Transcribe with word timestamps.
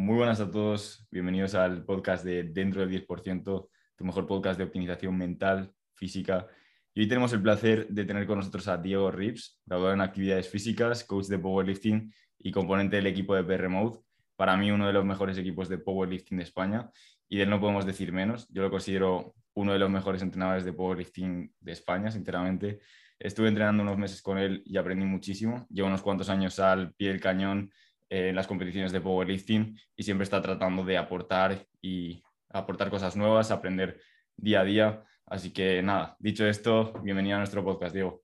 muy 0.00 0.16
buenas 0.16 0.40
a 0.40 0.50
todos. 0.50 1.06
Bienvenidos 1.10 1.54
al 1.54 1.84
podcast 1.84 2.24
de 2.24 2.44
Dentro 2.44 2.80
del 2.80 3.06
10%, 3.06 3.68
tu 3.96 4.04
mejor 4.04 4.26
podcast 4.26 4.56
de 4.56 4.64
optimización 4.64 5.14
mental, 5.14 5.74
física. 5.92 6.46
Y 6.94 7.02
hoy 7.02 7.06
tenemos 7.06 7.34
el 7.34 7.42
placer 7.42 7.86
de 7.86 8.06
tener 8.06 8.26
con 8.26 8.38
nosotros 8.38 8.66
a 8.68 8.78
Diego 8.78 9.10
Rips, 9.10 9.60
graduado 9.66 9.92
en 9.92 10.00
actividades 10.00 10.48
físicas, 10.48 11.04
coach 11.04 11.26
de 11.26 11.38
powerlifting 11.38 12.10
y 12.38 12.50
componente 12.50 12.96
del 12.96 13.08
equipo 13.08 13.34
de 13.34 13.44
PR 13.44 13.68
Mode. 13.68 13.98
Para 14.36 14.56
mí, 14.56 14.70
uno 14.70 14.86
de 14.86 14.94
los 14.94 15.04
mejores 15.04 15.36
equipos 15.36 15.68
de 15.68 15.76
powerlifting 15.76 16.38
de 16.38 16.44
España 16.44 16.90
y 17.28 17.36
de 17.36 17.42
él 17.42 17.50
no 17.50 17.60
podemos 17.60 17.84
decir 17.84 18.10
menos. 18.10 18.48
Yo 18.48 18.62
lo 18.62 18.70
considero 18.70 19.34
uno 19.52 19.74
de 19.74 19.80
los 19.80 19.90
mejores 19.90 20.22
entrenadores 20.22 20.64
de 20.64 20.72
powerlifting 20.72 21.52
de 21.60 21.72
España, 21.72 22.10
sinceramente. 22.10 22.80
Estuve 23.18 23.48
entrenando 23.48 23.82
unos 23.82 23.98
meses 23.98 24.22
con 24.22 24.38
él 24.38 24.62
y 24.64 24.78
aprendí 24.78 25.04
muchísimo. 25.04 25.66
Llevo 25.68 25.88
unos 25.88 26.00
cuantos 26.00 26.30
años 26.30 26.58
al 26.58 26.94
pie 26.94 27.08
del 27.08 27.20
cañón 27.20 27.70
en 28.10 28.34
las 28.34 28.46
competiciones 28.46 28.92
de 28.92 29.00
powerlifting 29.00 29.78
y 29.96 30.02
siempre 30.02 30.24
está 30.24 30.42
tratando 30.42 30.84
de 30.84 30.98
aportar 30.98 31.66
y 31.80 32.22
aportar 32.48 32.90
cosas 32.90 33.16
nuevas, 33.16 33.50
aprender 33.50 34.00
día 34.36 34.60
a 34.60 34.64
día. 34.64 35.04
Así 35.26 35.52
que 35.52 35.80
nada, 35.82 36.16
dicho 36.18 36.44
esto, 36.44 36.92
bienvenido 37.04 37.36
a 37.36 37.38
nuestro 37.38 37.64
podcast, 37.64 37.94
Diego. 37.94 38.22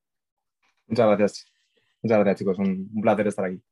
Muchas 0.88 1.06
gracias. 1.06 1.52
Muchas 2.02 2.18
gracias, 2.18 2.38
chicos. 2.40 2.58
Un, 2.58 2.90
un 2.92 3.00
placer 3.00 3.28
estar 3.28 3.44
aquí. 3.44 3.62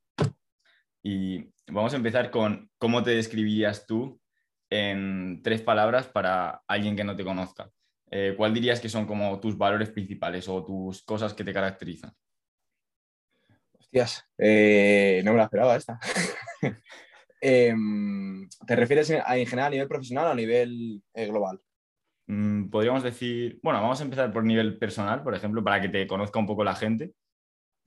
Y 1.02 1.50
vamos 1.66 1.92
a 1.92 1.96
empezar 1.96 2.30
con 2.30 2.70
cómo 2.78 3.02
te 3.02 3.10
describirías 3.10 3.87
tú 3.87 4.20
en 4.70 5.42
tres 5.42 5.62
palabras 5.62 6.06
para 6.09 6.62
alguien 6.66 6.96
que 6.96 7.04
no 7.04 7.16
te 7.16 7.24
conozca. 7.24 7.70
Eh, 8.10 8.34
¿Cuál 8.37 8.54
dirías 8.54 8.80
que 8.80 8.88
son 8.88 9.06
como 9.06 9.40
tus 9.40 9.59
valores 9.59 9.90
principales 9.90 10.48
o 10.48 10.65
tus 10.65 11.02
cosas 11.02 11.34
que 11.34 11.42
te 11.42 11.52
caracterizan? 11.52 12.12
Eh, 14.38 15.22
no 15.24 15.32
me 15.32 15.38
la 15.38 15.44
esperaba 15.44 15.76
esta. 15.76 15.98
Em, 17.46 18.48
¿Te 18.66 18.74
refieres 18.74 19.10
en, 19.10 19.20
general 19.46 19.66
a 19.66 19.70
nivel 19.70 19.86
profesional 19.86 20.28
o 20.28 20.30
a 20.30 20.34
nivel 20.34 21.02
eh, 21.12 21.26
global? 21.26 21.60
Mm, 22.26 22.70
podríamos 22.70 23.02
decir, 23.02 23.60
bueno, 23.62 23.82
vamos 23.82 24.01
a 24.01 24.04
empezar 24.04 24.32
por 24.32 24.45
nivel 24.45 24.78
personal, 24.78 25.23
por 25.23 25.34
ejemplo, 25.34 25.62
para 25.62 25.78
que 25.78 25.90
te 25.90 26.06
conozca 26.06 26.38
un 26.38 26.46
poco 26.46 26.64
la 26.64 26.74
gente. 26.74 27.12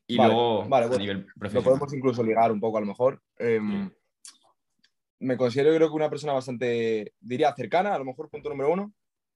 Y 0.05 0.17
luego 0.17 0.61
a 0.71 0.97
nivel 0.99 1.25
profesional. 1.25 1.53
Lo 1.53 1.63
podemos 1.63 1.91
incluso 1.91 2.23
ligar 2.23 2.51
un 2.51 2.59
poco 2.59 2.77
a 2.77 2.81
lo 2.81 2.85
mejor. 2.85 3.19
Em, 3.39 3.89
me 5.19 5.37
considero 5.37 5.75
creo 5.75 5.89
que 5.89 5.95
una 5.95 6.09
persona 6.09 6.33
bastante, 6.33 7.13
diría, 7.19 7.51
cercana, 7.55 7.95
a 7.95 7.97
lo 7.97 8.05
mejor 8.05 8.29
punto 8.29 8.49
número 8.49 8.71
uno. 8.71 8.93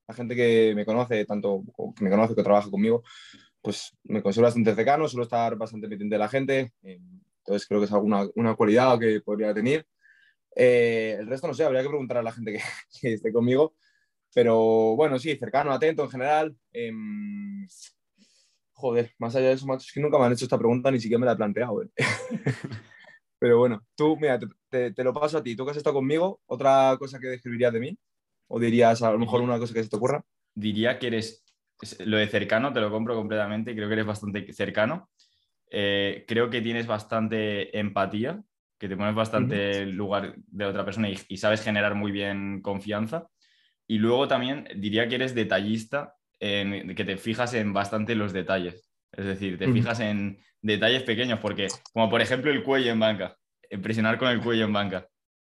La 0.07 0.13
gente 0.13 0.35
que 0.35 0.73
me 0.75 0.85
conoce, 0.85 1.25
tanto 1.25 1.63
que 1.95 2.03
me 2.03 2.11
conoce 2.11 2.35
que 2.35 2.43
trabaja 2.43 2.69
conmigo, 2.69 3.01
pues 3.61 3.95
me 4.03 4.21
considero 4.21 4.47
bastante 4.47 4.75
cercano, 4.75 5.07
suelo 5.07 5.23
estar 5.23 5.55
bastante 5.55 5.87
pendiente 5.87 6.15
de 6.15 6.19
la 6.19 6.27
gente, 6.27 6.73
eh, 6.83 6.99
entonces 7.39 7.67
creo 7.67 7.79
que 7.79 7.85
es 7.85 7.91
alguna 7.93 8.27
una 8.35 8.55
cualidad 8.55 8.99
que 8.99 9.21
podría 9.21 9.53
tener. 9.53 9.85
Eh, 10.55 11.17
el 11.19 11.27
resto 11.27 11.47
no 11.47 11.53
sé, 11.53 11.63
habría 11.63 11.81
que 11.81 11.89
preguntar 11.89 12.17
a 12.17 12.23
la 12.23 12.31
gente 12.31 12.53
que, 12.53 12.59
esté 13.13 13.31
conmigo, 13.31 13.75
pero 14.33 14.95
bueno, 14.95 15.19
sí, 15.19 15.35
cercano, 15.37 15.71
atento 15.71 16.03
en 16.03 16.09
general. 16.09 16.55
Em, 16.71 17.67
joder, 18.73 19.13
más 19.19 19.35
allá 19.35 19.49
de 19.49 19.53
eso, 19.53 19.73
es 19.75 19.91
que 19.91 19.99
nunca 19.99 20.17
me 20.17 20.25
han 20.25 20.33
hecho 20.33 20.45
esta 20.45 20.57
pregunta, 20.57 20.91
ni 20.91 20.99
siquiera 20.99 21.19
me 21.19 21.25
la 21.25 21.33
he 21.33 21.35
planteado. 21.35 21.83
¿eh? 21.83 21.89
pero 23.39 23.59
bueno, 23.59 23.83
tú, 23.95 24.17
mira, 24.17 24.39
te, 24.69 24.91
te, 24.91 25.03
lo 25.03 25.13
paso 25.13 25.37
a 25.37 25.43
ti, 25.43 25.55
tú 25.55 25.65
que 25.65 25.71
has 25.71 25.77
estado 25.77 25.95
conmigo, 25.95 26.41
¿otra 26.47 26.95
cosa 26.99 27.19
que 27.19 27.27
describirías 27.27 27.73
de 27.73 27.79
mí? 27.79 27.97
¿O 28.47 28.59
dirías 28.59 29.01
a 29.01 29.11
lo 29.11 29.19
mejor 29.19 29.41
una 29.41 29.59
cosa 29.59 29.73
que 29.73 29.83
se 29.83 29.89
te 29.89 29.95
ocurra? 29.95 30.23
Diría 30.53 30.99
que 30.99 31.07
eres 31.07 31.43
lo 32.05 32.17
de 32.17 32.27
cercano 32.27 32.73
te 32.73 32.79
lo 32.79 32.91
compro 32.91 33.15
completamente, 33.15 33.75
creo 33.75 33.87
que 33.87 33.93
eres 33.93 34.05
bastante 34.05 34.51
cercano. 34.53 35.09
Eh, 35.69 36.25
creo 36.27 36.49
que 36.49 36.61
tienes 36.61 36.85
bastante 36.85 37.77
empatía, 37.79 38.43
que 38.77 38.89
te 38.89 38.97
pones 38.97 39.15
bastante 39.15 39.83
en 39.83 39.95
lugar 39.95 40.35
de 40.47 40.65
otra 40.65 40.83
persona 40.83 41.09
y, 41.09 41.37
sabes 41.37 41.63
generar 41.63 41.95
muy 41.95 42.11
bien 42.11 42.61
confianza. 42.61 43.27
Y 43.87 43.97
luego 43.97 44.27
también 44.27 44.67
diría 44.75 45.07
que 45.07 45.15
eres 45.15 45.35
detallista, 45.35 46.15
en, 46.39 46.95
que 46.95 47.05
te 47.05 47.17
fijas 47.17 47.53
en 47.53 47.73
bastante 47.73 48.15
los 48.15 48.33
detalles. 48.33 48.89
Es 49.11 49.25
decir, 49.25 49.57
te 49.57 49.71
fijas 49.71 49.99
en 49.99 50.39
detalles 50.61 51.03
pequeños, 51.03 51.39
porque 51.39 51.67
como 51.93 52.09
por 52.09 52.21
ejemplo 52.21 52.51
el 52.51 52.63
cuello 52.63 52.91
en 52.91 52.99
banca, 52.99 53.37
presionar 53.81 54.17
con 54.17 54.29
el 54.29 54.41
cuello 54.41 54.65
en 54.65 54.73
banca. 54.73 55.07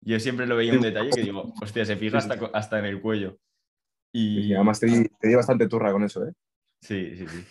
Yo 0.01 0.19
siempre 0.19 0.45
lo 0.45 0.57
veía 0.57 0.73
un 0.73 0.81
detalle 0.81 1.11
que 1.11 1.21
digo, 1.21 1.53
hostia, 1.61 1.85
se 1.85 1.95
fija 1.95 2.17
hasta, 2.17 2.37
hasta 2.53 2.79
en 2.79 2.85
el 2.85 2.99
cuello. 3.01 3.39
Y, 4.15 4.53
además 4.53 4.79
te 4.79 4.85
di, 4.85 5.35
bastante 5.35 5.67
turra 5.67 5.91
con 5.91 6.03
eso, 6.03 6.25
¿eh? 6.25 6.33
Sí, 6.79 7.15
sí, 7.17 7.27
sí. 7.27 7.43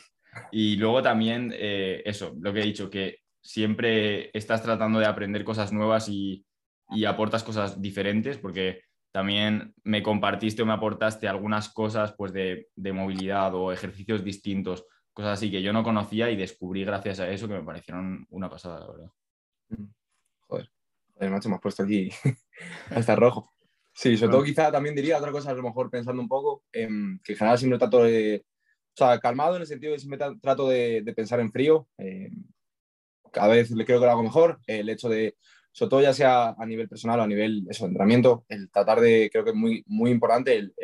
Y 0.52 0.76
luego 0.76 1.02
también 1.02 1.52
eh, 1.54 2.02
eso, 2.04 2.34
lo 2.40 2.52
que 2.52 2.60
he 2.60 2.64
dicho, 2.64 2.88
que 2.88 3.18
siempre 3.42 4.30
estás 4.32 4.62
tratando 4.62 5.00
de 5.00 5.06
aprender 5.06 5.44
cosas 5.44 5.72
nuevas 5.72 6.08
y, 6.08 6.46
aportas 7.06 7.42
cosas 7.42 7.80
diferentes, 7.80 8.38
porque 8.38 8.82
también 9.10 9.74
me 9.82 10.02
compartiste 10.02 10.62
o 10.62 10.66
me 10.66 10.74
aportaste 10.74 11.26
algunas 11.26 11.70
cosas 11.70 12.14
pues, 12.16 12.32
de, 12.32 12.68
movilidad 12.76 13.54
o 13.54 13.72
ejercicios 13.72 14.22
distintos, 14.22 14.86
cosas 15.12 15.38
así 15.38 15.50
que 15.50 15.62
yo 15.62 15.72
no 15.72 15.82
conocía 15.82 16.30
y 16.30 16.36
descubrí 16.36 16.84
gracias 16.84 17.20
a 17.20 17.28
eso 17.28 17.48
que 17.48 17.54
me 17.54 17.64
parecieron 17.64 18.26
una 18.30 18.48
pasada, 18.48 18.80
la 18.80 18.86
verdad. 18.86 19.10
Mm. 19.70 19.86
Joder, 20.46 20.70
joder 21.14 21.30
macho, 21.30 21.48
me 21.48 21.56
has 21.56 21.60
puesto 21.60 21.82
aquí 21.82 22.10
hasta 22.90 23.16
rojo. 23.16 23.52
Sí, 23.94 24.16
sobre 24.16 24.32
todo 24.32 24.44
quizá 24.44 24.72
también 24.72 24.94
diría 24.94 25.18
otra 25.18 25.32
cosa, 25.32 25.50
a 25.50 25.54
lo 25.54 25.62
mejor 25.62 25.90
pensando 25.90 26.22
un 26.22 26.28
poco, 26.28 26.64
que 26.72 26.84
en 26.84 27.20
general 27.24 27.58
siempre 27.58 27.78
trato 27.78 28.02
de, 28.02 28.44
o 28.94 28.96
sea, 28.96 29.18
calmado 29.20 29.56
en 29.56 29.62
el 29.62 29.68
sentido 29.68 29.92
de 29.92 29.98
siempre 29.98 30.18
trato 30.40 30.68
de, 30.68 31.02
pensar 31.16 31.40
en 31.40 31.50
frío. 31.50 31.88
Eh, 31.98 32.30
cada 33.32 33.48
vez 33.48 33.70
le 33.70 33.84
creo 33.84 34.00
que 34.00 34.06
lo 34.06 34.12
hago 34.12 34.22
mejor. 34.22 34.60
El 34.66 34.88
hecho 34.88 35.08
de, 35.08 35.36
sobre 35.72 35.90
todo 35.90 36.02
ya 36.02 36.12
sea 36.12 36.50
a 36.50 36.66
nivel 36.66 36.88
personal 36.88 37.20
o 37.20 37.22
a 37.22 37.26
nivel 37.26 37.66
eso, 37.68 37.84
de 37.84 37.88
entrenamiento, 37.88 38.44
el 38.48 38.70
tratar 38.70 39.00
de, 39.00 39.30
creo 39.32 39.44
que 39.44 39.50
es 39.50 39.56
muy, 39.56 39.82
muy 39.86 40.10
importante, 40.10 40.56
el, 40.56 40.74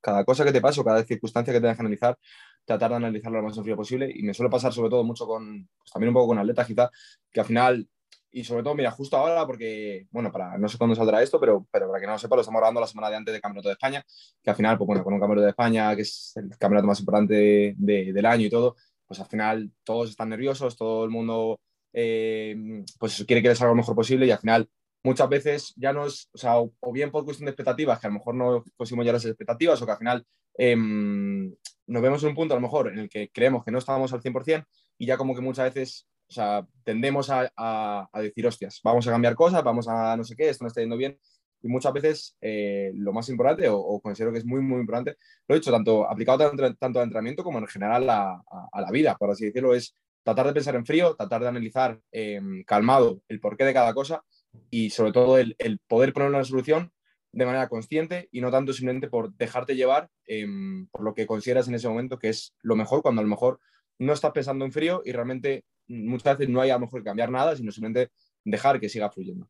cada 0.00 0.24
cosa 0.24 0.44
que 0.44 0.52
te 0.52 0.60
pase 0.60 0.80
o 0.80 0.84
cada 0.84 1.02
circunstancia 1.04 1.52
que 1.52 1.60
tengas 1.60 1.76
que 1.76 1.82
analizar, 1.82 2.18
tratar 2.64 2.90
de 2.90 2.96
analizarlo 2.96 3.38
lo 3.38 3.48
más 3.48 3.56
en 3.56 3.64
frío 3.64 3.76
posible. 3.76 4.10
Y 4.14 4.22
me 4.22 4.34
suele 4.34 4.50
pasar 4.50 4.72
sobre 4.72 4.90
todo 4.90 5.02
mucho 5.02 5.26
con, 5.26 5.68
pues 5.78 5.90
también 5.90 6.08
un 6.08 6.14
poco 6.14 6.28
con 6.28 6.38
atletas 6.38 6.66
quizá, 6.66 6.90
que 7.32 7.40
al 7.40 7.46
final 7.46 7.88
y 8.30 8.44
sobre 8.44 8.62
todo, 8.62 8.74
mira, 8.74 8.90
justo 8.90 9.16
ahora, 9.16 9.46
porque, 9.46 10.06
bueno, 10.10 10.30
para, 10.30 10.58
no 10.58 10.68
sé 10.68 10.76
cuándo 10.78 10.94
saldrá 10.94 11.22
esto, 11.22 11.40
pero, 11.40 11.66
pero 11.70 11.88
para 11.88 12.00
que 12.00 12.06
no 12.06 12.12
lo 12.12 12.18
sepa, 12.18 12.36
lo 12.36 12.42
estamos 12.42 12.58
grabando 12.58 12.80
la 12.80 12.86
semana 12.86 13.10
de 13.10 13.16
antes 13.16 13.32
del 13.32 13.40
Campeonato 13.40 13.68
de 13.68 13.74
España, 13.74 14.04
que 14.42 14.50
al 14.50 14.56
final, 14.56 14.76
pues 14.76 14.86
bueno, 14.86 15.04
con 15.04 15.14
un 15.14 15.20
Campeonato 15.20 15.44
de 15.44 15.50
España, 15.50 15.96
que 15.96 16.02
es 16.02 16.32
el 16.36 16.50
campeonato 16.58 16.86
más 16.86 17.00
importante 17.00 17.74
del 17.76 18.26
año 18.26 18.46
y 18.46 18.50
todo, 18.50 18.76
pues 19.06 19.20
al 19.20 19.26
final 19.26 19.70
todos 19.84 20.10
están 20.10 20.28
nerviosos, 20.28 20.76
todo 20.76 21.04
el 21.04 21.10
mundo, 21.10 21.60
eh, 21.92 22.84
pues 22.98 23.24
quiere 23.26 23.42
que 23.42 23.48
les 23.48 23.58
salga 23.58 23.72
lo 23.72 23.76
mejor 23.76 23.94
posible 23.94 24.26
y 24.26 24.30
al 24.30 24.38
final 24.38 24.68
muchas 25.02 25.28
veces 25.28 25.72
ya 25.76 25.92
no 25.92 26.06
es, 26.06 26.28
o 26.32 26.38
sea, 26.38 26.58
o, 26.58 26.72
bien 26.92 27.10
por 27.10 27.24
cuestión 27.24 27.46
de 27.46 27.52
expectativas, 27.52 28.00
que 28.00 28.08
a 28.08 28.10
lo 28.10 28.14
mejor 28.14 28.34
no 28.34 28.64
conseguimos 28.76 29.06
ya 29.06 29.12
las 29.12 29.24
expectativas, 29.24 29.80
o 29.80 29.86
que 29.86 29.92
al 29.92 29.98
final 29.98 30.26
em, 30.58 31.54
nos 31.86 32.02
vemos 32.02 32.22
en 32.22 32.30
un 32.30 32.34
punto 32.34 32.54
a 32.54 32.56
lo 32.56 32.60
mejor 32.60 32.88
en 32.88 32.98
el 32.98 33.08
que 33.08 33.30
creemos 33.30 33.64
que 33.64 33.70
no 33.70 33.78
estábamos 33.78 34.12
al 34.12 34.20
100% 34.20 34.66
y 34.98 35.06
ya 35.06 35.16
como 35.16 35.34
que 35.34 35.40
muchas 35.40 35.72
veces 35.72 36.08
o 36.28 36.32
sea, 36.32 36.66
tendemos 36.84 37.30
a, 37.30 38.08
decir, 38.14 38.46
hostias, 38.46 38.80
vamos 38.82 39.06
a 39.06 39.10
cambiar 39.10 39.34
cosas, 39.34 39.62
vamos 39.62 39.88
a 39.88 40.16
no 40.16 40.24
sé 40.24 40.34
qué, 40.34 40.48
esto 40.48 40.64
no 40.64 40.68
está 40.68 40.80
yendo 40.80 40.96
bien. 40.96 41.18
Y 41.62 41.68
muchas 41.68 41.92
veces 41.92 42.36
eh, 42.40 42.92
lo 42.94 43.12
más 43.12 43.28
importante, 43.28 43.68
o, 43.68 44.00
considero 44.00 44.32
que 44.32 44.38
es 44.38 44.44
muy, 44.44 44.60
muy 44.60 44.80
importante, 44.80 45.16
lo 45.48 45.54
he 45.54 45.58
dicho 45.58 45.70
tanto 45.70 46.08
aplicado 46.08 46.38
tanto, 46.38 46.74
tanto 46.74 46.98
al 46.98 47.04
entrenamiento 47.04 47.42
como 47.42 47.58
en 47.58 47.66
general 47.66 48.08
a, 48.10 48.42
la 48.72 48.90
vida, 48.90 49.16
por 49.16 49.30
así 49.30 49.46
decirlo, 49.46 49.74
es 49.74 49.94
tratar 50.22 50.46
de 50.46 50.52
pensar 50.52 50.74
en 50.74 50.84
frío, 50.84 51.14
tratar 51.14 51.42
de 51.42 51.48
analizar 51.48 52.00
em, 52.10 52.64
calmado 52.64 53.22
el 53.28 53.40
porqué 53.40 53.64
de 53.64 53.74
cada 53.74 53.94
cosa 53.94 54.24
y 54.70 54.90
sobre 54.90 55.12
todo 55.12 55.38
el, 55.38 55.56
poder 55.86 56.12
poner 56.12 56.28
una 56.28 56.44
solución 56.44 56.92
de 57.32 57.46
manera 57.46 57.68
consciente 57.68 58.28
y 58.32 58.40
no 58.40 58.50
tanto 58.50 58.72
simplemente 58.72 59.08
por 59.08 59.32
dejarte 59.34 59.76
llevar 59.76 60.08
em, 60.26 60.88
por 60.88 61.02
lo 61.02 61.14
que 61.14 61.26
consideras 61.26 61.68
en 61.68 61.74
ese 61.74 61.88
momento 61.88 62.18
que 62.18 62.30
es 62.30 62.54
lo 62.62 62.76
mejor, 62.76 63.02
cuando 63.02 63.20
a 63.20 63.24
lo 63.24 63.30
mejor 63.30 63.60
no 63.98 64.12
estás 64.12 64.32
pensando 64.32 64.64
en 64.64 64.72
frío 64.72 65.02
y 65.04 65.12
realmente 65.12 65.64
muchas 65.88 66.38
veces 66.38 66.52
no 66.52 66.60
hay 66.60 66.70
a 66.70 66.74
lo 66.74 66.80
mejor 66.80 67.00
que 67.00 67.04
cambiar 67.04 67.30
nada, 67.30 67.56
sino 67.56 67.70
simplemente 67.70 68.12
dejar 68.44 68.80
que 68.80 68.88
siga 68.88 69.10
fluyendo. 69.10 69.48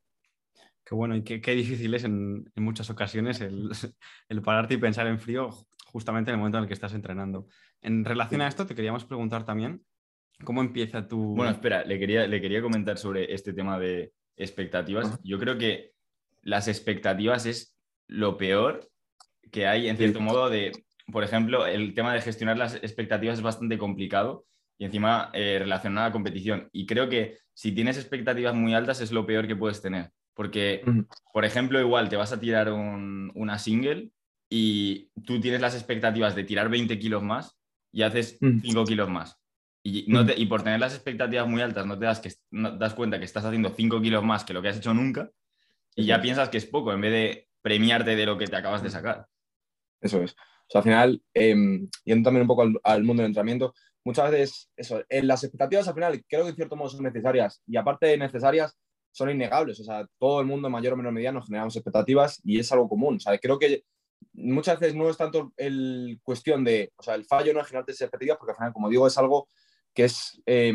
Qué 0.85 0.95
bueno 0.95 1.17
y 1.17 1.23
qué, 1.23 1.55
difícil 1.55 1.95
es 1.95 2.05
en, 2.05 2.51
muchas 2.55 2.91
ocasiones 2.91 3.41
el, 4.29 4.43
pararte 4.43 4.75
y 4.75 4.79
pensar 4.79 5.07
en 5.09 5.19
frío 5.19 5.51
justamente 5.87 6.31
en 6.31 6.35
el 6.35 6.39
momento 6.39 6.59
en 6.59 6.65
el 6.65 6.69
que 6.69 6.75
estás 6.75 6.95
entrenando. 6.95 7.49
En 7.81 8.05
relación 8.05 8.41
a 8.41 8.49
esto, 8.49 8.67
te 8.67 8.75
queríamos 8.75 9.05
preguntar 9.05 9.45
también, 9.45 9.85
¿cómo 10.45 10.61
empieza 10.61 11.09
tu...? 11.09 11.35
Bueno, 11.35 11.51
espera, 11.51 11.85
le 11.85 11.99
quería, 11.99 12.27
le 12.27 12.41
quería 12.41 12.63
comentar 12.63 12.99
sobre 12.99 13.33
este 13.35 13.53
tema 13.53 13.79
de 13.79 14.13
expectativas. 14.37 15.19
Yo 15.25 15.39
creo 15.39 15.59
que 15.59 15.93
las 16.43 16.69
expectativas 16.69 17.47
es 17.47 17.77
lo 18.07 18.37
peor 18.37 18.89
que 19.51 19.67
hay, 19.67 19.89
en 19.89 19.97
cierto 19.97 20.21
modo, 20.21 20.51
de, 20.51 20.73
por 21.11 21.25
ejemplo, 21.25 21.67
el 21.67 21.95
tema 21.95 22.13
de 22.13 22.21
gestionar 22.21 22.59
las 22.59 22.75
expectativas 22.77 23.39
es 23.39 23.43
bastante 23.43 23.79
complicado 23.79 24.47
y 24.79 24.85
encima 24.85 25.31
eh, 25.33 25.57
relacionada 25.59 26.07
a 26.07 26.09
la 26.11 26.13
competición. 26.13 26.69
Y 26.73 26.87
creo 26.87 27.09
que 27.09 27.39
si 27.55 27.73
tienes 27.73 27.97
expectativas 27.97 28.55
muy 28.55 28.75
altas 28.75 29.01
es 29.01 29.13
lo 29.13 29.27
peor 29.27 29.47
que 29.47 29.57
puedes 29.57 29.81
tener. 29.81 30.13
Porque, 30.35 30.83
por 31.33 31.47
ejemplo, 31.47 31.81
igual 31.81 32.11
te 32.11 32.17
vas 32.17 32.31
a 32.31 32.39
tirar 32.39 32.71
una 32.71 33.59
single 33.59 34.11
y 34.51 35.09
tú 35.25 35.41
tienes 35.41 35.63
las 35.63 35.75
expectativas 35.75 36.35
de 36.35 36.45
tirar 36.45 36.69
20 36.69 36.99
kilos 36.99 37.23
más 37.23 37.57
y 37.91 38.03
haces 38.03 38.37
5 38.39 38.85
kilos 38.85 39.09
más. 39.09 39.39
Y, 39.83 40.05
no 40.09 40.27
y, 40.37 40.45
por 40.45 40.63
tener 40.63 40.79
las 40.79 40.95
expectativas 40.95 41.49
muy 41.49 41.63
altas 41.63 41.87
no 41.87 41.99
te 41.99 42.05
das, 42.05 42.21
que, 42.21 42.33
das 42.51 42.93
cuenta 42.93 43.19
que 43.19 43.25
estás 43.25 43.47
haciendo 43.47 43.71
5 43.71 44.03
kilos 44.03 44.23
más 44.25 44.45
que 44.45 44.53
lo 44.53 44.61
que 44.61 44.69
has 44.69 44.77
hecho 44.77 44.93
nunca 44.93 45.31
Y 45.95 46.05
ya 46.05 46.21
piensas 46.21 46.51
que 46.51 46.59
es 46.59 46.67
poco, 46.67 46.93
en 46.93 47.01
vez 47.01 47.13
de 47.13 47.49
premiarte 47.63 48.15
de 48.15 48.27
lo 48.27 48.37
que 48.37 48.47
te 48.47 48.57
acabas 48.57 48.83
de 48.83 48.91
sacar. 48.91 49.29
Eso 50.03 50.23
es. 50.23 50.37
O 50.69 50.71
sea, 50.71 50.81
al 50.81 50.85
final, 50.85 51.23
eh, 51.35 51.55
yendo 52.05 52.27
también 52.27 52.43
un 52.43 52.49
poco 52.49 52.65
al, 52.83 53.05
mundo 53.05 53.23
del 53.23 53.31
entrenamiento, 53.31 53.75
muchas 54.05 54.31
veces, 54.31 54.71
eso, 54.77 55.03
en 55.09 55.27
las 55.27 55.45
expectativas 55.45 55.87
al 55.89 55.95
final 55.95 56.25
creo 56.29 56.45
que 56.45 56.51
en 56.51 56.57
cierto 56.57 56.77
modo 56.77 56.89
son 56.89 57.05
necesarias 57.05 57.63
y 57.67 57.77
aparte 57.77 58.07
de 58.07 58.19
necesarias, 58.19 58.77
son 59.13 59.31
innegables. 59.31 59.81
O 59.81 59.85
sea, 59.85 60.07
todo 60.19 60.41
el 60.41 60.47
mundo 60.47 60.69
mayor 60.69 60.93
o 60.93 60.97
menor 60.97 61.13
medida 61.13 61.33
nos 61.33 61.47
generamos 61.47 61.75
expectativas 61.75 62.41
y 62.45 62.59
es 62.59 62.71
algo 62.71 62.89
común. 62.89 63.17
O 63.17 63.21
sea, 63.21 63.39
creo 63.39 63.59
que 63.59 63.85
muchas 64.35 64.79
veces 64.79 64.95
no 64.95 65.09
es 65.09 65.17
tanto 65.17 65.53
el 65.57 66.21
cuestión 66.23 66.65
de, 66.65 66.93
o 66.97 67.03
sea, 67.03 67.15
el 67.15 67.25
fallo 67.25 67.55
no 67.55 67.61
es 67.61 67.67
generarte 67.67 67.93
expectativas 67.93 68.37
porque 68.37 68.53
al 68.53 68.57
final, 68.57 68.73
como 68.73 68.91
digo, 68.91 69.07
es 69.07 69.17
algo 69.17 69.49
que 69.95 70.05
es 70.05 70.43
eh, 70.45 70.73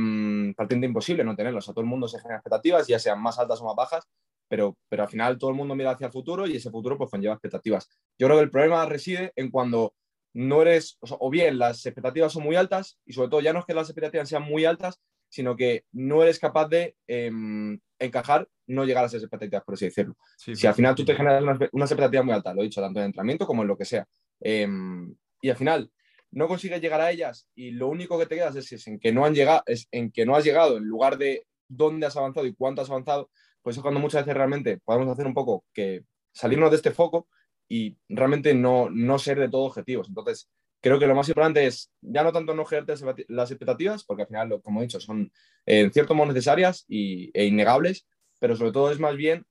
partiendo 0.57 0.87
imposible 0.87 1.23
no 1.23 1.35
tenerlo. 1.35 1.59
O 1.59 1.61
sea, 1.61 1.73
todo 1.73 1.83
el 1.83 1.89
mundo 1.89 2.07
se 2.07 2.19
genera 2.19 2.37
expectativas, 2.37 2.87
ya 2.87 2.97
sean 2.97 3.21
más 3.21 3.37
altas 3.37 3.61
o 3.61 3.65
más 3.65 3.75
bajas, 3.75 4.07
pero, 4.51 4.77
pero 4.89 5.03
al 5.03 5.09
final 5.09 5.38
todo 5.38 5.50
el 5.50 5.56
mundo 5.56 5.75
mira 5.75 5.92
hacia 5.92 6.07
el 6.07 6.12
futuro 6.12 6.45
y 6.45 6.57
ese 6.57 6.69
futuro 6.69 6.98
pues 6.98 7.09
conlleva 7.09 7.36
expectativas. 7.36 7.88
Yo 8.19 8.27
creo 8.27 8.38
que 8.38 8.44
el 8.44 8.51
problema 8.51 8.86
reside 8.86 9.31
en 9.38 9.50
cuando 9.50 9.95
no 10.33 10.62
eres, 10.62 10.98
o, 11.00 11.30
bien 11.30 11.57
las 11.57 11.86
expectativas 11.86 12.33
son 12.33 12.44
muy 12.44 12.57
altas 12.57 13.00
y 13.06 13.13
sobre 13.13 13.30
todo 13.30 13.39
ya 13.39 13.53
no 13.53 13.59
es 13.59 13.65
que 13.65 13.74
las 13.74 13.88
expectativas 13.88 14.27
sean 14.27 14.44
muy 14.44 14.65
altas, 14.65 15.00
sino 15.30 15.56
que 15.56 15.86
no 15.94 16.21
eres 16.21 16.38
capaz 16.38 16.68
de 16.68 16.98
em, 17.07 17.80
encajar, 17.98 18.45
no 18.68 18.83
llegar 18.83 19.06
a 19.06 19.07
esas 19.07 19.24
expectativas, 19.24 19.63
por 19.63 19.75
así 19.75 19.86
decirlo. 19.86 20.18
si 20.36 20.68
al 20.68 20.74
final 20.74 20.95
tú 20.95 21.06
te 21.06 21.15
generas 21.15 21.42
una, 21.71 21.86
expectativa 21.86 22.21
muy 22.21 22.33
alta, 22.33 22.54
lo 22.54 22.59
he 22.59 22.65
dicho, 22.65 22.81
tanto 22.81 23.00
en 23.00 23.06
entrenamiento 23.06 23.47
como 23.47 23.62
en 23.62 23.69
lo 23.69 23.77
que 23.77 23.86
sea, 23.86 24.06
em, 24.42 25.15
y 25.42 25.50
al 25.50 25.56
final 25.56 25.89
no 26.31 26.50
consigues 26.50 26.81
llegar 26.81 27.00
a 27.00 27.09
ellas 27.09 27.47
y 27.56 27.71
lo 27.71 27.88
único 27.88 28.19
que 28.19 28.25
te 28.25 28.36
quedas 28.36 28.57
es, 28.57 28.86
en 28.86 29.00
que 29.00 29.13
no 29.13 29.24
han 29.24 29.33
llegado, 29.33 29.63
es 29.65 29.88
en 29.92 30.12
que 30.12 30.25
no 30.25 30.36
has 30.36 30.44
llegado 30.44 30.75
en 30.75 30.83
lugar 30.83 31.18
de 31.18 31.45
dónde 31.69 32.06
has 32.06 32.18
avanzado 32.18 32.45
y 32.45 32.54
cuánto 32.54 32.81
has 32.81 32.89
avanzado, 32.89 33.30
pues 33.61 33.77
es 33.77 33.81
cuando 33.81 33.99
muchas 33.99 34.23
veces 34.23 34.37
realmente 34.37 34.79
podemos 34.83 35.07
hacer 35.09 35.27
un 35.27 35.33
poco 35.33 35.65
que 35.73 36.03
salirnos 36.31 36.71
de 36.71 36.77
este 36.77 36.91
foco 36.91 37.27
y 37.67 37.97
realmente 38.09 38.53
no, 38.53 38.89
no 38.89 39.19
ser 39.19 39.39
de 39.39 39.49
todo 39.49 39.63
objetivos. 39.63 40.07
Entonces, 40.09 40.49
creo 40.81 40.99
que 40.99 41.07
lo 41.07 41.15
más 41.15 41.29
importante 41.29 41.65
es 41.65 41.91
ya 42.01 42.23
no 42.23 42.31
tanto 42.31 42.53
no 42.53 42.65
generarte 42.65 43.25
las 43.29 43.51
expectativas, 43.51 44.03
porque 44.03 44.23
al 44.23 44.27
final, 44.27 44.61
como 44.61 44.79
he 44.79 44.83
dicho, 44.83 44.99
son 44.99 45.31
en 45.65 45.93
cierto 45.93 46.15
modo 46.15 46.27
necesarias 46.27 46.85
y, 46.87 47.31
e 47.33 47.45
innegables, 47.45 48.07
pero 48.39 48.55
sobre 48.55 48.71
todo 48.71 48.91
es 48.91 48.99
más 48.99 49.15
bien 49.15 49.45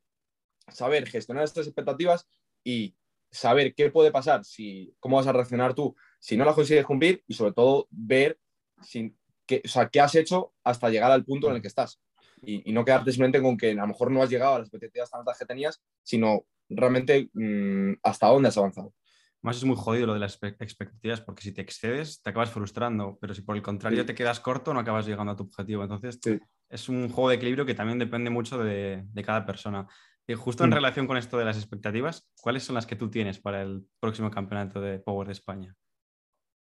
saber 0.68 1.08
gestionar 1.08 1.44
estas 1.44 1.66
expectativas 1.66 2.26
y 2.64 2.96
saber 3.30 3.74
qué 3.74 3.90
puede 3.90 4.10
pasar, 4.10 4.44
si, 4.44 4.94
cómo 4.98 5.16
vas 5.16 5.26
a 5.26 5.32
reaccionar 5.32 5.74
tú 5.74 5.94
si 6.18 6.36
no 6.36 6.44
las 6.44 6.54
consigues 6.54 6.84
cumplir 6.84 7.22
y 7.26 7.34
sobre 7.34 7.52
todo 7.52 7.86
ver 7.90 8.38
sin, 8.82 9.16
qué, 9.46 9.62
o 9.64 9.68
sea, 9.68 9.88
qué 9.88 10.00
has 10.00 10.14
hecho 10.14 10.52
hasta 10.64 10.90
llegar 10.90 11.10
al 11.12 11.24
punto 11.24 11.48
en 11.48 11.56
el 11.56 11.62
que 11.62 11.68
estás. 11.68 12.00
Y, 12.42 12.72
no 12.72 12.84
quedarte 12.84 13.12
simplemente 13.12 13.42
con 13.42 13.56
que 13.56 13.72
a 13.72 13.75
lo 13.75 13.87
mejor 13.87 14.10
no 14.10 14.22
has 14.22 14.31
llegado 14.31 14.54
a 14.54 14.58
las 14.58 14.69
expectativas 14.69 15.10
tan 15.10 15.20
altas 15.20 15.38
que 15.38 15.46
tenías, 15.46 15.82
sino 16.02 16.44
realmente 16.69 17.31
mm, 17.32 17.94
hasta 18.02 18.28
dónde 18.28 18.48
has 18.48 18.58
avanzado. 18.58 18.94
Más 19.42 19.56
es 19.56 19.64
muy 19.64 19.76
jodido 19.76 20.06
lo 20.06 20.14
de 20.14 20.20
las 20.20 20.38
expectativas, 20.42 21.20
porque 21.20 21.42
si 21.42 21.52
te 21.52 21.62
excedes, 21.62 22.20
te 22.22 22.31
acabas 22.31 22.50
frustrando, 22.50 23.16
pero 23.20 23.34
si 23.34 23.40
por 23.40 23.56
el 23.56 23.62
contrario 23.62 24.04
te 24.04 24.14
quedas 24.14 24.38
corto, 24.38 24.75
no 24.75 24.81
acabas 24.81 25.06
llegando 25.06 25.32
a 25.32 25.37
tu 25.37 25.44
objetivo. 25.44 25.82
Entonces, 25.82 26.20
es 26.69 26.88
un 26.90 27.08
juego 27.08 27.31
de 27.31 27.37
equilibrio 27.37 27.64
que 27.64 27.75
también 27.75 27.98
depende 27.98 28.28
mucho 28.28 28.58
de, 28.58 29.02
de 29.06 29.25
cada 29.25 29.46
persona. 29.46 29.86
Y 30.26 30.34
justo 30.34 30.64
en 30.64 30.70
mm. 30.70 30.75
relación 30.75 31.06
con 31.06 31.16
esto 31.16 31.38
de 31.38 31.44
las 31.44 31.56
expectativas, 31.56 32.31
¿cuáles 32.40 32.62
son 32.62 32.75
las 32.75 32.86
que 32.86 32.96
tú 32.96 33.10
tienes 33.10 33.38
para 33.38 33.62
el 33.62 33.86
próximo 33.98 34.31
campeonato 34.31 34.81
de 34.81 34.98
Power 34.98 35.26
de 35.26 35.32
España? 35.32 35.75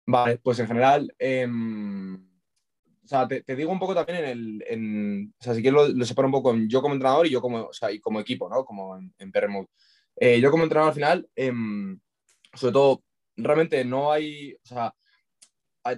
Vale, 0.05 0.37
pues 0.37 0.59
en 0.59 0.67
general, 0.67 1.13
em, 1.17 2.29
o 3.05 3.07
sea, 3.07 3.27
te, 3.27 3.55
digo 3.55 3.71
un 3.71 3.77
poco 3.77 3.93
también 3.93 4.17
en 4.17 4.25
el, 4.25 4.63
en, 4.67 5.33
o 5.39 5.43
sea, 5.43 5.53
si 5.53 5.61
quieres 5.61 5.89
lo, 5.93 6.05
separo 6.05 6.27
un 6.27 6.31
poco 6.31 6.51
en 6.51 6.67
yo 6.67 6.81
como 6.81 6.95
entrenador 6.95 7.27
y 7.27 7.29
yo 7.29 7.39
como, 7.39 7.65
o 7.65 7.73
sea, 7.73 7.91
y 7.91 7.99
como 7.99 8.19
equipo, 8.19 8.49
¿no? 8.49 8.65
Como 8.65 8.97
en, 8.97 9.13
en 9.19 9.31
eh, 10.17 10.41
yo 10.41 10.49
como 10.49 10.63
entrenador 10.63 10.89
al 10.89 10.95
final, 10.95 11.29
em, 11.35 11.99
sobre 12.53 12.73
todo, 12.73 13.03
realmente 13.37 13.85
no 13.85 14.11
hay, 14.11 14.53
o 14.55 14.65
sea, 14.65 14.93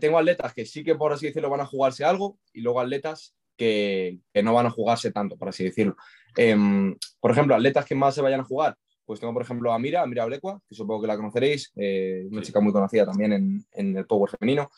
tengo 0.02 0.18
atletas 0.18 0.54
que 0.54 0.66
sí 0.66 0.84
que 0.84 0.96
por 0.96 1.14
así 1.14 1.28
decirlo 1.28 1.50
van 1.50 1.62
a 1.62 1.66
jugarse 1.66 2.04
algo 2.04 2.38
y 2.52 2.60
luego 2.60 2.82
atletas 2.82 3.34
que, 3.56 4.20
que 4.34 4.44
no 4.44 4.54
van 4.54 4.66
a 4.66 4.72
jugarse 4.72 5.12
tanto, 5.12 5.38
por 5.38 5.48
así 5.48 5.64
decirlo. 5.64 5.96
Em, 6.36 6.94
por 7.22 7.32
ejemplo, 7.32 7.56
atletas 7.56 7.86
que 7.86 7.96
más 7.96 8.16
se 8.16 8.22
vayan 8.22 8.42
a 8.42 8.44
jugar, 8.44 8.76
pues 9.06 9.22
tengo, 9.22 9.34
por 9.34 9.44
ejemplo, 9.44 9.72
a 9.72 9.80
Mira, 9.80 10.02
a 10.02 10.06
Mira 10.08 10.26
Blecua, 10.26 10.62
que 10.68 10.76
supongo 10.76 11.02
que 11.02 11.08
la 11.08 11.16
conoceréis, 11.16 11.72
eh, 11.78 12.28
una 12.30 12.42
chica 12.42 12.60
muy 12.60 12.74
conocida 12.74 13.06
también 13.06 13.32
en, 13.32 13.66
en, 13.72 13.96
el 13.96 14.06
Power 14.06 14.30
femenino, 14.30 14.70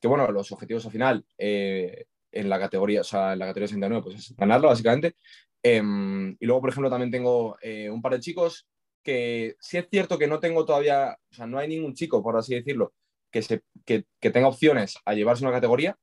que 0.00 0.08
bueno, 0.08 0.30
los 0.30 0.52
objetivos 0.52 0.84
al 0.86 0.92
final 0.92 1.24
eh, 1.38 2.06
en 2.32 2.48
la 2.48 2.58
categoría, 2.58 3.00
o 3.00 3.04
sea, 3.04 3.32
en 3.32 3.38
la 3.38 3.46
categoría 3.46 3.68
69, 3.68 4.02
pues 4.02 4.16
es 4.16 4.36
ganarlo, 4.36 4.68
básicamente. 4.68 5.16
Em, 5.62 6.36
y 6.38 6.46
luego, 6.46 6.60
por 6.60 6.70
ejemplo, 6.70 6.90
también 6.90 7.10
tengo 7.10 7.56
eh, 7.60 7.90
un 7.90 8.02
par 8.02 8.12
de 8.12 8.20
chicos 8.20 8.66
que 9.02 9.56
sí 9.60 9.78
es 9.78 9.88
cierto 9.88 10.18
que 10.18 10.26
no 10.26 10.40
tengo 10.40 10.64
todavía, 10.64 11.16
o 11.30 11.34
sea, 11.34 11.46
no 11.46 11.58
hay 11.58 11.68
ningún 11.68 11.94
chico, 11.94 12.22
por 12.22 12.36
así 12.36 12.54
decirlo, 12.54 12.92
que, 13.30 13.42
se, 13.42 13.62
que, 13.84 14.04
que 14.20 14.30
tenga 14.30 14.48
opciones 14.48 14.96
a 15.04 15.14
llevarse 15.14 15.44
una 15.44 15.52
categoría, 15.52 15.96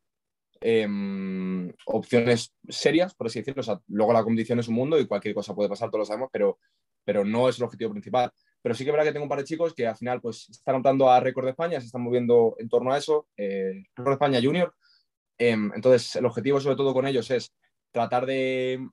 em, 0.61 1.71
opciones 1.85 2.53
serias, 2.69 3.13
por 3.15 3.27
así 3.27 3.39
decirlo. 3.39 3.61
O 3.61 3.63
sea, 3.63 3.79
luego 3.87 4.13
la 4.13 4.23
competición 4.23 4.59
es 4.59 4.67
un 4.69 4.75
mundo 4.75 4.99
y 4.99 5.07
cualquier 5.07 5.35
cosa 5.35 5.53
puede 5.53 5.69
pasar, 5.69 5.89
todos 5.89 5.99
lo 5.99 6.05
sabemos, 6.05 6.29
pero 6.31 6.59
pero 7.03 7.25
no 7.25 7.49
es 7.49 7.57
el 7.57 7.63
objetivo 7.63 7.91
principal. 7.91 8.31
Pero 8.61 8.75
sí 8.75 8.85
que 8.85 8.91
verdad 8.91 9.05
que 9.05 9.11
tengo 9.11 9.25
un 9.25 9.29
par 9.29 9.39
de 9.39 9.45
chicos 9.45 9.73
que 9.73 9.85
al 9.85 9.97
final 9.97 10.21
pues 10.21 10.49
están 10.49 10.75
optando 10.75 11.09
a 11.09 11.19
récord 11.19 11.45
de 11.45 11.51
España, 11.51 11.79
se 11.79 11.87
están 11.87 12.01
moviendo 12.01 12.55
en 12.59 12.69
torno 12.69 12.93
a 12.93 12.97
eso, 12.97 13.27
eh, 13.35 13.83
récord 13.95 14.11
de 14.11 14.13
España 14.13 14.41
Junior. 14.41 14.73
Em, 15.37 15.71
entonces, 15.75 16.15
el 16.15 16.25
objetivo 16.25 16.59
sobre 16.61 16.77
todo 16.77 16.93
con 16.93 17.05
ellos 17.05 17.29
es 17.31 17.53
tratar 17.91 18.25
de, 18.25 18.87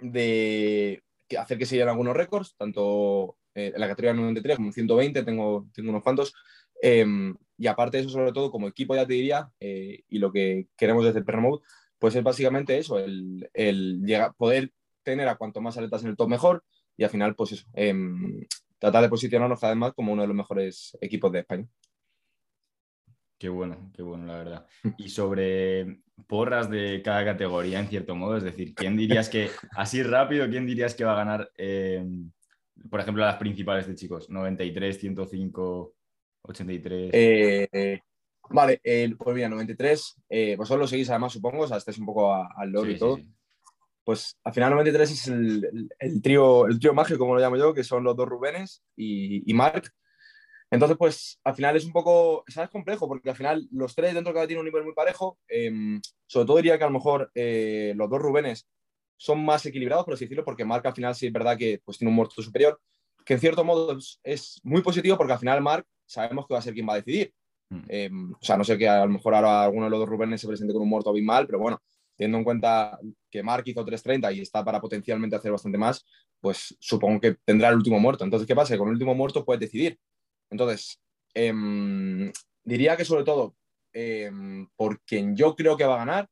de 0.00 1.02
hacer 1.36 1.58
que 1.58 1.66
se 1.66 1.74
lleguen 1.74 1.88
algunos 1.88 2.16
récords, 2.16 2.54
tanto 2.56 3.36
eh, 3.54 3.72
en 3.74 3.80
la 3.80 3.88
categoría 3.88 4.14
93 4.14 4.56
como 4.56 4.68
en 4.68 4.74
120, 4.74 5.22
tengo, 5.24 5.66
tengo 5.72 5.90
unos 5.90 6.02
cuantos. 6.02 6.34
Em, 6.80 7.34
y 7.58 7.66
aparte 7.66 7.96
de 7.96 8.02
eso, 8.04 8.10
sobre 8.10 8.32
todo 8.32 8.50
como 8.50 8.68
equipo, 8.68 8.94
ya 8.94 9.06
te 9.06 9.14
diría, 9.14 9.50
eh, 9.60 10.04
y 10.08 10.18
lo 10.18 10.30
que 10.30 10.68
queremos 10.76 11.04
desde 11.04 11.20
el 11.20 11.40
Mode, 11.40 11.64
pues 11.98 12.14
es 12.14 12.22
básicamente 12.22 12.78
eso, 12.78 12.98
el, 12.98 13.48
el 13.54 14.02
llegar, 14.04 14.34
poder 14.36 14.72
tener 15.02 15.28
a 15.28 15.36
cuanto 15.36 15.60
más 15.60 15.76
atletas 15.76 16.02
en 16.02 16.10
el 16.10 16.16
top 16.16 16.28
mejor, 16.28 16.64
y 16.96 17.04
al 17.04 17.10
final, 17.10 17.34
pues 17.34 17.52
eso, 17.52 17.66
em, 17.74 18.44
tratar 18.78 19.02
de 19.02 19.08
posicionarnos 19.08 19.60
cada 19.60 19.72
vez 19.72 19.78
más 19.78 19.92
como 19.92 20.12
uno 20.12 20.22
de 20.22 20.28
los 20.28 20.36
mejores 20.36 20.96
equipos 21.00 21.30
de 21.32 21.40
España. 21.40 21.66
Qué 23.38 23.50
bueno, 23.50 23.90
qué 23.94 24.02
bueno, 24.02 24.24
la 24.24 24.38
verdad. 24.38 24.66
Y 24.96 25.10
sobre 25.10 26.00
porras 26.26 26.70
de 26.70 27.02
cada 27.04 27.22
categoría, 27.24 27.80
en 27.80 27.88
cierto 27.88 28.14
modo, 28.14 28.38
es 28.38 28.44
decir, 28.44 28.74
¿quién 28.74 28.96
dirías 28.96 29.28
que, 29.28 29.50
así 29.72 30.02
rápido, 30.02 30.48
quién 30.48 30.66
dirías 30.66 30.94
que 30.94 31.04
va 31.04 31.12
a 31.12 31.16
ganar, 31.16 31.50
em, 31.56 32.30
por 32.90 33.00
ejemplo, 33.00 33.24
las 33.24 33.36
principales 33.36 33.86
de 33.86 33.94
chicos? 33.94 34.30
93, 34.30 34.98
105, 34.98 35.94
83. 36.42 37.10
vale, 38.48 38.80
pues 39.18 39.36
mira, 39.36 39.50
93, 39.50 40.22
eh, 40.30 40.56
vosotros 40.56 40.80
lo 40.80 40.86
seguís 40.86 41.10
además, 41.10 41.34
supongo, 41.34 41.64
o 41.64 41.68
sea, 41.68 41.76
estáis 41.76 41.98
un 41.98 42.06
poco 42.06 42.34
al 42.34 42.70
loro 42.70 42.90
y 42.90 42.96
todo 42.96 43.18
pues 44.06 44.38
al 44.44 44.54
final 44.54 44.70
93 44.70 45.10
es 45.10 45.26
el, 45.26 45.88
el, 45.98 46.22
trío, 46.22 46.68
el 46.68 46.78
trío 46.78 46.94
mágico, 46.94 47.18
como 47.18 47.34
lo 47.34 47.40
llamo 47.40 47.56
yo, 47.56 47.74
que 47.74 47.82
son 47.82 48.04
los 48.04 48.14
dos 48.14 48.28
Rubenes 48.28 48.84
y, 48.94 49.50
y 49.50 49.52
Marc. 49.52 49.90
Entonces, 50.70 50.96
pues 50.96 51.40
al 51.42 51.56
final 51.56 51.74
es 51.74 51.84
un 51.84 51.92
poco, 51.92 52.44
¿sabes? 52.46 52.70
Complejo, 52.70 53.08
porque 53.08 53.30
al 53.30 53.34
final 53.34 53.66
los 53.72 53.96
tres 53.96 54.14
dentro 54.14 54.32
de 54.32 54.34
cada 54.36 54.46
tiene 54.46 54.60
un 54.60 54.66
nivel 54.66 54.84
muy 54.84 54.94
parejo. 54.94 55.40
Em, 55.48 56.00
sobre 56.24 56.46
todo 56.46 56.56
diría 56.58 56.78
que 56.78 56.84
a 56.84 56.86
lo 56.86 56.92
mejor 56.92 57.32
eh, 57.34 57.94
los 57.96 58.08
dos 58.08 58.20
Rubenes 58.20 58.68
son 59.16 59.44
más 59.44 59.66
equilibrados, 59.66 60.04
por 60.04 60.14
así 60.14 60.26
decirlo, 60.26 60.44
porque 60.44 60.64
Marc 60.64 60.86
al 60.86 60.94
final 60.94 61.12
sí 61.16 61.26
es 61.26 61.32
verdad 61.32 61.58
que 61.58 61.80
pues, 61.84 61.98
tiene 61.98 62.10
un 62.10 62.16
muerto 62.16 62.40
superior, 62.40 62.80
que 63.24 63.34
en 63.34 63.40
cierto 63.40 63.64
modo 63.64 63.98
es, 64.22 64.60
muy 64.62 64.82
positivo 64.82 65.16
porque 65.16 65.32
al 65.32 65.40
final 65.40 65.60
Marc 65.62 65.84
sabemos 66.04 66.46
que 66.46 66.54
va 66.54 66.60
a 66.60 66.62
ser 66.62 66.74
quien 66.74 66.88
va 66.88 66.92
a 66.92 67.02
decidir. 67.02 67.32
Mm. 67.70 67.82
Em, 67.88 68.32
o 68.34 68.44
sea, 68.44 68.56
no 68.56 68.62
sé 68.62 68.78
que 68.78 68.88
a 68.88 69.04
lo 69.04 69.10
mejor 69.10 69.34
ahora 69.34 69.64
alguno 69.64 69.86
de 69.86 69.90
los 69.90 69.98
dos 69.98 70.08
Rubenes 70.08 70.40
se 70.40 70.46
presente 70.46 70.72
con 70.72 70.82
un 70.82 70.90
muerto 70.90 71.12
mal, 71.22 71.44
pero 71.46 71.58
bueno, 71.58 71.82
teniendo 72.16 72.38
en 72.38 72.44
cuenta 72.44 72.98
que 73.30 73.42
Mark 73.42 73.62
hizo 73.66 73.84
3.30 73.84 74.34
y 74.34 74.40
está 74.40 74.64
para 74.64 74.80
potencialmente 74.80 75.36
hacer 75.36 75.52
bastante 75.52 75.78
más, 75.78 76.04
pues 76.40 76.76
supongo 76.80 77.20
que 77.20 77.36
tendrá 77.44 77.68
el 77.68 77.76
último 77.76 78.00
muerto. 78.00 78.24
Entonces, 78.24 78.46
¿qué 78.46 78.54
pasa? 78.54 78.76
Con 78.78 78.88
el 78.88 78.94
último 78.94 79.14
muerto 79.14 79.44
puedes 79.44 79.60
decidir. 79.60 79.98
Entonces, 80.50 81.00
em, 81.34 82.32
diría 82.64 82.96
que 82.96 83.04
sobre 83.04 83.24
todo, 83.24 83.56
em, 83.92 84.68
por 84.76 85.00
quien 85.02 85.36
yo 85.36 85.54
creo 85.54 85.76
que 85.76 85.84
va 85.84 85.94
a 85.94 85.98
ganar, 85.98 86.30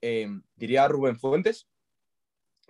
em, 0.00 0.42
diría 0.56 0.88
Rubén 0.88 1.18
Fuentes, 1.18 1.66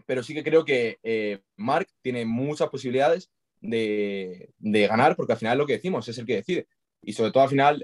pero 0.06 0.22
sí 0.22 0.34
que 0.34 0.44
creo 0.44 0.64
que 0.64 0.98
eh, 1.02 1.40
Mark 1.56 1.88
tiene 2.02 2.24
muchas 2.24 2.68
posibilidades 2.68 3.30
de, 3.60 4.50
de, 4.58 4.86
ganar, 4.86 5.16
porque 5.16 5.32
al 5.32 5.38
final 5.38 5.58
lo 5.58 5.66
que 5.66 5.74
decimos 5.74 6.08
es 6.08 6.18
el 6.18 6.26
que 6.26 6.36
decide. 6.36 6.68
Y 7.02 7.12
sobre 7.12 7.32
todo 7.32 7.42
al 7.42 7.48
final, 7.48 7.82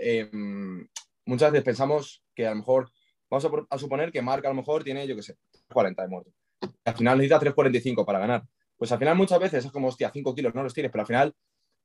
muchas 1.25 1.53
veces 1.53 1.65
pensamos 1.65 2.23
que 2.35 2.47
a 2.47 2.51
lo 2.51 2.57
mejor 2.57 2.91
Vamos 3.31 3.67
a, 3.71 3.79
suponer 3.79 4.11
que 4.11 4.21
Marc 4.21 4.45
a 4.45 4.49
lo 4.49 4.57
mejor 4.57 4.83
tiene, 4.83 5.07
yo 5.07 5.15
qué 5.15 5.23
sé, 5.23 5.37
40 5.73 6.03
de 6.03 6.09
muerto. 6.09 6.33
Al 6.85 6.97
final 6.97 7.17
necesita 7.17 7.41
3.45 7.41 8.05
para 8.05 8.19
ganar. 8.19 8.43
Pues 8.77 8.91
al 8.91 8.99
final 8.99 9.17
muchas 9.17 9.39
veces 9.39 9.65
es 9.65 9.71
como, 9.71 9.89
hostia, 9.89 10.11
5 10.13 10.35
kilos 10.35 10.55
no 10.55 10.65
los 10.65 10.75
tienes, 10.75 10.91
pero 10.91 11.03
al 11.03 11.07
final, 11.07 11.35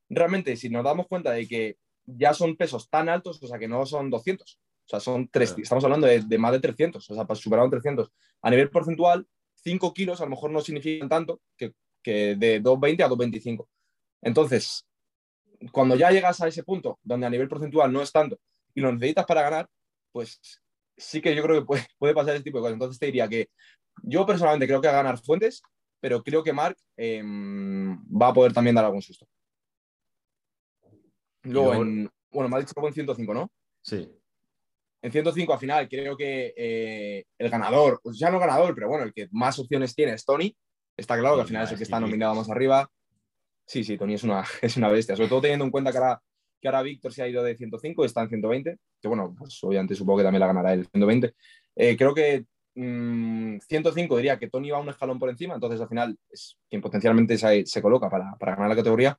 realmente, 0.10 0.56
si 0.56 0.70
nos 0.70 0.84
damos 0.84 1.08
cuenta 1.08 1.32
de 1.32 1.48
que 1.48 1.78
ya 2.06 2.34
son 2.34 2.56
pesos 2.56 2.90
tan 2.90 3.10
altos, 3.10 3.42
o 3.44 3.48
sea, 3.48 3.60
que 3.60 3.68
no 3.68 3.86
son 3.86 4.10
200, 4.10 4.60
o 4.60 4.88
sea, 4.88 5.00
son 5.00 5.28
3, 5.28 5.56
estamos 5.60 5.84
hablando 5.84 6.08
de, 6.08 6.38
más 6.38 6.52
de 6.52 6.60
300, 6.60 7.10
o 7.10 7.14
sea, 7.14 7.26
para 7.26 7.40
superar 7.40 7.66
un 7.66 7.72
300. 7.72 8.12
A 8.42 8.50
nivel 8.50 8.70
porcentual, 8.72 9.28
5 9.56 9.94
kilos 9.94 10.22
a 10.22 10.24
lo 10.24 10.32
mejor 10.32 10.50
no 10.50 10.62
significan 10.62 11.10
tanto 11.10 11.42
que, 11.56 11.74
que 12.02 12.36
de 12.36 12.62
2.20 12.62 13.04
a 13.04 13.10
2.25. 13.10 13.68
Entonces, 14.24 14.88
cuando 15.72 15.96
ya 15.96 16.10
llegas 16.10 16.42
a 16.42 16.48
ese 16.48 16.64
punto, 16.64 17.00
donde 17.04 17.28
a 17.28 17.30
nivel 17.30 17.48
porcentual 17.48 17.94
no 17.94 18.02
es 18.02 18.12
tanto, 18.12 18.40
y 18.74 18.82
lo 18.82 18.92
necesitas 18.92 19.26
para 19.26 19.44
ganar, 19.44 19.70
pues 20.12 20.40
sí 20.98 21.22
que 21.22 21.36
yo 21.36 21.44
creo 21.44 21.60
que 21.60 21.66
puede, 21.66 21.86
puede 21.98 22.14
pasar 22.14 22.36
ese 22.36 22.44
tipo 22.44 22.58
de 22.58 22.64
cosas. 22.64 22.74
Entonces 22.74 23.00
te 23.00 23.06
diría 23.08 23.28
que 23.28 23.50
yo 24.04 24.26
personalmente 24.26 24.68
creo 24.68 24.82
que 24.82 24.88
va 24.88 24.94
a 24.94 25.04
ganar 25.04 25.20
Fuentes, 25.20 25.62
pero 26.00 26.22
creo 26.24 26.44
que 26.44 26.54
Mark 26.54 26.78
em, 26.98 27.98
va 28.10 28.28
a 28.28 28.34
poder 28.34 28.54
también 28.54 28.76
dar 28.76 28.86
algún 28.86 29.02
susto. 29.02 29.28
Luego, 31.44 31.76
en, 31.76 32.10
bueno, 32.32 32.50
me 32.50 32.58
ha 32.58 32.60
dicho 32.60 32.74
en 32.76 32.94
105, 32.94 33.34
¿no? 33.34 33.52
Sí. 33.82 34.12
En 35.02 35.12
105 35.12 35.54
al 35.54 35.60
final 35.60 35.88
creo 35.88 36.18
que 36.18 36.54
eh, 36.58 37.26
el 37.38 37.50
ganador, 37.50 38.00
pues 38.02 38.18
ya 38.18 38.32
no 38.32 38.40
ganador, 38.40 38.74
pero 38.74 38.88
bueno, 38.88 39.06
el 39.06 39.14
que 39.14 39.28
más 39.32 39.58
opciones 39.60 39.94
tiene 39.94 40.14
es 40.14 40.26
Tony. 40.26 40.56
Está 40.98 41.18
claro 41.18 41.36
que 41.36 41.42
al 41.42 41.48
final 41.48 41.64
es 41.64 41.72
el 41.72 41.78
que 41.78 41.84
está 41.84 42.00
nominado 42.00 42.36
más 42.36 42.50
arriba. 42.50 42.90
Sí, 43.68 43.84
sí, 43.84 43.98
Tony 43.98 44.16
es 44.16 44.24
una, 44.24 44.44
es 44.62 44.78
una 44.78 44.90
bestia, 44.90 45.16
sobre 45.16 45.30
todo 45.30 45.42
teniendo 45.42 45.66
en 45.66 45.72
cuenta 45.72 45.92
que 45.92 45.98
ahora, 45.98 46.22
que 46.60 46.68
ahora 46.68 46.82
Víctor 46.82 47.14
se 47.14 47.24
ha 47.24 47.28
ido 47.28 47.44
de 47.44 47.56
105 47.56 48.04
y 48.04 48.06
está 48.06 48.22
en 48.22 48.30
120, 48.30 48.78
que 49.02 49.08
bueno, 49.08 49.36
pues 49.38 49.64
obviamente 49.64 49.96
supongo 49.96 50.20
que 50.20 50.24
también 50.24 50.40
la 50.42 50.48
ganará 50.48 50.74
el 50.74 50.88
120. 50.88 51.34
Eh, 51.76 51.98
creo 51.98 52.14
que 52.14 52.46
105 52.76 54.14
mm, 54.14 54.18
diría 54.18 54.38
que 54.38 54.50
Tony 54.50 54.70
va 54.70 54.80
un 54.80 54.90
escalón 54.90 55.18
por 55.18 55.30
encima, 55.30 55.56
entonces 55.56 55.80
al 55.80 55.88
final 55.88 56.18
es 56.30 56.58
quien 56.70 56.82
potencialmente 56.82 57.38
se, 57.38 57.66
se 57.66 57.82
coloca 57.82 58.10
para, 58.10 58.36
para, 58.36 58.56
ganar 58.56 58.70
la 58.70 58.76
categoría. 58.76 59.18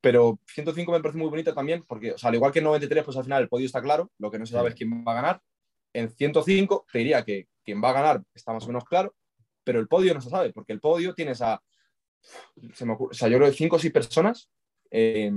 Pero 0.00 0.38
105 0.46 0.92
me 0.92 1.00
parece 1.00 1.18
muy 1.18 1.28
bonito 1.28 1.54
también, 1.54 1.84
porque 1.86 2.12
o 2.12 2.18
sea, 2.18 2.28
al 2.28 2.34
igual 2.34 2.52
que 2.52 2.58
en 2.58 2.66
93, 2.66 3.04
pues 3.04 3.16
al 3.16 3.24
final 3.24 3.42
el 3.42 3.48
podio 3.48 3.66
está 3.66 3.80
claro, 3.80 4.10
lo 4.18 4.30
que 4.30 4.38
no 4.38 4.46
se 4.46 4.52
sabe 4.52 4.70
es 4.70 4.74
quién 4.74 5.04
va 5.06 5.12
a 5.12 5.14
ganar. 5.14 5.40
En 5.92 6.10
105 6.10 6.86
te 6.92 6.98
diría 6.98 7.24
que 7.24 7.48
quien 7.64 7.82
va 7.82 7.90
a 7.90 7.94
ganar 7.94 8.22
está 8.34 8.52
más 8.52 8.64
o 8.64 8.68
menos 8.68 8.84
claro, 8.84 9.14
pero 9.64 9.80
el 9.80 9.88
podio 9.88 10.14
no 10.14 10.20
se 10.20 10.30
sabe, 10.30 10.52
porque 10.52 10.72
el 10.72 10.80
podio 10.80 11.14
tienes 11.14 11.40
a, 11.42 11.60
se 12.74 12.84
me 12.84 12.92
ocurre, 12.92 13.10
o 13.12 13.14
sea, 13.14 13.28
yo 13.28 13.38
creo 13.38 13.50
que 13.50 13.56
5 13.56 13.76
o 13.76 13.78
6 13.78 13.92
personas 13.92 14.50
eh, 14.90 15.30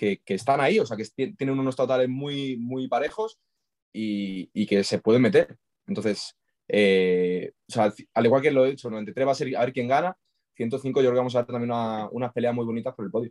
que, 0.00 0.22
que, 0.24 0.32
están 0.32 0.62
ahí, 0.62 0.78
o 0.78 0.86
sea, 0.86 0.96
que 0.96 1.04
tienen 1.36 1.58
unos 1.58 1.76
totales 1.76 2.08
muy, 2.08 2.56
muy 2.56 2.88
parejos 2.88 3.38
y, 3.92 4.48
y 4.54 4.64
que 4.66 4.82
se 4.82 4.98
pueden 4.98 5.20
meter. 5.20 5.58
Entonces, 5.86 6.38
eh, 6.68 7.52
o 7.68 7.72
sea, 7.72 7.92
al 8.14 8.24
igual 8.24 8.40
que 8.40 8.50
lo 8.50 8.64
he 8.64 8.70
dicho, 8.70 8.88
93 8.88 9.26
va 9.26 9.32
a 9.32 9.34
ser 9.34 9.54
a 9.54 9.60
ver 9.60 9.74
quién 9.74 9.88
gana, 9.88 10.16
105 10.56 11.00
yo 11.00 11.08
creo 11.08 11.12
que 11.12 11.18
vamos 11.18 11.36
a 11.36 11.40
ver 11.40 11.46
también 11.48 11.70
una, 11.70 12.08
unas 12.12 12.32
peleas 12.32 12.54
muy 12.54 12.64
bonitas 12.64 12.94
por 12.94 13.04
el 13.04 13.10
podio. 13.10 13.30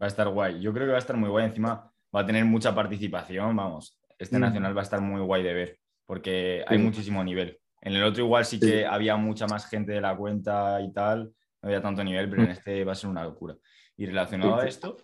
Va 0.00 0.06
a 0.06 0.08
estar 0.08 0.26
guay, 0.30 0.62
yo 0.62 0.72
creo 0.72 0.86
que 0.86 0.92
va 0.92 0.96
a 0.96 1.00
estar 1.00 1.16
muy 1.18 1.28
guay, 1.28 1.44
encima 1.44 1.92
va 2.14 2.20
a 2.20 2.26
tener 2.26 2.46
mucha 2.46 2.74
participación, 2.74 3.54
vamos, 3.54 4.00
este 4.18 4.38
mm. 4.38 4.40
nacional 4.40 4.74
va 4.74 4.80
a 4.80 4.84
estar 4.84 5.02
muy 5.02 5.20
guay 5.20 5.42
de 5.42 5.52
ver, 5.52 5.78
porque 6.06 6.64
hay 6.66 6.78
muchísimo 6.78 7.22
nivel. 7.22 7.60
En 7.82 7.92
el 7.92 8.02
otro 8.02 8.24
igual 8.24 8.46
sí 8.46 8.58
que 8.58 8.86
había 8.86 9.16
mucha 9.16 9.46
más 9.46 9.68
gente 9.68 9.92
de 9.92 10.00
la 10.00 10.16
cuenta 10.16 10.80
y 10.80 10.90
tal, 10.90 11.34
no 11.60 11.68
había 11.68 11.82
tanto 11.82 12.02
nivel, 12.02 12.30
pero 12.30 12.44
en 12.44 12.48
mm. 12.48 12.52
este 12.52 12.84
va 12.84 12.92
a 12.92 12.94
ser 12.94 13.10
una 13.10 13.24
locura. 13.24 13.56
Y 13.96 14.06
relacionado 14.06 14.56
a 14.56 14.66
esto, 14.66 14.96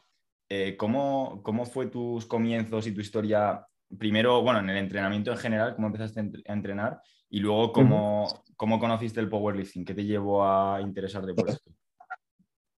eh, 0.48 0.76
¿cómo, 0.76 1.42
¿cómo 1.42 1.66
fue 1.66 1.86
tus 1.86 2.26
comienzos 2.26 2.86
y 2.86 2.92
tu 2.92 3.00
historia 3.00 3.66
primero, 3.96 4.42
bueno, 4.42 4.60
en 4.60 4.70
el 4.70 4.76
entrenamiento 4.76 5.30
en 5.30 5.38
general, 5.38 5.74
cómo 5.74 5.86
empezaste 5.86 6.20
a 6.20 6.52
entrenar 6.52 7.00
y 7.30 7.40
luego 7.40 7.72
cómo, 7.72 8.44
cómo 8.56 8.78
conociste 8.78 9.20
el 9.20 9.28
powerlifting, 9.28 9.84
qué 9.84 9.94
te 9.94 10.04
llevó 10.04 10.44
a 10.44 10.80
interesarte 10.80 11.34
por 11.34 11.48
esto. 11.48 11.70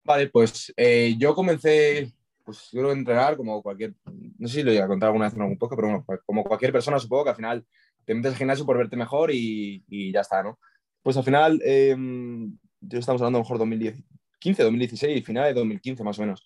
Vale, 0.05 0.29
pues 0.29 0.73
eh, 0.77 1.15
yo 1.19 1.35
comencé, 1.35 2.13
pues 2.45 2.69
yo 2.73 2.89
a 2.89 2.93
entrenar 2.93 3.37
como 3.37 3.63
cualquier, 3.63 3.95
no 4.39 4.49
sé 4.49 4.55
si 4.55 4.63
lo 4.63 4.71
voy 4.71 4.81
a 4.81 4.89
contar 4.89 5.09
alguna 5.09 5.27
vez 5.27 5.35
en 5.35 5.43
algún 5.43 5.59
poco, 5.59 5.77
pero 5.77 5.89
bueno, 5.89 6.05
pues, 6.07 6.21
como 6.25 6.45
cualquier 6.45 6.73
persona 6.73 6.99
supongo 6.99 7.25
que 7.25 7.31
al 7.31 7.37
final 7.37 7.67
te 8.05 8.15
metes 8.15 8.33
al 8.33 8.39
gimnasio 8.39 8.67
por 8.67 8.79
verte 8.79 8.97
mejor 8.97 9.31
y, 9.31 9.85
y 9.89 10.13
ya 10.13 10.21
está, 10.21 10.43
¿no? 10.43 10.59
Pues 11.03 11.17
al 11.17 11.25
final, 11.25 11.61
eh, 11.65 11.97
yo 12.81 12.99
estamos 12.99 13.21
hablando 13.21 13.39
a 13.39 13.41
lo 13.41 13.45
mejor 13.45 13.59
2015, 14.41 14.63
2016, 14.63 15.25
final 15.25 15.49
de 15.49 15.55
2015 15.55 16.05
más 16.05 16.19
o 16.19 16.23
menos. 16.23 16.43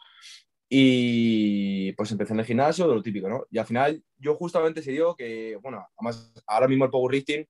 Y 0.68 1.92
pues 1.92 2.10
empecé 2.10 2.32
en 2.32 2.40
el 2.40 2.46
gimnasio, 2.46 2.86
lo 2.86 3.02
típico, 3.02 3.28
¿no? 3.28 3.44
Y 3.50 3.58
al 3.58 3.66
final 3.66 4.02
yo 4.18 4.34
justamente 4.34 4.82
se 4.82 4.92
dio 4.92 5.14
que, 5.14 5.56
bueno, 5.62 5.86
además 5.96 6.32
ahora 6.46 6.66
mismo 6.66 6.84
el 6.84 6.90
powerlifting, 6.90 7.46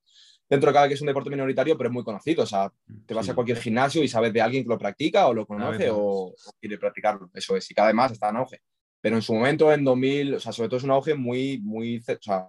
dentro 0.49 0.69
de 0.69 0.75
cada 0.75 0.89
que 0.89 0.95
es 0.95 1.01
un 1.01 1.07
deporte 1.07 1.31
minoritario, 1.31 1.79
pero 1.79 1.89
es 1.89 1.95
muy 1.95 2.05
conocido. 2.05 2.43
O 2.43 2.47
sea, 2.47 2.71
te 3.07 3.15
vas 3.15 3.29
a 3.29 3.35
cualquier 3.35 3.59
gimnasio 3.59 4.03
y 4.03 4.09
sabes 4.09 4.33
de 4.33 4.43
alguien 4.43 4.65
que 4.65 4.69
lo 4.69 4.79
practica 4.79 5.27
o 5.27 5.35
lo 5.35 5.47
conoce 5.47 5.91
o, 5.91 5.99
o, 5.99 6.35
quiere 6.61 6.77
practicarlo. 6.77 7.31
Eso 7.33 7.57
es, 7.57 7.71
y 7.71 7.75
cada 7.75 7.89
vez 7.89 7.95
más 7.95 8.13
está 8.13 8.29
en 8.29 8.37
auge. 8.37 8.61
Pero 9.01 9.17
en 9.17 9.23
su 9.23 9.35
momento, 9.35 9.73
en 9.73 9.85
2000, 9.85 10.35
o 10.35 10.41
sea, 10.41 10.53
sobre 10.53 10.69
todo 10.69 10.79
es 10.79 10.85
un 10.85 10.91
auge 10.91 11.15
muy, 11.15 11.61
muy, 11.63 11.99
o 11.99 12.23
sea, 12.23 12.47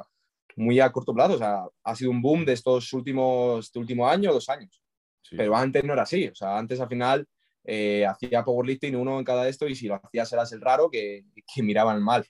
muy 0.56 0.80
a 0.80 0.92
corto 0.92 1.14
plazo. 1.14 1.36
O 1.36 1.38
sea, 1.38 1.64
ha 1.84 1.96
sido 1.96 2.12
un 2.12 2.22
boom 2.22 2.44
de 2.44 2.54
estos 2.54 2.92
últimos, 2.94 3.66
este 3.66 3.80
último 3.80 4.08
año, 4.08 4.34
dos 4.34 4.50
años. 4.50 4.82
Sí. 5.22 5.36
Pero 5.38 5.56
antes 5.56 5.84
no 5.84 5.94
era 5.94 6.04
así. 6.04 6.28
O 6.28 6.36
sea, 6.36 6.58
antes 6.58 6.80
al 6.80 6.90
final 6.90 7.28
eh, 7.66 8.06
hacía 8.06 8.44
powerlifting 8.44 8.96
uno 8.96 9.20
en 9.20 9.26
cada 9.26 9.44
de 9.44 9.50
esto 9.50 9.68
y 9.68 9.76
si 9.76 9.88
lo 9.88 9.96
hacías 9.96 10.32
eras 10.34 10.52
el 10.52 10.62
raro 10.62 10.90
que, 10.90 11.26
que 11.54 11.64
miraban 11.64 12.02
mal. 12.02 12.26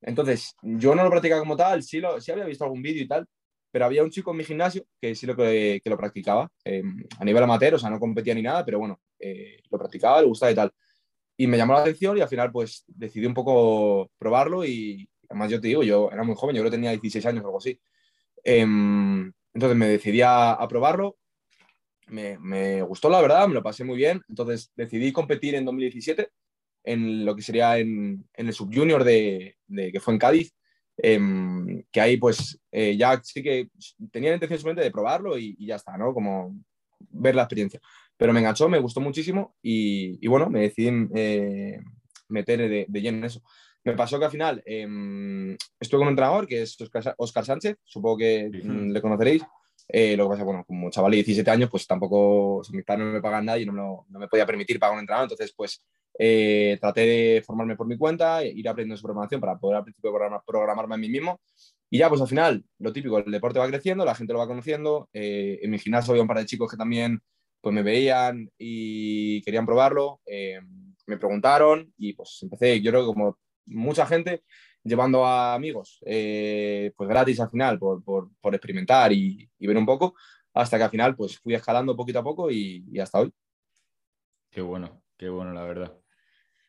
Entonces, 0.00 0.54
yo 0.62 0.94
no 0.94 1.04
lo 1.04 1.10
practicaba 1.10 1.40
como 1.40 1.56
tal, 1.56 1.82
sí, 1.82 2.00
lo, 2.00 2.20
sí 2.20 2.30
había 2.30 2.44
visto 2.44 2.64
algún 2.64 2.82
vídeo 2.82 3.02
y 3.02 3.08
tal, 3.08 3.26
pero 3.70 3.84
había 3.84 4.02
un 4.02 4.10
chico 4.10 4.30
en 4.30 4.38
mi 4.38 4.44
gimnasio 4.44 4.84
que 5.00 5.14
sí 5.14 5.26
lo, 5.26 5.36
que, 5.36 5.80
que 5.82 5.90
lo 5.90 5.96
practicaba 5.96 6.50
eh, 6.64 6.82
a 7.18 7.24
nivel 7.24 7.42
amateur, 7.42 7.74
o 7.74 7.78
sea, 7.78 7.90
no 7.90 8.00
competía 8.00 8.34
ni 8.34 8.42
nada, 8.42 8.64
pero 8.64 8.78
bueno, 8.78 9.00
eh, 9.18 9.58
lo 9.70 9.78
practicaba, 9.78 10.20
le 10.20 10.28
gustaba 10.28 10.52
y 10.52 10.54
tal. 10.54 10.72
Y 11.36 11.46
me 11.46 11.56
llamó 11.56 11.74
la 11.74 11.80
atención 11.80 12.16
y 12.18 12.20
al 12.20 12.28
final 12.28 12.50
pues 12.50 12.84
decidí 12.86 13.26
un 13.26 13.34
poco 13.34 14.10
probarlo 14.18 14.64
y 14.64 15.08
además 15.28 15.50
yo 15.50 15.60
te 15.60 15.68
digo, 15.68 15.82
yo 15.82 16.10
era 16.10 16.24
muy 16.24 16.34
joven, 16.36 16.56
yo 16.56 16.62
creo 16.62 16.70
que 16.70 16.76
tenía 16.76 16.90
16 16.90 17.26
años 17.26 17.44
o 17.44 17.48
algo 17.48 17.58
así. 17.58 17.80
Eh, 18.44 18.62
entonces 18.62 19.76
me 19.76 19.88
decidí 19.88 20.22
a, 20.22 20.52
a 20.52 20.68
probarlo, 20.68 21.16
me, 22.08 22.38
me, 22.38 22.82
gustó 22.82 23.08
la 23.10 23.20
verdad, 23.20 23.48
me 23.48 23.54
lo 23.54 23.62
pasé 23.62 23.84
muy 23.84 23.96
bien. 23.96 24.22
Entonces 24.28 24.70
decidí 24.76 25.12
competir 25.12 25.54
en 25.54 25.64
2017 25.64 26.28
en 26.84 27.24
lo 27.24 27.36
que 27.36 27.42
sería 27.42 27.78
en, 27.78 28.26
en 28.34 28.46
el 28.46 28.54
subjunior 28.54 29.04
de, 29.04 29.56
de, 29.66 29.92
que 29.92 30.00
fue 30.00 30.14
en 30.14 30.18
Cádiz, 30.18 30.54
eh, 30.96 31.84
que 31.92 32.00
ahí 32.00 32.16
pues 32.16 32.58
eh, 32.72 32.96
ya 32.96 33.20
sí 33.22 33.42
que 33.42 33.68
tenía 34.10 34.30
la 34.30 34.36
intención 34.36 34.58
simplemente 34.58 34.84
de 34.84 34.90
probarlo 34.90 35.38
y, 35.38 35.54
y, 35.58 35.66
ya 35.66 35.76
está, 35.76 35.96
¿no? 35.96 36.12
Como 36.14 36.56
ver 36.98 37.34
la 37.34 37.42
experiencia. 37.42 37.80
Pero 38.16 38.32
me 38.32 38.40
enganchó, 38.40 38.68
me 38.68 38.80
gustó 38.80 39.00
muchísimo 39.00 39.54
y, 39.62 40.18
y 40.20 40.28
bueno, 40.28 40.50
me 40.50 40.60
decidí 40.62 40.90
eh, 41.14 41.78
meter 42.28 42.58
de, 42.58 42.86
de, 42.88 43.00
lleno 43.00 43.18
en 43.18 43.24
eso. 43.24 43.42
Me 43.84 43.94
pasó 43.94 44.18
que 44.18 44.24
al 44.24 44.30
final 44.30 44.62
em, 44.66 45.56
estuve 45.78 46.00
con 46.00 46.08
un 46.08 46.12
entrenador 46.12 46.46
que 46.46 46.62
es 46.62 46.80
Oscar, 46.80 47.14
Oscar 47.16 47.44
Sánchez, 47.44 47.76
supongo 47.84 48.18
que 48.18 48.50
le 48.50 49.00
conoceréis. 49.00 49.42
Eh, 49.88 50.16
lo 50.16 50.24
que 50.24 50.30
pasa, 50.30 50.44
bueno, 50.44 50.64
como 50.66 50.90
chaval 50.90 51.12
de 51.12 51.16
17 51.16 51.50
años, 51.50 51.70
pues 51.70 51.86
tampoco, 51.86 52.62
mis 52.72 52.84
padres 52.84 53.06
no 53.06 53.12
me 53.12 53.22
pagan 53.22 53.46
nada 53.46 53.58
y 53.58 53.66
no 53.66 53.72
me, 53.72 53.78
lo, 53.80 54.06
no 54.08 54.18
me 54.18 54.28
podía 54.28 54.46
permitir 54.46 54.78
pagar 54.78 54.94
un 54.94 55.00
entrenador. 55.00 55.30
Entonces, 55.30 55.54
pues 55.56 55.82
eh, 56.18 56.76
traté 56.80 57.00
de 57.02 57.42
formarme 57.46 57.76
por 57.76 57.86
mi 57.86 57.96
cuenta, 57.96 58.44
ir 58.44 58.68
aprendiendo 58.68 58.96
su 58.96 59.04
programación 59.04 59.40
para 59.40 59.58
poder 59.58 59.78
al 59.78 59.84
principio 59.84 60.10
programar, 60.10 60.42
programarme 60.46 60.94
a 60.94 60.98
mí 60.98 61.08
mismo. 61.08 61.40
Y 61.90 61.98
ya, 61.98 62.08
pues 62.08 62.20
al 62.20 62.28
final, 62.28 62.64
lo 62.78 62.92
típico, 62.92 63.18
el 63.18 63.30
deporte 63.30 63.58
va 63.58 63.68
creciendo, 63.68 64.04
la 64.04 64.14
gente 64.14 64.32
lo 64.32 64.40
va 64.40 64.46
conociendo. 64.46 65.08
Eh, 65.12 65.60
en 65.62 65.70
mi 65.70 65.78
gimnasio 65.78 66.12
había 66.12 66.22
un 66.22 66.28
par 66.28 66.38
de 66.38 66.46
chicos 66.46 66.70
que 66.70 66.76
también 66.76 67.20
pues 67.60 67.74
me 67.74 67.82
veían 67.82 68.50
y 68.58 69.42
querían 69.42 69.64
probarlo. 69.64 70.20
Eh, 70.26 70.60
me 71.06 71.16
preguntaron 71.16 71.92
y 71.96 72.12
pues 72.12 72.38
empecé, 72.42 72.80
yo 72.82 72.90
creo 72.90 73.02
que 73.02 73.14
como 73.14 73.38
mucha 73.66 74.06
gente, 74.06 74.42
llevando 74.84 75.24
a 75.24 75.54
amigos, 75.54 75.98
eh, 76.04 76.92
pues 76.96 77.08
gratis 77.08 77.40
al 77.40 77.50
final, 77.50 77.78
por, 77.78 78.02
por, 78.02 78.30
por 78.40 78.54
experimentar 78.54 79.12
y, 79.12 79.48
y, 79.58 79.66
ver 79.66 79.76
un 79.76 79.86
poco, 79.86 80.14
hasta 80.54 80.76
que 80.76 80.84
al 80.84 80.90
final 80.90 81.16
pues 81.16 81.38
fui 81.38 81.54
escalando 81.54 81.96
poquito 81.96 82.18
a 82.18 82.24
poco 82.24 82.50
y, 82.50 82.84
y 82.90 82.98
hasta 82.98 83.20
hoy. 83.20 83.32
Qué 84.50 84.60
bueno, 84.60 85.02
qué 85.16 85.28
bueno, 85.28 85.52
la 85.52 85.64
verdad. 85.64 85.96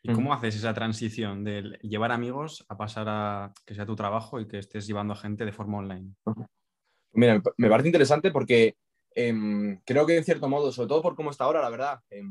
¿Y 0.01 0.13
cómo 0.13 0.33
haces 0.33 0.55
esa 0.55 0.73
transición 0.73 1.43
de 1.43 1.77
llevar 1.81 2.11
amigos 2.11 2.65
a 2.69 2.77
pasar 2.77 3.07
a 3.09 3.53
que 3.65 3.75
sea 3.75 3.85
tu 3.85 3.95
trabajo 3.97 4.39
y 4.39 4.47
que 4.47 4.59
estés 4.59 4.87
llevando 4.87 5.13
a 5.13 5.17
gente 5.17 5.45
de 5.45 5.51
forma 5.51 5.79
online? 5.79 6.13
Mira, 7.11 7.41
me 7.57 7.69
parece 7.69 7.89
interesante 7.89 8.31
porque 8.31 8.77
eh, 9.13 9.77
creo 9.85 10.05
que 10.05 10.15
en 10.15 10.23
cierto 10.23 10.47
modo, 10.47 10.71
sobre 10.71 10.87
todo 10.87 11.01
por 11.01 11.15
cómo 11.15 11.31
está 11.31 11.43
ahora, 11.43 11.61
la 11.61 11.69
verdad, 11.69 11.99
eh, 12.09 12.23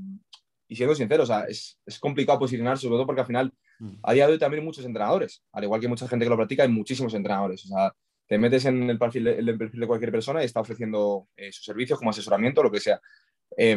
y 0.67 0.77
siendo 0.77 0.95
sincero, 0.95 1.25
o 1.25 1.27
sea, 1.27 1.45
es, 1.45 1.79
es 1.85 1.99
complicado 1.99 2.39
posicionarse, 2.39 2.83
sobre 2.83 2.97
todo 2.97 3.07
porque 3.07 3.21
al 3.21 3.27
final 3.27 3.53
Mm. 3.53 3.68
A 4.03 4.13
día 4.13 4.27
de 4.27 4.33
hoy 4.33 4.39
también 4.39 4.61
hay 4.61 4.67
muchos 4.67 4.85
entrenadores, 4.85 5.43
al 5.53 5.65
igual 5.65 5.81
que 5.81 5.89
mucha 5.89 6.09
gente 6.09 6.25
que 6.25 6.31
lo 6.31 6.37
practica, 6.37 6.65
hay 6.65 6.69
muchísimos 6.69 7.15
entrenadores. 7.15 7.65
O 7.65 7.69
sea, 7.69 7.93
te 8.27 8.39
metes 8.39 8.65
en 8.65 8.91
el 8.91 8.99
perfil 8.99 9.27
el 9.29 9.59
perfil 9.59 9.81
de 9.81 9.87
cualquier 9.87 10.13
persona 10.13 10.43
y 10.43 10.47
está 10.47 10.61
ofreciendo 10.61 11.29
eh, 11.37 11.53
sus 11.53 11.65
servicios 11.65 11.99
como 11.99 12.11
asesoramiento, 12.11 12.63
lo 12.63 12.71
que 12.71 12.81
sea. 12.81 13.01
Eh, 13.57 13.77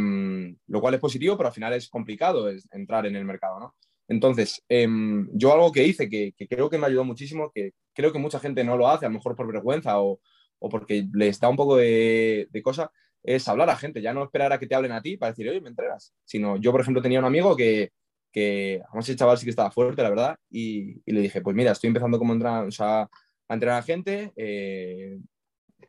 lo 0.68 0.82
cual 0.82 0.96
es 0.96 1.00
positivo, 1.00 1.38
pero 1.38 1.48
al 1.48 1.54
final 1.54 1.74
es 1.74 1.90
complicado 1.90 2.50
entrar 2.72 3.06
en 3.06 3.16
el 3.16 3.26
mercado, 3.26 3.60
¿no? 3.60 3.76
Entonces, 4.08 4.62
eh, 4.68 4.88
yo 5.34 5.54
algo 5.54 5.72
que 5.72 5.86
hice 5.86 6.10
que, 6.10 6.34
que, 6.36 6.48
creo 6.48 6.70
que 6.70 6.78
me 6.78 6.88
ayudó 6.88 7.06
muchísimo, 7.06 7.50
que 7.54 7.72
creo 7.94 8.12
que 8.12 8.20
mucha 8.20 8.40
gente 8.40 8.64
no 8.64 8.76
lo 8.76 8.90
hace, 8.90 9.06
a 9.06 9.10
lo 9.10 9.16
mejor 9.16 9.38
por 9.38 9.48
vergüenza 9.48 10.02
o, 10.02 10.20
o 10.60 10.70
porque 10.70 11.08
les 11.14 11.40
da 11.40 11.48
un 11.48 11.56
poco 11.56 11.78
de, 11.78 12.48
de, 12.52 12.62
cosa, 12.62 12.92
es 13.24 13.48
hablar 13.48 13.70
a 13.70 13.78
gente, 13.78 14.02
ya 14.02 14.14
no 14.14 14.24
esperar 14.24 14.52
a 14.52 14.60
que 14.60 14.68
te 14.68 14.76
hablen 14.76 14.92
a 14.92 15.02
ti 15.02 15.16
para 15.16 15.32
decir, 15.32 15.48
oye, 15.50 15.62
me 15.62 15.70
entregas, 15.70 16.14
sino 16.26 16.58
yo, 16.58 16.72
por 16.74 16.82
ejemplo, 16.82 17.02
tenía 17.02 17.20
un 17.20 17.26
amigo 17.26 17.56
que, 17.56 17.94
que 18.32 18.82
además 18.88 19.10
el 19.10 19.16
chaval 19.18 19.38
sí 19.38 19.46
que 19.46 19.52
estaba 19.52 19.72
fuerte, 19.72 20.02
la 20.02 20.10
verdad, 20.10 20.38
y, 20.50 21.02
le 21.12 21.22
dije, 21.22 21.42
pues 21.42 21.56
mira, 21.56 21.72
estoy 21.72 21.90
empezando 21.90 22.18
como 22.18 22.34
entrar, 22.34 22.68
a 22.80 23.10
entrenar 23.50 23.80
a 23.80 23.84
gente, 23.84 24.32
eh, 24.36 25.20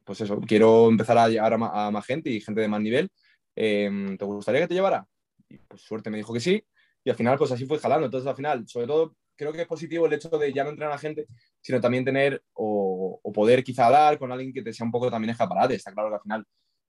pues 0.04 0.20
eso, 0.20 0.40
quiero 0.40 0.88
empezar 0.88 1.18
a 1.18 1.28
llegar 1.28 1.54
a, 1.54 1.90
más 1.90 2.06
gente 2.06 2.30
y 2.30 2.40
gente 2.40 2.61
de 2.61 2.68
más 2.68 2.80
nivel, 2.80 3.11
eh, 3.56 4.16
¿te 4.18 4.25
gustaría 4.25 4.62
que 4.62 4.68
te 4.68 4.75
llevara? 4.75 5.06
Y 5.49 5.58
pues 5.58 5.82
suerte 5.82 6.11
me 6.11 6.16
dijo 6.18 6.32
que 6.32 6.40
sí, 6.40 6.64
y 7.04 7.11
al 7.11 7.16
final, 7.16 7.38
pues 7.38 7.52
así 7.52 7.66
fue 7.66 7.78
jalando. 7.78 8.06
Entonces, 8.06 8.28
al 8.28 8.37
final, 8.37 8.66
sobre 8.68 8.87
todo, 8.87 9.16
creo 9.37 9.52
que 9.52 9.62
es 9.62 9.66
positivo 9.66 10.06
el 10.06 10.12
hecho 10.12 10.28
de 10.30 10.52
ya 10.52 10.64
no 10.64 10.70
entrenar 10.70 10.94
a 10.94 10.99
gente, 10.99 11.26
sino 11.61 11.80
también 11.80 12.04
tener 12.04 12.42
o, 12.52 13.20
poder 13.34 13.64
quizá 13.64 13.90
dar 13.90 14.18
con 14.18 14.30
alguien 14.30 14.52
que 14.52 14.62
te 14.62 14.72
sea 14.72 14.87
un 14.87 14.92
poco 14.92 15.11
también 15.11 15.30
escaparate. 15.30 15.75
Está 15.75 15.92
claro 15.92 16.11
que 16.11 16.16
al 16.16 16.22
final 16.22 16.44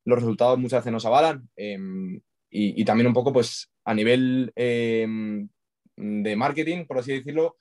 los 0.06 0.20
resultados 0.20 0.60
muchas 0.60 0.82
veces 0.82 0.92
nos 0.92 1.06
avalan 1.06 1.50
em, 1.56 2.20
y, 2.50 2.84
también 2.86 3.08
un 3.08 3.14
poco, 3.14 3.34
pues 3.34 3.72
a 3.84 3.94
nivel 3.94 4.52
em, 4.56 5.48
de 5.96 6.36
marketing, 6.36 6.86
por 6.86 7.00
así 7.00 7.14
decirlo, 7.14 7.58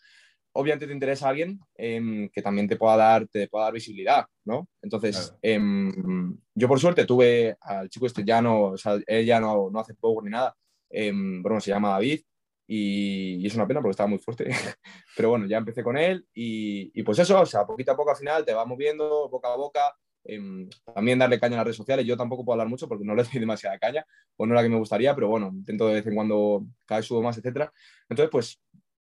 obviamente 0.52 0.86
te 0.86 0.92
interesa 0.92 1.28
alguien 1.28 1.60
em, 1.76 2.28
que 2.28 2.42
también 2.42 2.68
te 2.68 2.76
pueda 2.76 2.96
dar, 2.96 3.26
te 3.28 3.48
pueda 3.48 3.64
dar 3.64 3.74
visibilidad, 3.74 4.26
¿no? 4.44 4.68
Entonces, 4.82 5.34
yo 5.42 6.68
por 6.68 6.80
suerte 6.80 7.04
tuve 7.04 7.56
al 7.60 7.88
chico 7.88 8.06
este 8.06 8.24
ya 8.24 8.42
no, 8.42 8.62
o 8.64 8.76
sea, 8.76 8.98
él 9.06 9.26
ya 9.26 9.40
no, 9.40 9.70
no 9.70 9.80
hace 9.80 9.94
poco 9.94 10.22
ni 10.22 10.30
nada, 10.30 10.54
bueno, 10.90 11.60
se 11.60 11.70
llama 11.70 11.90
David, 11.90 12.20
y, 12.66 13.46
es 13.46 13.54
una 13.54 13.66
pena 13.66 13.80
porque 13.80 13.92
estaba 13.92 14.08
muy 14.08 14.18
fuerte. 14.18 14.48
Pero 15.16 15.30
bueno, 15.30 15.46
ya 15.46 15.58
empecé 15.58 15.82
con 15.82 15.96
él 15.96 16.26
y, 16.32 17.02
pues 17.02 17.18
eso, 17.18 17.40
o 17.40 17.46
sea, 17.46 17.66
poquito 17.66 17.92
a 17.92 17.96
poco 17.96 18.10
al 18.10 18.16
final 18.16 18.44
te 18.44 18.54
va 18.54 18.64
moviendo 18.64 19.28
boca 19.28 19.52
a 19.52 19.56
boca. 19.56 19.94
Em, 20.24 20.68
también 20.94 21.18
darle 21.18 21.40
caña 21.40 21.54
a 21.54 21.58
las 21.58 21.66
redes 21.66 21.76
sociales. 21.76 22.06
Yo 22.06 22.16
tampoco 22.16 22.44
puedo 22.44 22.54
hablar 22.54 22.68
mucho 22.68 22.88
porque 22.88 23.04
no 23.04 23.14
le 23.14 23.24
doy 23.24 23.32
demasiada 23.40 23.78
caña 23.78 24.06
o 24.36 24.46
no 24.46 24.54
la 24.54 24.62
que 24.62 24.68
me 24.68 24.76
gustaría, 24.76 25.14
pero 25.14 25.28
bueno, 25.28 25.50
intento 25.52 25.88
de 25.88 25.94
vez 25.94 26.06
en 26.06 26.14
cuando 26.14 26.64
cada 26.86 27.00
vez 27.00 27.06
subo 27.06 27.22
más, 27.22 27.36
etcétera. 27.38 27.72
Entonces, 28.08 28.30
pues 28.30 28.60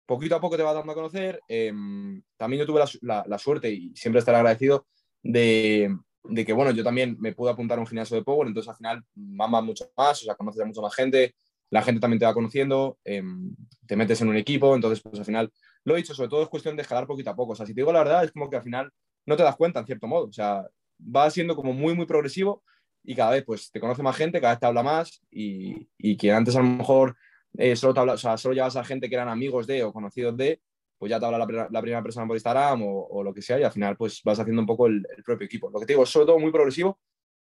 poquito 0.05 0.35
a 0.35 0.41
poco 0.41 0.57
te 0.57 0.63
va 0.63 0.73
dando 0.73 0.91
a 0.91 0.95
conocer. 0.95 1.41
Em, 1.47 2.21
también 2.37 2.61
yo 2.61 2.65
tuve 2.65 2.83
la, 3.01 3.23
la, 3.27 3.37
suerte 3.37 3.69
y 3.69 3.95
siempre 3.95 4.19
estaré 4.19 4.37
agradecido 4.37 4.87
de, 5.21 5.95
de, 6.23 6.45
que, 6.45 6.53
bueno, 6.53 6.71
yo 6.71 6.83
también 6.83 7.17
me 7.19 7.33
pude 7.33 7.51
apuntar 7.51 7.77
a 7.77 7.81
un 7.81 7.87
gimnasio 7.87 8.15
de 8.15 8.23
Power, 8.23 8.47
entonces 8.47 8.69
al 8.69 8.77
final 8.77 9.03
mamas 9.15 9.63
mucho 9.63 9.91
más, 9.97 10.21
o 10.21 10.25
sea, 10.25 10.35
conoces 10.35 10.61
a 10.61 10.65
mucha 10.65 10.81
más 10.81 10.95
gente, 10.95 11.35
la 11.69 11.81
gente 11.81 11.99
también 11.99 12.19
te 12.19 12.25
va 12.25 12.33
conociendo, 12.33 12.97
em, 13.03 13.53
te 13.85 13.95
metes 13.95 14.21
en 14.21 14.29
un 14.29 14.37
equipo, 14.37 14.73
entonces 14.73 15.01
pues 15.01 15.19
al 15.19 15.25
final, 15.25 15.51
lo 15.83 15.93
he 15.93 15.97
dicho, 15.97 16.13
sobre 16.13 16.29
todo 16.29 16.43
es 16.43 16.49
cuestión 16.49 16.75
de 16.77 16.83
escalar 16.83 17.05
poquito 17.05 17.29
a 17.29 17.35
poco, 17.35 17.51
o 17.53 17.55
sea, 17.55 17.65
si 17.65 17.73
te 17.73 17.81
digo 17.81 17.91
la 17.91 17.99
verdad, 17.99 18.23
es 18.23 18.31
como 18.31 18.49
que 18.49 18.55
al 18.55 18.63
final 18.63 18.89
no 19.25 19.35
te 19.35 19.43
das 19.43 19.57
cuenta 19.57 19.81
en 19.81 19.85
cierto 19.85 20.07
modo, 20.07 20.27
o 20.27 20.31
sea, 20.31 20.65
va 20.99 21.29
siendo 21.29 21.55
como 21.55 21.73
muy, 21.73 21.95
muy 21.95 22.05
progresivo 22.05 22.63
y 23.03 23.15
cada 23.15 23.31
vez 23.31 23.43
pues 23.45 23.71
te 23.71 23.79
conoce 23.79 24.03
más 24.03 24.15
gente, 24.15 24.41
cada 24.41 24.53
vez 24.53 24.59
te 24.59 24.65
habla 24.65 24.83
más 24.83 25.21
y, 25.31 25.89
y 25.97 26.17
que 26.17 26.31
antes 26.31 26.55
a 26.55 26.59
lo 26.59 26.65
mejor 26.65 27.15
eh, 27.57 27.75
solo, 27.75 27.93
te 27.93 27.99
habla, 27.99 28.13
o 28.13 28.17
sea, 28.17 28.37
solo 28.37 28.53
llevas 28.53 28.75
a 28.75 28.83
gente 28.83 29.09
que 29.09 29.15
eran 29.15 29.29
amigos 29.29 29.65
de 29.65 29.83
o 29.83 29.91
conocidos 29.91 30.37
de, 30.37 30.61
pues 30.97 31.09
ya 31.09 31.19
te 31.19 31.25
habla 31.25 31.39
la, 31.39 31.81
primera 31.81 32.03
persona 32.03 32.27
por 32.27 32.35
Instagram 32.35 32.81
o, 32.83 33.23
lo 33.23 33.33
que 33.33 33.41
sea 33.41 33.59
y 33.59 33.63
al 33.63 33.71
final 33.71 33.95
pues 33.97 34.21
vas 34.23 34.39
haciendo 34.39 34.61
un 34.61 34.67
poco 34.67 34.87
el, 34.87 35.05
propio 35.25 35.45
equipo. 35.45 35.69
Lo 35.69 35.79
que 35.79 35.85
te 35.85 35.93
digo, 35.93 36.03
es 36.03 36.09
sobre 36.09 36.27
todo 36.27 36.39
muy 36.39 36.51
progresivo 36.51 36.99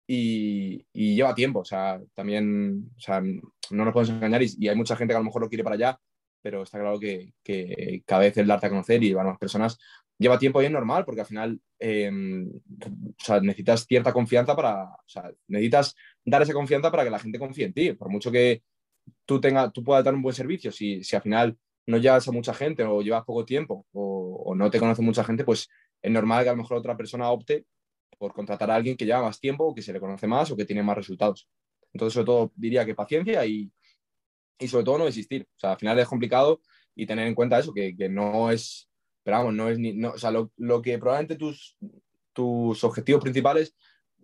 y, 0.08 0.86
lleva 0.94 1.34
tiempo, 1.34 1.60
o 1.60 1.66
sea, 1.66 2.00
también, 2.14 2.92
o 2.98 3.00
sea, 3.00 3.22
no 3.22 3.86
nos 3.86 3.94
podemos 3.94 4.10
engañar 4.10 4.44
y, 4.44 4.68
hay 4.68 4.76
mucha 4.76 4.96
gente 4.96 5.14
que 5.14 5.16
a 5.16 5.20
lo 5.20 5.26
mejor 5.26 5.42
lo 5.42 5.50
quiere 5.50 5.64
para 5.64 5.76
allá, 5.76 6.00
pero 6.42 6.64
está 6.64 6.80
claro 6.80 7.00
que, 7.00 7.34
que 7.44 8.04
cada 8.06 8.22
vez 8.22 8.38
el 8.38 8.48
darte 8.48 8.68
a 8.68 8.70
conocer 8.70 9.02
y 9.02 9.08
llevar 9.08 9.26
más 9.26 9.40
personas 9.40 9.80
lleva 10.18 10.40
tiempo 10.40 10.62
y 10.62 10.66
es 10.66 10.72
normal, 10.72 11.06
porque 11.06 11.22
al 11.22 11.28
final 11.28 11.60
em, 11.80 12.50
o 13.30 13.40
necesitas 13.42 13.86
cierta 13.86 14.14
confianza 14.14 14.56
para, 14.56 14.86
o 14.86 15.22
necesitas 15.48 15.96
dar 16.24 16.42
esa 16.42 16.54
confianza 16.54 16.92
para 16.92 17.04
que 17.04 17.10
la 17.10 17.20
gente 17.20 17.40
confíe 17.40 17.66
en 17.66 17.74
ti, 17.74 17.94
por 17.94 18.10
mucho 18.10 18.32
que 18.32 18.64
tú, 19.26 19.42
tenga, 19.42 19.72
tú 19.72 19.84
puedas 19.84 20.04
dar 20.04 20.14
un 20.14 20.22
buen 20.22 20.36
servicio, 20.36 20.72
si, 20.72 21.04
si 21.04 21.16
al 21.16 21.22
final 21.22 21.58
no 21.88 21.98
llevas 21.98 22.28
a 22.28 22.32
mucha 22.32 22.54
gente 22.54 22.84
o 22.84 23.02
llevas 23.02 23.26
poco 23.26 23.46
tiempo 23.46 23.86
o, 23.92 24.44
o 24.46 24.56
no 24.56 24.72
te 24.72 24.80
conoce 24.80 25.02
mucha 25.02 25.24
gente, 25.24 25.44
pues 25.44 25.70
es 26.02 26.12
normal 26.12 26.44
que 26.44 26.50
a 26.50 26.54
lo 26.54 26.58
mejor 26.58 26.78
otra 26.78 26.98
persona 26.98 27.30
opte 27.30 27.66
por 28.18 28.34
contratar 28.34 28.72
a 28.72 28.76
alguien 28.76 28.98
que 28.98 29.06
lleva 29.06 29.22
más 29.22 29.40
tiempo, 29.40 29.74
que 29.76 29.82
se 29.82 29.94
le 29.94 30.00
conoce 30.00 30.28
más 30.28 30.50
o 30.52 30.56
que 30.56 30.66
tiene 30.66 30.84
más 30.84 30.96
resultados. 30.96 31.48
Entonces, 31.94 32.14
sobre 32.14 32.26
todo, 32.26 32.52
diría 32.56 32.86
que 32.86 32.96
paciencia 32.96 33.46
y, 33.46 33.72
y 34.60 34.68
sobre 34.68 34.84
todo 34.84 35.00
no 35.00 35.06
desistir. 35.06 35.48
O 35.56 35.60
sea, 35.60 35.72
al 35.74 35.78
final 35.78 36.00
es 36.00 36.08
complicado 36.08 36.62
y 36.96 37.06
tener 37.06 37.28
en 37.28 37.36
cuenta 37.36 37.60
eso, 37.60 37.74
que, 37.74 37.96
que 37.96 38.10
no 38.10 38.52
es, 38.52 38.90
pero 39.26 39.38
vamos, 39.38 39.56
no 39.56 39.70
es 39.70 39.80
ni, 39.80 39.94
no, 39.94 40.12
o 40.12 40.18
sea, 40.20 40.30
lo, 40.30 40.52
lo, 40.58 40.84
que 40.84 41.00
probablemente 41.00 41.36
tus, 41.36 41.76
tus 42.32 42.84
objetivos 42.84 43.24
principales 43.24 43.76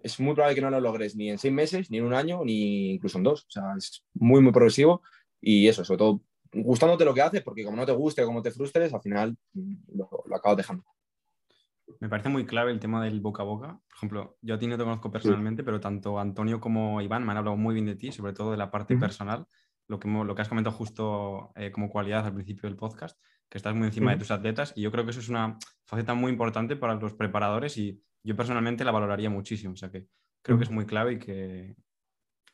es 0.03 0.19
muy 0.19 0.35
probable 0.35 0.53
que 0.53 0.61
no 0.61 0.69
lo 0.69 0.79
logres 0.79 1.15
ni 1.15 1.31
en 1.31 1.39
seis 1.39 1.51
meses, 1.51 1.89
ni 1.89 1.97
en 1.97 2.05
un 2.05 2.13
año, 2.13 2.45
ni 2.45 2.91
incluso 2.91 3.17
en 3.17 3.23
dos. 3.23 3.41
O 3.47 3.49
sea, 3.49 3.63
es 3.75 4.05
muy, 4.13 4.41
muy 4.41 4.51
progresivo 4.51 5.01
y 5.41 5.67
eso, 5.67 5.83
sobre 5.83 5.97
todo 5.97 6.21
gustándote 6.53 7.03
lo 7.03 7.15
que 7.15 7.23
haces, 7.23 7.41
porque 7.41 7.63
como 7.63 7.77
no 7.77 7.85
te 7.87 7.93
guste 7.93 8.21
o 8.21 8.27
como 8.27 8.43
te 8.43 8.51
frustres, 8.51 8.93
al 8.93 9.01
final 9.01 9.35
lo, 9.91 10.07
lo 10.23 10.35
acabas 10.35 10.57
dejando. 10.57 10.85
Me 11.99 12.07
parece 12.07 12.29
muy 12.29 12.45
clave 12.45 12.71
el 12.71 12.79
tema 12.79 13.03
del 13.03 13.21
boca 13.21 13.41
a 13.41 13.45
boca. 13.45 13.79
Por 13.87 13.97
ejemplo, 13.97 14.37
yo 14.41 14.53
a 14.53 14.59
ti 14.59 14.67
no 14.67 14.77
te 14.77 14.83
conozco 14.83 15.11
personalmente, 15.11 15.63
pero 15.63 15.79
tanto 15.79 16.19
Antonio 16.19 16.61
como 16.61 17.01
Iván 17.01 17.25
me 17.25 17.31
han 17.31 17.37
hablado 17.37 17.57
muy 17.57 17.73
bien 17.73 17.87
de 17.87 17.95
ti, 17.95 18.11
sobre 18.11 18.33
todo 18.33 18.51
de 18.51 18.57
la 18.57 18.69
parte 18.69 18.95
personal, 18.97 19.47
lo 19.87 19.99
que, 19.99 20.07
lo 20.07 20.35
que 20.35 20.41
has 20.43 20.47
comentado 20.47 20.75
justo 20.75 21.51
eh, 21.55 21.71
como 21.71 21.89
cualidad 21.89 22.27
al 22.27 22.35
principio 22.35 22.69
del 22.69 22.77
podcast, 22.77 23.19
que 23.51 23.57
estás 23.57 23.75
muy 23.75 23.87
encima 23.87 24.11
de 24.11 24.17
tus 24.17 24.31
atletas 24.31 24.71
y 24.77 24.81
yo 24.81 24.91
creo 24.93 25.03
que 25.03 25.11
eso 25.11 25.19
es 25.19 25.27
una 25.27 25.57
faceta 25.85 26.13
muy 26.13 26.31
importante 26.31 26.77
para 26.77 26.95
los 26.95 27.13
preparadores 27.13 27.77
y 27.77 28.01
yo 28.23 28.33
personalmente 28.37 28.85
la 28.85 28.91
valoraría 28.91 29.29
muchísimo. 29.29 29.73
O 29.73 29.75
sea 29.75 29.91
que 29.91 30.07
creo 30.41 30.57
que 30.57 30.63
es 30.63 30.71
muy 30.71 30.85
clave 30.85 31.13
y 31.13 31.19
que... 31.19 31.75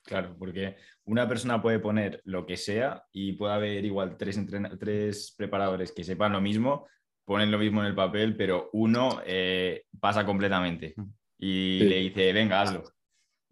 Claro, 0.04 0.36
porque 0.40 0.78
una 1.06 1.28
persona 1.28 1.62
puede 1.62 1.78
poner 1.80 2.22
lo 2.24 2.48
que 2.48 2.58
sea 2.58 3.04
y 3.12 3.34
puede 3.34 3.54
haber 3.54 3.86
igual 3.86 4.18
tres, 4.18 4.40
tres 4.80 5.36
preparadores 5.38 5.92
que 5.92 6.04
sepan 6.04 6.32
lo 6.32 6.42
mismo, 6.42 6.88
ponen 7.26 7.52
lo 7.52 7.60
mismo 7.60 7.82
en 7.82 7.88
el 7.88 7.96
papel, 7.96 8.36
pero 8.36 8.70
uno 8.74 9.22
eh, 9.26 9.84
pasa 10.00 10.26
completamente 10.26 10.96
y 11.38 11.80
le 11.84 11.98
dice, 11.98 12.34
venga, 12.34 12.62
hazlo. 12.62 12.84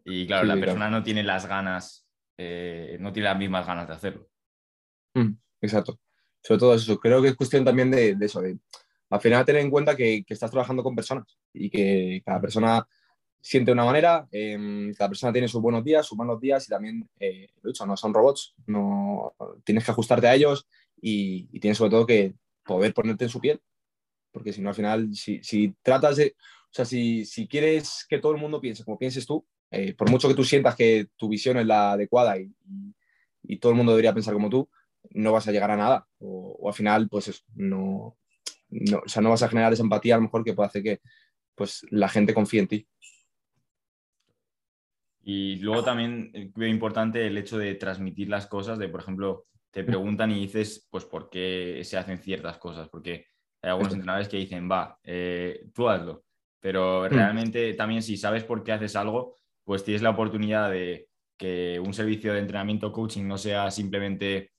Y 0.04 0.26
claro, 0.26 0.46
la 0.46 0.56
persona 0.56 0.90
no 0.90 1.04
tiene 1.04 1.22
las 1.22 1.46
ganas, 1.46 2.08
eh, 2.38 2.98
no 3.00 3.14
tiene 3.14 3.30
las 3.30 3.38
mismas 3.38 3.68
ganas 3.68 3.88
de 3.88 3.94
hacerlo. 3.94 4.30
Mm, 5.14 5.34
exacto. 5.62 6.00
Sobre 6.46 6.60
todo 6.60 6.76
eso, 6.76 7.00
creo 7.00 7.24
que 7.24 7.30
es 7.30 7.36
cuestión 7.36 7.66
también 7.66 7.90
de, 7.90 8.16
eso, 8.22 8.40
de 8.40 8.60
al 9.10 9.20
final 9.20 9.44
tener 9.44 9.64
en 9.64 9.72
cuenta 9.72 9.96
que, 9.96 10.24
estás 10.28 10.52
trabajando 10.52 10.84
con 10.84 10.96
personas 10.96 11.26
y 11.52 11.72
que 11.72 12.22
cada 12.24 12.40
persona 12.40 12.88
siente 13.42 13.70
de 13.70 13.74
una 13.74 13.86
manera, 13.86 14.28
em, 14.32 14.94
cada 14.94 15.10
persona 15.10 15.34
tiene 15.34 15.48
sus 15.48 15.60
buenos 15.60 15.84
días, 15.84 16.06
sus 16.06 16.16
malos 16.16 16.40
días 16.40 16.64
y 16.68 16.70
también, 16.70 17.10
eh, 17.20 17.48
lo 17.64 17.70
dicho, 17.70 17.84
no 17.88 17.98
son 17.98 18.14
robots, 18.14 18.54
no, 18.68 19.34
tienes 19.64 19.84
que 19.84 19.90
ajustarte 19.90 20.28
a 20.28 20.36
ellos 20.36 20.68
y, 21.02 21.48
tienes 21.60 21.80
sobre 21.80 21.90
todo 21.90 22.06
que 22.06 22.36
poder 22.64 22.94
ponerte 22.94 23.24
en 23.24 23.30
su 23.32 23.40
piel. 23.40 23.60
Porque 24.32 24.54
si 24.54 24.62
no, 24.62 24.70
al 24.70 24.76
final, 24.76 25.16
si, 25.16 25.42
si 25.42 25.74
tratas 25.82 26.18
de, 26.18 26.36
o 26.38 26.74
sea, 26.74 26.86
si, 26.86 27.26
si, 27.26 27.48
quieres 27.48 28.06
que 28.08 28.20
todo 28.20 28.34
el 28.34 28.42
mundo 28.42 28.62
piense 28.62 28.84
como 28.84 29.00
pienses 29.00 29.26
tú, 29.26 29.44
eh, 29.72 29.96
por 29.96 30.12
mucho 30.12 30.28
que 30.28 30.36
tú 30.36 30.44
sientas 30.44 30.76
que 30.76 31.08
tu 31.16 31.28
visión 31.28 31.58
es 31.58 31.66
la 31.66 31.94
adecuada 31.94 32.38
y, 32.38 32.54
y, 33.42 33.58
todo 33.58 33.72
el 33.72 33.78
mundo 33.78 33.94
debería 33.94 34.14
pensar 34.14 34.36
como 34.36 34.50
tú, 34.50 34.70
no 35.12 35.32
vas 35.32 35.48
a 35.48 35.52
llegar 35.52 35.72
a 35.72 35.78
nada. 35.78 36.08
O, 36.20 36.58
o 36.60 36.68
al 36.68 36.74
final, 36.74 37.10
pues 37.10 37.44
no, 37.56 38.18
no, 38.70 39.02
o 39.06 39.10
sea, 39.10 39.22
no 39.22 39.30
vas 39.30 39.44
a 39.44 39.50
generar 39.50 39.74
esa 39.74 39.84
empatía 39.84 40.16
a 40.16 40.18
lo 40.18 40.24
mejor 40.24 40.44
que 40.44 40.54
puede 40.54 40.68
hacer 40.68 40.84
que 40.84 41.02
pues, 41.56 41.86
la 41.92 42.10
gente 42.10 42.34
confíe 42.34 42.60
en 42.60 42.68
ti. 42.68 42.88
Y 45.24 45.56
luego 45.58 45.84
también 45.84 46.32
veo 46.56 46.70
importante 46.70 47.26
el 47.26 47.38
hecho 47.38 47.58
de 47.58 47.74
transmitir 47.76 48.30
las 48.30 48.46
cosas, 48.46 48.78
de 48.78 48.90
por 48.90 49.02
ejemplo, 49.02 49.48
te 49.72 49.84
preguntan 49.84 50.32
y 50.32 50.42
dices, 50.42 50.88
pues, 50.92 51.06
por 51.06 51.30
qué 51.30 51.82
se 51.84 51.98
hacen 51.98 52.20
ciertas 52.20 52.58
cosas, 52.58 52.90
porque 52.90 53.26
hay 53.62 53.72
algunos 53.72 53.94
entrenadores 53.94 54.28
que 54.28 54.38
dicen, 54.38 54.70
va, 54.70 55.00
eh, 55.04 55.68
tú 55.74 55.90
hazlo, 55.90 56.26
pero 56.60 57.06
mm. 57.06 57.08
realmente 57.08 57.74
también 57.74 58.04
si 58.04 58.18
sabes 58.18 58.44
por 58.44 58.64
qué 58.64 58.74
haces 58.74 58.96
algo, 58.96 59.36
pues 59.64 59.84
tienes 59.84 60.04
la 60.04 60.12
oportunidad 60.12 60.70
de 60.70 61.10
que 61.38 61.82
un 61.84 61.94
servicio 61.94 62.34
de 62.34 62.40
entrenamiento 62.40 62.92
coaching 62.92 63.26
no 63.26 63.38
sea 63.38 63.72
simplemente 63.72 64.52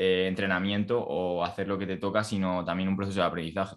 eh, 0.00 0.28
entrenamiento 0.28 1.04
o 1.04 1.42
hacer 1.42 1.66
lo 1.66 1.76
que 1.76 1.84
te 1.84 1.96
toca, 1.96 2.22
sino 2.22 2.64
también 2.64 2.88
un 2.88 2.96
proceso 2.96 3.18
de 3.18 3.26
aprendizaje. 3.26 3.74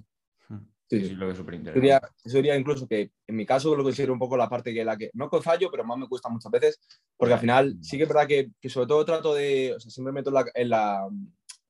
Sí, 0.87 0.97
eso 0.97 1.05
es 1.05 1.11
lo 1.13 1.25
que 1.25 1.31
es 1.31 1.37
súper 1.39 1.55
interesante. 1.55 2.07
Eso 2.23 2.37
diría 2.37 2.55
incluso 2.55 2.87
que 2.87 3.09
en 3.25 3.35
mi 3.35 3.43
caso 3.43 3.71
lo 3.71 3.77
que 3.77 3.85
considero 3.85 4.13
un 4.13 4.19
poco 4.19 4.37
la 4.37 4.47
parte 4.47 4.71
que 4.71 4.85
la 4.85 4.95
que 4.95 5.09
no 5.15 5.31
con 5.31 5.41
fallo, 5.41 5.71
pero 5.71 5.83
más 5.83 5.97
me 5.97 6.07
cuesta 6.07 6.29
muchas 6.29 6.51
veces, 6.51 6.79
porque 7.17 7.33
al 7.33 7.39
final 7.39 7.75
sí 7.81 7.97
que 7.97 8.03
es 8.03 8.09
verdad 8.09 8.27
que, 8.27 8.51
que 8.61 8.69
sobre 8.69 8.85
todo 8.85 9.03
trato 9.03 9.33
de, 9.33 9.73
o 9.75 9.79
sea, 9.79 9.89
siempre 9.89 10.13
meto 10.13 10.29
en 10.29 10.35
la, 10.69 11.07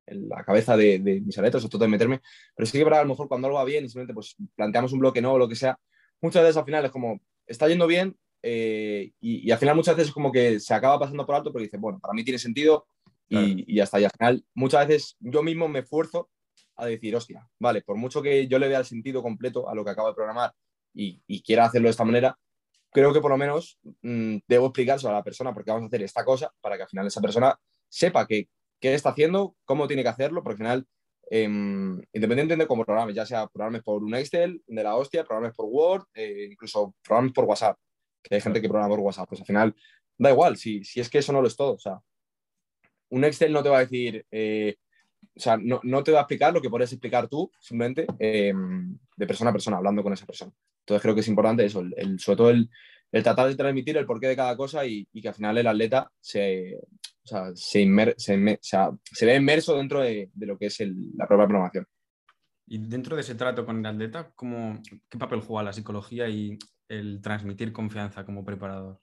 en 0.05 0.27
la, 0.27 0.43
cabeza 0.43 0.75
de, 0.75 0.99
de, 0.99 1.21
mis 1.21 1.37
atletas, 1.37 1.61
trato 1.61 1.77
de 1.77 1.87
meterme, 1.87 2.19
pero 2.53 2.65
sí 2.65 2.73
que 2.73 2.79
es 2.79 2.83
verdad 2.83 2.99
a 2.99 3.03
lo 3.03 3.09
mejor 3.09 3.29
cuando 3.29 3.47
algo 3.47 3.57
va 3.59 3.63
bien 3.63 3.85
y 3.85 3.87
simplemente 3.87 4.13
pues 4.13 4.35
planteamos 4.53 4.91
un 4.91 4.99
bloque 4.99 5.21
no 5.21 5.31
o 5.31 5.37
lo 5.37 5.47
que 5.47 5.55
sea, 5.55 5.79
muchas 6.19 6.43
veces 6.43 6.57
al 6.57 6.65
final 6.65 6.83
es 6.83 6.91
como, 6.91 7.21
está 7.47 7.69
yendo 7.69 7.87
bien 7.87 8.17
eh, 8.43 9.13
y, 9.21 9.47
y, 9.47 9.51
al 9.51 9.59
final 9.59 9.77
muchas 9.77 9.95
veces 9.95 10.09
es 10.09 10.13
como 10.13 10.29
que 10.29 10.59
se 10.59 10.73
acaba 10.73 10.99
pasando 10.99 11.25
por 11.25 11.35
alto 11.35 11.53
porque 11.53 11.67
dice, 11.67 11.77
bueno, 11.77 11.99
para 11.99 12.13
mí 12.13 12.25
tiene 12.25 12.37
sentido 12.37 12.85
y, 13.31 13.79
está. 13.79 13.99
Y 13.99 14.03
al 14.03 14.11
final 14.11 14.45
muchas 14.53 14.87
veces 14.87 15.17
yo 15.19 15.41
mismo 15.41 15.67
me 15.67 15.79
esfuerzo 15.79 16.29
a 16.75 16.85
decir, 16.85 17.15
hostia, 17.15 17.47
vale, 17.59 17.81
por 17.81 17.97
mucho 17.97 18.21
que 18.21 18.47
yo 18.47 18.59
le 18.59 18.67
vea 18.67 18.79
el 18.79 18.85
sentido 18.85 19.21
completo 19.21 19.69
a 19.69 19.75
lo 19.75 19.83
que 19.83 19.91
acabo 19.91 20.09
de 20.09 20.15
programar 20.15 20.53
y, 20.93 21.21
y 21.27 21.41
quiera 21.41 21.65
hacerlo 21.65 21.87
de 21.87 21.91
esta 21.91 22.03
manera, 22.03 22.37
creo 22.91 23.13
que 23.13 23.21
por 23.21 23.31
lo 23.31 23.37
menos 23.37 23.79
mmm, 24.01 24.37
debo 24.47 24.67
explicarse 24.67 25.07
a 25.07 25.13
la 25.13 25.23
persona 25.23 25.53
porque 25.53 25.71
vamos 25.71 25.83
a 25.83 25.87
hacer 25.87 26.03
esta 26.03 26.25
cosa 26.25 26.53
para 26.61 26.75
que 26.75 26.83
al 26.83 26.89
final 26.89 27.07
esa 27.07 27.21
persona 27.21 27.57
sepa 27.89 28.27
qué 28.27 28.47
está 28.81 29.09
haciendo, 29.09 29.55
cómo 29.65 29.87
tiene 29.87 30.03
que 30.03 30.09
hacerlo, 30.09 30.43
porque 30.43 30.63
al 30.63 30.67
final, 30.67 30.87
eh, 31.29 31.43
independientemente 31.43 32.63
de 32.63 32.67
cómo 32.67 32.85
programes, 32.85 33.15
ya 33.15 33.25
sea 33.25 33.47
programes 33.47 33.83
por 33.83 34.03
un 34.03 34.15
Excel 34.15 34.61
de 34.67 34.83
la 34.83 34.95
hostia, 34.95 35.23
programes 35.23 35.55
por 35.55 35.67
Word, 35.69 36.03
eh, 36.13 36.47
incluso 36.51 36.95
programes 37.03 37.33
por 37.33 37.45
WhatsApp, 37.45 37.77
que 38.23 38.35
hay 38.35 38.41
gente 38.41 38.61
que 38.61 38.67
programa 38.67 38.95
por 38.95 38.99
WhatsApp, 38.99 39.29
pues 39.29 39.41
al 39.41 39.47
final 39.47 39.75
da 40.17 40.31
igual, 40.31 40.57
si, 40.57 40.83
si 40.83 40.99
es 40.99 41.09
que 41.09 41.19
eso 41.19 41.33
no 41.33 41.41
lo 41.41 41.47
es 41.47 41.55
todo, 41.55 41.73
o 41.73 41.79
sea, 41.79 41.99
un 43.11 43.23
Excel 43.23 43.53
no 43.53 43.63
te 43.63 43.69
va 43.69 43.77
a 43.77 43.81
decir, 43.81 44.25
eh, 44.31 44.75
o 45.35 45.39
sea, 45.39 45.57
no, 45.57 45.79
no, 45.83 46.03
te 46.03 46.11
va 46.11 46.19
a 46.19 46.21
explicar 46.23 46.53
lo 46.53 46.61
que 46.61 46.69
puedes 46.69 46.91
explicar 46.91 47.27
tú, 47.27 47.51
simplemente 47.59 48.05
em, 48.19 48.97
de 49.15 49.27
persona 49.27 49.51
a 49.51 49.53
persona, 49.53 49.77
hablando 49.77 50.03
con 50.03 50.13
esa 50.13 50.25
persona. 50.25 50.51
Entonces 50.79 51.01
creo 51.01 51.13
que 51.13 51.21
es 51.21 51.27
importante 51.27 51.65
eso, 51.65 51.81
el, 51.95 52.19
sobre 52.19 52.37
todo 52.37 52.49
el, 52.49 52.69
el, 53.11 53.23
tratar 53.23 53.47
de 53.47 53.55
transmitir 53.55 53.97
el 53.97 54.05
porqué 54.05 54.27
de 54.27 54.35
cada 54.35 54.57
cosa 54.57 54.85
y, 54.85 55.07
y 55.13 55.21
que 55.21 55.29
al 55.29 55.35
final 55.35 55.57
el 55.57 55.67
atleta 55.67 56.11
se, 56.19 56.77
o 57.23 57.27
sea, 57.27 57.51
se, 57.55 58.15
se, 58.17 58.59
se, 58.61 59.25
ve 59.25 59.35
inmerso 59.35 59.77
dentro 59.77 60.01
de, 60.01 60.29
de 60.33 60.45
lo 60.45 60.57
que 60.57 60.67
es 60.67 60.79
el, 60.79 60.95
la 61.15 61.27
propia 61.27 61.47
programación. 61.47 61.85
Y 62.65 62.77
dentro 62.77 63.15
de 63.15 63.21
ese 63.21 63.35
trato 63.35 63.65
con 63.65 63.79
el 63.79 63.85
atleta, 63.85 64.31
¿cómo, 64.35 64.81
¿qué 65.09 65.17
papel 65.17 65.41
juega 65.41 65.63
la 65.63 65.73
psicología 65.73 66.29
y 66.29 66.57
el 66.87 67.21
transmitir 67.21 67.73
confianza 67.73 68.25
como 68.25 68.45
preparador? 68.45 68.99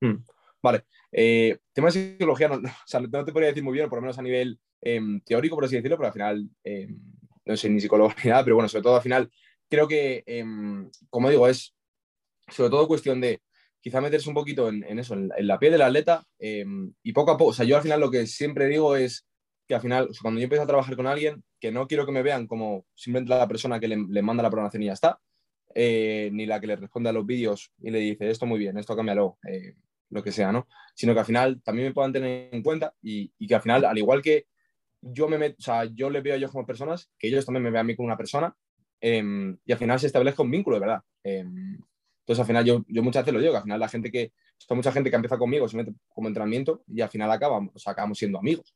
Hmm. 0.00 0.22
Vale, 0.62 0.84
eh, 1.12 1.58
tema 1.72 1.88
de 1.88 1.92
psicología 1.92 2.48
no, 2.48 2.56
o 2.56 2.86
sea, 2.86 3.00
te 3.00 3.32
podría 3.32 3.48
decir 3.48 3.62
muy 3.62 3.74
bien, 3.74 3.88
por 3.88 3.98
lo 3.98 4.02
menos 4.02 4.18
a 4.18 4.22
nivel 4.22 4.58
em, 4.80 5.20
teórico, 5.20 5.56
por 5.56 5.64
así 5.64 5.76
decirlo, 5.76 5.96
pero 5.96 6.08
al 6.08 6.12
final 6.12 6.48
em, 6.64 6.98
no 7.44 7.56
sé 7.56 7.70
ni 7.70 7.80
psicólogo 7.80 8.12
ni 8.24 8.30
nada, 8.30 8.44
pero 8.44 8.56
bueno, 8.56 8.68
sobre 8.68 8.82
todo 8.82 8.96
al 8.96 9.02
final 9.02 9.30
creo 9.68 9.86
que, 9.86 10.22
em, 10.26 10.90
como 11.10 11.30
digo, 11.30 11.48
es 11.48 11.74
sobre 12.48 12.70
todo 12.70 12.88
cuestión 12.88 13.20
de 13.20 13.40
quizá 13.80 14.00
meterse 14.00 14.28
un 14.28 14.34
poquito 14.34 14.68
en, 14.68 14.98
eso, 14.98 15.14
en, 15.14 15.30
la 15.38 15.58
piel 15.58 15.72
del 15.72 15.82
atleta 15.82 16.24
y 16.38 17.12
poco 17.12 17.30
a 17.30 17.36
poco, 17.36 17.50
o 17.50 17.54
sea, 17.54 17.64
yo 17.64 17.76
al 17.76 17.82
final 17.82 18.00
lo 18.00 18.10
que 18.10 18.26
siempre 18.26 18.66
digo 18.66 18.96
es 18.96 19.28
que 19.68 19.74
al 19.74 19.82
final, 19.82 20.08
cuando 20.22 20.40
yo 20.40 20.44
empiezo 20.44 20.64
a 20.64 20.66
trabajar 20.66 20.96
con 20.96 21.06
alguien, 21.06 21.44
que 21.60 21.70
no 21.70 21.86
quiero 21.86 22.06
que 22.06 22.12
me 22.12 22.22
vean 22.22 22.46
como 22.46 22.86
simplemente 22.94 23.34
la 23.34 23.46
persona 23.46 23.78
que 23.78 23.88
le, 23.88 24.22
manda 24.22 24.42
la 24.42 24.50
programación 24.50 24.82
y 24.82 24.86
ya 24.86 24.94
está, 24.94 25.20
eh, 25.74 26.30
ni 26.32 26.46
la 26.46 26.58
que 26.58 26.66
le 26.66 26.76
responde 26.76 27.10
a 27.10 27.12
los 27.12 27.26
vídeos 27.26 27.70
y 27.78 27.90
le 27.90 27.98
dice 27.98 28.30
esto 28.30 28.46
muy 28.46 28.58
bien, 28.58 28.78
esto 28.78 28.96
cámbialo, 28.96 29.38
eh, 29.46 29.74
lo 30.10 30.22
que 30.22 30.32
sea, 30.32 30.52
¿no? 30.52 30.68
Sino 30.94 31.12
que 31.14 31.20
al 31.20 31.26
final 31.26 31.62
también 31.62 31.88
me 31.88 31.94
puedan 31.94 32.12
tener 32.12 32.48
en 32.52 32.62
cuenta 32.62 32.94
y, 33.02 33.30
que 33.46 33.54
al 33.54 33.62
final, 33.62 33.84
al 33.84 33.98
igual 33.98 34.22
que 34.22 34.46
yo 35.00 35.28
me 35.28 35.38
meto, 35.38 35.56
o 35.58 35.62
sea, 35.62 35.84
yo 35.84 36.10
le 36.10 36.20
veo 36.20 36.34
a 36.34 36.36
ellos 36.36 36.50
como 36.50 36.66
personas, 36.66 37.10
que 37.18 37.28
ellos 37.28 37.44
también 37.44 37.62
me 37.62 37.70
vean 37.70 37.82
a 37.82 37.84
mí 37.84 37.96
como 37.96 38.06
una 38.06 38.16
persona 38.16 38.54
em, 39.00 39.56
y 39.64 39.72
al 39.72 39.78
final 39.78 40.00
se 40.00 40.06
establezca 40.08 40.42
un 40.42 40.50
vínculo 40.50 40.76
de 40.76 40.80
verdad. 40.80 41.02
Em, 41.22 41.78
entonces, 42.20 42.40
al 42.40 42.46
final, 42.46 42.64
yo, 42.64 42.84
yo 42.88 43.02
muchas 43.02 43.22
veces 43.22 43.34
lo 43.34 43.40
digo, 43.40 43.52
que 43.52 43.58
al 43.58 43.62
final 43.62 43.80
la 43.80 43.88
gente 43.88 44.10
que, 44.10 44.32
está 44.58 44.74
mucha 44.74 44.92
gente 44.92 45.08
que 45.08 45.16
empieza 45.16 45.38
conmigo, 45.38 45.68
se 45.68 45.76
mete 45.76 45.94
como 46.08 46.28
entrenamiento 46.28 46.82
y 46.86 47.00
al 47.00 47.08
final 47.08 47.30
acabamos, 47.30 47.74
o 47.74 47.78
sea, 47.78 47.94
siendo 48.14 48.38
amigos. 48.38 48.74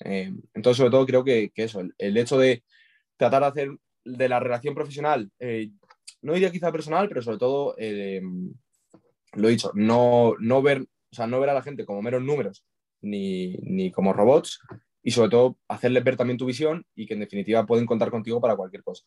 Eh, 0.00 0.32
entonces, 0.54 0.76
sobre 0.76 0.90
todo, 0.90 1.06
creo 1.06 1.24
que, 1.24 1.52
eso, 1.54 1.82
el, 1.98 2.16
hecho 2.16 2.38
de 2.38 2.64
tratar 3.16 3.42
de 3.42 3.48
hacer 3.48 3.70
de 4.04 4.28
la 4.28 4.40
relación 4.40 4.74
profesional, 4.74 5.30
eh, 5.38 5.70
no 6.22 6.34
diría 6.34 6.50
quizá 6.50 6.72
personal, 6.72 7.08
pero 7.08 7.22
sobre 7.22 7.38
todo, 7.38 7.74
eh, 7.78 8.20
lo 9.32 9.48
he 9.48 9.52
dicho, 9.52 9.70
no, 9.74 10.34
no, 10.38 10.62
ver, 10.62 10.82
o 10.82 11.14
sea, 11.14 11.26
no 11.26 11.40
ver 11.40 11.50
a 11.50 11.54
la 11.54 11.62
gente 11.62 11.84
como 11.84 12.02
meros 12.02 12.22
números 12.22 12.64
ni, 13.00 13.56
ni 13.62 13.90
como 13.90 14.12
robots 14.12 14.60
y 15.02 15.10
sobre 15.10 15.30
todo 15.30 15.58
hacerles 15.68 16.04
ver 16.04 16.16
también 16.16 16.38
tu 16.38 16.46
visión 16.46 16.84
y 16.94 17.06
que 17.06 17.14
en 17.14 17.20
definitiva 17.20 17.66
pueden 17.66 17.86
contar 17.86 18.10
contigo 18.10 18.40
para 18.40 18.56
cualquier 18.56 18.82
cosa. 18.82 19.04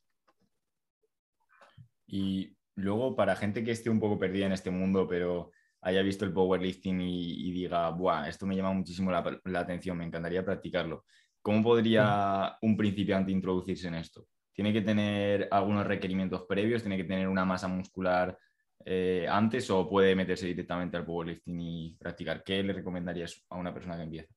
Y 2.07 2.55
luego, 2.75 3.15
para 3.15 3.36
gente 3.36 3.63
que 3.63 3.71
esté 3.71 3.89
un 3.89 3.99
poco 3.99 4.19
perdida 4.19 4.45
en 4.45 4.51
este 4.51 4.71
mundo, 4.71 5.07
pero 5.07 5.51
haya 5.81 6.01
visto 6.01 6.25
el 6.25 6.33
powerlifting 6.33 7.01
y, 7.01 7.51
diga, 7.51 7.89
Buah, 7.89 8.29
esto 8.29 8.45
me 8.45 8.55
llama 8.55 8.71
muchísimo 8.71 9.12
la, 9.12 9.59
atención, 9.59 9.97
me 9.97 10.05
encantaría 10.05 10.45
practicarlo. 10.45 11.05
¿Cómo 11.41 11.62
podría 11.62 12.57
un 12.62 12.77
principiante 12.77 13.31
introducirse 13.31 13.88
en 13.88 13.95
esto? 13.95 14.27
¿Tiene 14.53 14.71
que 14.71 14.81
tener 14.81 15.47
algunos 15.51 15.86
requerimientos 15.86 16.43
previos? 16.47 16.83
¿Tiene 16.83 16.97
que 16.97 17.03
tener 17.03 17.27
una 17.27 17.43
masa 17.43 17.67
muscular 17.67 18.38
eh, 18.86 19.25
antes 19.29 19.69
o 19.69 19.88
puede 19.88 20.15
meterse 20.15 20.47
directamente 20.47 20.97
al 20.97 21.05
powerlifting 21.05 21.59
y 21.59 21.95
practicar? 21.99 22.43
¿Qué 22.43 22.62
le 22.63 22.73
recomendarías 22.73 23.43
a 23.49 23.57
una 23.57 23.73
persona 23.73 23.95
que 23.95 24.03
empieza? 24.03 24.33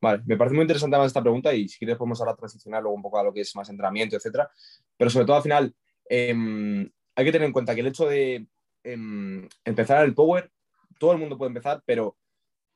Vale, 0.00 0.22
me 0.26 0.36
parece 0.36 0.54
muy 0.54 0.62
interesante 0.62 0.96
más 0.96 1.06
esta 1.06 1.22
pregunta 1.22 1.52
y 1.54 1.68
si 1.68 1.78
quieres 1.78 1.96
podemos 1.96 2.20
ahora 2.20 2.36
transicionar 2.36 2.82
luego 2.82 2.96
un 2.96 3.02
poco 3.02 3.18
a 3.18 3.24
lo 3.24 3.32
que 3.32 3.40
es 3.40 3.56
más 3.56 3.68
entrenamiento, 3.70 4.16
etcétera. 4.16 4.50
Pero 4.96 5.10
sobre 5.10 5.26
todo 5.26 5.36
al 5.36 5.42
final 5.42 5.74
em, 6.08 6.90
hay 7.14 7.24
que 7.24 7.32
tener 7.32 7.46
en 7.46 7.52
cuenta 7.52 7.74
que 7.74 7.80
el 7.80 7.86
hecho 7.86 8.06
de 8.06 8.46
em, 8.84 9.48
empezar 9.64 10.04
el 10.04 10.14
power 10.14 10.50
todo 10.98 11.12
el 11.12 11.18
mundo 11.18 11.38
puede 11.38 11.48
empezar, 11.48 11.82
pero 11.84 12.16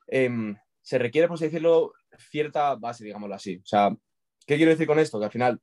em, 0.07 0.57
se 0.83 0.99
requiere, 0.99 1.29
por 1.29 1.35
así 1.35 1.45
decirlo, 1.45 1.93
cierta 2.19 2.75
base, 2.75 3.05
digámoslo 3.05 3.35
así. 3.35 3.57
O 3.57 3.67
sea, 3.67 3.95
¿qué 4.47 4.57
quiero 4.57 4.71
decir 4.71 4.87
con 4.87 4.99
esto? 4.99 5.19
Que 5.19 5.27
al 5.27 5.31
final 5.31 5.61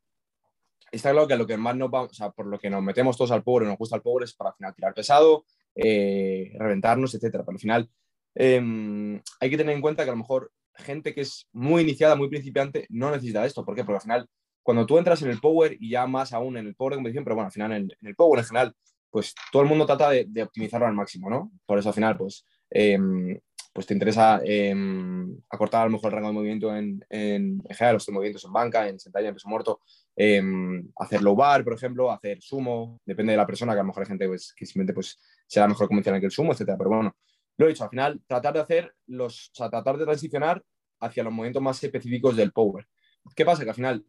está 0.92 1.12
claro 1.12 1.28
que 1.28 1.36
lo 1.36 1.48
que 1.48 1.58
más 1.58 1.76
nos 1.76 1.92
vamos, 1.92 2.12
o 2.12 2.14
sea, 2.14 2.32
por 2.32 2.48
lo 2.48 2.60
que 2.60 2.70
nos 2.70 2.84
metemos 2.84 3.18
todos 3.18 3.32
al 3.32 3.44
pobre, 3.44 3.66
nos 3.66 3.78
gusta 3.78 3.96
el 3.96 4.02
pobre, 4.02 4.26
es 4.26 4.34
para 4.34 4.52
al 4.52 4.56
final 4.56 4.76
tirar 4.76 4.94
pesado, 4.94 5.46
eh, 5.76 6.54
reventarnos, 6.58 7.14
etcétera. 7.14 7.44
Pero 7.44 7.56
al 7.56 7.60
final 7.60 7.90
em, 8.36 9.22
hay 9.40 9.50
que 9.50 9.58
tener 9.58 9.76
en 9.76 9.82
cuenta 9.82 10.04
que 10.04 10.10
a 10.10 10.14
lo 10.14 10.20
mejor 10.20 10.52
gente 10.76 11.14
que 11.14 11.22
es 11.22 11.48
muy 11.52 11.82
iniciada, 11.84 12.16
muy 12.16 12.30
principiante, 12.30 12.86
no 12.90 13.12
necesita 13.12 13.46
esto. 13.46 13.66
¿Por 13.66 13.76
qué? 13.76 13.84
Porque 13.84 13.98
al 13.98 14.02
final, 14.02 14.30
cuando 14.64 14.86
tú 14.86 14.98
entras 14.98 15.22
en 15.22 15.30
el 15.30 15.40
power 15.40 15.76
y 15.80 15.90
ya 15.92 16.08
más 16.08 16.34
aún 16.34 16.58
en 16.58 16.68
el 16.68 16.76
power 16.76 16.94
de 16.94 16.98
competición, 16.98 17.24
pero 17.24 17.36
bueno, 17.36 17.48
al 17.48 17.54
final 17.54 17.72
en, 17.72 17.84
en 17.84 18.08
el 18.08 18.16
power 18.16 18.40
en 18.40 18.46
general, 18.46 18.76
pues 19.10 19.34
todo 19.52 19.64
el 19.64 19.70
mundo 19.70 19.86
trata 19.86 20.12
de, 20.12 20.44
optimizarlo 20.44 20.86
al 20.86 20.94
máximo, 20.94 21.30
¿no? 21.30 21.52
Por 21.66 21.80
eso 21.80 21.90
al 21.90 21.96
final, 21.96 22.18
pues, 22.18 22.46
em, 22.70 23.40
pues 23.78 23.86
te 23.86 23.94
interesa 23.94 24.42
em, 24.44 25.40
acortar 25.52 25.84
a 25.84 25.86
lo 25.86 25.92
mejor 25.92 26.10
el 26.10 26.16
rango 26.16 26.30
de 26.30 26.34
movimiento 26.34 26.76
en, 26.76 27.00
en, 27.12 27.62
general, 27.70 27.94
los 27.94 28.10
movimientos 28.10 28.44
en 28.44 28.52
banca, 28.52 28.90
en 28.90 29.00
sentadilla, 29.00 29.30
en 29.30 29.36
peso 29.36 29.48
muerto, 29.48 29.82
em, 30.16 30.92
hacer 30.96 31.22
low 31.22 31.36
bar, 31.36 31.64
por 31.64 31.74
ejemplo, 31.74 32.12
hacer 32.12 32.42
sumo, 32.42 33.00
depende 33.06 33.34
de 33.34 33.38
la 33.38 33.46
persona, 33.46 33.74
que 33.74 33.80
a 33.80 33.84
lo 33.84 33.90
mejor 33.90 34.02
hay 34.02 34.08
gente 34.08 34.28
pues, 34.28 34.52
que 34.58 34.66
simplemente 34.66 34.96
pues, 34.96 35.20
será 35.46 35.68
mejor 35.68 35.88
convencional 35.88 36.20
que 36.20 36.26
el 36.26 36.32
sumo, 36.32 36.54
etcétera. 36.54 36.76
Pero 36.76 36.90
bueno, 36.90 37.16
lo 37.56 37.66
he 37.68 37.70
dicho, 37.70 37.84
al 37.84 37.92
final, 37.92 38.20
tratar 38.26 38.56
de 38.56 38.62
hacer 38.62 38.96
los, 39.06 39.52
o 39.54 39.56
sea, 39.56 39.70
tratar 39.70 39.96
de 40.00 40.06
transicionar 40.06 40.64
hacia 41.00 41.24
los 41.24 41.32
movimientos 41.32 41.62
más 41.62 41.84
específicos 41.84 42.36
del 42.36 42.54
power. 42.54 42.88
¿Qué 43.36 43.46
pasa? 43.46 43.64
Que 43.64 43.70
al 43.70 43.76
final, 43.76 44.04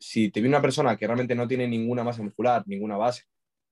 si 0.00 0.32
te 0.32 0.40
viene 0.40 0.56
una 0.56 0.62
persona 0.62 0.96
que 0.96 1.06
realmente 1.06 1.36
no 1.36 1.46
tiene 1.46 1.68
ninguna 1.68 2.02
masa 2.02 2.24
muscular, 2.24 2.64
ninguna 2.66 2.96
base, 2.96 3.22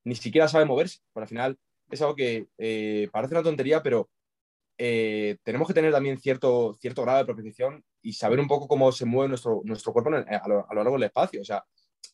ni 0.05 0.15
siquiera 0.15 0.47
sabe 0.47 0.65
moverse. 0.65 1.01
Por 1.13 1.25
al 1.25 1.29
final 1.29 1.59
es 1.91 2.01
algo 2.03 2.15
que 2.15 2.47
eh, 2.57 3.09
parece 3.13 3.35
una 3.35 3.43
tontería, 3.43 3.83
pero 3.83 4.09
eh, 4.85 5.37
tenemos 5.45 5.69
que 5.69 5.75
tener 5.75 5.93
también 5.93 6.19
cierto, 6.19 6.77
cierto 6.81 7.03
grado 7.03 7.19
de 7.19 7.25
propiciación 7.25 7.85
y 8.03 8.15
saber 8.15 8.41
un 8.41 8.49
poco 8.49 8.67
cómo 8.67 8.91
se 8.91 9.05
mueve 9.05 9.29
nuestro, 9.29 9.61
nuestro 9.63 9.93
cuerpo 9.93 10.11
a, 10.11 10.49
lo, 10.49 10.67
largo 10.75 10.95
del 10.95 11.05
espacio. 11.05 11.41
O 11.41 11.45
sea, 11.45 11.65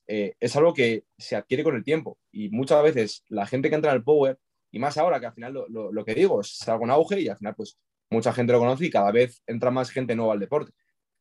eh, 0.07 0.35
es 0.39 0.55
algo 0.55 0.75
que 0.75 1.05
se 1.17 1.35
adquiere 1.35 1.65
con 1.65 1.77
el 1.77 1.83
tiempo 1.83 2.19
y 2.31 2.51
muchas 2.51 2.83
veces 2.83 3.25
la 3.29 3.47
gente 3.47 3.71
que 3.71 3.77
entra 3.77 3.93
en 3.93 3.97
el 3.97 4.05
power, 4.05 4.39
y 4.71 4.79
más 4.79 4.99
ahora 4.99 5.19
que 5.19 5.25
al 5.25 5.33
final 5.33 5.55
lo, 5.55 5.91
lo 5.91 6.05
que 6.05 6.15
digo 6.15 6.43
es 6.43 6.69
algo 6.69 6.85
en 6.85 6.91
auge 6.91 7.19
y 7.19 7.29
al 7.29 7.39
final 7.39 7.55
pues 7.55 7.79
mucha 8.11 8.35
gente 8.35 8.53
lo 8.53 8.59
conoce 8.59 8.85
y 8.85 8.91
cada 8.91 9.13
vez 9.13 9.43
entra 9.47 9.71
más 9.71 9.89
gente 9.89 10.15
nueva 10.15 10.35
al 10.35 10.41
deporte. 10.41 10.73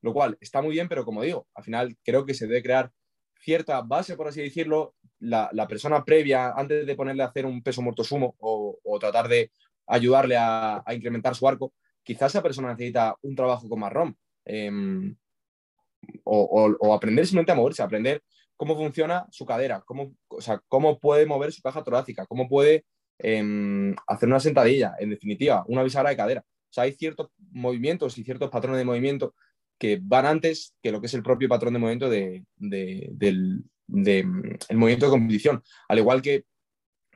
Lo 0.01 0.11
cual 0.11 0.37
está 0.41 0.61
muy 0.61 0.73
bien, 0.73 0.89
pero 0.89 1.05
como 1.05 1.23
digo, 1.23 1.47
al 1.55 1.63
final 1.63 1.95
creo 2.03 2.25
que 2.25 2.33
se 2.33 2.45
debe 2.45 2.61
crear 2.61 2.91
cierta 3.39 3.81
base, 3.81 4.17
por 4.17 4.27
así 4.27 4.41
decirlo, 4.41 4.95
la, 5.19 5.67
persona 5.67 6.03
previa, 6.03 6.51
antes 6.51 6.85
de 6.85 6.95
ponerle 6.95 7.23
a 7.23 7.27
hacer 7.27 7.45
un 7.45 7.63
peso 7.63 7.81
muerto 7.81 8.03
sumo 8.03 8.35
o, 8.39 8.77
tratar 8.99 9.27
de 9.27 9.51
ayudarle 9.87 10.35
a, 10.37 10.83
incrementar 10.91 11.35
su 11.35 11.47
arco, 11.47 11.73
quizás 12.03 12.31
esa 12.31 12.43
persona 12.43 12.69
necesita 12.69 13.15
un 13.21 13.35
trabajo 13.35 13.67
con 13.67 13.79
más 13.79 13.91
ROM. 13.91 14.13
Em, 14.45 15.15
o, 16.23 16.93
aprender 16.93 17.25
simplemente 17.25 17.51
a 17.51 17.55
moverse, 17.55 17.81
aprender 17.81 18.21
cómo 18.55 18.75
funciona 18.75 19.25
su 19.31 19.45
cadera, 19.45 19.81
cómo, 19.85 20.13
o 20.27 20.41
sea, 20.41 20.61
cómo 20.67 20.99
puede 20.99 21.25
mover 21.25 21.51
su 21.51 21.61
caja 21.61 21.83
torácica, 21.83 22.25
cómo 22.25 22.47
puede 22.47 22.85
em, 23.19 23.95
hacer 24.07 24.29
una 24.29 24.39
sentadilla, 24.39 24.95
en 24.99 25.09
definitiva, 25.09 25.63
una 25.67 25.83
bisagra 25.83 26.09
de 26.09 26.17
cadera. 26.17 26.41
O 26.41 26.73
sea, 26.73 26.83
hay 26.83 26.93
ciertos 26.93 27.29
movimientos 27.51 28.17
y 28.17 28.23
ciertos 28.23 28.49
patrones 28.49 28.79
de 28.79 28.85
movimiento 28.85 29.33
que 29.77 29.99
van 30.01 30.25
antes 30.25 30.75
que 30.81 30.91
lo 30.91 30.99
que 30.99 31.07
es 31.07 31.13
el 31.13 31.23
propio 31.23 31.49
patrón 31.49 31.73
de 31.73 31.79
movimiento 31.79 32.09
de, 32.09 32.45
del, 32.55 33.63
de, 33.87 34.23
mm, 34.23 34.57
el 34.69 34.77
movimiento 34.77 35.05
de 35.05 35.11
competición. 35.11 35.63
Al 35.87 35.99
igual 35.99 36.21
que 36.21 36.45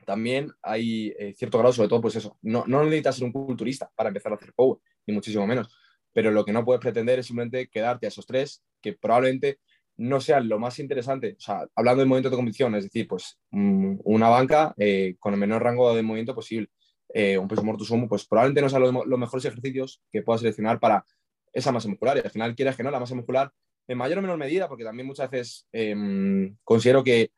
también 0.04 0.52
hay 0.62 1.14
eh, 1.18 1.34
cierto 1.36 1.58
grado, 1.58 1.72
sobre 1.72 1.88
todo, 1.88 2.00
pues 2.00 2.16
eso, 2.16 2.38
no, 2.42 2.64
no 2.66 2.84
necesitas 2.84 3.16
ser 3.16 3.24
un 3.24 3.32
culturista 3.32 3.90
para 3.94 4.08
empezar 4.08 4.32
a 4.32 4.36
hacer 4.36 4.52
power, 4.54 4.78
ni 5.06 5.14
muchísimo 5.14 5.46
menos, 5.46 5.76
pero 6.12 6.30
lo 6.30 6.44
que 6.44 6.52
no 6.52 6.64
puedes 6.64 6.80
pretender 6.80 7.18
es 7.18 7.26
simplemente 7.26 7.68
quedarte 7.68 8.06
a 8.06 8.08
esos 8.08 8.26
tres 8.26 8.62
que 8.80 8.92
probablemente 8.94 9.58
no 9.96 10.20
sean 10.20 10.48
lo 10.48 10.58
más 10.58 10.78
interesante, 10.78 11.36
o 11.38 11.40
sea, 11.40 11.66
hablando 11.74 12.00
de 12.00 12.06
movimiento 12.06 12.30
de 12.30 12.36
competición, 12.36 12.74
es 12.74 12.84
decir, 12.84 13.06
pues 13.06 13.38
mm, 13.50 13.96
una 14.04 14.28
banca 14.28 14.74
eh, 14.78 15.16
con 15.18 15.34
el 15.34 15.40
menor 15.40 15.62
rango 15.62 15.94
de 15.94 16.02
movimiento 16.02 16.34
posible, 16.34 16.68
eh, 17.14 17.36
un 17.36 17.46
peso 17.46 17.62
muerto 17.62 17.84
sumo, 17.84 18.08
pues 18.08 18.26
probablemente 18.26 18.62
no 18.62 18.68
sean 18.68 18.82
los, 18.82 19.06
los 19.06 19.18
mejores 19.18 19.44
ejercicios 19.44 20.02
que 20.10 20.22
puedas 20.22 20.40
seleccionar 20.40 20.80
para 20.80 21.04
esa 21.52 21.70
masa 21.70 21.88
muscular. 21.88 22.16
Y 22.16 22.20
al 22.20 22.30
final, 22.30 22.54
quieras 22.54 22.76
que 22.76 22.82
no, 22.82 22.90
la 22.90 23.00
masa 23.00 23.14
muscular 23.14 23.52
en 23.86 23.98
mayor 23.98 24.18
o 24.18 24.22
menor 24.22 24.38
medida, 24.38 24.68
porque 24.68 24.84
también 24.84 25.06
muchas 25.06 25.30
veces 25.30 25.66
em, 25.72 26.56
considero 26.64 27.04
que 27.04 27.30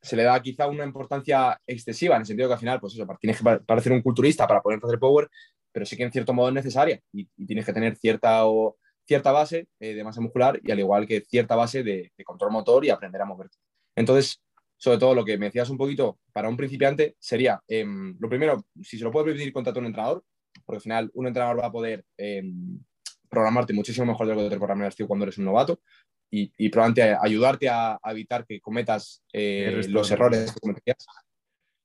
se 0.00 0.16
le 0.16 0.22
da 0.22 0.40
quizá 0.40 0.66
una 0.66 0.84
importancia 0.84 1.60
excesiva, 1.66 2.16
en 2.16 2.22
el 2.22 2.26
sentido 2.26 2.48
que 2.48 2.54
al 2.54 2.60
final, 2.60 2.80
pues 2.80 2.94
eso, 2.94 3.06
tienes 3.20 3.38
que 3.38 3.58
parecer 3.60 3.92
un 3.92 4.02
culturista 4.02 4.46
para 4.46 4.60
poder 4.60 4.80
hacer 4.82 4.98
power, 4.98 5.28
pero 5.72 5.84
sí 5.86 5.96
que 5.96 6.04
en 6.04 6.12
cierto 6.12 6.32
modo 6.32 6.48
es 6.48 6.54
necesaria 6.54 7.00
y, 7.12 7.26
tienes 7.46 7.64
que 7.66 7.72
tener 7.72 7.96
cierta, 7.96 8.46
o, 8.46 8.76
cierta 9.06 9.32
base 9.32 9.66
eh, 9.80 9.94
de 9.94 10.04
masa 10.04 10.20
muscular 10.20 10.60
y 10.62 10.70
al 10.70 10.78
igual 10.78 11.06
que 11.06 11.22
cierta 11.22 11.56
base 11.56 11.82
de, 11.82 12.12
control 12.24 12.52
motor 12.52 12.84
y 12.84 12.90
aprender 12.90 13.22
a 13.22 13.24
moverte. 13.24 13.56
Entonces, 13.96 14.40
sobre 14.76 14.98
todo 14.98 15.14
lo 15.14 15.24
que 15.24 15.38
me 15.38 15.46
decías 15.46 15.70
un 15.70 15.78
poquito 15.78 16.18
para 16.32 16.48
un 16.48 16.56
principiante 16.56 17.16
sería, 17.18 17.60
em, 17.66 18.16
lo 18.20 18.28
primero, 18.28 18.64
si 18.82 18.98
se 18.98 19.04
lo 19.04 19.10
puede 19.10 19.26
permitir 19.26 19.52
contratar 19.52 19.80
un 19.80 19.86
entrenador, 19.86 20.24
porque 20.64 20.76
al 20.76 20.82
final 20.82 21.10
un 21.14 21.26
entrenador 21.26 21.60
va 21.60 21.66
a 21.66 21.72
poder 21.72 22.04
em, 22.16 22.78
programarte 23.28 23.72
muchísimo 23.72 24.06
mejor 24.06 24.26
de 24.26 24.34
lo 24.34 24.42
que 24.42 24.50
te 24.50 24.56
programarías 24.56 24.94
tú 24.94 25.06
cuando 25.06 25.24
eres 25.24 25.38
un 25.38 25.46
novato 25.46 25.80
y, 26.30 26.52
y 26.56 26.68
probablemente 26.68 27.16
ayudarte 27.20 27.68
a, 27.68 27.98
a 28.02 28.12
evitar 28.12 28.44
que 28.46 28.60
cometas 28.60 29.22
eh, 29.32 29.82
los 29.88 30.10
errores 30.10 30.52
que 30.52 30.60
cometerías. 30.60 31.06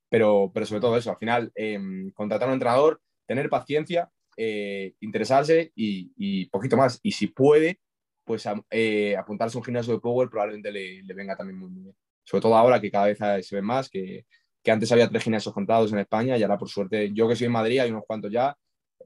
Pero, 0.08 0.50
pero 0.52 0.66
sobre 0.66 0.80
todo 0.80 0.96
eso, 0.96 1.10
al 1.10 1.16
final, 1.16 1.50
eh, 1.54 1.78
contratar 2.14 2.48
a 2.48 2.50
un 2.50 2.54
entrenador, 2.54 3.00
tener 3.26 3.48
paciencia, 3.48 4.10
eh, 4.36 4.94
interesarse 5.00 5.72
y, 5.74 6.12
y, 6.16 6.46
poquito 6.46 6.76
más. 6.76 7.00
Y 7.02 7.12
si 7.12 7.28
puede, 7.28 7.80
pues 8.24 8.46
a, 8.46 8.62
eh, 8.70 9.16
apuntarse 9.16 9.56
a 9.56 9.60
un 9.60 9.64
gimnasio 9.64 9.94
de 9.94 10.00
Power 10.00 10.28
probablemente 10.28 10.70
le, 10.70 11.02
le 11.02 11.14
venga 11.14 11.36
también 11.36 11.58
muy, 11.58 11.70
bien. 11.70 11.94
Sobre 12.22 12.42
todo 12.42 12.56
ahora 12.56 12.80
que 12.80 12.90
cada 12.90 13.06
vez 13.06 13.18
se 13.46 13.56
ve 13.56 13.62
más, 13.62 13.88
que, 13.88 14.26
que 14.62 14.70
antes 14.70 14.90
había 14.92 15.08
tres 15.08 15.22
gimnasios 15.22 15.54
contados 15.54 15.92
en 15.92 15.98
España 15.98 16.38
y 16.38 16.42
ahora 16.42 16.58
por 16.58 16.68
suerte, 16.68 17.12
yo 17.12 17.28
que 17.28 17.36
soy 17.36 17.46
en 17.46 17.52
Madrid, 17.52 17.80
hay 17.80 17.90
unos 17.90 18.04
cuantos 18.06 18.32
ya. 18.32 18.56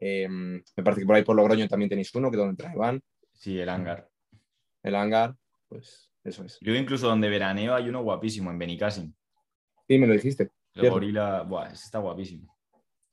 Eh, 0.00 0.28
me 0.28 0.84
parece 0.84 1.00
que 1.00 1.06
por 1.06 1.16
ahí 1.16 1.24
por 1.24 1.34
Logroño 1.34 1.66
también 1.68 1.88
tenéis 1.88 2.14
uno, 2.14 2.30
que 2.30 2.36
es 2.36 2.38
donde 2.38 2.50
entra 2.50 2.72
Iván. 2.72 3.00
Sí, 3.32 3.58
el 3.58 3.68
hangar. 3.68 4.08
El 4.88 4.96
hangar, 4.96 5.36
pues 5.68 6.10
eso 6.24 6.44
es. 6.44 6.58
Yo 6.60 6.74
incluso 6.74 7.08
donde 7.08 7.28
veraneo 7.28 7.74
hay 7.74 7.88
uno 7.88 8.02
guapísimo, 8.02 8.50
en 8.50 8.58
Benicassim. 8.58 9.12
Sí, 9.86 9.98
me 9.98 10.06
lo 10.06 10.14
dijiste. 10.14 10.50
El 10.74 10.90
gorila, 10.90 11.42
buah, 11.42 11.66
ese 11.66 11.84
está 11.84 11.98
guapísimo. 11.98 12.56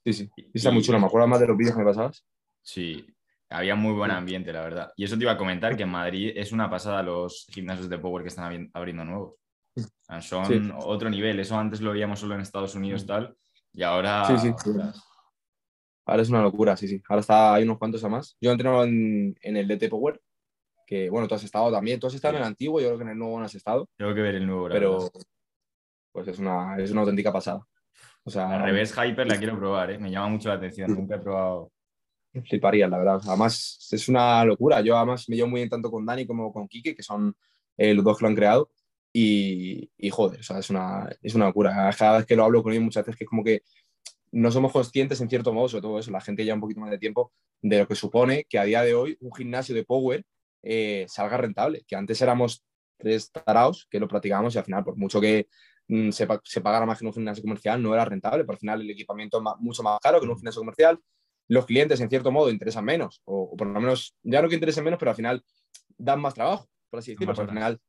Sí, 0.05 0.13
sí, 0.13 0.29
está 0.53 0.71
muy 0.71 0.81
chulo. 0.81 0.99
Me 0.99 1.07
acuerdo 1.07 1.27
más 1.27 1.39
de 1.39 1.47
los 1.47 1.57
vídeos 1.57 1.73
que 1.75 1.79
me 1.79 1.85
pasabas. 1.85 2.25
Sí, 2.61 3.05
había 3.49 3.75
muy 3.75 3.93
buen 3.93 4.11
ambiente, 4.11 4.53
la 4.53 4.61
verdad. 4.61 4.91
Y 4.95 5.03
eso 5.03 5.17
te 5.17 5.23
iba 5.23 5.33
a 5.33 5.37
comentar, 5.37 5.75
que 5.75 5.83
en 5.83 5.89
Madrid 5.89 6.31
es 6.35 6.51
una 6.51 6.69
pasada 6.69 7.03
los 7.03 7.47
gimnasios 7.49 7.89
de 7.89 7.97
Power 7.97 8.23
que 8.23 8.29
están 8.29 8.69
abriendo 8.73 9.03
nuevos. 9.03 9.35
Son 10.21 10.45
sí. 10.45 10.71
otro 10.79 11.09
nivel. 11.09 11.39
Eso 11.39 11.57
antes 11.57 11.81
lo 11.81 11.91
veíamos 11.91 12.19
solo 12.19 12.35
en 12.35 12.41
Estados 12.41 12.75
Unidos 12.75 13.05
tal. 13.05 13.35
Y 13.73 13.83
ahora... 13.83 14.25
Sí, 14.25 14.37
sí. 14.37 14.71
Ahora 16.05 16.21
es 16.21 16.29
una 16.29 16.43
locura, 16.43 16.77
sí, 16.77 16.87
sí. 16.87 17.01
Ahora 17.09 17.21
está, 17.21 17.53
hay 17.55 17.63
unos 17.63 17.79
cuantos 17.79 18.03
a 18.03 18.09
más. 18.09 18.37
Yo 18.39 18.51
he 18.51 18.53
entrenado 18.53 18.83
en, 18.83 19.35
en 19.41 19.57
el 19.57 19.67
DT 19.67 19.89
Power, 19.89 20.21
que 20.85 21.09
bueno, 21.09 21.27
tú 21.27 21.35
has 21.35 21.43
estado 21.43 21.71
también. 21.71 21.99
Tú 21.99 22.07
has 22.07 22.13
estado 22.13 22.33
sí. 22.33 22.37
en 22.37 22.41
el 22.43 22.47
antiguo, 22.47 22.79
yo 22.79 22.87
creo 22.87 22.97
que 22.97 23.03
en 23.03 23.09
el 23.09 23.17
nuevo 23.17 23.39
no 23.39 23.45
has 23.45 23.55
estado. 23.55 23.87
Tengo 23.97 24.13
que 24.13 24.21
ver 24.21 24.35
el 24.35 24.45
nuevo, 24.45 24.67
Pero 24.69 24.93
verdad. 24.93 25.09
pues 26.11 26.27
es 26.27 26.39
una, 26.39 26.77
es 26.77 26.91
una 26.91 27.01
auténtica 27.01 27.31
pasada. 27.31 27.65
O 28.23 28.29
sea, 28.29 28.49
Al 28.49 28.63
revés, 28.63 28.91
Hyper 28.91 29.27
la 29.27 29.37
quiero 29.37 29.57
probar, 29.57 29.91
¿eh? 29.91 29.99
me 29.99 30.09
llama 30.09 30.29
mucho 30.29 30.49
la 30.49 30.55
atención. 30.55 30.93
Nunca 30.93 31.15
he 31.15 31.19
probado. 31.19 31.71
Fliparía, 32.43 32.87
la 32.87 32.97
verdad. 32.97 33.21
Además, 33.27 33.87
es 33.91 34.09
una 34.09 34.43
locura. 34.43 34.81
Yo 34.81 34.97
además 34.97 35.29
me 35.29 35.35
llevo 35.35 35.49
muy 35.49 35.61
bien 35.61 35.69
tanto 35.69 35.89
con 35.89 36.05
Dani 36.05 36.25
como 36.25 36.51
con 36.51 36.67
Kike, 36.67 36.95
que 36.95 37.03
son 37.03 37.35
eh, 37.77 37.93
los 37.93 38.03
dos 38.03 38.17
que 38.17 38.25
lo 38.25 38.29
han 38.29 38.35
creado. 38.35 38.71
Y, 39.13 39.89
y 39.97 40.09
joder, 40.09 40.41
o 40.41 40.43
sea, 40.43 40.59
es, 40.59 40.69
una, 40.69 41.09
es 41.21 41.35
una 41.35 41.45
locura. 41.45 41.89
Cada 41.97 42.17
vez 42.17 42.25
que 42.25 42.35
lo 42.35 42.43
hablo 42.43 42.61
con 42.61 42.73
ellos 42.73 42.83
muchas 42.83 43.05
veces 43.05 43.17
que 43.17 43.23
es 43.23 43.29
como 43.29 43.43
que 43.43 43.61
no 44.31 44.51
somos 44.51 44.73
conscientes 44.73 45.21
en 45.21 45.29
cierto 45.29 45.53
modo, 45.53 45.69
sobre 45.69 45.83
todo 45.83 45.99
eso, 45.99 46.11
la 46.11 46.19
gente 46.19 46.43
ya 46.43 46.53
un 46.53 46.59
poquito 46.59 46.81
más 46.81 46.91
de 46.91 46.97
tiempo, 46.97 47.31
de 47.61 47.79
lo 47.79 47.87
que 47.87 47.95
supone 47.95 48.45
que 48.49 48.59
a 48.59 48.65
día 48.65 48.81
de 48.81 48.93
hoy 48.93 49.17
un 49.21 49.33
gimnasio 49.33 49.73
de 49.73 49.85
Power 49.85 50.25
eh, 50.65 51.05
salga 51.07 51.37
rentable. 51.37 51.85
Que 51.87 51.95
antes 51.95 52.21
éramos 52.21 52.65
tres 52.97 53.31
taraos 53.31 53.87
que 53.89 53.99
lo 53.99 54.07
practicábamos 54.07 54.55
y 54.55 54.57
al 54.57 54.65
final, 54.65 54.83
por 54.83 54.97
mucho 54.97 55.21
que 55.21 55.47
mm, 55.87 56.09
se, 56.09 56.27
se, 56.43 56.61
pagara 56.61 56.85
más 56.85 56.97
que 56.97 57.05
en 57.05 57.07
un 57.07 57.13
gimnasio 57.13 57.43
comercial, 57.43 57.81
no 57.81 57.93
era 57.93 58.03
rentable. 58.03 58.43
Por 58.43 58.55
al 58.55 58.59
final 58.59 58.81
el 58.81 58.89
equipamiento 58.89 59.37
es 59.37 59.43
más, 59.43 59.55
mucho 59.59 59.83
más 59.83 59.99
caro 60.01 60.19
que 60.19 60.25
en 60.25 60.31
un 60.31 60.37
gimnasio 60.37 60.61
comercial. 60.61 60.99
Los 61.47 61.65
clientes, 61.67 62.01
en 62.01 62.09
cierto 62.09 62.31
modo, 62.31 62.49
interesan 62.49 62.83
menos, 62.83 63.21
o, 63.25 63.43
o 63.43 63.55
por 63.55 63.67
lo 63.67 63.79
menos, 63.79 64.15
ya 64.23 64.41
no 64.41 64.49
que 64.49 64.55
interesen 64.55 64.83
menos, 64.83 64.97
pero 64.97 65.11
al 65.11 65.15
final 65.15 65.43
dan 65.95 66.19
más 66.19 66.33
trabajo, 66.33 66.67
por 66.89 66.99
así 66.99 67.11
decirlo. 67.11 67.35
Al 67.37 67.47
final, 67.47 67.79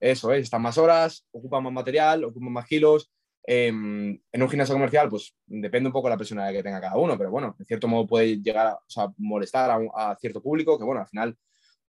eso 0.00 0.32
es, 0.32 0.42
están 0.42 0.62
más 0.62 0.76
horas, 0.76 1.26
ocupan 1.30 1.62
más 1.62 1.72
material, 1.72 2.24
ocupan 2.24 2.52
más 2.52 2.66
kilos. 2.66 3.12
Eh, 3.46 3.68
en 3.68 4.42
un 4.42 4.48
gimnasio 4.48 4.74
comercial, 4.74 5.08
pues 5.08 5.34
depende 5.46 5.88
un 5.88 5.92
poco 5.92 6.08
de 6.08 6.14
la 6.14 6.18
personalidad 6.18 6.52
que 6.52 6.62
tenga 6.62 6.80
cada 6.80 6.96
uno, 6.96 7.16
pero 7.16 7.30
bueno, 7.30 7.56
en 7.58 7.66
cierto 7.66 7.88
modo 7.88 8.06
puede 8.06 8.40
llegar 8.40 8.66
a 8.66 8.74
o 8.74 8.84
sea, 8.86 9.08
molestar 9.16 9.70
a, 9.70 10.10
a, 10.10 10.16
cierto 10.16 10.42
público, 10.42 10.78
que 10.78 10.84
bueno, 10.84 11.00
al 11.00 11.06
final 11.06 11.36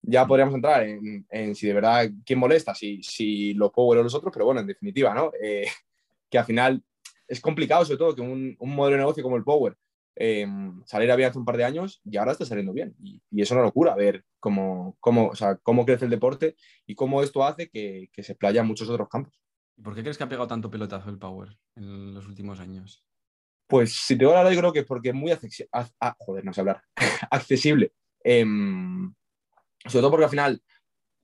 ya 0.09 0.27
podríamos 0.27 0.55
entrar 0.55 0.83
en, 0.85 1.27
en 1.29 1.55
si 1.55 1.67
de 1.67 1.75
verdad 1.75 2.09
quién 2.25 2.39
molesta, 2.39 2.75
si, 2.75 3.03
si 3.03 3.53
los 3.53 3.71
Power 3.71 3.99
o 3.99 4.03
los 4.03 4.15
otros, 4.15 4.33
pero 4.33 4.47
bueno, 4.47 4.61
en 4.61 4.67
definitiva, 4.67 5.13
¿no? 5.15 5.31
Eh, 5.41 5.67
que 6.31 6.39
al 6.39 6.47
final 6.47 6.83
es 7.27 7.41
complicado, 7.41 7.85
sobre 7.85 7.99
todo, 7.99 8.15
que 8.15 8.23
un, 8.23 8.57
un 8.59 8.75
modelo 8.75 8.97
de 8.97 9.03
negocio 9.03 9.23
como 9.23 9.37
el 9.37 9.45
Power 9.45 9.77
eh, 10.17 10.47
saliera 10.87 11.15
bien 11.15 11.29
hace 11.29 11.39
un 11.39 11.45
par 11.45 11.59
de 11.59 11.65
años 11.65 12.01
y 12.05 12.17
ahora 12.17 12.33
está 12.33 12.47
saliendo 12.47 12.73
bien. 12.73 12.97
Y, 12.99 13.21
y 13.31 13.43
es 13.43 13.51
una 13.51 13.61
locura 13.61 13.95
ver 13.95 14.25
cómo, 14.41 14.97
cómo, 14.99 15.29
o 15.29 15.37
sea, 15.37 15.57
cómo 15.57 15.85
crece 15.85 16.07
el 16.07 16.11
deporte 16.11 16.57
y 16.87 16.95
cómo 16.95 17.23
esto 17.23 17.45
hace 17.45 17.69
que, 17.69 18.09
que 18.11 18.23
se 18.23 18.35
playa 18.35 18.63
en 18.63 18.67
muchos 18.67 18.89
otros 18.89 19.09
campos. 19.11 19.39
¿Por 19.83 19.95
qué 19.95 20.01
crees 20.03 20.17
que 20.17 20.25
ha 20.25 20.29
pegado 20.29 20.49
tanto 20.49 20.71
pelotazo 20.71 21.11
el 21.11 21.19
Power 21.19 21.51
en 21.77 22.15
los 22.15 22.27
últimos 22.27 22.61
años? 22.61 23.05
Pues 23.67 23.93
si 23.93 24.17
te 24.17 24.25
voy 24.25 24.35
a 24.35 24.39
hablar, 24.39 24.55
yo 24.55 24.61
creo 24.61 24.73
que 24.73 24.81
es 24.81 24.87
porque 24.87 25.11
es 25.11 25.15
muy 25.15 25.31
accesible. 25.31 25.69
Ah, 25.73 26.17
joder, 26.19 26.47
no 26.47 26.55
sé 26.55 26.63
hablar. 26.63 26.83
accesible. 27.31 27.93
Eh, 28.25 28.45
sobre 29.87 30.03
todo 30.03 30.11
porque 30.11 30.25
al 30.25 30.31
final 30.31 30.63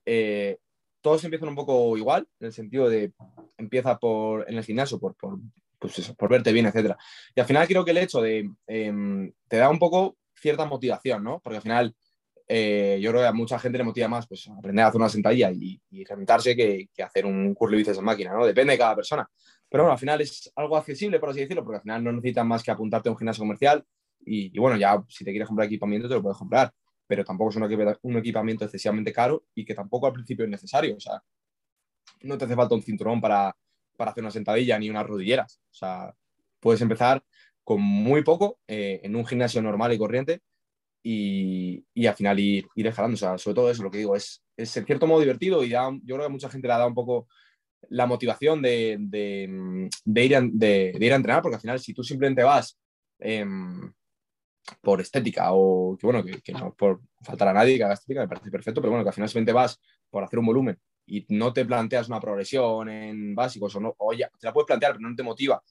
eh, 0.05 0.59
todos 1.01 1.23
empiezan 1.23 1.49
un 1.49 1.55
poco 1.55 1.97
igual, 1.97 2.27
en 2.39 2.47
el 2.47 2.53
sentido 2.53 2.89
de 2.89 3.13
empieza 3.57 3.97
por, 3.97 4.49
en 4.49 4.57
el 4.57 4.63
gimnasio 4.63 4.99
por, 4.99 5.15
por, 5.15 5.39
pues 5.79 5.99
eso, 5.99 6.15
por 6.15 6.29
verte 6.29 6.51
bien, 6.51 6.65
etc. 6.65 6.95
Y 7.35 7.39
al 7.39 7.45
final 7.45 7.67
creo 7.67 7.85
que 7.85 7.91
el 7.91 7.97
hecho 7.97 8.21
de 8.21 8.49
eh, 8.67 9.31
te 9.47 9.57
da 9.57 9.69
un 9.69 9.79
poco 9.79 10.17
cierta 10.33 10.65
motivación, 10.65 11.23
¿no? 11.23 11.39
Porque 11.41 11.57
al 11.57 11.61
final 11.61 11.95
eh, 12.47 12.99
yo 13.01 13.11
creo 13.11 13.21
que 13.21 13.27
a 13.27 13.33
mucha 13.33 13.59
gente 13.59 13.77
le 13.77 13.83
motiva 13.83 14.07
más 14.07 14.27
pues, 14.27 14.47
aprender 14.47 14.85
a 14.85 14.87
hacer 14.87 14.99
una 14.99 15.09
sentadilla 15.09 15.51
y, 15.51 15.79
y 15.89 16.03
reventarse 16.03 16.55
que, 16.55 16.89
que, 16.93 17.03
hacer 17.03 17.25
un 17.25 17.53
curly 17.55 17.77
bíceps 17.77 17.97
en 17.97 18.03
máquina, 18.05 18.33
¿no? 18.33 18.45
Depende 18.45 18.73
de 18.73 18.79
cada 18.79 18.95
persona. 18.95 19.27
Pero 19.69 19.83
bueno, 19.83 19.93
al 19.93 19.99
final 19.99 20.21
es 20.21 20.51
algo 20.55 20.77
accesible, 20.77 21.19
por 21.19 21.29
así 21.29 21.39
decirlo, 21.41 21.63
porque 21.63 21.77
al 21.77 21.81
final 21.83 22.03
no 22.03 22.11
necesitas 22.11 22.45
más 22.45 22.63
que 22.63 22.71
apuntarte 22.71 23.09
a 23.09 23.11
un 23.11 23.17
gimnasio 23.17 23.41
comercial 23.41 23.83
y, 24.25 24.55
y 24.55 24.59
bueno, 24.59 24.77
ya 24.77 25.03
si 25.07 25.23
te 25.25 25.31
quieres 25.31 25.47
comprar 25.47 25.67
equipamiento 25.67 26.07
te 26.07 26.15
lo 26.15 26.21
puedes 26.21 26.37
comprar 26.37 26.71
pero 27.07 27.23
tampoco 27.23 27.51
es 27.51 27.55
un, 28.01 28.17
equipamiento 28.17 28.65
excesivamente 28.65 29.13
caro 29.13 29.45
y 29.53 29.65
que 29.65 29.75
tampoco 29.75 30.07
al 30.07 30.13
principio 30.13 30.45
es 30.45 30.51
necesario. 30.51 30.95
O 30.95 30.99
sea, 30.99 31.21
no 32.21 32.37
te 32.37 32.45
hace 32.45 32.55
falta 32.55 32.75
un 32.75 32.81
cinturón 32.81 33.21
para, 33.21 33.55
para 33.95 34.11
hacer 34.11 34.23
una 34.23 34.31
sentadilla 34.31 34.79
ni 34.79 34.89
unas 34.89 35.05
rodilleras. 35.05 35.61
O 35.69 35.73
sea, 35.73 36.15
puedes 36.59 36.81
empezar 36.81 37.23
con 37.63 37.81
muy 37.81 38.23
poco 38.23 38.59
eh, 38.67 39.01
en 39.03 39.15
un 39.15 39.25
gimnasio 39.25 39.61
normal 39.61 39.93
y 39.93 39.97
corriente 39.97 40.41
y, 41.03 41.85
y 41.93 42.05
al 42.07 42.15
final 42.15 42.39
ir, 42.39 42.67
ir 42.75 42.87
escalando. 42.87 43.15
O 43.15 43.17
sea, 43.17 43.37
sobre 43.37 43.55
todo 43.55 43.69
eso, 43.69 43.83
lo 43.83 43.91
que 43.91 43.99
digo, 43.99 44.15
es, 44.15 44.43
es 44.57 44.75
en 44.77 44.85
cierto 44.85 45.07
modo 45.07 45.19
divertido 45.19 45.63
y 45.63 45.69
ya, 45.69 45.89
yo 46.03 46.15
creo 46.15 46.19
que 46.19 46.25
a 46.25 46.29
mucha 46.29 46.49
gente 46.49 46.67
le 46.67 46.73
dado 46.73 46.87
un 46.87 46.95
poco 46.95 47.27
la 47.89 48.07
motivación 48.07 48.63
de, 48.63 48.97
de, 48.99 49.89
de 50.03 50.25
ir, 50.25 50.35
a, 50.35 50.41
de, 50.41 50.97
ir 50.99 51.13
a 51.13 51.17
entrenar, 51.17 51.43
porque 51.43 51.55
al 51.55 51.61
final 51.61 51.79
si 51.79 51.93
tú 51.93 52.03
simplemente 52.03 52.43
vas... 52.43 52.79
Eh, 53.19 53.45
por 54.81 55.01
estética 55.01 55.49
o 55.51 55.97
que 55.97 56.07
bueno, 56.07 56.23
que, 56.23 56.41
que, 56.41 56.53
no 56.53 56.73
por 56.73 57.01
faltar 57.21 57.49
a 57.49 57.53
nadie 57.53 57.77
que 57.77 57.83
haga 57.83 57.93
estética, 57.93 58.21
me 58.21 58.27
parece 58.27 58.51
perfecto, 58.51 58.81
pero 58.81 58.91
bueno, 58.91 59.03
que 59.03 59.09
al 59.09 59.13
final 59.13 59.29
simplemente 59.29 59.53
vas 59.53 59.79
por 60.09 60.23
hacer 60.23 60.39
un 60.39 60.45
volumen 60.45 60.79
y 61.07 61.25
no 61.29 61.53
te 61.53 61.65
planteas 61.65 62.07
una 62.07 62.19
progresión 62.19 62.89
en 62.89 63.35
básicos 63.35 63.75
o 63.75 63.79
no, 63.79 63.93
o 63.97 64.13
ya, 64.13 64.29
te 64.39 64.47
la 64.47 64.53
puedes 64.53 64.67
plantear, 64.67 64.93
pero 64.93 65.07
no 65.07 65.15
te 65.15 65.23
motiva 65.23 65.61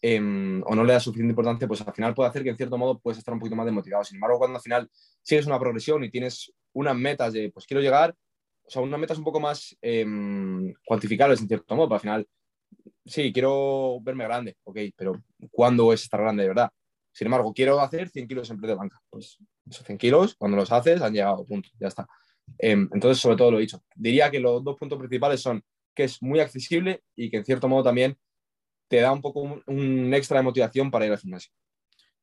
eh, 0.00 0.18
o 0.18 0.74
no 0.74 0.84
le 0.84 0.92
das 0.92 1.02
suficiente 1.02 1.32
importancia, 1.32 1.66
pues 1.66 1.80
al 1.80 1.92
final 1.92 2.14
puede 2.14 2.30
hacer 2.30 2.42
que 2.42 2.50
en 2.50 2.56
cierto 2.56 2.78
modo 2.78 2.98
puedes 2.98 3.18
estar 3.18 3.34
un 3.34 3.40
poquito 3.40 3.56
más 3.56 3.66
desmotivado. 3.66 4.04
Sin 4.04 4.16
embargo, 4.16 4.38
cuando 4.38 4.56
al 4.56 4.62
final 4.62 4.88
sigues 5.22 5.46
una 5.46 5.58
progresión 5.58 6.04
y 6.04 6.10
tienes 6.10 6.52
unas 6.72 6.96
metas 6.96 7.32
de, 7.32 7.50
pues 7.50 7.66
quiero 7.66 7.80
llegar, 7.80 8.14
o 8.64 8.70
sea, 8.70 8.82
unas 8.82 9.00
metas 9.00 9.18
un 9.18 9.24
poco 9.24 9.40
más 9.40 9.76
eh, 9.82 10.06
cuantificables 10.84 11.40
en 11.40 11.48
cierto 11.48 11.74
modo, 11.74 11.88
pero 11.88 11.96
al 11.96 12.00
final, 12.00 12.28
sí, 13.04 13.32
quiero 13.32 13.98
verme 14.00 14.24
grande, 14.24 14.56
ok, 14.64 14.78
pero 14.96 15.22
¿cuándo 15.50 15.92
es 15.92 16.02
estar 16.02 16.20
grande 16.20 16.42
de 16.42 16.48
verdad? 16.48 16.70
Sin 17.12 17.26
embargo, 17.26 17.52
quiero 17.52 17.80
hacer 17.80 18.08
100 18.08 18.28
kilos 18.28 18.50
en 18.50 18.58
press 18.58 18.68
de 18.70 18.74
banca. 18.76 19.00
Pues 19.10 19.38
esos 19.68 19.84
100 19.84 19.98
kilos, 19.98 20.34
cuando 20.36 20.56
los 20.56 20.70
haces, 20.70 21.02
han 21.02 21.12
llegado, 21.12 21.44
punto, 21.44 21.68
ya 21.80 21.88
está. 21.88 22.06
Eh, 22.58 22.72
entonces, 22.72 23.18
sobre 23.18 23.36
todo 23.36 23.50
lo 23.50 23.58
he 23.58 23.62
dicho. 23.62 23.82
Diría 23.94 24.30
que 24.30 24.40
los 24.40 24.62
dos 24.62 24.76
puntos 24.76 24.98
principales 24.98 25.40
son 25.40 25.62
que 25.94 26.04
es 26.04 26.22
muy 26.22 26.38
accesible 26.38 27.02
y 27.16 27.28
que 27.28 27.38
en 27.38 27.44
cierto 27.44 27.68
modo 27.68 27.82
también 27.82 28.16
te 28.88 29.00
da 29.00 29.12
un 29.12 29.20
poco 29.20 29.40
un, 29.40 29.62
un 29.66 30.14
extra 30.14 30.38
de 30.38 30.44
motivación 30.44 30.90
para 30.90 31.06
ir 31.06 31.12
al 31.12 31.18
gimnasio. 31.18 31.50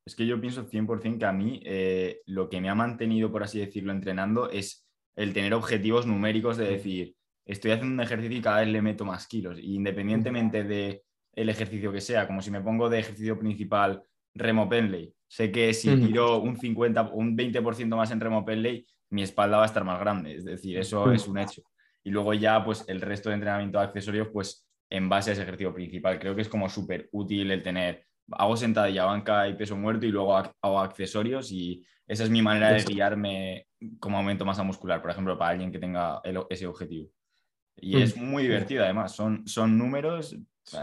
Es 0.05 0.15
que 0.15 0.27
yo 0.27 0.39
pienso 0.39 0.67
100% 0.67 1.17
que 1.17 1.25
a 1.25 1.33
mí 1.33 1.61
eh, 1.65 2.21
lo 2.27 2.47
que 2.47 2.61
me 2.61 2.69
ha 2.69 2.75
mantenido, 2.75 3.31
por 3.31 3.43
así 3.43 3.59
decirlo, 3.59 3.91
entrenando 3.91 4.49
es 4.51 4.85
el 5.15 5.33
tener 5.33 5.53
objetivos 5.55 6.05
numéricos 6.05 6.57
de 6.57 6.69
decir, 6.69 7.15
estoy 7.45 7.71
haciendo 7.71 7.95
un 7.95 8.01
ejercicio 8.01 8.37
y 8.37 8.41
cada 8.41 8.59
vez 8.59 8.69
le 8.69 8.81
meto 8.83 9.03
más 9.03 9.27
kilos, 9.27 9.57
independientemente 9.59 10.63
del 10.63 11.01
el 11.33 11.49
ejercicio 11.49 11.91
que 11.91 12.01
sea, 12.01 12.27
como 12.27 12.41
si 12.41 12.51
me 12.51 12.61
pongo 12.61 12.87
de 12.87 12.99
ejercicio 12.99 13.37
principal 13.37 14.03
remo 14.35 14.69
Penley. 14.69 15.13
Sé 15.27 15.51
que 15.51 15.73
si 15.73 15.95
tiro 15.97 16.39
un 16.39 16.57
50, 16.57 17.09
un 17.13 17.35
20% 17.35 17.95
más 17.95 18.11
en 18.11 18.19
remo 18.19 18.45
Penley, 18.45 18.85
mi 19.09 19.23
espalda 19.23 19.57
va 19.57 19.63
a 19.63 19.67
estar 19.67 19.83
más 19.83 19.99
grande. 19.99 20.35
Es 20.35 20.45
decir, 20.45 20.77
eso 20.77 21.11
es 21.11 21.27
un 21.27 21.39
hecho. 21.39 21.63
Y 22.03 22.11
luego 22.11 22.33
ya, 22.33 22.63
pues 22.63 22.85
el 22.87 23.01
resto 23.01 23.29
de 23.29 23.35
entrenamiento 23.35 23.79
de 23.79 23.85
accesorios, 23.85 24.27
pues 24.31 24.67
en 24.89 25.09
base 25.09 25.31
a 25.31 25.33
ese 25.33 25.41
ejercicio 25.41 25.73
principal. 25.73 26.19
Creo 26.19 26.35
que 26.35 26.41
es 26.41 26.49
como 26.49 26.69
súper 26.69 27.09
útil 27.11 27.51
el 27.51 27.63
tener, 27.63 28.05
hago 28.31 28.55
sentadilla, 28.55 29.05
banca 29.05 29.47
y 29.47 29.55
peso 29.55 29.75
muerto 29.75 30.05
y 30.05 30.11
luego 30.11 30.35
hago 30.35 30.79
accesorios 30.79 31.51
y 31.51 31.85
esa 32.07 32.23
es 32.23 32.29
mi 32.29 32.41
manera 32.41 32.71
de 32.71 32.83
guiarme 32.83 33.67
como 33.99 34.17
aumento 34.17 34.45
masa 34.45 34.63
muscular, 34.63 35.01
por 35.01 35.11
ejemplo, 35.11 35.37
para 35.37 35.51
alguien 35.51 35.71
que 35.71 35.79
tenga 35.79 36.21
el, 36.23 36.39
ese 36.49 36.67
objetivo. 36.67 37.09
Y 37.77 38.01
es 38.01 38.15
muy 38.15 38.43
divertido 38.43 38.83
además, 38.83 39.13
son, 39.13 39.45
son 39.47 39.77
números, 39.77 40.37
sí. 40.63 40.77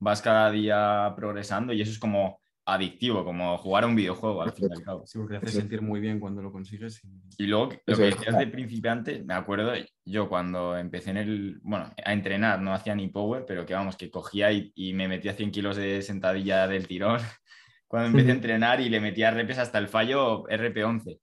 vas 0.00 0.20
cada 0.20 0.50
día 0.50 1.12
progresando 1.14 1.72
y 1.72 1.80
eso 1.80 1.92
es 1.92 1.98
como 1.98 2.40
adictivo, 2.66 3.24
como 3.24 3.58
jugar 3.58 3.84
a 3.84 3.86
un 3.86 3.94
videojuego 3.94 4.42
al 4.42 4.52
fin 4.52 4.68
y 4.70 4.72
al 4.72 4.82
cabo. 4.82 5.06
Sí, 5.06 5.18
porque 5.18 5.38
te 5.38 5.46
hace 5.46 5.58
sentir 5.58 5.82
muy 5.82 6.00
bien 6.00 6.18
cuando 6.18 6.42
lo 6.42 6.50
consigues. 6.50 7.02
Y, 7.36 7.46
luego, 7.46 7.70
lo 7.86 7.96
que 7.96 8.02
decías 8.04 8.38
de 8.38 8.46
principiante, 8.46 9.22
me 9.22 9.34
acuerdo 9.34 9.72
yo 10.04 10.28
cuando 10.28 10.76
empecé 10.76 11.10
en 11.10 11.16
el, 11.18 11.60
bueno, 11.62 11.92
a 12.04 12.12
entrenar, 12.12 12.60
no 12.60 12.72
hacía 12.72 12.94
ni 12.94 13.08
power, 13.08 13.44
pero 13.46 13.66
que 13.66 13.74
vamos, 13.74 13.96
que 13.96 14.10
cogía 14.10 14.52
y, 14.52 14.72
y 14.74 14.94
me 14.94 15.08
metía 15.08 15.34
100 15.34 15.50
kilos 15.50 15.76
de 15.76 16.02
sentadilla 16.02 16.66
del 16.66 16.86
tirón 16.86 17.18
cuando 17.86 18.08
empecé 18.08 18.30
a 18.30 18.34
entrenar 18.34 18.80
y 18.80 18.88
le 18.88 19.00
metía 19.00 19.30
repes 19.30 19.58
hasta 19.58 19.78
el 19.78 19.88
fallo 19.88 20.44
RP11 20.44 21.20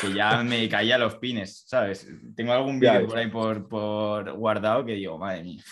que 0.00 0.12
ya 0.14 0.42
me 0.44 0.68
caía 0.68 0.98
los 0.98 1.16
pines, 1.16 1.64
¿sabes? 1.66 2.08
Tengo 2.34 2.52
algún 2.52 2.80
vídeo 2.80 3.06
por 3.06 3.18
ahí 3.18 3.30
por, 3.30 3.68
por, 3.68 4.32
guardado 4.32 4.84
que 4.84 4.92
digo, 4.92 5.18
madre 5.18 5.42
mía. 5.42 5.62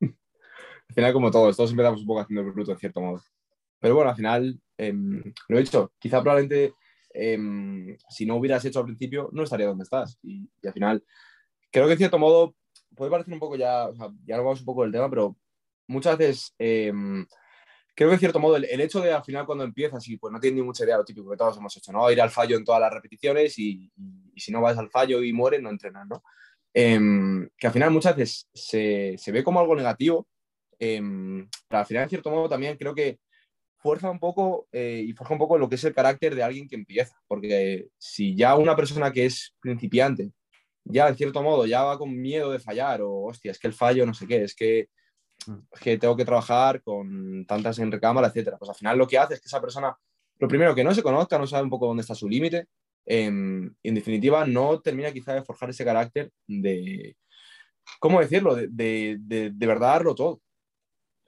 Al 0.00 0.94
final, 0.94 1.12
como 1.12 1.30
todos, 1.30 1.56
todos 1.56 1.70
empezamos 1.70 2.00
un 2.00 2.06
poco 2.06 2.20
haciendo 2.20 2.42
el 2.42 2.52
bruto, 2.52 2.72
en 2.72 2.78
cierto 2.78 3.00
modo. 3.00 3.22
Pero 3.84 3.96
bueno, 3.96 4.08
al 4.08 4.16
final, 4.16 4.58
em, 4.78 5.22
lo 5.46 5.58
he 5.58 5.60
hecho. 5.60 5.92
Quizá 5.98 6.22
probablemente, 6.22 6.72
em, 7.12 7.94
si 8.08 8.24
no 8.24 8.36
hubieras 8.36 8.64
hecho 8.64 8.78
al 8.78 8.86
principio, 8.86 9.28
no 9.32 9.42
estaría 9.42 9.66
donde 9.66 9.84
estás. 9.84 10.18
Y, 10.22 10.48
al 10.66 10.72
final, 10.72 11.04
creo 11.70 11.84
que 11.84 11.92
en 11.92 11.98
cierto 11.98 12.18
modo, 12.18 12.56
puede 12.96 13.10
parecer 13.10 13.34
un 13.34 13.40
poco 13.40 13.56
ya, 13.56 13.88
o 13.88 13.94
sea, 13.94 14.08
ya 14.24 14.38
no 14.38 14.44
vamos 14.44 14.60
un 14.60 14.64
poco 14.64 14.84
del 14.84 14.92
tema, 14.92 15.10
pero 15.10 15.36
muchas 15.86 16.16
veces 16.16 16.54
em, 16.58 17.26
creo 17.94 18.08
que 18.08 18.14
en 18.14 18.20
cierto 18.20 18.40
modo 18.40 18.56
el, 18.56 18.80
hecho 18.80 19.02
de 19.02 19.12
al 19.12 19.22
final 19.22 19.44
cuando 19.44 19.64
empiezas 19.64 20.08
y 20.08 20.16
pues 20.16 20.32
no 20.32 20.40
tienes 20.40 20.56
ni 20.56 20.62
mucha 20.62 20.84
idea, 20.84 20.96
lo 20.96 21.04
típico 21.04 21.30
que 21.30 21.36
todos 21.36 21.58
hemos 21.58 21.76
hecho, 21.76 21.92
¿no? 21.92 22.10
Ir 22.10 22.22
al 22.22 22.30
fallo 22.30 22.56
en 22.56 22.64
todas 22.64 22.80
las 22.80 22.90
repeticiones 22.90 23.58
y, 23.58 23.92
si 24.34 24.50
no 24.50 24.62
vas 24.62 24.78
al 24.78 24.88
fallo 24.88 25.22
y 25.22 25.34
mueres, 25.34 25.60
no 25.60 25.68
entrenas, 25.68 26.06
¿no? 26.08 26.22
Que 26.72 27.66
al 27.66 27.72
final 27.72 27.90
muchas 27.90 28.16
veces 28.16 28.48
se, 28.54 29.16
se 29.18 29.30
ve 29.30 29.44
como 29.44 29.60
algo 29.60 29.76
negativo, 29.76 30.26
pero 30.78 31.48
al 31.68 31.86
final 31.86 32.04
en 32.04 32.08
cierto 32.08 32.30
modo 32.30 32.48
también 32.48 32.78
creo 32.78 32.94
que 32.94 33.18
fuerza 33.84 34.10
un 34.10 34.18
poco 34.18 34.66
eh, 34.72 35.04
y 35.06 35.12
forja 35.12 35.34
un 35.34 35.38
poco 35.38 35.58
lo 35.58 35.68
que 35.68 35.74
es 35.74 35.84
el 35.84 35.94
carácter 35.94 36.34
de 36.34 36.42
alguien 36.42 36.66
que 36.66 36.74
empieza, 36.74 37.20
porque 37.28 37.88
si 37.98 38.34
ya 38.34 38.56
una 38.56 38.74
persona 38.74 39.12
que 39.12 39.26
es 39.26 39.54
principiante, 39.60 40.32
ya 40.84 41.06
en 41.08 41.16
cierto 41.16 41.42
modo 41.42 41.66
ya 41.66 41.82
va 41.82 41.98
con 41.98 42.18
miedo 42.18 42.50
de 42.50 42.60
fallar 42.60 43.02
o 43.02 43.24
hostia, 43.24 43.50
es 43.50 43.58
que 43.58 43.66
el 43.66 43.74
fallo 43.74 44.06
no 44.06 44.14
sé 44.14 44.26
qué, 44.26 44.42
es 44.42 44.54
que 44.54 44.88
que 45.82 45.98
tengo 45.98 46.16
que 46.16 46.24
trabajar 46.24 46.82
con 46.82 47.44
tantas 47.46 47.78
en 47.78 47.92
recámara, 47.92 48.28
etcétera. 48.28 48.56
Pues 48.56 48.70
al 48.70 48.76
final 48.76 48.96
lo 48.96 49.06
que 49.06 49.18
hace 49.18 49.34
es 49.34 49.40
que 49.40 49.48
esa 49.48 49.60
persona, 49.60 49.94
lo 50.38 50.48
primero, 50.48 50.74
que 50.74 50.84
no 50.84 50.94
se 50.94 51.02
conozca, 51.02 51.38
no 51.38 51.46
sabe 51.46 51.64
un 51.64 51.70
poco 51.70 51.86
dónde 51.86 52.00
está 52.00 52.14
su 52.14 52.28
límite, 52.28 52.68
em, 53.04 53.74
y 53.82 53.88
en 53.90 53.94
definitiva 53.94 54.46
no 54.46 54.80
termina 54.80 55.12
quizá 55.12 55.34
de 55.34 55.44
forjar 55.44 55.68
ese 55.68 55.84
carácter 55.84 56.30
de, 56.46 57.16
¿cómo 58.00 58.20
decirlo? 58.20 58.54
De, 58.54 58.68
de, 58.70 59.18
de, 59.52 59.66
verdad 59.66 59.88
darlo 59.88 60.14
todo. 60.14 60.40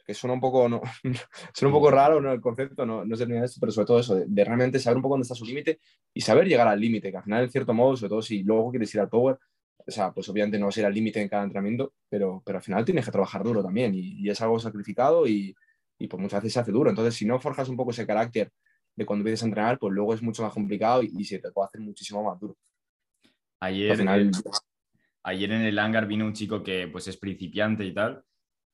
Que 0.06 0.14
suena 0.14 0.34
un 0.34 0.40
poco, 0.40 0.68
no, 0.68 0.80
suena 1.52 1.74
un 1.74 1.80
poco 1.80 1.90
raro 1.90 2.20
¿no? 2.20 2.32
el 2.32 2.40
concepto, 2.40 2.86
no, 2.86 3.04
no 3.04 3.16
sé 3.16 3.26
esto, 3.42 3.58
pero 3.60 3.72
sobre 3.72 3.86
todo 3.86 3.98
eso, 4.00 4.14
de, 4.14 4.44
realmente 4.44 4.78
saber 4.78 4.96
un 4.96 5.02
poco 5.02 5.14
dónde 5.14 5.24
está 5.24 5.34
su 5.34 5.44
límite 5.44 5.80
y 6.14 6.20
saber 6.20 6.46
llegar 6.46 6.68
al 6.68 6.80
límite, 6.80 7.10
que 7.10 7.16
al 7.16 7.24
final, 7.24 7.44
en 7.44 7.50
cierto 7.50 7.74
modo, 7.74 7.96
sobre 7.96 8.10
todo 8.10 8.22
si 8.22 8.42
luego 8.42 8.70
quieres 8.70 8.94
ir 8.94 9.00
al 9.00 9.08
power, 9.08 9.36
o 9.86 9.90
sea, 9.90 10.12
pues 10.12 10.28
obviamente 10.28 10.58
no 10.58 10.66
va 10.66 10.68
a 10.70 10.72
ser 10.72 10.86
al 10.86 10.94
límite 10.94 11.20
en 11.20 11.28
cada 11.28 11.44
entrenamiento, 11.44 11.92
pero, 12.08 12.42
pero 12.44 12.58
al 12.58 12.64
final 12.64 12.84
tienes 12.84 13.04
que 13.04 13.10
trabajar 13.10 13.42
duro 13.42 13.62
también 13.62 13.92
y, 13.94 14.28
es 14.28 14.40
algo 14.40 14.58
sacrificado 14.58 15.26
y, 15.26 15.54
y, 15.98 16.08
pues 16.08 16.20
muchas 16.20 16.40
veces 16.40 16.54
se 16.54 16.60
hace 16.60 16.72
duro. 16.72 16.90
Entonces, 16.90 17.14
si 17.14 17.24
no 17.24 17.40
forjas 17.40 17.68
un 17.68 17.76
poco 17.76 17.90
ese 17.90 18.06
carácter 18.06 18.52
de 18.96 19.06
cuando 19.06 19.20
empiezas 19.20 19.44
a 19.44 19.46
entrenar, 19.46 19.78
pues 19.78 19.92
luego 19.92 20.14
es 20.14 20.22
mucho 20.22 20.42
más 20.42 20.52
complicado 20.52 21.02
y, 21.02 21.24
se 21.24 21.38
te 21.38 21.52
puede 21.52 21.66
hacer 21.66 21.80
muchísimo 21.80 22.22
más 22.24 22.40
duro. 22.40 22.56
Ayer, 23.60 24.04
ayer 25.22 25.52
en 25.52 25.62
el 25.62 25.78
hangar 25.78 26.06
vino 26.06 26.26
un 26.26 26.32
chico 26.32 26.62
que 26.62 26.88
pues 26.88 27.06
es 27.08 27.16
principiante 27.16 27.84
y 27.84 27.94
tal, 27.94 28.24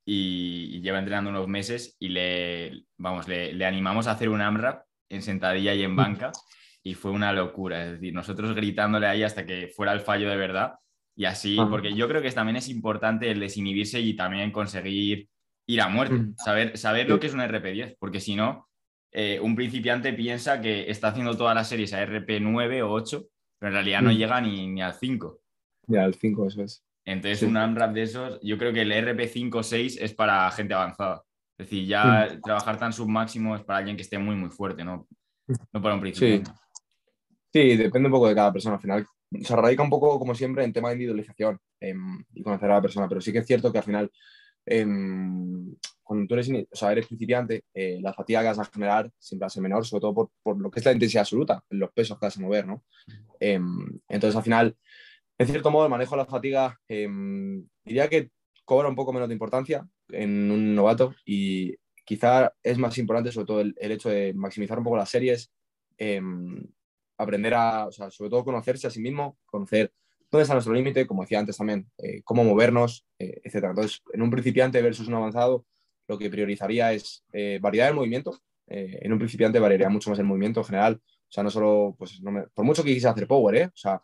y, 0.04 0.80
lleva 0.80 0.98
entrenando 0.98 1.30
unos 1.30 1.48
meses 1.48 1.96
y 1.98 2.08
le, 2.08 2.84
vamos, 2.96 3.28
le, 3.28 3.52
le 3.52 3.64
animamos 3.64 4.06
a 4.06 4.12
hacer 4.12 4.28
un 4.28 4.40
AMRAP 4.40 4.84
en 5.08 5.22
sentadilla 5.22 5.74
y 5.74 5.82
en 5.82 5.94
banca 5.94 6.32
y 6.82 6.94
fue 6.94 7.10
una 7.10 7.32
locura. 7.32 7.84
Es 7.84 7.92
decir, 7.92 8.12
nosotros 8.12 8.54
gritándole 8.54 9.06
ahí 9.06 9.22
hasta 9.22 9.46
que 9.46 9.68
fuera 9.68 9.92
el 9.92 10.00
fallo 10.00 10.28
de 10.28 10.36
verdad 10.36 10.74
y 11.14 11.26
así, 11.26 11.58
porque 11.68 11.94
yo 11.94 12.08
creo 12.08 12.22
que 12.22 12.30
también 12.30 12.56
es 12.56 12.68
importante 12.68 13.30
el 13.30 13.38
desinhibirse 13.38 14.00
y 14.00 14.14
también 14.16 14.50
conseguir 14.50 15.28
ir 15.66 15.80
a 15.80 15.88
muerte, 15.88 16.32
saber, 16.36 16.78
saber 16.78 17.08
lo 17.08 17.20
que 17.20 17.26
es 17.26 17.34
un 17.34 17.40
RP10, 17.40 17.96
porque 17.98 18.18
si 18.18 18.34
no, 18.34 18.68
eh, 19.12 19.38
un 19.40 19.54
principiante 19.54 20.14
piensa 20.14 20.60
que 20.60 20.90
está 20.90 21.08
haciendo 21.08 21.36
todas 21.36 21.54
las 21.54 21.68
series 21.68 21.92
a 21.92 22.02
RP9 22.04 22.82
o 22.82 22.90
8, 22.90 23.26
pero 23.58 23.68
en 23.68 23.74
realidad 23.74 24.00
no 24.00 24.10
llega 24.10 24.40
ni, 24.40 24.66
ni 24.68 24.80
al 24.80 24.94
5. 24.94 25.38
Ya, 25.88 26.04
al 26.04 26.14
5, 26.14 26.46
eso 26.48 26.62
es. 26.62 26.82
Entonces, 27.04 27.42
un 27.42 27.56
AMRAP 27.56 27.94
de 27.94 28.02
esos, 28.02 28.38
yo 28.42 28.56
creo 28.58 28.72
que 28.72 28.82
el 28.82 28.92
RP5 28.92 29.54
o 29.56 29.62
6 29.62 29.98
es 30.00 30.14
para 30.14 30.50
gente 30.52 30.74
avanzada. 30.74 31.22
Es 31.58 31.66
decir, 31.68 31.86
ya 31.86 32.38
trabajar 32.42 32.78
tan 32.78 32.92
submáximo 32.92 33.56
es 33.56 33.62
para 33.62 33.78
alguien 33.78 33.96
que 33.96 34.02
esté 34.02 34.18
muy, 34.18 34.36
muy 34.36 34.50
fuerte, 34.50 34.84
¿no? 34.84 35.06
No 35.72 35.82
para 35.82 35.94
un 35.94 36.00
principiante. 36.00 36.50
Sí. 37.52 37.70
sí, 37.72 37.76
depende 37.76 38.06
un 38.06 38.12
poco 38.12 38.28
de 38.28 38.34
cada 38.34 38.52
persona. 38.52 38.76
Al 38.76 38.80
final, 38.80 39.06
se 39.40 39.56
radica 39.56 39.82
un 39.82 39.90
poco, 39.90 40.18
como 40.18 40.34
siempre, 40.34 40.64
en 40.64 40.72
tema 40.72 40.88
de 40.88 40.94
individualización 40.94 41.58
em, 41.80 42.24
y 42.34 42.42
conocer 42.42 42.70
a 42.70 42.74
la 42.74 42.82
persona, 42.82 43.08
pero 43.08 43.20
sí 43.20 43.32
que 43.32 43.38
es 43.38 43.46
cierto 43.46 43.72
que 43.72 43.78
al 43.78 43.84
final, 43.84 44.10
em, 44.66 45.74
cuando 46.02 46.26
tú 46.26 46.34
eres, 46.34 46.50
o 46.50 46.76
sea, 46.76 46.92
eres 46.92 47.06
principiante, 47.06 47.64
eh, 47.74 47.98
la 48.00 48.12
fatiga 48.12 48.40
que 48.42 48.48
vas 48.48 48.58
a 48.58 48.64
generar 48.64 49.10
siempre 49.18 49.44
va 49.44 49.46
a 49.46 49.50
ser 49.50 49.62
menor, 49.62 49.84
sobre 49.84 50.00
todo 50.02 50.14
por, 50.14 50.30
por, 50.42 50.60
lo 50.60 50.70
que 50.70 50.80
es 50.80 50.86
la 50.86 50.92
intensidad 50.92 51.22
absoluta, 51.22 51.62
los 51.70 51.90
pesos 51.92 52.18
que 52.18 52.26
vas 52.26 52.36
a 52.36 52.40
mover, 52.40 52.66
¿no? 52.66 52.84
Em, 53.40 54.00
entonces, 54.08 54.36
al 54.36 54.42
final, 54.42 54.76
en 55.42 55.48
cierto 55.48 55.70
modo, 55.70 55.84
el 55.84 55.90
manejo 55.90 56.16
de 56.16 56.22
la 56.22 56.26
fatiga 56.26 56.78
diría 56.88 58.08
que 58.08 58.30
cobra 58.64 58.88
un 58.88 58.94
poco 58.94 59.12
menos 59.12 59.28
de 59.28 59.34
importancia 59.34 59.86
en 60.08 60.50
un 60.50 60.74
novato 60.74 61.14
y 61.24 61.76
quizá 62.04 62.52
es 62.62 62.78
más 62.78 62.96
importante 62.98 63.32
sobre 63.32 63.46
todo 63.46 63.60
el, 63.60 63.74
el 63.78 63.92
hecho 63.92 64.08
de 64.08 64.32
maximizar 64.34 64.78
un 64.78 64.84
poco 64.84 64.96
las 64.96 65.10
series, 65.10 65.52
aprender 67.16 67.54
a, 67.54 67.86
o 67.86 67.92
sea, 67.92 68.10
sobre 68.10 68.30
todo 68.30 68.44
conocerse 68.44 68.86
a 68.86 68.90
sí 68.90 69.00
mismo, 69.00 69.38
conocer 69.46 69.92
dónde 70.32 70.42
está 70.42 70.54
nuestro 70.54 70.72
límite, 70.72 71.06
como 71.06 71.22
decía 71.22 71.38
antes 71.38 71.56
también, 71.56 71.86
eh, 71.98 72.22
cómo 72.24 72.42
movernos, 72.42 73.06
eh, 73.18 73.40
etc. 73.44 73.64
Entonces, 73.64 74.02
en 74.12 74.22
un 74.22 74.30
principiante 74.30 74.80
versus 74.80 75.06
un 75.06 75.14
avanzado, 75.14 75.66
lo 76.08 76.18
que 76.18 76.30
priorizaría 76.30 76.92
es 76.92 77.24
eh, 77.32 77.58
variedad 77.60 77.86
del 77.86 77.94
movimiento. 77.94 78.40
en 78.66 79.12
un 79.12 79.18
principiante 79.18 79.58
variaría 79.58 79.90
mucho 79.90 80.08
más 80.08 80.18
el 80.18 80.24
movimiento 80.24 80.60
en 80.60 80.66
general. 80.66 81.00
O 81.04 81.32
sea, 81.32 81.42
no 81.42 81.50
solo, 81.50 81.94
pues, 81.98 82.20
por 82.54 82.64
mucho 82.64 82.82
que 82.82 82.94
quisiera 82.94 83.10
hacer 83.12 83.26
power, 83.26 83.66
o 83.66 83.76
sea, 83.76 84.02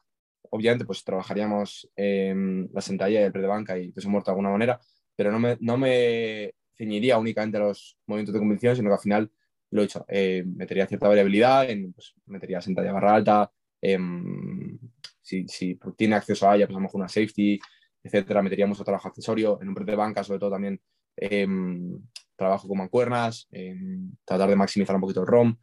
obviamente, 0.51 0.85
pues 0.85 1.05
trabajaríamos 1.05 1.91
la 1.97 2.81
sentadilla 2.81 3.21
y 3.21 3.25
el 3.25 3.33
pre 3.33 3.43
de 3.43 3.49
banca 3.49 3.79
y 3.79 3.93
peso 3.93 4.09
muerto 4.09 4.31
de 4.31 4.33
alguna 4.33 4.51
manera, 4.51 4.81
pero 5.15 5.33
no 5.33 5.39
me, 5.39 5.57
no 5.61 5.77
me 5.77 6.55
ceñiría 6.77 7.19
únicamente 7.19 7.57
a 7.59 7.61
los 7.61 7.99
movimientos 8.07 8.35
de 8.35 8.39
convicción, 8.39 8.77
sino 8.77 8.89
que 8.89 8.95
al 8.95 9.01
final 9.01 9.33
lo 9.71 9.83
he 9.83 9.85
hecho, 9.85 10.05
eh, 10.09 10.45
metería 10.47 10.87
cierta 10.87 11.09
variabilidad, 11.09 11.69
en, 11.69 11.93
pues, 11.93 12.15
metería 12.27 12.61
sentadilla 12.61 12.93
barra 12.93 13.15
alta, 13.15 13.53
em, 13.81 14.79
si, 15.21 15.47
si, 15.49 15.79
tiene 15.97 16.17
acceso 16.17 16.49
a 16.49 16.57
ella, 16.57 16.67
pues 16.67 16.77
a 16.77 16.81
lo 16.81 16.85
mejor 16.85 17.01
una 17.01 17.09
safety, 17.09 17.59
etcétera, 18.03 18.43
metería 18.43 18.67
mucho 18.67 18.85
trabajo 18.85 19.09
accesorio, 19.09 19.59
en 19.61 19.69
un 19.69 19.75
pre 19.75 19.85
de 19.85 19.97
banca 19.97 20.25
sobre 20.25 20.41
todo 20.41 20.53
también 20.53 20.81
em, 21.17 22.01
trabajo 22.37 22.69
con 22.69 22.79
mancuernas, 22.79 23.49
em, 23.51 24.13
tratar 24.25 24.49
de 24.49 24.57
maximizar 24.57 24.95
un 24.95 25.03
poquito 25.03 25.21
el 25.21 25.27
ROM, 25.27 25.57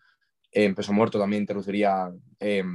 en 0.56 0.74
peso 0.74 0.94
muerto 0.94 1.20
también 1.20 1.44
introduciría 1.44 2.10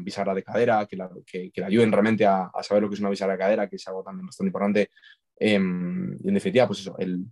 bisagra 0.02 0.34
de 0.34 0.42
cadera, 0.42 0.86
que, 0.86 0.96
la, 0.96 1.10
que, 1.24 1.50
que 1.50 1.64
ayuden 1.64 1.90
realmente 1.90 2.26
a, 2.26 2.50
saber 2.62 2.82
lo 2.82 2.88
que 2.88 2.94
es 2.94 3.00
una 3.00 3.10
bisagra 3.10 3.34
de 3.34 3.38
cadera, 3.38 3.68
que 3.68 3.76
es 3.76 3.88
algo 3.88 4.02
también 4.02 4.26
bastante 4.26 4.48
importante. 4.48 4.90
y 5.38 5.54
en 5.54 6.34
definitiva, 6.34 6.66
pues 6.66 6.80
eso, 6.80 6.96
el 6.98 7.24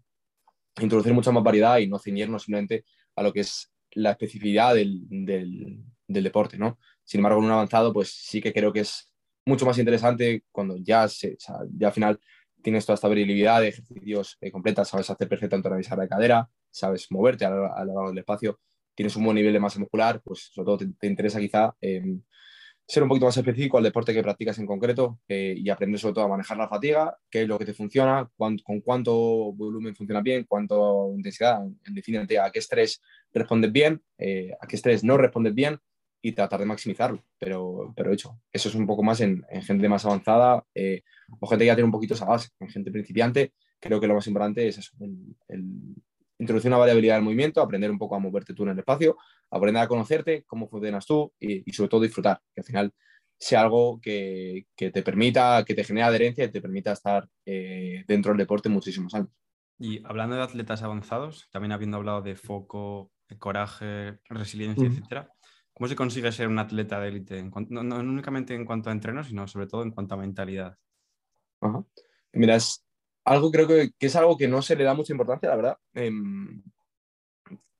introducir 0.80 1.12
mucha 1.12 1.32
más 1.32 1.42
variedad 1.42 1.78
y 1.78 1.86
no 1.86 1.98
ceñirnos 1.98 2.44
simplemente 2.44 2.84
a 3.16 3.22
lo 3.22 3.32
que 3.32 3.40
es 3.40 3.70
la 3.92 4.12
especificidad 4.12 4.74
del, 4.74 5.02
del, 5.08 5.82
deporte, 6.06 6.56
¿no? 6.58 6.78
Sin 7.04 7.18
embargo, 7.20 7.40
en 7.40 7.46
un 7.46 7.52
avanzado, 7.52 7.92
pues 7.92 8.10
sí 8.10 8.40
que 8.40 8.52
creo 8.52 8.72
que 8.72 8.80
es 8.80 9.10
mucho 9.44 9.66
más 9.66 9.78
interesante 9.78 10.44
cuando 10.50 10.76
ya, 10.76 11.08
se, 11.08 11.36
o 11.48 11.66
ya 11.76 11.88
al 11.88 11.92
final 11.92 12.20
tienes 12.62 12.84
toda 12.84 12.94
esta 12.94 13.08
variabilidad 13.08 13.60
de 13.60 13.68
ejercicios 13.68 14.36
eh, 14.40 14.50
completas, 14.50 14.88
sabes 14.88 15.08
hacer 15.08 15.28
perfectamente 15.28 15.68
una 15.68 15.76
bisagra 15.76 16.02
de 16.02 16.08
cadera, 16.08 16.50
sabes 16.70 17.10
moverte 17.10 17.44
a 17.44 17.50
lo, 17.50 17.68
largo 17.68 18.08
del 18.08 18.18
espacio, 18.18 18.60
tienes 18.98 19.14
un 19.14 19.22
buen 19.22 19.36
nivel 19.36 19.52
de 19.52 19.60
masa 19.60 19.78
muscular, 19.78 20.20
pues 20.24 20.50
sobre 20.52 20.66
todo 20.66 20.78
te, 20.98 21.06
interesa 21.06 21.38
quizá 21.38 21.72
eh, 21.80 22.02
ser 22.84 23.04
un 23.04 23.08
poquito 23.08 23.26
más 23.26 23.36
específico 23.36 23.78
al 23.78 23.84
deporte 23.84 24.12
que 24.12 24.24
practicas 24.24 24.58
en 24.58 24.66
concreto 24.66 25.20
eh, 25.28 25.54
y 25.56 25.70
aprender 25.70 26.00
sobre 26.00 26.14
todo 26.14 26.24
a 26.24 26.28
manejar 26.28 26.56
la 26.56 26.68
fatiga, 26.68 27.16
qué 27.30 27.42
es 27.42 27.48
lo 27.48 27.60
que 27.60 27.64
te 27.64 27.74
funciona, 27.74 28.28
con 28.36 28.80
cuánto 28.82 29.14
volumen 29.52 29.94
funciona 29.94 30.20
bien, 30.20 30.46
cuánto 30.48 31.12
intensidad, 31.14 31.64
en 31.64 31.94
definitiva, 31.94 32.44
a 32.44 32.50
qué 32.50 32.58
estrés 32.58 33.00
respondes 33.32 33.70
bien, 33.70 34.02
eh, 34.18 34.50
a 34.60 34.66
qué 34.66 34.74
estrés 34.74 35.04
no 35.04 35.16
respondes 35.16 35.54
bien 35.54 35.78
y 36.20 36.32
tratar 36.32 36.58
de 36.58 36.66
maximizarlo. 36.66 37.22
Pero, 37.38 37.92
pero 37.94 38.12
hecho, 38.12 38.40
eso 38.52 38.68
es 38.68 38.74
un 38.74 38.88
poco 38.88 39.04
más 39.04 39.20
en, 39.20 39.44
gente 39.62 39.88
más 39.88 40.04
avanzada 40.04 40.64
eh, 40.74 41.02
o 41.38 41.46
gente 41.46 41.62
que 41.62 41.68
ya 41.68 41.76
tiene 41.76 41.86
un 41.86 41.92
poquito 41.92 42.14
esa 42.14 42.24
base. 42.24 42.48
En 42.58 42.68
gente 42.68 42.90
principiante, 42.90 43.52
creo 43.78 44.00
que 44.00 44.08
lo 44.08 44.14
más 44.14 44.26
importante 44.26 44.66
es 44.66 44.78
eso, 44.78 44.96
introducir 46.38 46.70
una 46.70 46.78
variabilidad 46.78 47.16
del 47.16 47.24
movimiento, 47.24 47.60
aprender 47.60 47.90
un 47.90 47.98
poco 47.98 48.14
a 48.14 48.18
moverte 48.18 48.54
tú 48.54 48.62
en 48.64 48.70
el 48.70 48.78
espacio, 48.78 49.16
aprender 49.50 49.82
a 49.82 49.88
conocerte, 49.88 50.44
cómo 50.46 50.68
funcionas 50.68 51.06
tú 51.06 51.32
y, 51.38 51.70
sobre 51.72 51.88
todo 51.88 52.00
disfrutar, 52.00 52.40
que 52.54 52.60
al 52.60 52.64
final 52.64 52.94
sea 53.38 53.60
algo 53.60 54.00
que, 54.00 54.66
te 54.76 55.02
permita, 55.02 55.64
que 55.64 55.74
te 55.74 55.84
genere 55.84 56.06
adherencia 56.06 56.44
y 56.44 56.50
te 56.50 56.60
permita 56.60 56.92
estar 56.92 57.28
eh, 57.44 58.04
dentro 58.06 58.32
del 58.32 58.38
deporte 58.38 58.68
muchísimos 58.68 59.14
años. 59.14 59.30
Y 59.78 60.04
hablando 60.04 60.36
de 60.36 60.42
atletas 60.42 60.82
avanzados, 60.82 61.48
también 61.50 61.72
habiendo 61.72 61.98
hablado 61.98 62.22
de 62.22 62.34
foco 62.34 63.12
coraje, 63.38 64.18
resiliencia, 64.28 64.86
etcétera. 64.86 65.30
¿Cómo 65.74 65.86
se 65.86 65.96
consigue 65.96 66.32
ser 66.32 66.48
un 66.48 66.58
atleta 66.58 66.98
de 66.98 67.08
élite? 67.08 67.50
No, 67.68 67.96
únicamente 67.98 68.54
en 68.54 68.64
cuanto 68.64 68.88
a 68.88 68.92
entreno, 68.92 69.22
sino 69.22 69.46
sobre 69.46 69.66
todo 69.66 69.82
en 69.82 69.90
cuanto 69.90 70.14
a 70.14 70.18
mentalidad. 70.18 70.76
Mira, 72.32 72.56
es 72.56 72.87
algo 73.28 73.50
creo 73.50 73.68
que, 73.68 73.90
es 74.00 74.16
algo 74.16 74.36
que 74.36 74.48
no 74.48 74.62
se 74.62 74.74
le 74.74 74.84
da 74.84 74.94
mucha 74.94 75.12
importancia, 75.12 75.50
la 75.50 75.56
verdad. 75.56 75.78
Em, 75.94 76.62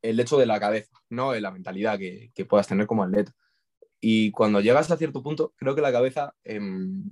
el 0.02 0.20
hecho 0.20 0.36
de 0.36 0.46
la 0.46 0.60
cabeza, 0.60 0.92
¿no? 1.08 1.32
De 1.32 1.40
la 1.40 1.50
mentalidad 1.50 1.98
que, 1.98 2.44
puedas 2.46 2.68
tener 2.68 2.86
como 2.86 3.02
atleta. 3.02 3.34
Y 4.00 4.30
cuando 4.30 4.60
llegas 4.60 4.90
a 4.90 4.96
cierto 4.96 5.22
punto, 5.22 5.54
creo 5.56 5.74
que 5.74 5.80
la 5.80 5.92
cabeza 5.92 6.34
em, 6.44 7.02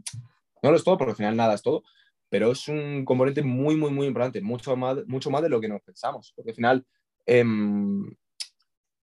no 0.62 0.70
lo 0.70 0.76
es 0.76 0.84
todo, 0.84 0.98
porque 0.98 1.12
al 1.12 1.16
final 1.16 1.36
nada 1.36 1.54
es 1.54 1.62
todo, 1.62 1.82
pero 2.28 2.52
es 2.52 2.68
un 2.68 3.04
componente 3.04 3.42
muy, 3.42 3.76
muy, 3.76 3.90
muy 3.90 4.06
importante, 4.06 4.40
mucho 4.42 4.76
más, 4.76 4.98
mucho 5.06 5.30
más 5.30 5.42
de 5.42 5.48
lo 5.48 5.60
que 5.60 5.68
nos 5.68 5.82
pensamos. 5.82 6.32
Porque 6.36 6.50
al 6.50 6.56
final, 6.56 6.86
em, 7.24 8.14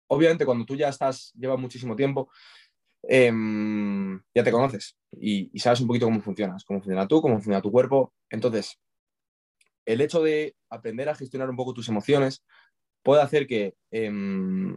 obviamente, 0.07 0.45
cuando 0.45 0.65
tú 0.65 0.75
ya 0.75 0.89
estás, 0.89 1.33
llevas 1.35 1.59
muchísimo 1.59 1.95
tiempo, 1.95 2.29
em, 3.03 4.21
ya 4.35 4.43
te 4.43 4.51
conoces 4.51 4.97
y, 5.19 5.49
y, 5.53 5.59
sabes 5.59 5.81
un 5.81 5.87
poquito 5.87 6.05
cómo 6.07 6.21
funcionas, 6.21 6.63
cómo 6.65 6.79
funciona 6.81 7.07
tú, 7.07 7.21
cómo 7.21 7.35
funciona 7.35 7.61
tu 7.61 7.71
cuerpo. 7.71 8.13
Entonces, 8.29 8.79
el 9.87 10.01
hecho 10.01 10.21
de 10.21 10.55
aprender 10.69 11.07
a 11.09 11.15
gestionar 11.15 11.49
un 11.49 11.55
poco 11.55 11.73
tus 11.73 11.87
emociones, 11.87 12.43
puede 13.01 13.21
hacer 13.21 13.47
que 13.47 13.73
em, 13.89 14.75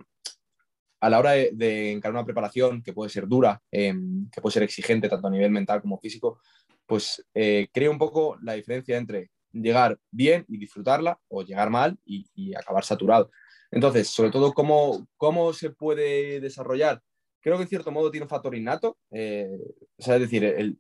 a 1.01 1.11
la 1.11 1.19
hora 1.19 1.33
de, 1.33 1.91
encarar 1.91 2.15
una 2.15 2.25
preparación 2.25 2.81
que 2.83 2.93
puede 2.93 3.11
ser 3.11 3.27
dura, 3.27 3.61
em, 3.73 4.31
que 4.31 4.41
puede 4.41 4.55
ser 4.55 4.63
exigente 4.63 5.09
tanto 5.09 5.27
a 5.27 5.31
nivel 5.31 5.51
mental 5.51 5.83
como 5.83 5.99
físico, 5.99 6.41
pues 6.87 7.27
eh, 7.35 7.69
crea 7.73 7.91
un 7.91 7.99
poco 7.99 8.39
la 8.43 8.55
diferencia 8.55 8.97
entre 8.97 9.31
llegar 9.53 9.99
bien 10.13 10.45
y 10.49 10.59
disfrutarla 10.59 11.19
o 11.29 11.43
llegar 11.43 11.71
mal 11.71 11.99
y, 12.05 12.55
acabar 12.55 12.85
saturado. 12.85 13.31
Entonces, 13.73 14.09
sobre 14.09 14.31
todo, 14.31 14.53
¿cómo, 14.53 15.09
¿cómo 15.17 15.53
se 15.53 15.71
puede 15.71 16.41
desarrollar? 16.41 17.03
Creo 17.41 17.57
que 17.57 17.63
en 17.63 17.69
cierto 17.69 17.91
modo 17.91 18.13
tiene 18.13 18.25
un 18.25 18.31
factor 18.31 18.55
innato, 18.55 18.97
eh, 19.11 19.59
es 19.99 20.07
decir, 20.07 20.77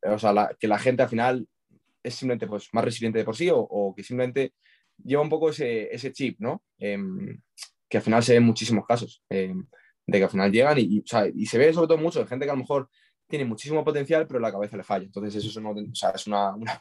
que 0.58 0.68
la 0.68 0.78
gente 0.78 1.02
al 1.02 1.08
final 1.08 1.48
es 2.02 2.14
simplemente 2.14 2.46
pues, 2.46 2.68
más 2.72 2.84
resiliente 2.84 3.18
de 3.18 3.24
por 3.24 3.36
sí 3.36 3.48
o 3.52 3.94
que 3.96 4.02
simplemente 4.02 4.54
lleva 5.04 5.22
un 5.22 5.28
poco 5.28 5.50
ese, 5.50 5.94
ese 5.94 6.12
chip, 6.12 6.38
¿no? 6.40 6.62
Em, 6.78 7.40
que 7.88 7.98
al 7.98 8.02
final 8.02 8.22
se 8.22 8.32
ve 8.32 8.38
en 8.38 8.44
muchísimos 8.44 8.86
casos, 8.86 9.22
em, 9.28 9.66
de 10.06 10.18
que 10.18 10.24
al 10.24 10.30
final 10.30 10.52
llegan 10.52 10.78
y, 10.78 11.02
se 11.04 11.58
ve 11.58 11.72
sobre 11.72 11.88
todo 11.88 11.98
mucho 11.98 12.20
de 12.20 12.26
gente 12.26 12.44
que 12.44 12.50
a 12.50 12.54
lo 12.54 12.60
mejor 12.60 12.88
tiene 13.28 13.44
muchísimo 13.44 13.84
potencial, 13.84 14.26
pero 14.26 14.40
la 14.40 14.52
cabeza 14.52 14.76
le 14.76 14.82
falla. 14.82 15.04
Entonces 15.04 15.36
eso 15.36 15.48
es, 15.48 15.56
una, 15.56 15.80
es 16.14 16.26
una, 16.26 16.54
una 16.54 16.78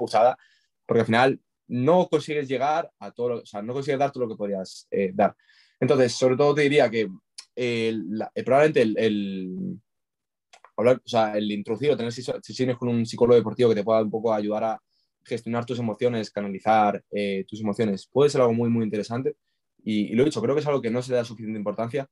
porque 0.86 1.02
al 1.02 1.06
final 1.06 1.40
no 1.68 2.08
consigues 2.10 2.48
llegar 2.48 2.92
a 3.00 3.12
todo, 3.12 3.42
o 3.44 3.46
sea, 3.46 3.62
no 3.62 3.74
consigues 3.74 4.00
dar 4.00 4.12
todo 4.12 4.24
lo 4.24 4.30
que 4.30 4.38
podrías 4.38 4.88
eh, 4.90 5.12
dar. 5.14 5.36
Entonces, 5.80 6.14
sobre 6.14 6.36
todo 6.36 6.56
te 6.56 6.64
diría 6.64 6.90
que 6.90 7.08
el, 7.56 8.24
probablemente 8.46 8.82
el, 8.82 8.98
el, 8.98 9.80
hablar, 10.78 11.02
o 11.06 11.08
sea, 11.08 11.38
el 11.38 11.52
introducir 11.52 11.92
o 11.92 11.98
tener 11.98 12.12
sesiones 12.12 12.78
con 12.78 12.90
un 12.90 13.06
psicólogo 13.06 13.36
deportivo 13.36 13.70
que 13.70 13.76
te 13.76 13.84
pueda 13.84 14.02
un 14.02 14.10
poco 14.10 14.34
ayudar 14.34 14.64
a, 14.64 14.82
gestionar 15.24 15.66
tus 15.66 15.80
emociones, 15.80 16.32
canalizar 16.32 17.04
eh, 17.12 17.46
tus 17.48 17.62
emociones, 17.62 18.08
puede 18.08 18.30
ser 18.30 18.42
algo 18.42 18.54
muy, 18.54 18.70
muy 18.70 18.84
interesante. 18.84 19.36
Y, 19.84 20.14
lo 20.14 20.24
he 20.24 20.26
dicho, 20.26 20.42
creo 20.42 20.56
que 20.56 20.62
es 20.62 20.68
algo 20.68 20.82
que 20.82 20.92
no 20.92 21.02
se 21.02 21.14
da 21.14 21.24
suficiente 21.24 21.58
importancia, 21.58 22.10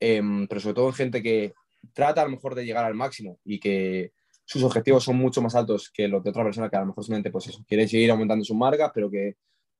em, 0.00 0.46
pero 0.46 0.60
sobre 0.60 0.74
todo 0.74 0.88
en 0.88 0.94
gente 0.94 1.22
que 1.22 1.52
trata 1.92 2.22
a 2.22 2.24
lo 2.24 2.30
mejor 2.30 2.54
de 2.54 2.64
llegar 2.64 2.84
al 2.84 2.94
máximo 2.94 3.38
y 3.44 3.58
que 3.58 4.12
sus 4.44 4.62
objetivos 4.62 5.04
son 5.04 5.16
mucho 5.16 5.40
más 5.42 5.54
altos 5.54 5.90
que 5.90 6.08
los 6.08 6.22
de 6.22 6.30
otra 6.30 6.44
persona 6.44 6.68
que 6.68 6.76
a 6.76 6.80
lo 6.80 6.86
mejor 6.86 7.04
simplemente, 7.04 7.30
pues 7.30 7.48
eso, 7.48 7.64
quiere 7.66 7.88
seguir 7.88 8.10
aumentando 8.10 8.44
su 8.44 8.54
marca, 8.54 8.92
pero 8.92 9.10
que 9.10 9.36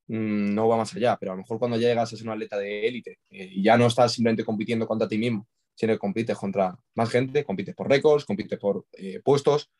mm, 0.08 0.54
no 0.54 0.68
va 0.68 0.76
más 0.76 0.94
allá. 0.94 1.16
Pero 1.18 1.32
a 1.32 1.34
lo 1.34 1.42
mejor 1.42 1.58
cuando 1.58 1.76
llegas 1.76 2.12
a 2.12 2.16
ser 2.16 2.26
un 2.26 2.32
atleta 2.32 2.58
de 2.58 2.86
élite 2.86 3.18
eh, 3.30 3.48
y 3.52 3.62
ya 3.62 3.76
no 3.76 3.86
estás 3.86 4.12
simplemente 4.12 4.44
compitiendo 4.44 4.86
contra 4.86 5.08
ti 5.08 5.18
mismo, 5.18 5.46
sino 5.74 5.92
que 5.92 5.98
compites 5.98 6.36
contra 6.36 6.76
más 6.94 7.10
gente, 7.10 7.44
compites 7.44 7.74
por 7.74 7.88
récords, 7.88 8.24
compites 8.24 8.58
por 8.58 8.86
eh, 8.92 9.20
puestos, 9.22 9.70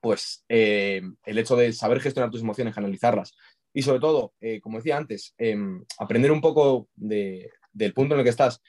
pues 0.00 0.44
eh, 0.48 1.02
el 1.24 1.38
hecho 1.38 1.56
de 1.56 1.72
saber 1.72 2.00
gestionar 2.00 2.30
tus 2.30 2.42
emociones, 2.42 2.76
analizarlas 2.76 3.34
y 3.72 3.82
sobre 3.82 4.00
todo, 4.00 4.34
eh, 4.40 4.60
como 4.60 4.78
decía 4.78 4.96
antes, 4.96 5.34
em, 5.36 5.84
aprender 5.98 6.30
un 6.30 6.40
poco 6.40 6.88
del 6.94 7.50
punto 7.94 8.14
en 8.14 8.20
el 8.20 8.24
que 8.24 8.30
estás 8.30 8.62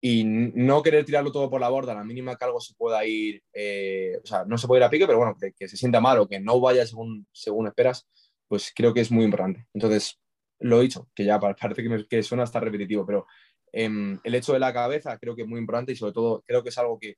y 0.00 0.24
no 0.24 0.82
querer 0.82 1.04
tirarlo 1.04 1.30
todo 1.30 1.50
por 1.50 1.60
la 1.60 1.68
borda, 1.68 1.92
a 1.92 1.96
la 1.96 2.04
mínima 2.04 2.36
que 2.36 2.44
algo 2.44 2.60
se 2.60 2.74
pueda 2.74 3.04
ir, 3.04 3.42
eh, 3.52 4.18
o 4.22 4.26
sea, 4.26 4.44
no 4.46 4.58
se 4.58 4.66
puede 4.66 4.80
ir 4.80 4.84
a 4.84 4.90
pique, 4.90 5.06
pero 5.06 5.18
bueno, 5.18 5.36
que, 5.38 5.68
se 5.68 5.76
sienta 5.76 6.00
mal 6.00 6.18
o 6.18 6.28
que 6.28 6.40
no 6.40 6.58
vaya 6.60 6.86
según, 6.86 7.26
según 7.32 7.66
esperas, 7.68 8.08
pues 8.48 8.72
creo 8.74 8.94
que 8.94 9.00
es 9.00 9.10
muy 9.10 9.24
importante. 9.24 9.66
Entonces, 9.74 10.18
lo 10.58 10.80
he 10.80 10.84
dicho, 10.84 11.08
que 11.14 11.24
ya 11.24 11.38
parece 11.38 11.82
que, 11.82 12.06
que 12.08 12.22
suena 12.22 12.44
hasta 12.44 12.60
repetitivo, 12.60 13.06
pero 13.06 13.26
em, 13.72 14.18
el 14.24 14.34
hecho 14.34 14.52
de 14.52 14.58
la 14.58 14.72
cabeza 14.72 15.18
creo 15.18 15.36
que 15.36 15.42
es 15.42 15.48
muy 15.48 15.60
importante 15.60 15.92
y 15.92 15.96
sobre 15.96 16.12
todo 16.12 16.42
creo 16.46 16.62
que 16.62 16.70
es 16.70 16.78
algo 16.78 16.98
que 16.98 17.16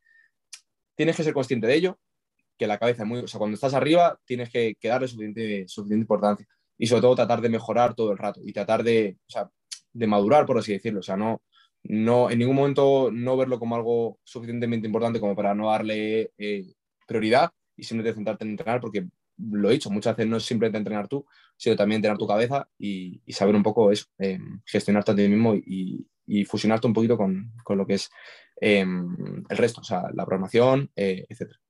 tienes 0.96 1.16
que 1.16 1.24
ser 1.24 1.32
consciente 1.34 1.66
de 1.66 1.74
ello, 1.74 1.98
que 2.62 2.68
la 2.68 2.78
cabeza 2.78 3.02
es 3.02 3.08
muy, 3.08 3.18
o 3.18 3.26
sea, 3.26 3.38
cuando 3.38 3.56
estás 3.56 3.74
arriba 3.74 4.16
tienes 4.24 4.48
que, 4.48 4.76
darle 4.84 5.08
suficiente, 5.08 5.66
suficiente 5.66 6.02
importancia 6.04 6.46
y 6.78 6.86
sobre 6.86 7.02
todo 7.02 7.16
tratar 7.16 7.40
de 7.40 7.48
mejorar 7.48 7.94
todo 7.94 8.12
el 8.12 8.18
rato 8.18 8.40
y 8.44 8.52
tratar 8.52 8.84
de, 8.84 9.18
o 9.26 9.30
sea, 9.30 9.50
de 9.92 10.06
madurar, 10.06 10.46
por 10.46 10.58
así 10.58 10.72
decirlo, 10.72 11.00
o 11.00 11.02
sea, 11.02 11.16
no, 11.16 11.42
no, 11.82 12.30
en 12.30 12.38
ningún 12.38 12.54
momento 12.54 13.10
no 13.12 13.36
verlo 13.36 13.58
como 13.58 13.74
algo 13.74 14.20
suficientemente 14.22 14.86
importante 14.86 15.18
como 15.18 15.34
para 15.34 15.56
no 15.56 15.70
darle 15.70 16.30
eh, 16.38 16.72
prioridad 17.04 17.50
y 17.76 17.82
simplemente 17.82 18.14
centrarte 18.14 18.44
en 18.44 18.50
entrenar, 18.52 18.80
porque 18.80 19.08
lo 19.38 19.68
he 19.68 19.72
dicho, 19.72 19.90
muchas 19.90 20.16
veces 20.16 20.30
no 20.30 20.36
es 20.36 20.44
simplemente 20.44 20.78
entrenar 20.78 21.08
tú, 21.08 21.26
sino 21.56 21.74
también 21.74 21.96
entrenar 21.96 22.18
tu 22.18 22.28
cabeza 22.28 22.68
y, 22.78 23.22
saber 23.32 23.56
un 23.56 23.64
poco 23.64 23.90
eso, 23.90 24.04
eh, 24.18 24.38
gestionarte 24.64 25.10
a 25.10 25.16
ti 25.16 25.26
mismo 25.26 25.56
y, 25.56 26.06
fusionarte 26.46 26.86
un 26.86 26.94
poquito 26.94 27.16
con, 27.16 27.52
con 27.64 27.76
lo 27.76 27.86
que 27.86 27.94
es 27.94 28.08
eh, 28.60 28.80
el 28.80 29.56
resto, 29.58 29.80
o 29.80 29.84
sea, 29.84 30.04
la 30.14 30.24
programación, 30.24 30.90
etcétera. 30.94 31.61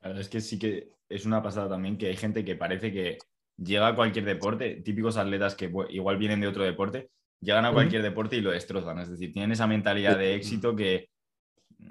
La 0.00 0.08
verdad 0.08 0.22
es 0.22 0.28
que 0.28 0.40
sí 0.40 0.58
que 0.58 0.92
es 1.08 1.26
una 1.26 1.42
pasada 1.42 1.68
también 1.68 1.98
que 1.98 2.08
hay 2.08 2.16
gente 2.16 2.44
que 2.44 2.56
parece 2.56 2.92
que 2.92 3.18
llega 3.56 3.88
a 3.88 3.94
cualquier 3.94 4.24
deporte, 4.24 4.76
típicos 4.82 5.16
atletas 5.16 5.54
que 5.54 5.72
igual 5.90 6.16
vienen 6.16 6.40
de 6.40 6.48
otro 6.48 6.64
deporte, 6.64 7.10
llegan 7.40 7.64
a 7.64 7.72
cualquier 7.72 8.02
deporte 8.02 8.36
y 8.36 8.40
lo 8.40 8.50
destrozan. 8.50 8.98
Es 8.98 9.10
decir, 9.10 9.32
tienen 9.32 9.52
esa 9.52 9.66
mentalidad 9.66 10.16
de 10.16 10.34
éxito 10.34 10.74
que 10.76 11.08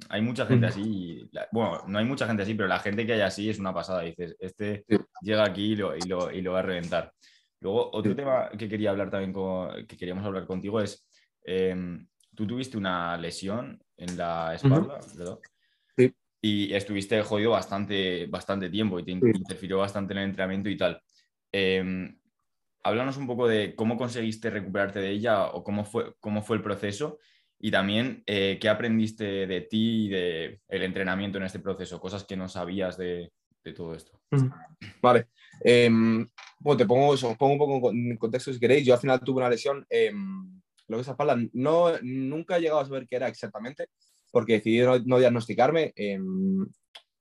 hay 0.10 0.22
mucha 0.22 0.46
gente 0.46 0.68
así. 0.68 1.30
Bueno, 1.52 1.84
no 1.88 2.00
hay 2.00 2.06
mucha 2.06 2.28
gente 2.28 2.44
así, 2.44 2.54
pero 2.54 2.68
la 2.68 2.80
gente 2.80 3.06
que 3.06 3.14
hay 3.14 3.22
así 3.22 3.50
es 3.50 3.60
una 3.60 3.74
pasada. 3.74 4.02
Dices, 4.02 4.36
este 4.40 4.86
llega 5.22 5.46
aquí 5.46 5.74
y 5.74 5.76
lo, 5.76 5.96
y 5.96 6.42
lo, 6.42 6.52
va 6.52 6.60
a 6.60 6.64
reventar. 6.64 7.12
Luego, 7.60 7.90
otro 7.94 8.16
tema 8.16 8.50
que 8.58 8.70
quería 8.70 8.92
hablar 8.92 9.10
también, 9.10 9.34
que 9.88 9.98
queríamos 9.98 10.26
hablar 10.26 10.46
contigo 10.46 10.80
es, 10.80 11.08
em, 11.44 12.08
tú 12.36 12.46
tuviste 12.46 12.78
una 12.78 13.18
lesión 13.18 13.82
en 13.98 14.18
la 14.18 14.54
espalda, 14.54 15.00
¿verdad? 15.18 15.40
Y 16.48 16.74
estuviste 16.74 17.22
jodido 17.24 17.52
bastante, 17.52 18.26
bastante 18.28 18.70
tiempo 18.70 19.00
y 19.00 19.04
te 19.04 19.12
interfirió 19.12 19.80
bastante 19.80 20.14
en 20.14 20.20
el 20.20 20.26
entrenamiento 20.30 20.70
y 20.70 20.78
tal. 20.78 21.02
Eh, 21.52 22.16
háblanos 22.84 23.18
un 23.18 23.28
poco 23.28 23.48
de 23.48 23.76
cómo 23.76 23.98
conseguiste 23.98 24.50
recuperarte 24.50 25.00
de 25.00 25.10
ella 25.10 25.48
o 25.48 25.64
cómo 25.64 25.84
fue, 25.84 26.14
cómo 26.20 26.42
fue 26.42 26.58
el 26.58 26.64
proceso 26.64 27.20
y 27.60 27.70
también 27.72 28.24
eh, 28.26 28.58
qué 28.62 28.70
aprendiste 28.70 29.46
de 29.46 29.62
ti 29.62 30.06
y 30.06 30.10
del 30.10 30.62
el 30.70 30.84
entrenamiento 30.84 31.38
en 31.38 31.44
este 31.44 31.60
proceso, 31.60 32.00
cosas 32.00 32.24
que 32.24 32.38
no 32.38 32.48
sabías 32.48 32.98
de, 32.98 33.32
de 33.64 33.74
todo 33.74 33.94
esto. 33.94 34.22
Vale. 35.02 35.28
Em, 35.62 36.26
bueno, 36.60 36.78
te 36.78 36.86
pongo, 36.86 37.14
eso, 37.14 37.36
pongo 37.36 37.54
un 37.54 37.60
poco 37.60 37.92
en 37.92 38.16
contexto 38.18 38.54
si 38.54 38.60
queréis. 38.60 38.86
Yo 38.86 38.94
al 38.94 39.00
final 39.00 39.20
tuve 39.20 39.40
una 39.40 39.50
lesión, 39.50 39.86
em, 39.90 40.62
lo 40.88 40.98
que 40.98 41.02
es 41.02 41.08
espalda, 41.08 41.38
no, 41.54 41.92
nunca 42.02 42.58
he 42.58 42.62
llegado 42.62 42.80
a 42.80 42.86
saber 42.86 43.06
qué 43.08 43.18
era 43.18 43.28
exactamente, 43.28 43.88
porque 44.38 44.54
decidí 44.54 44.82
no, 45.04 45.18
diagnosticarme 45.18 45.96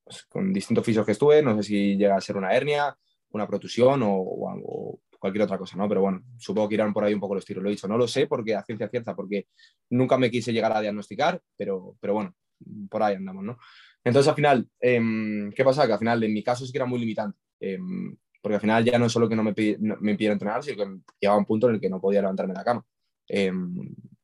pues, 0.05 0.27
con 0.29 0.53
distintos 0.53 0.85
fisios 0.85 1.07
que 1.07 1.13
estuve, 1.13 1.43
no 1.43 1.57
sé 1.57 1.63
si 1.63 1.97
llega 1.97 2.15
a 2.15 2.21
ser 2.21 2.37
una 2.37 2.53
hernia, 2.55 2.95
una 3.31 3.47
protusión 3.47 4.03
o, 4.05 5.01
cualquier 5.19 5.45
otra 5.45 5.57
cosa, 5.57 5.79
¿no? 5.79 5.89
Pero 5.89 6.03
bueno, 6.03 6.23
supongo 6.37 6.69
que 6.69 6.75
irán 6.75 6.93
por 6.93 7.05
ahí 7.05 7.15
un 7.15 7.21
poco 7.21 7.35
los 7.35 7.47
tiros, 7.47 7.63
lo 7.63 7.71
he 7.71 7.73
dicho, 7.73 7.89
no 7.89 7.97
lo 7.97 8.07
sé 8.07 8.27
porque 8.27 8.55
a 8.55 8.63
ciencia 8.63 8.91
cierta, 8.91 9.17
porque 9.17 9.47
nunca 9.89 10.19
me 10.19 10.31
quise 10.31 10.53
llegar 10.53 10.77
a 10.77 10.83
diagnosticar, 10.83 11.41
pero, 11.57 11.97
pero 12.03 12.13
bueno, 12.13 12.35
por 12.91 13.03
ahí 13.03 13.15
andamos, 13.15 13.43
¿no? 13.43 13.59
Entonces 14.05 14.29
al 14.29 14.35
final, 14.35 14.69
em, 14.79 15.51
¿qué 15.53 15.65
pasa? 15.65 15.87
Que 15.87 15.95
al 15.95 15.99
final 15.99 16.23
en 16.23 16.35
mi 16.35 16.43
caso 16.43 16.67
sí 16.67 16.71
que 16.71 16.77
era 16.77 16.85
muy 16.85 17.01
limitante, 17.01 17.39
em, 17.61 18.15
porque 18.43 18.57
al 18.57 18.61
final 18.61 18.85
ya 18.85 18.99
no 18.99 19.09
solo 19.09 19.27
que 19.27 19.37
no 19.37 19.43
me, 19.43 19.55
me 19.79 20.11
impidiera 20.11 20.35
entrenar, 20.35 20.63
sino 20.63 20.77
que 20.77 21.01
llegaba 21.19 21.39
un 21.39 21.47
punto 21.47 21.71
en 21.71 21.77
el 21.77 21.81
que 21.81 21.89
no 21.89 21.99
podía 21.99 22.21
levantarme 22.21 22.53
de 22.53 22.59
la 22.59 22.65
cama. 22.65 22.85
Em, 23.27 23.75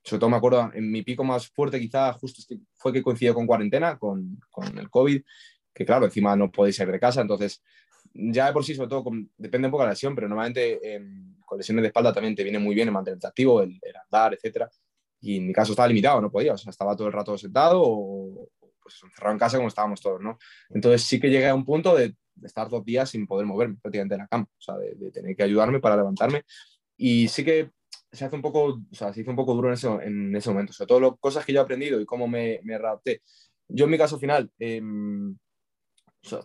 sobre 0.02 0.20
todo 0.20 0.30
me 0.30 0.36
acuerdo, 0.36 0.70
en 0.74 0.90
mi 0.90 1.02
pico 1.02 1.24
más 1.24 1.48
fuerte 1.48 1.80
quizá 1.80 2.12
justo 2.14 2.42
fue 2.74 2.92
que 2.92 3.02
coincidió 3.02 3.34
con 3.34 3.46
cuarentena, 3.46 3.98
con, 3.98 4.40
con 4.50 4.76
el 4.78 4.90
COVID, 4.90 5.22
que 5.72 5.84
claro, 5.84 6.06
encima 6.06 6.36
no 6.36 6.50
podéis 6.50 6.76
salir 6.76 6.92
de 6.92 7.00
casa, 7.00 7.20
entonces 7.20 7.62
ya 8.14 8.46
de 8.46 8.52
por 8.52 8.64
sí, 8.64 8.74
sobre 8.74 8.88
todo, 8.88 9.04
depende 9.36 9.68
un 9.68 9.72
poco 9.72 9.82
de 9.82 9.88
la 9.88 9.92
lesión, 9.92 10.14
pero 10.14 10.28
normalmente 10.28 10.94
em, 10.94 11.36
con 11.44 11.58
lesiones 11.58 11.82
de 11.82 11.88
espalda 11.88 12.12
también 12.12 12.34
te 12.34 12.42
viene 12.42 12.58
muy 12.58 12.74
bien 12.74 12.88
el 12.88 12.94
mantenerte 12.94 13.26
activo, 13.26 13.62
el, 13.62 13.80
andar, 14.04 14.34
etcétera. 14.34 14.70
Y 15.20 15.36
en 15.38 15.46
mi 15.46 15.52
caso 15.52 15.72
estaba 15.72 15.88
limitado, 15.88 16.20
no 16.20 16.30
podía, 16.30 16.52
o 16.54 16.58
sea, 16.58 16.70
estaba 16.70 16.96
todo 16.96 17.06
el 17.06 17.12
rato 17.12 17.38
sentado 17.38 17.82
o 17.82 18.48
pues 18.82 19.00
encerrado 19.04 19.32
en 19.32 19.38
casa 19.38 19.56
como 19.56 19.68
estábamos 19.68 20.00
todos, 20.00 20.20
¿no? 20.20 20.38
Entonces 20.70 21.02
sí 21.02 21.20
que 21.20 21.30
llegué 21.30 21.48
a 21.48 21.54
un 21.54 21.64
punto 21.64 21.94
de, 21.94 22.14
estar 22.42 22.68
dos 22.68 22.84
días 22.84 23.10
sin 23.10 23.26
poder 23.26 23.46
moverme 23.46 23.76
prácticamente 23.80 24.14
en 24.14 24.20
la 24.22 24.26
cama, 24.26 24.44
o 24.44 24.60
sea, 24.60 24.76
de, 24.76 24.94
de 24.96 25.12
tener 25.12 25.36
que 25.36 25.44
ayudarme 25.44 25.80
para 25.80 25.96
levantarme. 25.96 26.42
Y 26.96 27.28
sí 27.28 27.44
que 27.44 27.70
se 28.12 28.26
hace 28.26 28.36
un 28.36 28.42
poco, 28.42 28.64
o 28.64 28.94
sea, 28.94 29.12
se 29.12 29.22
hizo 29.22 29.30
un 29.30 29.36
poco 29.36 29.54
duro 29.54 29.68
en 29.68 29.74
ese, 29.74 29.88
en 29.88 30.36
ese 30.36 30.50
momento. 30.50 30.72
Sobre 30.72 30.88
todo 30.88 31.00
las 31.00 31.12
cosas 31.18 31.44
que 31.44 31.52
yo 31.52 31.60
he 31.60 31.62
aprendido 31.62 32.00
y 32.00 32.04
cómo 32.04 32.28
me, 32.28 32.60
me 32.62 32.74
adapté. 32.74 33.22
Yo 33.68 33.86
en 33.86 33.90
mi 33.90 33.98
caso 33.98 34.18
final 34.18 34.50
em, 34.58 35.36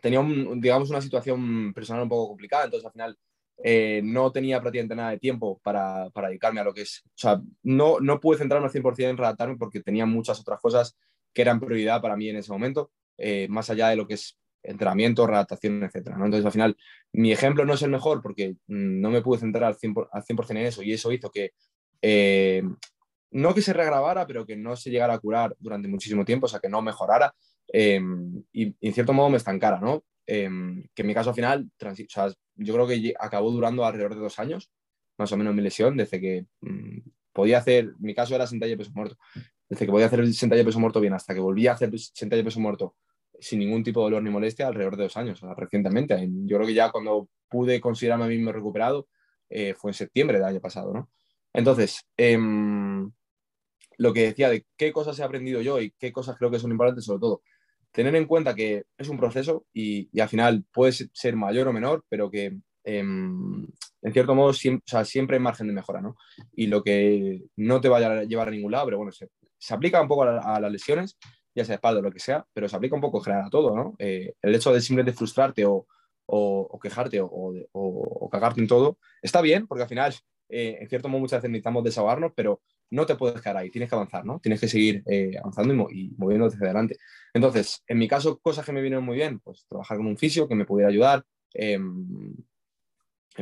tenía, 0.01 0.26
digamos, 0.55 0.89
una 0.89 1.01
situación 1.01 1.74
personal 1.74 2.03
un 2.03 2.09
poco 2.09 2.30
complicada, 2.30 2.65
entonces 2.65 2.86
al 2.86 2.93
final 2.93 3.18
eh, 3.63 4.01
no 4.03 4.32
tenía 4.32 4.61
prácticamente 4.61 4.95
nada 4.95 5.11
de 5.11 5.20
tiempo 5.20 5.59
para, 5.63 6.09
para, 6.11 6.30
dedicarme 6.30 6.61
a 6.61 6.63
lo 6.63 6.74
que 6.74 6.82
es, 6.82 7.03
o 7.05 7.09
sea, 7.15 7.41
no, 7.63 7.99
no 7.99 8.20
pude 8.20 8.38
centrarme 8.38 8.68
al 8.68 8.72
100% 8.72 9.09
en 9.09 9.18
redactarme 9.18 9.57
porque 9.57 9.82
tenía 9.82 10.05
muchas 10.05 10.39
otras 10.39 10.59
cosas 10.61 10.95
que 11.34 11.41
eran 11.41 11.59
prioridad 11.59 12.01
para 12.01 12.15
mí 12.15 12.30
en 12.30 12.38
ese 12.38 12.51
momento, 12.51 12.91
eh, 13.18 13.47
más 13.49 13.70
allá 13.70 13.89
de 13.89 13.95
lo 13.95 14.07
que 14.07 14.13
es 14.13 14.38
entrenamiento, 14.68 15.26
redactación, 15.26 15.84
etc. 15.84 16.09
¿no? 16.18 16.26
Entonces, 16.26 16.45
al 16.45 16.51
final, 16.51 16.78
mi 17.13 17.32
ejemplo 17.32 17.65
no 17.65 17.74
es 17.74 17.82
el 17.82 17.89
mejor 17.89 18.22
porque 18.22 18.55
mm, 18.68 19.01
no 19.01 19.09
me 19.09 19.22
pude 19.22 19.39
centrar 19.39 19.65
al 19.65 19.78
100%, 19.78 20.09
al 20.11 20.24
100 20.24 20.39
en 20.49 20.57
eso 20.57 20.84
y 20.84 20.93
eso 20.93 21.11
hizo 21.11 21.32
que, 21.32 21.51
eh, 22.01 22.63
no 23.32 23.53
que 23.53 23.61
se 23.61 23.74
regrabara, 23.74 24.28
pero 24.28 24.45
que 24.45 24.55
no 24.55 24.76
se 24.76 24.89
llegara 24.89 25.13
a 25.13 25.20
curar 25.20 25.55
durante 25.59 25.88
muchísimo 25.88 26.26
tiempo, 26.26 26.45
o 26.45 26.49
sea, 26.49 26.59
que 26.59 26.70
no 26.70 26.82
mejorara 26.82 27.34
y, 27.74 27.93
en 27.93 28.93
cierto 28.93 29.13
modo 29.13 29.30
me 29.30 29.38
estancara, 29.38 29.80
¿no? 29.80 30.03
que 30.26 30.43
en 30.43 31.07
mi 31.07 31.13
caso 31.13 31.30
al 31.30 31.36
final, 31.36 31.72
o 31.82 31.95
sea, 32.09 32.34
yo 32.55 32.74
creo 32.74 32.88
que 32.88 33.13
acabó 33.18 33.49
durando 33.49 33.86
alrededor 33.86 34.13
de 34.13 34.22
dos 34.22 34.39
años, 34.39 34.70
más 35.18 35.32
o 35.32 35.38
menos 35.38 35.55
mi 35.55 35.61
lesión, 35.61 35.95
desde 35.95 36.20
que 36.20 36.45
mm, 36.61 36.99
podía 37.32 37.59
hacer, 37.59 37.93
mi 37.99 38.13
caso 38.13 38.36
era 38.36 38.47
sentalla 38.47 38.72
de 38.72 38.78
peso 38.78 38.91
muerto, 38.93 39.18
desde 39.70 39.86
que 39.86 39.91
podía 39.91 40.07
hacer 40.07 40.20
el 40.20 40.34
sentalla 40.34 40.59
de 40.59 40.65
peso 40.65 40.80
muerto 40.80 40.99
bien 40.99 41.13
hasta 41.13 41.34
que 41.34 41.39
volví 41.39 41.68
a 41.68 41.74
hacer 41.74 41.91
sentalla 41.97 42.41
de 42.41 42.45
peso 42.45 42.59
muerto 42.59 42.95
sin 43.40 43.60
ningún 43.60 43.84
tipo 43.84 44.02
de 44.02 44.06
dolor 44.06 44.24
ni 44.24 44.30
molestia 44.30 44.68
alrededor 44.68 44.98
de 44.98 45.04
dos 45.04 45.18
años, 45.18 45.42
o 45.44 45.48
sea, 45.48 45.56
recientemente. 45.56 46.18
Yo 46.46 46.58
creo 46.58 46.68
que 46.68 46.74
ya 46.74 46.92
cuando 46.92 47.30
pude 47.50 47.80
considerarme 47.80 48.26
a 48.26 48.28
mí 48.28 48.38
mismo 48.38 48.52
recuperado 48.52 49.08
eh, 49.50 49.74
fue 49.76 49.92
en 49.92 49.96
septiembre 49.96 50.38
del 50.38 50.48
año 50.48 50.60
pasado, 50.60 50.94
¿no? 50.94 51.10
Entonces, 51.54 52.06
em, 52.18 53.12
lo 53.98 54.14
que 54.14 54.24
decía 54.28 54.50
de 54.50 54.66
qué 54.78 54.92
cosas 54.92 55.18
he 55.20 55.24
aprendido 55.24 55.62
yo 55.62 55.82
y 55.82 55.92
qué 55.98 56.12
cosas 56.12 56.38
creo 56.38 56.52
que 56.52 56.60
son 56.60 56.72
importantes, 56.72 57.06
sobre 57.06 57.20
todo, 57.20 57.42
tener 57.92 58.16
en 58.16 58.26
cuenta 58.26 58.54
que 58.54 58.86
es 58.98 59.10
un 59.10 59.18
proceso 59.18 59.66
y, 59.74 60.10
al 60.20 60.30
final 60.30 60.66
puede 60.72 60.92
ser 60.92 61.36
mayor 61.36 61.68
o 61.68 61.74
menor, 61.74 62.06
pero 62.10 62.30
que 62.30 62.58
em, 62.84 63.68
en 64.02 64.14
cierto 64.14 64.36
modo 64.36 64.54
siempre, 64.54 65.06
siempre 65.06 65.38
hay 65.38 65.42
margen 65.42 65.68
de 65.68 65.74
mejora, 65.74 66.02
¿no? 66.02 66.16
Y 66.54 66.68
lo 66.68 66.84
que 66.84 67.42
no 67.56 67.82
te 67.82 67.90
vaya 67.90 68.20
a 68.20 68.24
llevar 68.24 68.50
a 68.50 68.52
ningún 68.52 68.72
lado, 68.72 68.86
pero 68.86 68.98
bueno, 68.98 69.12
se, 69.12 69.28
aplica 69.74 70.02
un 70.02 70.08
poco 70.08 70.24
a, 70.24 70.60
las 70.60 70.72
lesiones, 70.72 71.18
ya 71.58 71.66
sea 71.66 71.76
espalda 71.76 71.99
o 71.99 72.03
lo 72.03 72.12
que 72.12 72.20
sea, 72.20 72.45
pero 72.53 72.70
se 72.70 72.76
aplica 72.76 72.95
un 72.95 73.01
poco 73.01 73.22
en 73.26 73.34
a 73.34 73.49
todo, 73.49 73.76
¿no? 73.76 73.95
Eh, 73.97 74.36
el 74.43 74.53
hecho 74.53 74.72
de 74.72 74.80
simplemente 74.80 75.18
frustrarte 75.18 75.66
o, 75.66 75.88
quejarte 76.80 77.20
o, 77.20 78.30
cagarte 78.32 78.62
en 78.62 78.68
todo, 78.68 78.99
está 79.24 79.41
bien, 79.41 79.66
porque 79.66 79.82
al 79.82 79.89
final, 79.89 80.14
eh, 80.49 80.78
en 80.80 80.88
cierto 80.88 81.10
modo, 81.10 81.22
muchas 81.22 81.39
veces 81.39 81.49
necesitamos 81.49 81.84
desahogarnos, 81.84 82.32
pero 82.36 82.62
no 82.91 83.08
te 83.08 83.16
puedes 83.16 83.41
quedar 83.41 83.58
ahí, 83.58 83.72
tienes 83.72 83.89
que 83.89 83.95
avanzar, 83.95 84.24
¿no? 84.24 84.39
Tienes 84.39 84.62
que 84.62 84.68
seguir 84.68 85.01
eh, 85.08 85.32
avanzando 85.39 85.89
y, 85.89 86.14
moviéndote 86.18 86.55
hacia 86.55 86.68
adelante. 86.68 86.97
Entonces, 87.34 87.84
en 87.88 87.97
mi 87.97 88.08
caso, 88.08 88.38
cosas 88.38 88.64
que 88.64 88.72
me 88.72 88.82
vinieron 88.82 89.03
muy 89.03 89.18
bien, 89.18 89.39
pues 89.39 89.66
trabajar 89.68 89.97
con 89.97 90.05
un 90.05 90.18
fisio 90.18 90.47
que 90.47 90.55
me 90.55 90.66
pudiera 90.66 90.89
ayudar. 90.89 91.26
en 91.53 92.36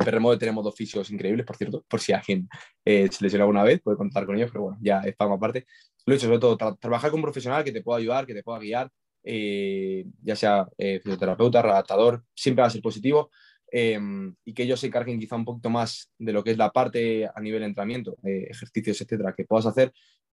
PRMODE 0.03 0.37
tenemos 0.37 0.63
dos 0.63 0.75
fisios 0.75 1.09
increíbles, 1.09 1.45
por 1.45 1.55
cierto, 1.55 1.83
por 1.87 2.01
si 2.01 2.11
alguien 2.11 2.49
eh, 2.83 3.07
se 3.11 3.23
lesiona 3.23 3.43
alguna 3.43 3.63
vez, 3.63 3.81
puede 3.81 3.97
contar 3.97 4.25
con 4.25 4.35
ellos, 4.35 4.51
pero 4.51 4.65
bueno, 4.65 4.77
ya 4.81 5.01
es 5.01 5.15
para 5.15 5.33
aparte. 5.33 5.65
Lo 6.05 6.13
he 6.13 6.17
hecho 6.17 6.27
sobre 6.27 6.39
todo, 6.39 6.57
trabajar 6.77 7.11
con 7.11 7.19
un 7.19 7.23
profesional 7.23 7.63
que 7.63 7.71
te 7.71 7.81
pueda 7.81 7.99
ayudar, 7.99 8.25
que 8.25 8.33
te 8.33 8.43
pueda 8.43 8.59
guiar, 8.59 8.91
eh, 9.23 10.05
ya 10.21 10.35
sea 10.35 10.67
fisioterapeuta, 10.77 11.61
redactador, 11.61 12.23
siempre 12.35 12.61
va 12.61 12.67
a 12.67 12.71
ser 12.71 12.81
positivo. 12.81 13.31
Em, 13.71 14.33
y 14.45 14.53
que 14.53 14.63
ellos 14.63 14.79
se 14.79 14.87
encarguen 14.87 15.19
quizá 15.19 15.35
un 15.35 15.43
poquito 15.43 15.69
más 15.69 16.11
de 16.17 16.31
lo 16.31 16.43
que 16.43 16.51
es 16.51 16.57
la 16.57 16.71
parte 16.71 17.27
a 17.27 17.41
nivel 17.41 17.61
de 17.61 17.65
entrenamiento, 17.65 18.15
ejercicios, 18.23 19.01
etcétera, 19.01 19.33
que 19.35 19.43
puedas 19.43 19.65
hacer. 19.65 19.91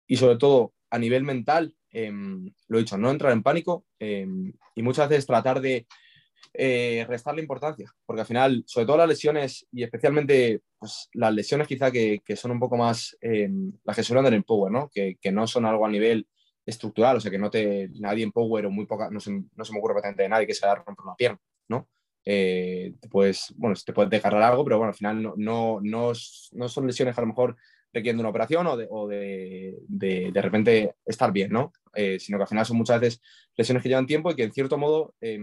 Y 0.07 0.15
sobre 0.15 0.37
todo 0.37 0.73
a 0.89 0.97
nivel 0.97 1.23
mental, 1.23 1.75
em, 1.91 2.51
lo 2.67 2.77
he 2.77 2.81
dicho, 2.81 2.97
no 2.97 3.11
entrar 3.11 3.33
en 3.33 3.43
pánico 3.43 3.85
em, 3.99 4.53
y 4.75 4.81
muchas 4.81 5.09
veces 5.09 5.25
tratar 5.25 5.61
de 5.61 5.85
eh, 6.53 7.05
restar 7.07 7.35
la 7.35 7.41
importancia, 7.41 7.93
porque 8.05 8.21
al 8.21 8.27
final, 8.27 8.63
sobre 8.65 8.85
todo 8.85 8.97
las 8.97 9.07
lesiones 9.07 9.67
y 9.71 9.83
especialmente 9.83 10.61
pues, 10.79 11.09
las 11.13 11.33
lesiones 11.33 11.67
quizá 11.67 11.91
que, 11.91 12.21
que, 12.25 12.35
son 12.35 12.51
un 12.51 12.59
poco 12.59 12.77
más 12.77 13.17
las 13.83 13.95
que 13.95 14.03
suelen 14.03 14.23
dar 14.23 14.33
en 14.33 14.43
Power, 14.43 14.71
¿no? 14.71 14.89
Que, 14.89 15.17
que, 15.21 15.31
no 15.31 15.47
son 15.47 15.65
algo 15.65 15.85
a 15.85 15.89
nivel 15.89 16.27
estructural, 16.65 17.17
o 17.17 17.19
sea, 17.19 17.31
que 17.31 17.37
no 17.37 17.49
te, 17.49 17.89
nadie 17.99 18.23
en 18.23 18.31
Power 18.31 18.65
o 18.65 18.71
muy 18.71 18.85
poca, 18.85 19.09
no 19.09 19.19
se, 19.19 19.31
no 19.31 19.65
se 19.65 19.73
me 19.73 19.79
ocurre 19.79 19.93
prácticamente 19.93 20.23
de 20.23 20.29
nadie 20.29 20.47
que 20.47 20.53
se 20.53 20.65
haya 20.65 20.75
romper 20.75 21.05
una 21.05 21.15
pierna, 21.15 21.39
¿no? 21.69 21.87
puedes, 23.09 23.53
bueno, 23.55 23.75
te 23.85 23.93
puedes 23.93 24.09
desgarrar 24.09 24.41
algo, 24.41 24.65
pero 24.65 24.77
bueno, 24.77 24.89
al 24.89 24.97
final 24.97 25.21
no, 25.21 25.33
no, 25.37 25.79
no, 25.81 26.11
no 26.51 26.69
son 26.69 26.87
lesiones 26.87 27.15
que 27.15 27.21
a 27.21 27.23
lo 27.23 27.27
mejor 27.27 27.55
requieren 27.93 28.17
de 28.17 28.21
una 28.21 28.29
operación 28.29 28.67
o 28.67 28.77
de, 28.77 28.87
o 28.89 29.07
de, 29.07 29.77
de, 29.87 30.41
repente 30.41 30.95
estar 31.05 31.31
bien, 31.31 31.51
¿no? 31.51 31.71
Eh, 31.93 32.19
sino 32.19 32.37
que 32.37 32.43
al 32.43 32.47
final 32.47 32.65
son 32.65 32.77
muchas 32.77 32.99
veces 32.99 33.21
lesiones 33.55 33.83
que 33.83 33.89
llevan 33.89 34.05
tiempo 34.05 34.31
y 34.31 34.35
que 34.35 34.43
en 34.43 34.51
cierto 34.51 34.77
modo 34.77 35.15
eh, 35.21 35.39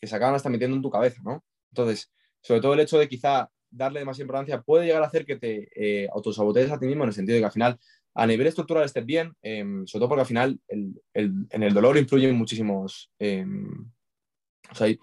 que 0.00 0.06
se 0.06 0.16
acaban 0.16 0.34
hasta 0.34 0.48
metiendo 0.48 0.76
en 0.76 0.82
tu 0.82 0.90
cabeza, 0.90 1.20
¿no? 1.24 1.44
Entonces, 1.70 2.12
sobre 2.40 2.60
todo 2.60 2.74
el 2.74 2.80
hecho 2.80 2.98
de 2.98 3.08
quizá 3.08 3.50
darle 3.70 4.00
demasiada 4.00 4.24
importancia 4.24 4.60
puede 4.62 4.86
llegar 4.86 5.02
a 5.02 5.06
hacer 5.06 5.24
que 5.24 5.36
te 5.36 5.68
eh, 5.74 6.08
autosabotees 6.12 6.70
a 6.70 6.78
ti 6.78 6.86
mismo 6.86 7.04
en 7.04 7.08
el 7.08 7.14
sentido 7.14 7.36
de 7.36 7.40
que 7.40 7.46
al 7.46 7.52
final 7.52 7.78
a 8.14 8.26
nivel 8.26 8.46
estructural 8.46 8.84
estés 8.84 9.06
bien, 9.06 9.32
em, 9.40 9.86
sobre 9.86 10.00
todo 10.00 10.08
porque 10.10 10.20
al 10.20 10.26
final 10.26 10.60
el, 10.68 11.00
el, 11.14 11.32
en 11.50 11.62
el 11.62 11.74
dolor 11.74 11.96
influyen 11.96 12.36
muchísimos... 12.36 13.10
Em, 13.18 13.90
o 14.70 14.74
sea, 14.74 14.94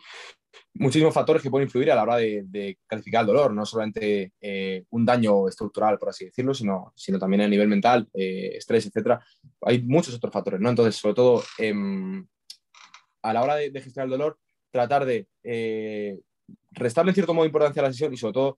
muchísimos 0.74 1.14
factores 1.14 1.41
que 1.41 1.49
pueden 1.49 1.68
influir 1.68 1.91
a 1.91 1.95
la 1.95 2.03
hora 2.03 2.18
de, 2.18 2.78
calificar 2.88 3.22
el 3.22 3.28
dolor, 3.28 3.53
no 3.53 3.66
solamente 3.66 4.34
eh, 4.39 4.84
un 4.91 5.05
daño 5.05 5.47
estructural, 5.47 5.97
por 5.97 6.10
así 6.10 6.26
decirlo, 6.26 6.53
sino, 6.53 6.93
sino 6.95 7.20
también 7.20 7.41
a 7.41 7.47
nivel 7.47 7.68
mental, 7.68 8.07
eh, 8.14 8.51
estrés, 8.55 8.86
etcétera. 8.86 9.24
Hay 9.62 9.82
muchos 9.82 10.16
otros 10.16 10.32
factores, 10.32 10.60
¿no? 10.60 10.70
Entonces, 10.70 10.95
sobre 10.95 11.16
todo, 11.16 11.43
em, 11.57 12.26
a 13.22 13.34
la 13.34 13.43
hora 13.43 13.55
de, 13.55 13.72
gestionar 13.82 14.05
el 14.05 14.12
dolor, 14.12 14.39
tratar 14.72 15.05
de 15.05 15.28
eh, 15.43 16.20
restarle 16.72 17.14
cierto 17.14 17.34
modo 17.34 17.45
importancia 17.45 17.82
a 17.82 17.86
la 17.86 17.91
sesión 17.91 18.14
y 18.14 18.18
sobre 18.18 18.34
todo, 18.34 18.57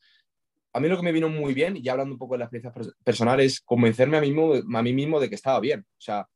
a 0.74 0.80
mí 0.80 0.88
lo 0.88 0.98
que 0.98 1.04
me 1.04 1.12
vino 1.12 1.28
muy 1.28 1.54
bien, 1.54 1.76
y 1.76 1.82
ya 1.82 1.94
hablando 1.94 2.14
un 2.14 2.20
poco 2.20 2.36
de 2.36 2.40
las 2.40 2.54
experiencias 2.54 2.96
personales, 3.04 3.54
es 3.54 3.62
convencerme 3.62 4.18
a 4.18 4.22
mí 4.22 4.32
mismo, 4.32 4.78
a 4.78 4.84
mí 4.84 4.94
mismo 4.94 5.20
de 5.20 5.28
que 5.28 5.36
estaba 5.36 5.60
bien. 5.60 5.82
O 5.82 6.02
sea, 6.02 6.28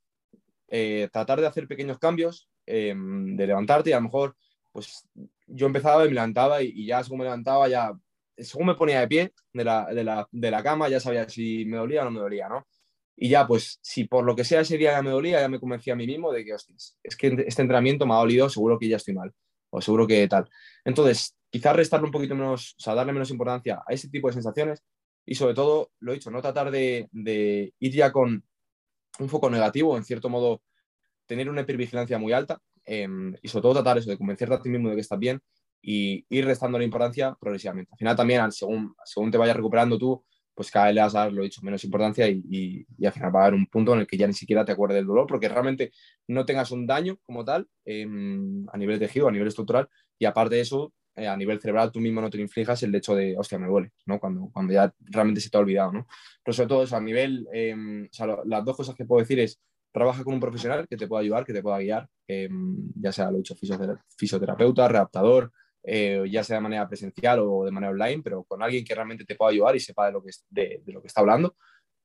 tratar 1.11 1.39
de 1.39 1.47
hacer 1.47 1.67
pequeños 1.67 1.99
cambios, 1.99 2.49
em, 2.65 3.37
de 3.37 3.47
levantarte 3.47 3.91
y 3.91 3.93
a 3.93 3.97
lo 3.97 4.03
mejor 4.03 4.35
pues 4.75 5.07
yo 5.47 5.67
empezaba 5.67 6.03
y 6.03 6.09
me 6.09 6.15
levantaba 6.15 6.61
y, 6.61 6.85
ya 6.85 7.01
según 7.01 7.19
me 7.19 7.23
levantaba, 7.23 7.69
ya, 7.69 7.93
según 8.37 8.67
me 8.67 8.75
ponía 8.75 8.99
de 8.99 9.07
pie 9.07 9.33
de 9.53 9.63
la, 9.63 9.85
de, 9.85 10.03
la, 10.03 10.27
de 10.29 10.51
la, 10.51 10.61
cama, 10.61 10.89
ya 10.89 10.99
sabía 10.99 11.29
si 11.29 11.63
me 11.63 11.77
dolía 11.77 12.01
o 12.01 12.03
no 12.03 12.11
me 12.11 12.19
dolía, 12.19 12.49
¿no? 12.49 12.67
Y 13.15 13.29
ya, 13.29 13.47
pues, 13.47 13.79
si 13.81 14.03
por 14.03 14.25
lo 14.25 14.35
que 14.35 14.43
sea 14.43 14.59
ese 14.59 14.77
día 14.77 14.91
ya 14.91 15.01
me 15.01 15.11
dolía, 15.11 15.39
ya 15.39 15.47
me 15.47 15.61
convencía 15.61 15.93
a 15.93 15.95
mí 15.95 16.05
mismo 16.05 16.29
de 16.33 16.43
que, 16.43 16.53
hostias, 16.53 16.97
es 17.01 17.15
que 17.15 17.27
este 17.47 17.61
entrenamiento 17.61 18.05
me 18.05 18.15
ha 18.15 18.17
dolido, 18.17 18.49
seguro 18.49 18.77
que 18.77 18.89
ya 18.89 18.97
estoy 18.97 19.13
mal, 19.13 19.31
o 19.69 19.79
seguro 19.79 20.05
que 20.07 20.27
tal. 20.27 20.49
Entonces, 20.83 21.37
quizás 21.49 21.73
restarle 21.73 22.07
un 22.07 22.11
poquito 22.11 22.35
menos, 22.35 22.75
o 22.77 22.81
sea, 22.83 22.95
darle 22.95 23.13
menos 23.13 23.31
importancia 23.31 23.81
a 23.87 23.93
ese 23.93 24.09
tipo 24.09 24.27
de 24.27 24.33
sensaciones 24.33 24.83
y 25.25 25.35
sobre 25.35 25.53
todo, 25.53 25.91
lo 26.01 26.11
he 26.11 26.15
dicho, 26.15 26.31
no 26.31 26.41
tratar 26.41 26.69
de, 26.69 27.07
de 27.13 27.73
ir 27.79 27.93
ya 27.93 28.11
con 28.11 28.43
un 29.19 29.29
foco 29.29 29.49
negativo, 29.49 29.95
en 29.95 30.03
cierto 30.03 30.27
modo, 30.27 30.61
tener 31.27 31.49
una 31.49 31.61
hipervigilancia 31.61 32.17
muy 32.19 32.33
alta, 32.33 32.59
Em, 32.85 33.33
y 33.41 33.47
sobre 33.47 33.63
todo 33.63 33.73
tratar 33.73 33.97
eso, 33.97 34.09
de 34.09 34.17
convencerte 34.17 34.55
a 34.55 34.61
ti 34.61 34.69
mismo 34.69 34.89
de 34.89 34.95
que 34.95 35.01
estás 35.01 35.19
bien 35.19 35.41
y 35.81 36.25
ir 36.29 36.45
restando 36.45 36.77
la 36.77 36.83
importancia 36.83 37.35
progresivamente. 37.39 37.91
Al 37.91 37.97
final 37.97 38.15
también, 38.15 38.51
según, 38.51 38.95
según 39.03 39.31
te 39.31 39.37
vayas 39.37 39.55
recuperando 39.55 39.97
tú, 39.97 40.23
pues 40.55 40.71
cada 40.71 40.85
vez 40.85 40.95
le 40.95 41.01
vas 41.01 41.13
a 41.15 41.19
dar, 41.19 41.33
lo 41.33 41.43
dicho, 41.43 41.61
menos 41.63 41.83
importancia 41.83 42.27
y, 42.29 42.41
y, 42.97 43.05
al 43.05 43.11
final 43.11 43.35
va 43.35 43.41
a 43.41 43.43
haber 43.47 43.55
un 43.55 43.67
punto 43.67 43.93
en 43.93 43.99
el 43.99 44.07
que 44.07 44.17
ya 44.17 44.25
ni 44.25 44.33
siquiera 44.33 44.63
te 44.63 44.71
acuerdes 44.71 44.95
del 44.95 45.05
dolor 45.05 45.27
porque 45.27 45.49
realmente 45.49 45.91
no 46.27 46.45
tengas 46.45 46.71
un 46.71 46.87
daño 46.87 47.17
como 47.23 47.43
tal 47.43 47.67
em, 47.83 48.65
a 48.71 48.77
nivel 48.77 48.97
de 48.97 49.07
tejido, 49.07 49.27
a 49.27 49.31
nivel 49.31 49.49
estructural 49.49 49.89
y 50.17 50.25
aparte 50.25 50.55
de 50.55 50.61
eso, 50.61 50.93
eh, 51.15 51.27
a 51.27 51.35
nivel 51.35 51.59
cerebral 51.59 51.91
tú 51.91 51.99
mismo 51.99 52.21
no 52.21 52.29
te 52.29 52.39
inflijas 52.39 52.81
el 52.83 52.95
hecho 52.95 53.15
de, 53.15 53.35
hostia, 53.37 53.59
me 53.59 53.67
duele, 53.67 53.91
¿no? 54.05 54.19
Cuando, 54.19 54.49
cuando 54.53 54.73
ya 54.73 54.93
realmente 55.01 55.41
se 55.41 55.49
te 55.49 55.57
ha 55.57 55.59
olvidado, 55.59 55.91
¿no? 55.91 56.07
Pero 56.43 56.55
sobre 56.55 56.69
todo 56.69 56.83
eso, 56.83 56.95
a 56.95 57.01
nivel, 57.01 57.47
em, 57.51 58.05
o 58.05 58.13
sea, 58.13 58.27
las 58.45 58.63
dos 58.63 58.77
cosas 58.77 58.95
que 58.95 59.05
puedo 59.05 59.21
decir 59.21 59.39
es 59.39 59.59
trabaja 59.95 60.25
con 60.25 60.33
un 60.33 60.41
profesional 60.41 60.85
que 60.89 60.97
te 60.97 61.07
pueda 61.07 61.21
ayudar, 61.21 61.45
que 61.45 61.53
te 61.53 61.61
pueda 61.61 61.79
guiar, 61.79 62.05
em, 62.27 62.91
ya 62.95 63.13
sea, 63.13 63.31
lo 63.31 63.37
dicho, 63.37 63.55
fisioterapeuta, 64.17 64.89
readaptador, 64.89 65.53
eh, 65.81 66.21
ya 66.29 66.43
sea 66.43 66.57
de 66.57 66.63
manera 66.63 66.85
presencial 66.85 67.39
o 67.39 67.63
de 67.63 67.71
manera 67.71 67.93
online, 67.93 68.21
pero 68.21 68.43
con 68.43 68.61
alguien 68.61 68.83
que 68.83 68.93
realmente 68.93 69.23
te 69.23 69.35
pueda 69.35 69.51
ayudar 69.51 69.73
y 69.73 69.79
sepa 69.79 70.07
de 70.07 70.11
lo 70.11 70.21
que, 70.21 70.31
de, 70.49 70.83
lo 70.87 71.01
que 71.01 71.07
está 71.07 71.21
hablando. 71.21 71.55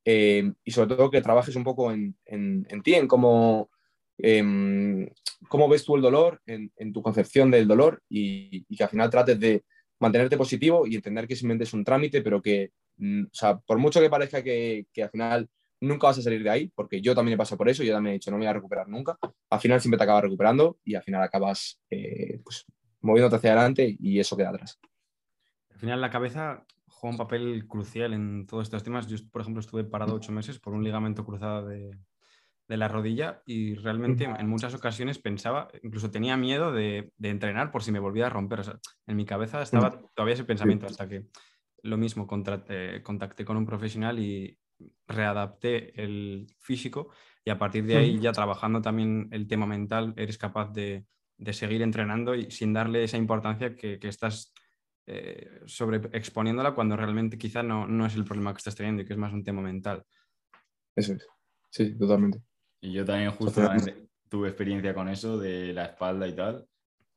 Em, 0.05 0.55
y 0.63 0.71
sobre 0.71 0.95
todo 0.95 1.11
que 1.11 1.21
trabajes 1.21 1.57
un 1.57 1.65
poco 1.65 1.91
en, 1.91 2.17
en, 2.27 2.83
ti, 2.85 2.95
en 2.95 3.09
cómo, 3.09 3.71
em, 4.19 5.09
cómo 5.49 5.69
ves 5.69 5.85
tú 5.85 5.97
el 5.97 6.03
dolor, 6.03 6.41
en, 6.47 6.71
en 6.77 6.93
tu 6.93 7.03
concepción 7.03 7.51
del 7.51 7.67
dolor 7.67 8.01
y, 8.09 8.65
y, 8.69 8.77
que 8.77 8.85
al 8.85 8.91
final 8.91 9.11
trates 9.11 9.41
de 9.41 9.65
mantenerte 9.99 10.37
positivo 10.37 10.87
y 10.87 10.95
entender 10.95 11.27
que 11.27 11.35
simplemente 11.35 11.65
es 11.65 11.75
un 11.75 11.85
trámite, 11.85 12.23
pero 12.23 12.41
que, 12.41 12.71
mm, 12.99 13.25
o 13.25 13.35
sea, 13.35 13.59
por 13.59 13.79
mucho 13.79 14.01
que 14.01 14.11
parezca 14.11 14.45
que, 14.45 14.87
que 14.93 15.03
al 15.03 15.11
final 15.11 15.49
nunca 15.81 16.09
vas 16.09 16.19
a 16.19 16.23
salir 16.23 16.43
de 16.43 16.51
ahí, 16.51 16.69
porque 16.75 17.01
yo 17.01 17.15
también 17.15 17.35
he 17.35 17.39
pasado 17.39 17.59
por 17.59 17.69
eso, 17.69 17.83
yo 17.83 17.93
también 17.93 18.13
he 18.13 18.19
dicho, 18.19 18.31
no 18.31 18.37
me 18.37 18.45
voy 18.45 18.51
a 18.51 18.53
recuperar 18.53 18.89
nunca. 18.89 19.19
Al 19.49 19.61
final 19.61 19.81
siempre 19.81 19.99
te 19.99 20.05
acabas 20.05 20.25
recuperando 20.25 20.79
y 20.85 20.95
al 20.95 21.03
final 21.03 21.23
acabas 21.23 21.81
eh, 21.91 22.41
pues, 22.45 22.67
moviéndote 23.01 23.37
hacia 23.37 23.53
adelante 23.53 23.97
y 23.99 24.19
eso 24.19 24.37
queda 24.37 24.51
atrás. 24.51 24.79
Al 25.71 25.79
final 25.79 26.01
la 26.01 26.11
cabeza 26.11 26.67
juega 26.87 27.13
un 27.13 27.19
papel 27.19 27.67
crucial 27.67 28.13
en 28.13 28.47
todos 28.47 28.65
estos 28.65 28.83
temas. 28.83 29.07
Yo, 29.07 29.17
por 29.31 29.41
ejemplo, 29.41 29.61
estuve 29.61 29.85
parado 29.85 30.15
ocho 30.15 30.33
meses 30.33 30.59
por 30.59 30.75
un 30.75 30.85
ligamento 30.85 31.25
cruzado 31.25 31.67
de, 31.67 31.99
de 32.69 32.77
la 32.77 32.89
rodilla 32.89 33.43
y 33.47 33.75
realmente 33.75 34.25
en 34.25 34.49
muchas 34.49 34.75
ocasiones 34.75 35.19
pensaba, 35.19 35.69
incluso 35.83 36.11
tenía 36.11 36.37
miedo 36.37 36.73
de, 36.73 37.11
de 37.17 37.31
entrenar 37.31 37.73
por 37.73 37.83
si 37.83 37.91
me 37.91 37.99
volvía 37.99 38.27
a 38.27 38.31
romper. 38.31 38.61
O 38.61 38.65
sea, 38.65 38.79
en 39.07 39.17
mi 39.17 39.25
cabeza 39.25 39.63
estaba 39.63 39.99
todavía 40.15 40.35
ese 40.35 40.45
pensamiento 40.45 40.87
hasta 40.87 41.09
que 41.09 41.27
lo 41.83 41.97
mismo, 41.97 42.29
eh, 42.69 43.01
contacté 43.03 43.45
con 43.45 43.57
un 43.57 43.67
profesional 43.67 44.19
y 44.19 44.57
readapté 45.07 46.01
el 46.03 46.47
físico 46.59 47.11
y 47.45 47.51
a 47.51 47.59
partir 47.59 47.85
de 47.85 47.97
ahí 47.97 48.19
ya 48.21 48.33
trabajando 48.33 48.81
también 48.81 49.29
el 49.33 49.47
tema 49.47 49.67
mental 49.67 50.15
eres 50.17 50.39
capaz 50.39 50.73
de, 50.73 51.05
de 51.39 51.53
seguir 51.53 51.83
entrenando 51.83 52.35
y 52.35 52.51
sin 52.51 52.73
darle 52.73 53.05
esa 53.05 53.17
importancia 53.17 53.75
que, 53.75 53.99
que 53.99 54.09
estás 54.09 54.53
eh, 55.07 55.63
sobre 55.67 55.97
exponiéndola 56.13 56.75
cuando 56.75 56.97
realmente 56.97 57.39
quizá 57.39 57.63
no, 57.63 57.87
no 57.87 58.07
es 58.07 58.15
el 58.15 58.25
problema 58.25 58.53
que 58.53 58.59
estás 58.59 58.77
teniendo 58.77 59.03
y 59.03 59.05
que 59.05 59.15
es 59.15 59.19
más 59.19 59.33
un 59.33 59.43
tema 59.43 59.63
mental. 59.63 60.05
Eso 60.95 61.15
es, 61.15 61.27
sí, 61.71 61.97
totalmente. 61.99 62.41
Y 62.81 62.93
yo 62.93 63.05
también 63.05 63.31
justo 63.33 63.63
tuve 64.29 64.49
experiencia 64.49 64.95
con 64.95 65.09
eso 65.09 65.39
de 65.39 65.73
la 65.73 65.87
espalda 65.87 66.29
y 66.29 66.37
tal. 66.37 66.67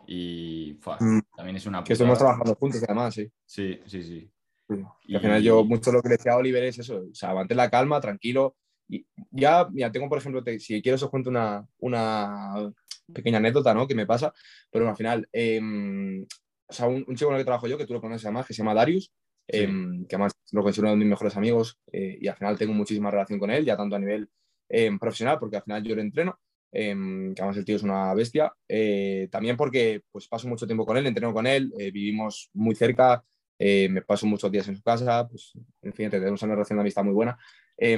Y 0.08 0.80
mm. 1.00 1.20
también 1.36 1.58
es 1.58 1.66
una... 1.66 1.84
Que 1.84 1.94
estamos 1.94 2.18
trabajando 2.18 2.56
juntos 2.56 2.84
además, 2.84 3.14
sí. 3.14 3.32
Sí, 3.46 3.80
sí, 3.86 4.04
sí. 4.04 4.32
Y, 4.70 5.16
al 5.16 5.22
final 5.22 5.44
yo 5.44 5.64
mucho 5.64 5.92
lo 5.92 6.02
que 6.02 6.10
le 6.10 6.18
decía 6.18 6.34
a 6.34 6.38
Oliver 6.38 6.64
es 6.64 6.80
eso, 6.80 7.06
o 7.12 7.14
sea, 7.14 7.34
mantén 7.34 7.58
la 7.58 7.70
calma, 7.70 8.00
tranquilo. 8.00 8.56
Y 8.88 9.06
ya, 9.32 9.68
mira, 9.70 9.92
tengo 9.92 10.10
por 10.10 10.18
ejemplo, 10.18 10.44
si 10.60 10.82
quieres 10.82 11.02
os 11.04 11.10
cuento 11.10 11.30
una, 11.30 11.66
una 11.80 12.72
pequeña 13.12 13.38
anécdota, 13.38 13.74
¿no? 13.74 13.88
Que 13.88 13.96
me 13.96 14.06
pasa, 14.06 14.34
pero 14.72 14.88
al 14.90 14.96
final, 14.96 15.28
em, 15.32 16.24
o 16.68 16.74
sea, 16.74 16.88
un, 16.88 17.06
chico 17.16 17.28
con 17.28 17.36
el 17.36 17.42
que 17.42 17.46
trabajo 17.46 17.68
yo, 17.68 17.78
que 17.78 17.86
tú 17.86 17.94
lo 17.94 18.02
conoces 18.02 18.26
además, 18.26 18.46
que 18.46 18.54
se 18.54 18.60
llama 18.60 18.74
Darius, 18.74 19.12
em, 19.48 20.06
que 20.06 20.16
además 20.16 20.34
lo 20.52 20.64
considero 20.64 20.88
uno 20.88 20.92
de 20.94 21.06
mis 21.06 21.10
mejores 21.10 21.36
amigos 21.36 21.78
eh, 21.92 22.18
y 22.22 22.28
al 22.28 22.36
final 22.36 22.58
tengo 22.58 22.74
muchísima 22.74 23.12
relación 23.12 23.40
con 23.40 23.52
él, 23.52 23.66
ya 23.66 23.78
tanto 23.78 23.96
a 23.96 24.00
nivel 24.00 24.30
em, 24.70 24.98
profesional, 25.00 25.38
porque 25.40 25.58
al 25.58 25.64
final 25.64 25.84
yo 25.84 25.96
lo 25.96 26.02
entreno, 26.02 26.40
que 26.74 27.36
además 27.38 27.58
el 27.58 27.66
tío 27.66 27.76
es 27.76 27.84
una 27.84 28.14
bestia, 28.16 28.52
eh, 28.68 29.28
también 29.32 29.56
porque 29.56 30.02
pues 30.12 30.28
paso 30.28 30.48
mucho 30.48 30.66
tiempo 30.66 30.86
con 30.86 30.98
él, 30.98 31.06
entreno 31.06 31.34
con 31.34 31.46
él, 31.46 31.72
eh, 31.78 31.92
vivimos 31.92 32.50
muy 32.54 32.74
cerca, 32.74 33.24
eh, 33.60 33.88
me 33.90 34.02
paso 34.02 34.26
muchos 34.26 34.52
días 34.52 34.68
en 34.68 34.76
su 34.76 34.84
casa, 34.84 35.28
pues, 35.28 35.54
en 35.82 35.94
fin, 35.94 36.10
tenemos 36.10 36.42
una 36.44 36.54
relación 36.54 36.78
de 36.78 36.82
amistad 36.82 37.04
muy 37.04 37.14
buena. 37.14 37.38
Eh, 37.78 37.94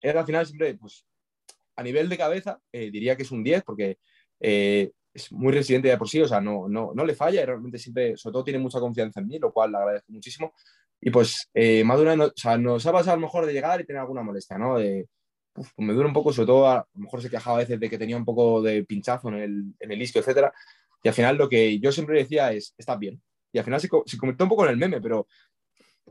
él 0.00 0.16
al 0.16 0.26
final 0.26 0.46
siempre, 0.46 0.74
pues, 0.74 1.04
a 1.76 1.82
nivel 1.82 2.08
de 2.08 2.18
cabeza, 2.18 2.60
eh, 2.72 2.90
diría 2.90 3.16
que 3.16 3.22
es 3.22 3.30
un 3.30 3.44
10, 3.44 3.62
porque 3.64 3.98
eh, 4.40 4.90
es 5.14 5.32
muy 5.32 5.52
residente 5.52 5.88
de 5.88 5.98
por 5.98 6.08
sí, 6.08 6.20
o 6.20 6.28
sea, 6.28 6.40
no, 6.40 6.68
no, 6.68 6.92
no 6.94 7.04
le 7.04 7.14
falla 7.14 7.42
y 7.42 7.44
realmente 7.44 7.78
siempre, 7.78 8.16
sobre 8.16 8.32
todo, 8.32 8.44
tiene 8.44 8.58
mucha 8.58 8.80
confianza 8.80 9.20
en 9.20 9.28
mí, 9.28 9.38
lo 9.38 9.52
cual 9.52 9.72
le 9.72 9.78
agradezco 9.78 10.12
muchísimo. 10.12 10.52
Y 11.00 11.10
pues, 11.10 11.48
más 11.84 12.00
de 12.00 12.08
o 12.08 12.32
sea, 12.34 12.58
nos 12.58 12.84
ha 12.86 12.92
pasado 12.92 13.12
a 13.12 13.16
lo 13.16 13.22
mejor 13.22 13.46
de 13.46 13.52
llegar 13.52 13.80
y 13.80 13.84
tener 13.84 14.00
alguna 14.00 14.22
molestia, 14.22 14.58
¿no? 14.58 14.78
De, 14.78 15.08
pues 15.52 15.72
me 15.76 15.92
dura 15.92 16.06
un 16.06 16.14
poco, 16.14 16.32
sobre 16.32 16.46
todo, 16.46 16.68
a, 16.68 16.86
lo 16.94 17.00
mejor 17.00 17.22
se 17.22 17.30
quejaba 17.30 17.56
a 17.56 17.60
veces 17.60 17.78
de 17.78 17.90
que 17.90 17.98
tenía 17.98 18.16
un 18.16 18.24
poco 18.24 18.62
de 18.62 18.84
pinchazo 18.84 19.28
en 19.28 19.34
el, 19.34 19.74
en 19.78 19.92
el 19.92 20.02
isquio, 20.02 20.20
etcétera. 20.20 20.52
Y 21.02 21.08
al 21.08 21.14
final 21.14 21.36
lo 21.36 21.48
que 21.48 21.78
yo 21.78 21.92
siempre 21.92 22.18
decía 22.18 22.52
es, 22.52 22.74
estás 22.76 22.98
bien, 22.98 23.20
y 23.52 23.58
al 23.58 23.64
final 23.64 23.80
se, 23.80 23.88
se 24.06 24.18
convirtió 24.18 24.44
un 24.44 24.50
poco 24.50 24.64
en 24.64 24.70
el 24.70 24.76
meme, 24.76 25.00
pero 25.00 25.26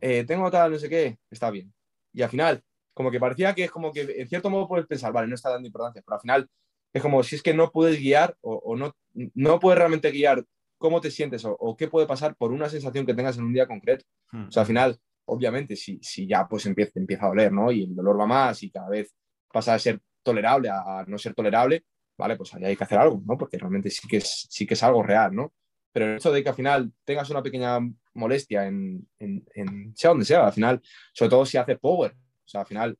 eh, 0.01 0.23
tengo 0.25 0.49
tal, 0.51 0.71
no 0.71 0.79
sé 0.79 0.89
qué, 0.89 1.17
está 1.29 1.49
bien. 1.49 1.73
Y 2.13 2.21
al 2.21 2.29
final, 2.29 2.63
como 2.93 3.11
que 3.11 3.19
parecía 3.19 3.53
que 3.53 3.65
es 3.65 3.71
como 3.71 3.91
que 3.91 4.01
en 4.01 4.27
cierto 4.27 4.49
modo 4.49 4.67
puedes 4.67 4.87
pensar, 4.87 5.11
vale, 5.11 5.27
no 5.27 5.35
está 5.35 5.49
dando 5.49 5.67
importancia, 5.67 6.01
pero 6.05 6.15
al 6.15 6.21
final 6.21 6.49
es 6.93 7.01
como 7.01 7.21
si 7.23 7.35
es 7.35 7.43
que 7.43 7.53
no 7.53 7.71
puedes 7.71 7.99
guiar 7.99 8.35
o, 8.41 8.75
no, 8.75 8.95
no 9.13 9.59
puedes 9.59 9.77
realmente 9.77 10.11
guiar 10.11 10.43
cómo 10.77 11.01
te 11.01 11.11
sientes 11.11 11.43
o, 11.45 11.75
qué 11.77 11.87
puede 11.87 12.07
pasar 12.07 12.35
por 12.35 12.51
una 12.51 12.69
sensación 12.69 13.05
que 13.05 13.13
tengas 13.13 13.37
en 13.37 13.43
un 13.43 13.53
día 13.53 13.67
concreto. 13.67 14.05
Hmm. 14.31 14.47
O 14.47 14.51
sea, 14.51 14.61
al 14.61 14.67
final, 14.67 14.97
obviamente, 15.25 15.75
si, 15.75 15.99
si 16.01 16.27
ya 16.27 16.47
pues 16.47 16.65
empieza, 16.65 16.93
empieza 16.95 17.25
a 17.25 17.29
doler, 17.29 17.51
¿no? 17.51 17.71
Y 17.71 17.83
el 17.83 17.95
dolor 17.95 18.19
va 18.19 18.25
más 18.25 18.63
y 18.63 18.71
cada 18.71 18.89
vez 18.89 19.13
pasa 19.51 19.73
a 19.73 19.79
ser 19.79 20.01
tolerable 20.23 20.69
a, 20.69 21.05
no 21.07 21.17
ser 21.17 21.33
tolerable, 21.33 21.85
vale, 22.17 22.35
pues 22.35 22.53
ahí 22.53 22.65
hay 22.65 22.75
que 22.75 22.83
hacer 22.83 22.97
algo, 22.97 23.21
¿no? 23.25 23.37
Porque 23.37 23.57
realmente 23.57 23.89
sí 23.89 24.07
que 24.07 24.17
es, 24.17 24.47
sí 24.49 24.65
que 24.65 24.73
es 24.73 24.83
algo 24.83 25.03
real, 25.03 25.33
¿no? 25.33 25.53
Pero 25.91 26.05
el 26.05 26.17
hecho 26.17 26.31
de 26.31 26.43
que 26.43 26.49
al 26.49 26.55
final 26.55 26.91
tengas 27.03 27.29
una 27.29 27.43
pequeña 27.43 27.79
molestia 28.13 28.65
en, 28.65 29.07
en, 29.19 29.93
sea 29.95 30.09
donde 30.09 30.25
sea, 30.25 30.47
al 30.47 30.53
final, 30.53 30.81
sobre 31.13 31.29
todo 31.29 31.45
si 31.45 31.57
haces 31.57 31.79
power, 31.79 32.11
o 32.11 32.47
sea, 32.47 32.61
al 32.61 32.67
final, 32.67 32.97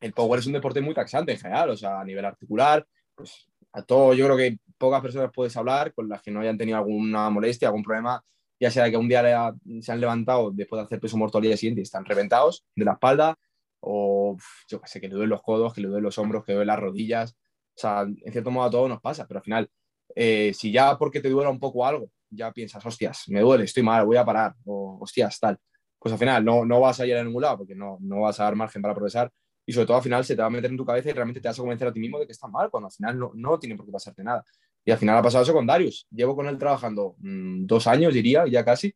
el 0.00 0.12
power 0.12 0.40
es 0.40 0.46
un 0.46 0.52
deporte 0.52 0.80
muy 0.80 0.94
taxante 0.94 1.32
en 1.32 1.38
general, 1.38 1.70
o 1.70 1.76
sea, 1.76 2.00
a 2.00 2.04
nivel 2.04 2.24
articular, 2.24 2.86
pues 3.14 3.48
a 3.72 3.82
todo, 3.82 4.14
yo 4.14 4.26
creo 4.26 4.36
que 4.36 4.58
pocas 4.78 5.02
personas 5.02 5.30
puedes 5.34 5.56
hablar 5.56 5.92
con 5.94 6.08
las 6.08 6.22
que 6.22 6.30
no 6.30 6.40
hayan 6.40 6.58
tenido 6.58 6.78
alguna 6.78 7.28
molestia, 7.30 7.68
algún 7.68 7.82
problema, 7.82 8.22
ya 8.58 8.70
sea 8.70 8.90
que 8.90 8.96
un 8.96 9.08
día 9.08 9.52
se 9.80 9.92
han 9.92 10.00
levantado 10.00 10.50
después 10.50 10.80
de 10.80 10.84
hacer 10.84 11.00
peso 11.00 11.16
muerto 11.16 11.38
al 11.38 11.44
día 11.44 11.56
siguiente 11.56 11.80
y 11.80 11.82
están 11.82 12.04
reventados 12.04 12.64
de 12.74 12.84
la 12.84 12.92
espalda, 12.92 13.38
o 13.80 14.36
yo 14.68 14.80
qué 14.80 14.88
sé, 14.88 15.00
que 15.00 15.08
le 15.08 15.14
duelen 15.14 15.30
los 15.30 15.42
codos, 15.42 15.74
que 15.74 15.80
le 15.80 15.88
duelen 15.88 16.04
los 16.04 16.18
hombros, 16.18 16.44
que 16.44 16.52
le 16.52 16.56
duelen 16.56 16.68
las 16.68 16.80
rodillas, 16.80 17.36
o 17.76 17.78
sea, 17.78 18.02
en 18.02 18.32
cierto 18.32 18.50
modo 18.50 18.66
a 18.66 18.70
todos 18.70 18.88
nos 18.88 19.00
pasa, 19.00 19.26
pero 19.26 19.38
al 19.38 19.44
final, 19.44 19.70
eh, 20.16 20.52
si 20.54 20.72
ya 20.72 20.96
porque 20.98 21.20
te 21.20 21.28
duela 21.28 21.50
un 21.50 21.60
poco 21.60 21.86
algo, 21.86 22.10
ya 22.30 22.50
piensas, 22.50 22.84
hostias, 22.84 23.24
me 23.28 23.40
duele, 23.40 23.64
estoy 23.64 23.82
mal, 23.82 24.06
voy 24.06 24.16
a 24.16 24.24
parar, 24.24 24.54
o 24.64 24.98
hostias, 25.00 25.38
tal. 25.38 25.58
Pues 25.98 26.12
al 26.12 26.18
final 26.18 26.44
no, 26.44 26.64
no 26.64 26.80
vas 26.80 26.98
a 27.00 27.06
ir 27.06 27.16
a 27.16 27.22
ningún 27.22 27.42
lado 27.42 27.58
porque 27.58 27.74
no, 27.74 27.98
no 28.00 28.22
vas 28.22 28.40
a 28.40 28.44
dar 28.44 28.56
margen 28.56 28.80
para 28.80 28.94
progresar 28.94 29.30
y 29.66 29.72
sobre 29.72 29.86
todo 29.86 29.98
al 29.98 30.02
final 30.02 30.24
se 30.24 30.34
te 30.34 30.40
va 30.40 30.46
a 30.46 30.50
meter 30.50 30.70
en 30.70 30.76
tu 30.76 30.86
cabeza 30.86 31.10
y 31.10 31.12
realmente 31.12 31.40
te 31.40 31.48
vas 31.48 31.58
a 31.58 31.62
convencer 31.62 31.88
a 31.88 31.92
ti 31.92 32.00
mismo 32.00 32.18
de 32.18 32.26
que 32.26 32.32
está 32.32 32.48
mal, 32.48 32.70
cuando 32.70 32.86
al 32.86 32.92
final 32.92 33.18
no, 33.18 33.32
no 33.34 33.58
tiene 33.58 33.76
por 33.76 33.84
qué 33.84 33.92
pasarte 33.92 34.24
nada. 34.24 34.44
Y 34.84 34.92
al 34.92 34.98
final 34.98 35.18
ha 35.18 35.22
pasado 35.22 35.42
eso 35.42 35.52
con 35.52 35.66
Darius. 35.66 36.06
Llevo 36.10 36.36
con 36.36 36.46
él 36.46 36.56
trabajando 36.56 37.16
mm, 37.18 37.66
dos 37.66 37.88
años, 37.88 38.14
diría, 38.14 38.46
ya 38.46 38.64
casi, 38.64 38.94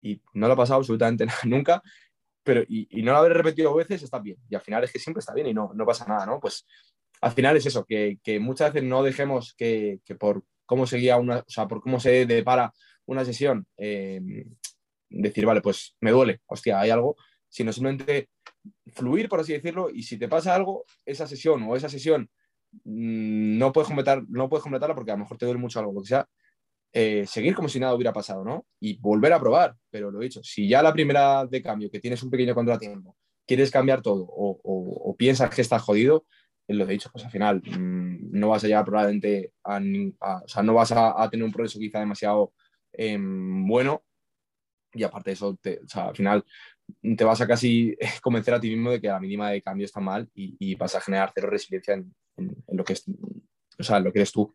y 0.00 0.22
no 0.34 0.46
lo 0.46 0.52
ha 0.54 0.56
pasado 0.56 0.78
absolutamente 0.78 1.26
nada, 1.26 1.40
nunca. 1.44 1.82
Pero, 2.44 2.62
y, 2.68 2.86
y 3.00 3.02
no 3.02 3.10
lo 3.12 3.18
haber 3.18 3.32
repetido 3.32 3.74
veces 3.74 4.04
está 4.04 4.20
bien. 4.20 4.38
Y 4.48 4.54
al 4.54 4.60
final 4.60 4.84
es 4.84 4.92
que 4.92 5.00
siempre 5.00 5.18
está 5.18 5.34
bien 5.34 5.48
y 5.48 5.54
no, 5.54 5.72
no 5.74 5.84
pasa 5.84 6.06
nada, 6.06 6.24
¿no? 6.24 6.38
Pues 6.38 6.64
al 7.20 7.32
final 7.32 7.56
es 7.56 7.66
eso, 7.66 7.84
que, 7.84 8.18
que 8.22 8.40
muchas 8.40 8.72
veces 8.72 8.88
no 8.88 9.02
dejemos 9.02 9.54
que, 9.54 10.00
que 10.04 10.14
por 10.14 10.44
cómo 10.66 10.86
seguía 10.86 11.16
una, 11.16 11.38
o 11.38 11.44
sea, 11.48 11.66
por 11.66 11.80
cómo 11.80 12.00
se 12.00 12.26
depara 12.26 12.72
una 13.06 13.24
sesión, 13.24 13.66
eh, 13.78 14.20
decir, 15.08 15.46
vale, 15.46 15.62
pues 15.62 15.96
me 16.00 16.10
duele, 16.10 16.40
hostia, 16.46 16.80
hay 16.80 16.90
algo, 16.90 17.16
sino 17.48 17.72
simplemente 17.72 18.28
fluir, 18.88 19.28
por 19.28 19.40
así 19.40 19.52
decirlo, 19.52 19.88
y 19.90 20.02
si 20.02 20.18
te 20.18 20.28
pasa 20.28 20.54
algo, 20.54 20.84
esa 21.04 21.26
sesión 21.26 21.62
o 21.62 21.76
esa 21.76 21.88
sesión 21.88 22.28
mm, 22.84 23.58
no, 23.58 23.72
puedes 23.72 23.86
completar, 23.86 24.24
no 24.28 24.48
puedes 24.48 24.62
completarla 24.62 24.94
porque 24.94 25.12
a 25.12 25.14
lo 25.14 25.20
mejor 25.20 25.38
te 25.38 25.46
duele 25.46 25.60
mucho 25.60 25.78
algo, 25.78 25.92
lo 25.92 26.02
que 26.02 26.08
sea, 26.08 26.28
eh, 26.92 27.24
seguir 27.26 27.54
como 27.54 27.68
si 27.68 27.78
nada 27.78 27.94
hubiera 27.94 28.12
pasado, 28.12 28.44
¿no? 28.44 28.66
Y 28.80 28.98
volver 28.98 29.32
a 29.32 29.40
probar, 29.40 29.76
pero 29.90 30.10
lo 30.10 30.20
he 30.20 30.24
dicho, 30.24 30.42
si 30.42 30.68
ya 30.68 30.82
la 30.82 30.92
primera 30.92 31.46
de 31.46 31.62
cambio, 31.62 31.90
que 31.90 32.00
tienes 32.00 32.22
un 32.22 32.30
pequeño 32.30 32.54
contratiempo, 32.54 33.16
quieres 33.46 33.70
cambiar 33.70 34.02
todo 34.02 34.24
o, 34.28 34.58
o 34.64 35.16
piensas 35.16 35.54
que 35.54 35.62
estás 35.62 35.82
jodido, 35.82 36.24
lo 36.68 36.84
he 36.84 36.92
dicho, 36.92 37.10
pues 37.12 37.24
al 37.24 37.30
final 37.30 37.62
mm, 37.62 38.38
no 38.38 38.48
vas 38.48 38.64
a 38.64 38.66
llegar 38.66 38.84
probablemente 38.84 39.52
a, 39.64 39.78
o 40.44 40.48
sea, 40.48 40.62
no 40.62 40.74
vas 40.74 40.92
a, 40.92 41.28
tener 41.30 41.44
un 41.44 41.52
progreso 41.52 41.78
quizá 41.78 42.00
demasiado 42.00 42.52
em, 42.92 43.66
bueno 43.66 44.02
y 44.92 45.02
aparte 45.02 45.30
de 45.30 45.34
eso, 45.34 45.48
o 45.48 45.88
sea, 45.88 46.08
al 46.08 46.16
final 46.16 46.44
te 47.16 47.24
vas 47.24 47.40
a 47.40 47.46
casi 47.46 47.96
convencer 48.22 48.54
a 48.54 48.60
ti 48.60 48.70
mismo 48.70 48.90
de 48.90 49.00
que 49.00 49.08
la 49.08 49.20
mínima 49.20 49.50
de 49.50 49.62
cambio 49.62 49.84
está 49.84 50.00
mal 50.00 50.28
y, 50.34 50.74
vas 50.76 50.94
a 50.94 51.00
generar 51.00 51.32
cero 51.34 51.48
resiliencia 51.50 51.94
en, 51.94 52.14
lo 52.68 52.84
que 52.84 52.94
es, 52.94 53.04
o 53.78 53.82
sea, 53.82 53.98
en 53.98 54.04
lo 54.04 54.12
que 54.12 54.20
eres 54.20 54.32
tú. 54.32 54.54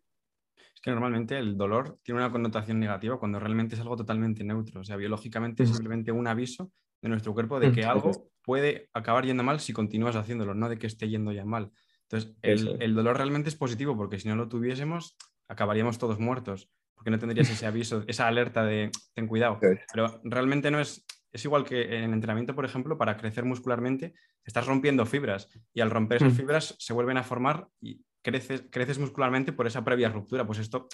Es 0.56 0.80
que 0.80 0.90
normalmente 0.90 1.38
el 1.38 1.56
dolor 1.56 1.98
tiene 2.02 2.20
una 2.20 2.32
connotación 2.32 2.80
negativa 2.80 3.18
cuando 3.18 3.38
realmente 3.38 3.74
es 3.74 3.80
algo 3.80 3.96
totalmente 3.96 4.42
neutro. 4.42 4.80
O 4.80 4.84
sea, 4.84 4.96
biológicamente 4.96 5.62
es 5.62 5.70
simplemente 5.70 6.10
un 6.10 6.26
aviso 6.26 6.72
de 7.00 7.08
nuestro 7.08 7.32
cuerpo 7.34 7.60
de 7.60 7.72
que 7.72 7.84
algo 7.84 8.10
puede 8.42 8.88
acabar 8.92 9.24
yendo 9.24 9.42
mal 9.42 9.60
si 9.60 9.72
continúas 9.72 10.16
haciéndolo, 10.16 10.54
no 10.54 10.68
de 10.68 10.78
que 10.78 10.86
esté 10.86 11.08
yendo 11.08 11.32
ya 11.32 11.44
mal. 11.44 11.70
Entonces, 12.12 12.36
el, 12.42 12.94
dolor 12.94 13.16
realmente 13.16 13.48
es 13.48 13.56
positivo 13.56 13.96
porque 13.96 14.18
si 14.18 14.28
no 14.28 14.36
lo 14.36 14.46
tuviésemos, 14.46 15.16
acabaríamos 15.48 15.98
todos 15.98 16.18
muertos, 16.18 16.70
porque 16.94 17.10
no 17.10 17.18
tendrías 17.18 17.48
ese 17.48 17.64
aviso, 17.64 18.04
esa 18.06 18.28
alerta 18.28 18.64
de 18.64 18.90
ten 19.14 19.26
cuidado. 19.26 19.58
Pero 19.92 20.20
realmente 20.22 20.70
no 20.70 20.78
es, 20.78 21.06
es 21.32 21.44
igual 21.46 21.64
que 21.64 22.04
en 22.04 22.12
entrenamiento, 22.12 22.54
por 22.54 22.66
ejemplo, 22.66 22.98
para 22.98 23.16
crecer 23.16 23.46
muscularmente, 23.46 24.12
estás 24.44 24.66
rompiendo 24.66 25.06
fibras 25.06 25.48
y 25.72 25.80
al 25.80 25.90
romper 25.90 26.18
esas 26.18 26.34
mm. 26.34 26.36
fibras 26.36 26.76
se 26.78 26.92
vuelven 26.92 27.16
a 27.16 27.22
formar 27.22 27.68
y 27.80 28.04
creces, 28.20 28.64
creces 28.70 28.98
muscularmente 28.98 29.54
por 29.54 29.66
esa 29.66 29.82
previa 29.82 30.10
ruptura. 30.10 30.46
Pues 30.46 30.58
esto, 30.58 30.88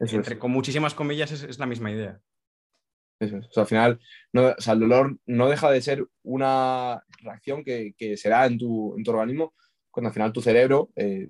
entre, 0.00 0.38
con 0.38 0.50
muchísimas 0.50 0.94
comillas, 0.94 1.30
es, 1.30 1.58
la 1.58 1.66
misma 1.66 1.90
idea. 1.90 2.20
Eso 3.20 3.36
es. 3.36 3.46
O 3.48 3.52
sea, 3.52 3.62
al 3.64 3.68
final, 3.68 4.00
no, 4.32 4.46
o 4.46 4.60
sea, 4.60 4.72
el 4.72 4.80
dolor 4.80 5.18
no 5.26 5.50
deja 5.50 5.70
de 5.70 5.82
ser 5.82 6.06
una 6.22 7.02
reacción 7.20 7.64
que, 7.64 7.94
que 7.98 8.16
se 8.16 8.30
da 8.30 8.46
en 8.46 8.56
tu, 8.56 8.96
en 8.96 9.04
tu 9.04 9.10
organismo 9.10 9.52
cuando 9.98 10.08
al 10.08 10.14
final 10.14 10.32
tu 10.32 10.40
cerebro 10.40 10.90
eh, 10.96 11.28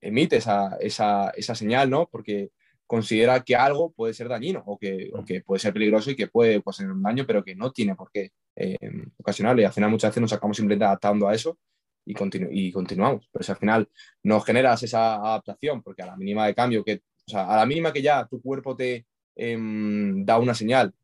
emite 0.00 0.36
esa, 0.36 0.76
esa, 0.80 1.30
esa, 1.30 1.54
señal, 1.54 1.88
¿no? 1.90 2.08
Porque 2.10 2.50
considera 2.86 3.42
que 3.42 3.56
algo 3.56 3.92
puede 3.92 4.14
ser 4.14 4.28
dañino 4.28 4.62
o 4.66 4.78
que, 4.78 5.10
o 5.14 5.24
que 5.24 5.42
puede 5.42 5.60
ser 5.60 5.72
peligroso 5.72 6.10
y 6.10 6.16
que 6.16 6.28
puede 6.28 6.58
ocasionar 6.58 6.94
un 6.94 7.02
daño, 7.02 7.24
pero 7.26 7.44
que 7.44 7.54
no 7.54 7.72
tiene 7.72 7.94
por 7.94 8.10
qué 8.10 8.32
eh, 8.56 8.76
ocasionarlo. 9.16 9.62
Y 9.62 9.64
al 9.64 9.72
final 9.72 9.90
muchas 9.90 10.10
veces 10.10 10.20
nos 10.20 10.32
acabamos 10.32 10.56
simplemente 10.56 10.84
adaptando 10.84 11.28
a 11.28 11.34
eso 11.34 11.58
y, 12.04 12.14
y 12.50 12.72
continuamos. 12.72 13.28
Pero 13.32 13.42
si 13.42 13.52
al 13.52 13.58
final 13.58 13.88
no 14.22 14.40
generas 14.40 14.82
esa 14.82 15.14
adaptación, 15.16 15.82
porque 15.82 16.02
a 16.02 16.06
la 16.06 16.16
mínima 16.16 16.46
de 16.46 16.54
cambio, 16.54 16.84
que, 16.84 17.02
o 17.26 17.30
sea, 17.30 17.52
a 17.52 17.56
la 17.56 17.66
mínima 17.66 17.92
que 17.92 18.02
ya 18.02 18.26
tu 18.26 18.40
cuerpo 18.42 18.76
te 18.76 19.06
em, 19.36 20.24
da 20.24 20.38
una 20.38 20.54
señal 20.54 20.94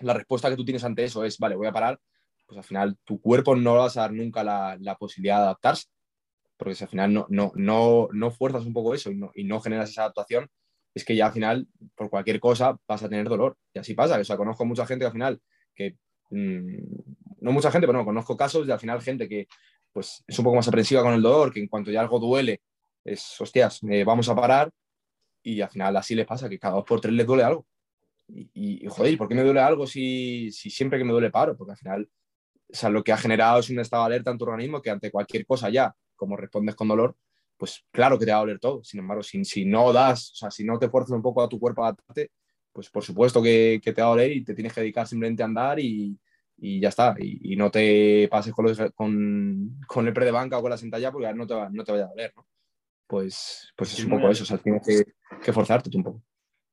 la 0.00 0.14
respuesta 0.14 0.48
que 0.48 0.56
tú 0.56 0.64
tienes 0.64 0.84
ante 0.84 1.04
eso 1.04 1.24
es, 1.24 1.38
vale, 1.38 1.56
voy 1.56 1.66
a 1.66 1.72
parar, 1.72 2.00
pues 2.46 2.58
al 2.58 2.64
final 2.64 2.96
tu 3.04 3.20
cuerpo 3.20 3.56
no 3.56 3.74
vas 3.74 3.96
a 3.96 4.02
dar 4.02 4.12
nunca 4.12 4.44
la, 4.44 4.76
la 4.80 4.96
posibilidad 4.96 5.36
de 5.36 5.42
adaptarse, 5.42 5.88
porque 6.58 6.74
si 6.74 6.84
al 6.84 6.90
final 6.90 7.14
no, 7.14 7.26
no, 7.30 7.52
no, 7.54 8.08
no 8.12 8.30
fuerzas 8.30 8.66
un 8.66 8.72
poco 8.72 8.92
eso 8.92 9.10
y 9.10 9.16
no, 9.16 9.30
y 9.34 9.44
no 9.44 9.60
generas 9.60 9.90
esa 9.90 10.02
adaptación, 10.02 10.50
es 10.94 11.04
que 11.04 11.14
ya 11.14 11.26
al 11.26 11.32
final, 11.32 11.68
por 11.94 12.10
cualquier 12.10 12.40
cosa, 12.40 12.76
vas 12.86 13.02
a 13.02 13.08
tener 13.08 13.28
dolor. 13.28 13.56
Y 13.72 13.78
así 13.78 13.94
pasa. 13.94 14.18
O 14.18 14.24
sea, 14.24 14.36
conozco 14.36 14.64
mucha 14.64 14.84
gente 14.84 15.04
que 15.04 15.06
al 15.06 15.12
final, 15.12 15.40
que 15.74 15.96
mmm, 16.30 16.76
no 17.40 17.52
mucha 17.52 17.70
gente, 17.70 17.86
pero 17.86 17.98
no, 17.98 18.04
conozco 18.04 18.36
casos 18.36 18.66
de 18.66 18.72
al 18.72 18.80
final 18.80 19.00
gente 19.00 19.28
que 19.28 19.46
pues, 19.92 20.24
es 20.26 20.38
un 20.38 20.44
poco 20.44 20.56
más 20.56 20.66
aprensiva 20.68 21.02
con 21.02 21.14
el 21.14 21.22
dolor, 21.22 21.52
que 21.52 21.60
en 21.60 21.68
cuanto 21.68 21.92
ya 21.92 22.00
algo 22.00 22.18
duele, 22.18 22.62
es, 23.04 23.40
hostias, 23.40 23.80
eh, 23.88 24.04
vamos 24.04 24.28
a 24.28 24.34
parar. 24.34 24.70
Y 25.42 25.60
al 25.60 25.70
final 25.70 25.96
así 25.96 26.14
les 26.16 26.26
pasa, 26.26 26.48
que 26.48 26.58
cada 26.58 26.74
dos 26.74 26.84
por 26.84 27.00
tres 27.00 27.14
les 27.14 27.26
duele 27.26 27.44
algo. 27.44 27.66
Y, 28.28 28.84
y 28.84 28.88
joder, 28.88 29.16
¿por 29.16 29.28
qué 29.28 29.34
me 29.36 29.44
duele 29.44 29.60
algo 29.60 29.86
si, 29.86 30.50
si 30.50 30.70
siempre 30.70 30.98
que 30.98 31.04
me 31.04 31.12
duele 31.12 31.30
paro? 31.30 31.56
Porque 31.56 31.72
al 31.72 31.78
final 31.78 32.08
o 32.70 32.76
sea, 32.76 32.90
lo 32.90 33.02
que 33.02 33.12
ha 33.12 33.16
generado 33.16 33.60
es 33.60 33.70
un 33.70 33.80
estado 33.80 34.02
de 34.02 34.06
alerta 34.08 34.30
en 34.30 34.38
tu 34.38 34.44
organismo 34.44 34.82
que 34.82 34.90
ante 34.90 35.10
cualquier 35.10 35.46
cosa 35.46 35.70
ya, 35.70 35.94
como 36.18 36.36
respondes 36.36 36.74
con 36.74 36.88
dolor, 36.88 37.16
pues 37.56 37.84
claro 37.90 38.18
que 38.18 38.26
te 38.26 38.30
va 38.30 38.38
a 38.38 38.40
doler 38.40 38.58
todo. 38.58 38.84
Sin 38.84 39.00
embargo, 39.00 39.22
si, 39.22 39.44
si 39.44 39.64
no 39.64 39.92
das, 39.92 40.32
o 40.32 40.34
sea, 40.34 40.50
si 40.50 40.64
no 40.64 40.78
te 40.78 40.90
fuerzas 40.90 41.12
un 41.12 41.22
poco 41.22 41.42
a 41.42 41.48
tu 41.48 41.58
cuerpo 41.58 41.82
a 41.82 41.88
adaptarte, 41.88 42.30
pues 42.72 42.90
por 42.90 43.02
supuesto 43.02 43.42
que, 43.42 43.80
que, 43.82 43.92
te 43.92 44.02
va 44.02 44.08
a 44.08 44.10
doler 44.10 44.32
y 44.32 44.44
te 44.44 44.54
tienes 44.54 44.72
que 44.72 44.80
dedicar 44.80 45.06
simplemente 45.06 45.42
a 45.42 45.46
andar 45.46 45.80
y, 45.80 46.18
y 46.58 46.80
ya 46.80 46.88
está. 46.90 47.14
Y, 47.18 47.52
y, 47.52 47.56
no 47.56 47.70
te 47.70 48.28
pases 48.30 48.52
con, 48.52 48.66
los, 48.66 48.78
con, 48.94 49.80
con, 49.86 50.06
el 50.06 50.12
pre 50.12 50.24
de 50.24 50.30
banca 50.30 50.58
o 50.58 50.62
con 50.62 50.70
la 50.70 50.76
sentalla 50.76 51.10
porque 51.10 51.32
no 51.34 51.46
te, 51.46 51.54
va, 51.54 51.68
no 51.70 51.84
te 51.84 51.92
vaya 51.92 52.04
a 52.04 52.08
doler, 52.08 52.32
¿no? 52.36 52.46
Pues, 53.06 53.72
pues 53.74 53.98
es 53.98 54.04
un 54.04 54.10
poco 54.10 54.28
eso, 54.28 54.44
o 54.44 54.46
sea, 54.46 54.58
tienes 54.58 54.86
que, 54.86 55.02
que 55.42 55.52
forzarte 55.52 55.96
un 55.96 56.04
poco. 56.04 56.22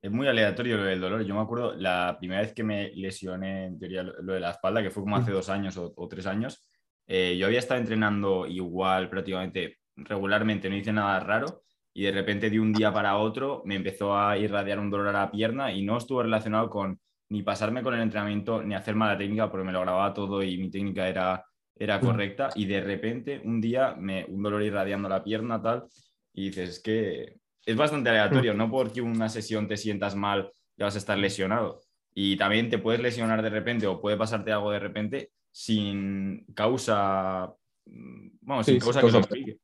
Es 0.02 0.12
muy 0.12 0.28
aleatorio 0.28 0.78
lo 0.78 0.84
del 0.84 1.02
dolor. 1.02 1.26
Yo 1.26 1.34
me 1.34 1.42
acuerdo 1.42 1.74
la 1.74 2.18
primera 2.20 2.42
vez 2.42 2.54
que 2.54 2.64
me 2.64 2.92
lesioné, 2.92 3.66
en 3.66 3.80
teoría, 3.80 4.04
lo 4.04 4.34
de 4.34 4.40
la 4.40 4.52
espalda, 4.52 4.84
que 4.84 4.92
fue 4.92 5.02
como 5.02 5.16
hace 5.16 5.32
dos 5.32 5.50
años 5.50 5.78
o, 5.78 5.94
o 5.96 6.08
tres 6.08 6.28
años. 6.28 6.62
Eh, 7.08 7.38
yo 7.38 7.48
había 7.48 7.60
estado 7.60 7.80
entrenando 7.80 8.48
igual 8.48 9.10
prácticamente 9.10 9.80
regularmente, 9.96 10.70
no 10.70 10.76
hice 10.76 10.92
nada 10.92 11.20
raro 11.20 11.64
y 11.94 12.04
de 12.04 12.12
repente 12.12 12.50
de 12.50 12.60
un 12.60 12.74
día 12.74 12.92
para 12.92 13.18
otro 13.18 13.62
me 13.66 13.76
empezó 13.76 14.18
a 14.18 14.38
irradiar 14.38 14.80
un 14.80 14.90
dolor 14.90 15.08
a 15.08 15.20
la 15.20 15.32
pierna 15.32 15.72
y 15.72 15.84
no 15.84 15.98
estuvo 15.98 16.24
relacionado 16.24 16.70
con 16.70 17.00
ni 17.30 17.42
pasarme 17.42 17.82
con 17.82 17.94
el 17.96 18.02
entrenamiento 18.02 18.62
ni 18.62 18.76
hacer 18.76 18.96
mala 18.96 19.18
técnica 19.18 19.50
porque 19.50 19.66
me 19.66 19.72
lo 19.72 19.82
grababa 19.82 20.14
todo 20.14 20.44
y 20.44 20.58
mi 20.58 20.70
técnica 20.70 21.08
era, 21.08 21.46
era 21.76 22.00
correcta 22.00 22.50
y 22.56 22.66
de 22.66 22.82
repente 22.82 23.42
un 23.44 23.62
día 23.62 23.96
me, 23.98 24.26
un 24.26 24.44
dolor 24.44 24.62
irradiando 24.62 25.08
la 25.08 25.24
pierna 25.24 25.62
tal 25.62 25.86
y 26.34 26.48
dices 26.48 26.70
es 26.70 26.80
que 26.82 27.38
es 27.66 27.76
bastante 27.76 28.10
aleatorio, 28.10 28.54
no 28.54 28.70
porque 28.70 29.02
una 29.02 29.30
sesión 29.30 29.68
te 29.68 29.78
sientas 29.78 30.16
mal 30.16 30.52
ya 30.78 30.86
vas 30.86 30.96
a 30.96 31.00
estar 31.00 31.18
lesionado 31.18 31.82
y 32.14 32.36
también 32.38 32.70
te 32.70 32.78
puedes 32.78 33.02
lesionar 33.02 33.42
de 33.42 33.50
repente 33.50 33.88
o 33.88 34.02
puede 34.02 34.18
pasarte 34.18 34.52
algo 34.52 34.72
de 34.72 34.80
repente 34.80 35.32
sin 35.58 36.46
causa, 36.54 37.56
bueno, 37.86 38.62
sin 38.62 38.74
sí, 38.74 38.80
causa 38.82 39.00
que 39.00 39.10
lo. 39.10 39.24
Sí, 39.24 39.58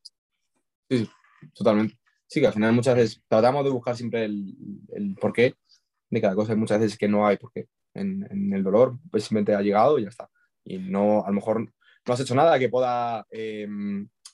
sí, 0.88 1.10
totalmente. 1.52 1.98
Sí, 2.26 2.40
que 2.40 2.46
al 2.46 2.54
final 2.54 2.72
muchas 2.72 2.96
veces 2.96 3.22
tratamos 3.28 3.62
de 3.62 3.70
buscar 3.70 3.94
siempre 3.94 4.24
el, 4.24 4.56
el 4.94 5.14
porqué 5.16 5.54
de 6.08 6.20
cada 6.22 6.34
cosa. 6.34 6.56
Muchas 6.56 6.80
veces 6.80 6.96
que 6.96 7.08
no 7.08 7.26
hay 7.26 7.36
porqué. 7.36 7.68
En, 7.92 8.26
en, 8.30 8.54
el 8.54 8.62
dolor, 8.62 8.98
pues 9.10 9.24
simplemente 9.24 9.54
ha 9.54 9.60
llegado 9.60 9.98
y 9.98 10.04
ya 10.04 10.08
está. 10.08 10.30
Y 10.64 10.78
no, 10.78 11.26
a 11.26 11.28
lo 11.28 11.34
mejor 11.34 11.60
no 11.60 12.14
has 12.14 12.20
hecho 12.20 12.34
nada 12.34 12.58
que 12.58 12.70
pueda 12.70 13.26
eh, 13.30 13.68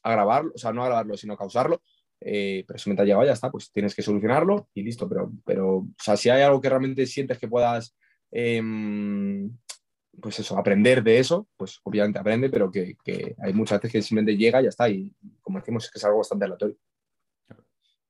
agravarlo, 0.04 0.52
o 0.54 0.58
sea, 0.58 0.72
no 0.72 0.84
agravarlo, 0.84 1.16
sino 1.16 1.36
causarlo. 1.36 1.82
Eh, 2.20 2.62
pero 2.68 2.78
simplemente 2.78 3.02
ha 3.02 3.06
llegado 3.06 3.24
y 3.24 3.26
ya 3.26 3.32
está, 3.32 3.50
pues 3.50 3.72
tienes 3.72 3.96
que 3.96 4.02
solucionarlo 4.02 4.68
y 4.74 4.84
listo. 4.84 5.08
Pero, 5.08 5.32
pero 5.44 5.78
o 5.78 5.88
sea, 5.98 6.16
si 6.16 6.30
hay 6.30 6.42
algo 6.42 6.60
que 6.60 6.68
realmente 6.68 7.04
sientes 7.04 7.36
que 7.36 7.48
puedas, 7.48 7.96
eh, 8.30 8.62
pues 10.20 10.38
eso, 10.40 10.58
aprender 10.58 11.02
de 11.02 11.18
eso, 11.18 11.48
pues 11.56 11.80
obviamente 11.84 12.18
aprende, 12.18 12.50
pero 12.50 12.70
que, 12.70 12.96
que, 13.04 13.34
hay 13.42 13.52
muchas 13.52 13.80
veces 13.80 13.92
que 13.92 14.02
simplemente 14.02 14.36
llega 14.36 14.60
y 14.60 14.64
ya 14.64 14.68
está. 14.68 14.88
Y 14.88 15.12
como 15.40 15.58
decimos, 15.58 15.84
es 15.84 15.90
que 15.90 15.98
es 15.98 16.04
algo 16.04 16.18
bastante 16.18 16.44
aleatorio. 16.44 16.76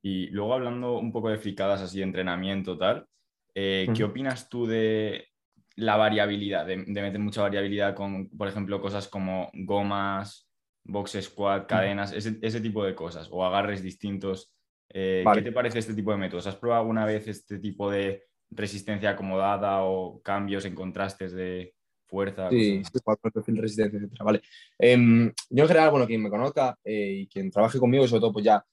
Y 0.03 0.27
luego 0.29 0.55
hablando 0.55 0.99
un 0.99 1.13
poco 1.13 1.29
de 1.29 1.39
fricadas 1.39 1.83
así 1.83 1.99
de 1.99 2.05
entrenamiento 2.05 2.79
tal, 2.79 3.07
eh, 3.55 3.89
¿qué 3.95 4.05
opinas 4.05 4.49
tú 4.49 4.67
de 4.67 5.29
la 5.75 5.97
variabilidad, 5.97 6.67
de, 6.67 6.77
de, 6.77 7.03
meter 7.03 7.21
mucha 7.21 7.43
variabilidad 7.43 7.95
con, 7.95 8.29
por 8.31 8.49
ejemplo, 8.49 8.81
cosas 8.81 9.09
como 9.09 9.51
gomas, 9.55 10.49
box 10.85 11.19
squat, 11.21 11.69
cadenas, 11.69 12.13
ese, 12.13 12.39
ese 12.43 12.61
tipo 12.61 12.85
de 12.85 12.95
cosas, 12.95 13.29
o 13.31 13.45
agarres 13.45 13.83
distintos? 13.83 14.53
Eh, 14.89 15.23
vale. 15.25 15.43
¿Qué 15.43 15.51
te 15.51 15.55
parece 15.55 15.79
este 15.79 15.95
tipo 15.95 16.11
de 16.11 16.19
métodos? 16.19 16.47
¿Has 16.47 16.57
probado 16.57 16.83
alguna 16.83 17.05
vez 17.05 17.29
este 17.29 17.59
tipo 17.59 17.91
de 17.91 18.25
resistencia 18.51 19.11
acomodada 19.11 19.83
o 19.83 20.23
cambios 20.23 20.65
en 20.65 20.75
contrastes 20.75 21.33
de 21.33 21.75
fuerza? 22.09 22.51
Sí, 22.51 22.83
perfil 23.33 23.55
de 23.55 23.61
resistencia, 23.61 23.99
etc. 23.99 24.23
Vale. 24.25 24.43
Eh, 24.79 24.97
yo 25.51 25.63
en 25.63 25.69
general, 25.69 25.91
bueno, 25.91 26.07
quien 26.07 26.23
me 26.23 26.31
conozca 26.31 26.77
eh, 26.85 27.21
y 27.21 27.27
quien 27.29 27.51
trabaje 27.51 27.79
conmigo, 27.79 28.07
sobre 28.09 28.21
todo, 28.21 28.33
pues 28.33 28.45
ya 28.45 28.65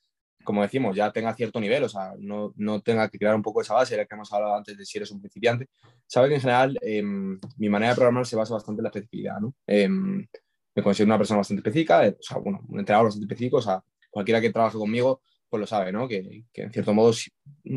como 0.46 0.62
decimos, 0.62 0.96
ya 0.96 1.12
tenga 1.12 1.34
cierto 1.34 1.60
nivel, 1.60 1.84
o 1.84 1.90
sea, 1.90 2.14
no, 2.18 2.54
no 2.56 2.82
tenga 2.82 3.10
que 3.10 3.18
crear 3.18 3.36
un 3.36 3.42
poco 3.42 3.62
esa 3.62 3.74
base, 3.74 3.98
la 3.98 4.06
que 4.06 4.16
hemos 4.16 4.32
hablado 4.32 4.56
antes 4.56 4.78
de 4.78 4.86
si 4.86 4.98
eres 4.98 5.12
un 5.12 5.20
principiante, 5.20 5.68
sabe 6.08 6.30
que 6.30 6.36
en 6.36 6.42
general 6.42 6.78
eh, 6.82 7.04
mi 7.04 7.68
manera 7.68 7.92
de 7.92 7.96
programar 7.96 8.26
se 8.26 8.38
basa 8.38 8.54
bastante 8.54 8.80
en 8.80 8.84
la 8.84 8.90
especificidad, 8.90 9.40
¿no? 9.42 9.54
Eh, 9.68 9.90
me 9.90 10.84
considero 10.84 11.08
una 11.08 11.18
persona 11.18 11.40
bastante 11.40 11.60
específica, 11.60 12.06
eh, 12.06 12.16
o 12.18 12.24
sea, 12.24 12.38
bueno, 12.38 12.62
un 12.70 12.80
entrenador 12.80 13.08
bastante 13.08 13.26
específico, 13.26 13.58
o 13.58 13.62
sea, 13.62 13.84
cualquiera 14.10 14.40
que 14.40 14.52
trabaje 14.52 14.78
conmigo, 14.78 15.22
pues 15.50 15.60
lo 15.60 15.68
sabe, 15.68 15.92
¿no? 15.92 16.08
Que, 16.08 16.46
que 16.54 16.64
en 16.64 16.72
cierto 16.72 16.94
modo 16.94 17.12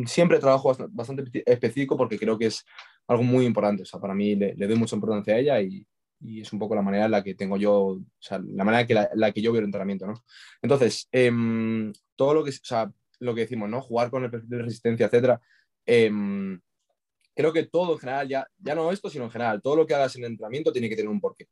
siempre 0.07 0.39
trabajo 0.39 0.77
bastante 0.91 1.43
específico 1.47 1.97
porque 1.97 2.19
creo 2.19 2.39
que 2.39 2.47
es 2.47 2.65
algo 3.09 3.23
muy 3.25 3.47
importante, 3.47 3.83
o 3.83 3.87
sea, 3.87 4.01
para 4.01 4.15
mí 4.15 4.37
le, 4.37 4.55
doy 4.55 4.77
mucha 4.77 4.95
importancia 4.95 5.35
a 5.35 5.39
ella 5.39 5.61
y, 5.61 5.85
y 6.21 6.43
es 6.43 6.53
un 6.53 6.59
poco 6.59 6.75
la 6.75 6.83
manera 6.83 7.07
en 7.07 7.11
la 7.11 7.25
que 7.25 7.35
tengo 7.35 7.57
yo, 7.57 7.75
o 7.75 8.01
sea, 8.19 8.39
la 8.39 8.65
manera 8.65 8.87
que 8.87 8.95
la, 8.95 9.33
que 9.33 9.43
yo 9.43 9.51
veo 9.51 9.61
el 9.61 9.67
entrenamiento, 9.67 10.07
¿no? 10.07 10.23
Entonces, 10.63 11.09
eh, 11.11 11.33
todo 12.15 12.35
lo 12.35 12.45
que, 12.45 12.51
o 12.51 12.55
sea, 12.63 12.93
lo 13.21 13.35
que 13.35 13.43
decimos, 13.43 13.69
¿no? 13.69 13.81
Jugar 13.81 14.11
con 14.11 14.25
el 14.25 14.31
perfil 14.31 14.51
de 14.51 14.63
resistencia, 14.63 15.07
etcétera. 15.07 15.41
Eh, 15.87 16.11
creo 17.39 17.53
que 17.53 17.67
todo 17.67 17.93
en 17.93 17.99
general, 18.01 18.29
ya, 18.29 18.49
ya 18.59 18.75
no 18.75 18.91
esto, 18.91 19.09
sino 19.09 19.25
en 19.25 19.31
general, 19.31 19.63
todo 19.63 19.77
lo 19.77 19.87
que 19.87 19.95
hagas 19.95 20.17
en 20.17 20.25
el 20.25 20.33
entrenamiento 20.33 20.73
tiene 20.73 20.89
que 20.89 20.97
tener 20.97 21.09
un 21.09 21.21
porqué, 21.21 21.47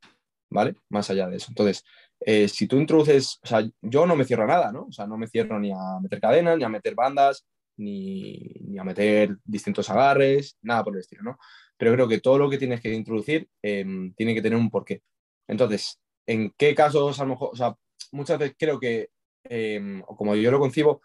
¿vale? 0.50 0.74
Más 0.88 1.08
allá 1.10 1.28
de 1.28 1.36
eso. 1.36 1.46
Entonces, 1.50 1.84
eh, 2.18 2.48
si 2.48 2.66
tú 2.66 2.76
introduces, 2.76 3.38
o 3.44 3.46
sea, 3.46 3.64
yo 3.80 4.04
no 4.04 4.16
me 4.16 4.24
cierro 4.24 4.42
a 4.42 4.48
nada, 4.48 4.72
¿no? 4.72 4.86
O 4.86 4.92
sea, 4.92 5.06
no 5.06 5.16
me 5.16 5.28
cierro 5.28 5.60
ni 5.60 5.70
a 5.70 6.00
meter 6.02 6.20
cadenas, 6.20 6.58
ni 6.58 6.64
a 6.64 6.68
meter 6.68 6.96
bandas, 6.96 7.46
ni, 7.76 8.38
ni 8.60 8.78
a 8.78 8.84
meter 8.84 9.36
distintos 9.44 9.90
agarres, 9.90 10.56
nada 10.62 10.84
por 10.84 10.94
el 10.94 11.00
estilo, 11.00 11.22
¿no? 11.22 11.38
Pero 11.76 11.92
creo 11.92 12.08
que 12.08 12.20
todo 12.20 12.38
lo 12.38 12.50
que 12.50 12.58
tienes 12.58 12.80
que 12.80 12.92
introducir 12.92 13.48
eh, 13.62 13.84
tiene 14.16 14.34
que 14.34 14.42
tener 14.42 14.58
un 14.58 14.70
porqué. 14.70 15.02
Entonces, 15.46 16.00
¿en 16.26 16.52
qué 16.56 16.74
casos 16.74 17.20
a 17.20 17.24
lo 17.24 17.30
mejor, 17.30 17.50
o 17.52 17.56
sea, 17.56 17.76
muchas 18.12 18.38
veces 18.38 18.56
creo 18.58 18.80
que 18.80 19.10
eh, 19.48 20.02
como 20.04 20.34
yo 20.34 20.50
lo 20.50 20.58
concibo, 20.58 21.02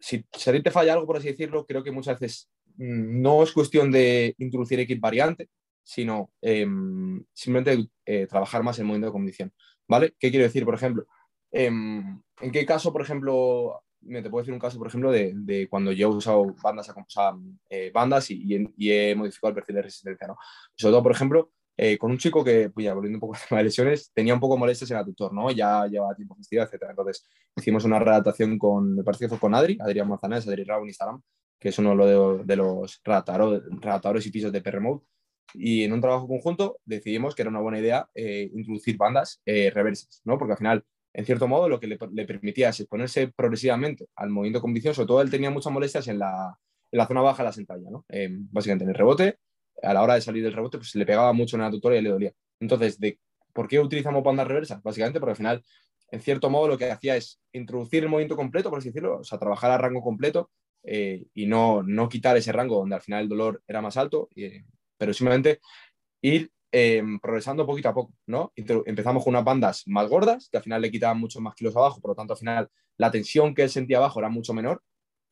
si, 0.00 0.24
si, 0.32 0.50
a 0.50 0.52
ti 0.52 0.62
te 0.62 0.70
falla 0.70 0.94
algo, 0.94 1.06
por 1.06 1.16
así 1.16 1.28
decirlo, 1.28 1.66
creo 1.66 1.82
que 1.82 1.92
muchas 1.92 2.18
veces 2.18 2.48
mm, 2.76 3.20
no 3.20 3.42
es 3.42 3.52
cuestión 3.52 3.90
de 3.90 4.34
introducir 4.38 4.80
X 4.80 5.00
variante, 5.00 5.48
sino 5.82 6.30
eh, 6.42 6.66
simplemente 7.32 7.88
eh, 8.04 8.26
trabajar 8.26 8.62
más 8.62 8.78
el 8.78 8.84
movimiento 8.84 9.06
de 9.06 9.12
condición. 9.12 9.52
¿Vale? 9.86 10.14
¿Qué 10.18 10.30
quiero 10.30 10.44
decir, 10.44 10.64
por 10.66 10.74
ejemplo? 10.74 11.06
¿En 11.50 12.22
qué 12.52 12.66
caso, 12.66 12.92
por 12.92 13.00
ejemplo, 13.00 13.82
me 14.02 14.22
te 14.22 14.30
puedo 14.30 14.42
decir 14.42 14.54
un 14.54 14.60
caso, 14.60 14.78
por 14.78 14.88
ejemplo, 14.88 15.10
de, 15.10 15.32
de 15.34 15.68
cuando 15.68 15.92
yo 15.92 16.08
he 16.08 16.16
usado 16.16 16.54
bandas, 16.62 16.88
o 16.88 17.04
sea, 17.08 17.34
eh, 17.68 17.90
bandas 17.92 18.30
y, 18.30 18.34
y, 18.34 18.68
y, 18.76 18.90
he 18.92 19.14
modificado 19.14 19.50
el 19.50 19.54
perfil 19.56 19.76
de 19.76 19.82
resistencia, 19.82 20.26
¿no? 20.26 20.36
Sobre 20.76 20.92
todo, 20.92 21.02
por 21.02 21.12
ejemplo, 21.12 21.50
eh, 21.80 21.96
con 21.96 22.10
un 22.10 22.18
chico 22.18 22.42
que, 22.42 22.70
pues 22.70 22.84
ya 22.84 22.94
volviendo 22.94 23.16
un 23.16 23.20
poco 23.20 23.34
al 23.36 23.40
tema 23.48 23.58
de 23.58 23.64
lesiones, 23.64 24.10
tenía 24.12 24.34
un 24.34 24.40
poco 24.40 24.56
molestias 24.56 24.90
en 24.90 24.96
el 24.96 25.02
aductor, 25.04 25.32
¿no? 25.32 25.50
Ya 25.52 25.86
llevaba 25.86 26.14
tiempo 26.14 26.34
festivo, 26.34 26.64
etc. 26.64 26.86
Entonces 26.90 27.28
hicimos 27.56 27.84
una 27.84 28.00
redactación 28.00 28.58
con, 28.58 28.96
me 28.96 29.04
parece 29.04 29.24
que 29.24 29.28
fue 29.28 29.38
con 29.38 29.54
Adri, 29.54 29.78
Adrián 29.80 30.08
Manzanares, 30.08 30.48
Adri 30.48 30.64
Rao 30.64 30.82
en 30.82 30.88
Instagram, 30.88 31.22
que 31.58 31.68
es 31.68 31.78
uno 31.78 31.94
de, 32.04 32.44
de 32.44 32.56
los 32.56 33.00
redactadores 33.04 34.26
y 34.26 34.30
pisos 34.30 34.50
de 34.50 34.60
PRMode. 34.60 35.02
Y 35.54 35.84
en 35.84 35.92
un 35.92 36.00
trabajo 36.00 36.26
conjunto 36.28 36.78
decidimos 36.84 37.34
que 37.34 37.42
era 37.42 37.50
una 37.50 37.60
buena 37.60 37.78
idea 37.78 38.08
eh, 38.14 38.50
introducir 38.54 38.96
bandas 38.96 39.40
eh, 39.46 39.70
reversas, 39.70 40.20
¿no? 40.24 40.36
Porque 40.36 40.52
al 40.52 40.58
final, 40.58 40.84
en 41.12 41.24
cierto 41.24 41.48
modo, 41.48 41.68
lo 41.68 41.80
que 41.80 41.86
le, 41.86 41.98
le, 42.12 42.26
permitía 42.26 42.68
es 42.68 42.80
exponerse 42.80 43.28
progresivamente 43.28 44.06
al 44.14 44.30
movimiento 44.30 44.60
sobre 44.94 45.06
todo 45.06 45.22
él 45.22 45.30
tenía 45.30 45.50
muchas 45.50 45.72
molestias 45.72 46.06
en 46.08 46.18
la, 46.18 46.56
en 46.90 46.98
la 46.98 47.06
zona 47.06 47.22
baja 47.22 47.42
de 47.42 47.48
la 47.48 47.52
sentalla, 47.52 47.90
¿no? 47.90 48.04
Eh, 48.08 48.28
básicamente 48.30 48.84
en 48.84 48.90
el 48.90 48.96
rebote 48.96 49.38
a 49.82 49.94
la 49.94 50.02
hora 50.02 50.14
de 50.14 50.20
salir 50.20 50.42
del 50.42 50.52
rebote, 50.52 50.78
pues 50.78 50.94
le 50.94 51.06
pegaba 51.06 51.32
mucho 51.32 51.56
en 51.56 51.62
la 51.62 51.70
tutora 51.70 51.96
y 51.96 52.02
le 52.02 52.10
dolía. 52.10 52.32
Entonces, 52.60 52.98
de, 52.98 53.18
¿por 53.52 53.68
qué 53.68 53.80
utilizamos 53.80 54.22
bandas 54.22 54.48
reversas? 54.48 54.82
Básicamente 54.82 55.20
porque 55.20 55.32
al 55.32 55.36
final, 55.36 55.64
en 56.10 56.20
cierto 56.20 56.50
modo, 56.50 56.68
lo 56.68 56.78
que 56.78 56.90
hacía 56.90 57.16
es 57.16 57.40
introducir 57.52 58.02
el 58.02 58.08
movimiento 58.08 58.36
completo, 58.36 58.70
por 58.70 58.80
así 58.80 58.88
decirlo, 58.88 59.18
o 59.18 59.24
sea, 59.24 59.38
trabajar 59.38 59.70
a 59.70 59.78
rango 59.78 60.02
completo 60.02 60.50
eh, 60.82 61.26
y 61.34 61.46
no, 61.46 61.82
no 61.82 62.08
quitar 62.08 62.36
ese 62.36 62.52
rango 62.52 62.76
donde 62.76 62.96
al 62.96 63.02
final 63.02 63.22
el 63.22 63.28
dolor 63.28 63.62
era 63.66 63.80
más 63.80 63.96
alto, 63.96 64.28
eh, 64.34 64.64
pero 64.96 65.12
simplemente 65.12 65.60
ir 66.22 66.50
eh, 66.70 67.02
progresando 67.22 67.66
poquito 67.66 67.88
a 67.88 67.94
poco, 67.94 68.12
¿no? 68.26 68.52
Empezamos 68.54 69.24
con 69.24 69.32
unas 69.32 69.44
bandas 69.44 69.84
más 69.86 70.08
gordas, 70.08 70.48
que 70.50 70.58
al 70.58 70.62
final 70.62 70.82
le 70.82 70.90
quitaban 70.90 71.18
mucho 71.18 71.40
más 71.40 71.54
kilos 71.54 71.76
abajo, 71.76 72.00
por 72.00 72.10
lo 72.10 72.14
tanto, 72.14 72.34
al 72.34 72.38
final 72.38 72.68
la 72.96 73.10
tensión 73.10 73.54
que 73.54 73.62
él 73.62 73.70
sentía 73.70 73.98
abajo 73.98 74.18
era 74.18 74.28
mucho 74.28 74.52
menor 74.52 74.82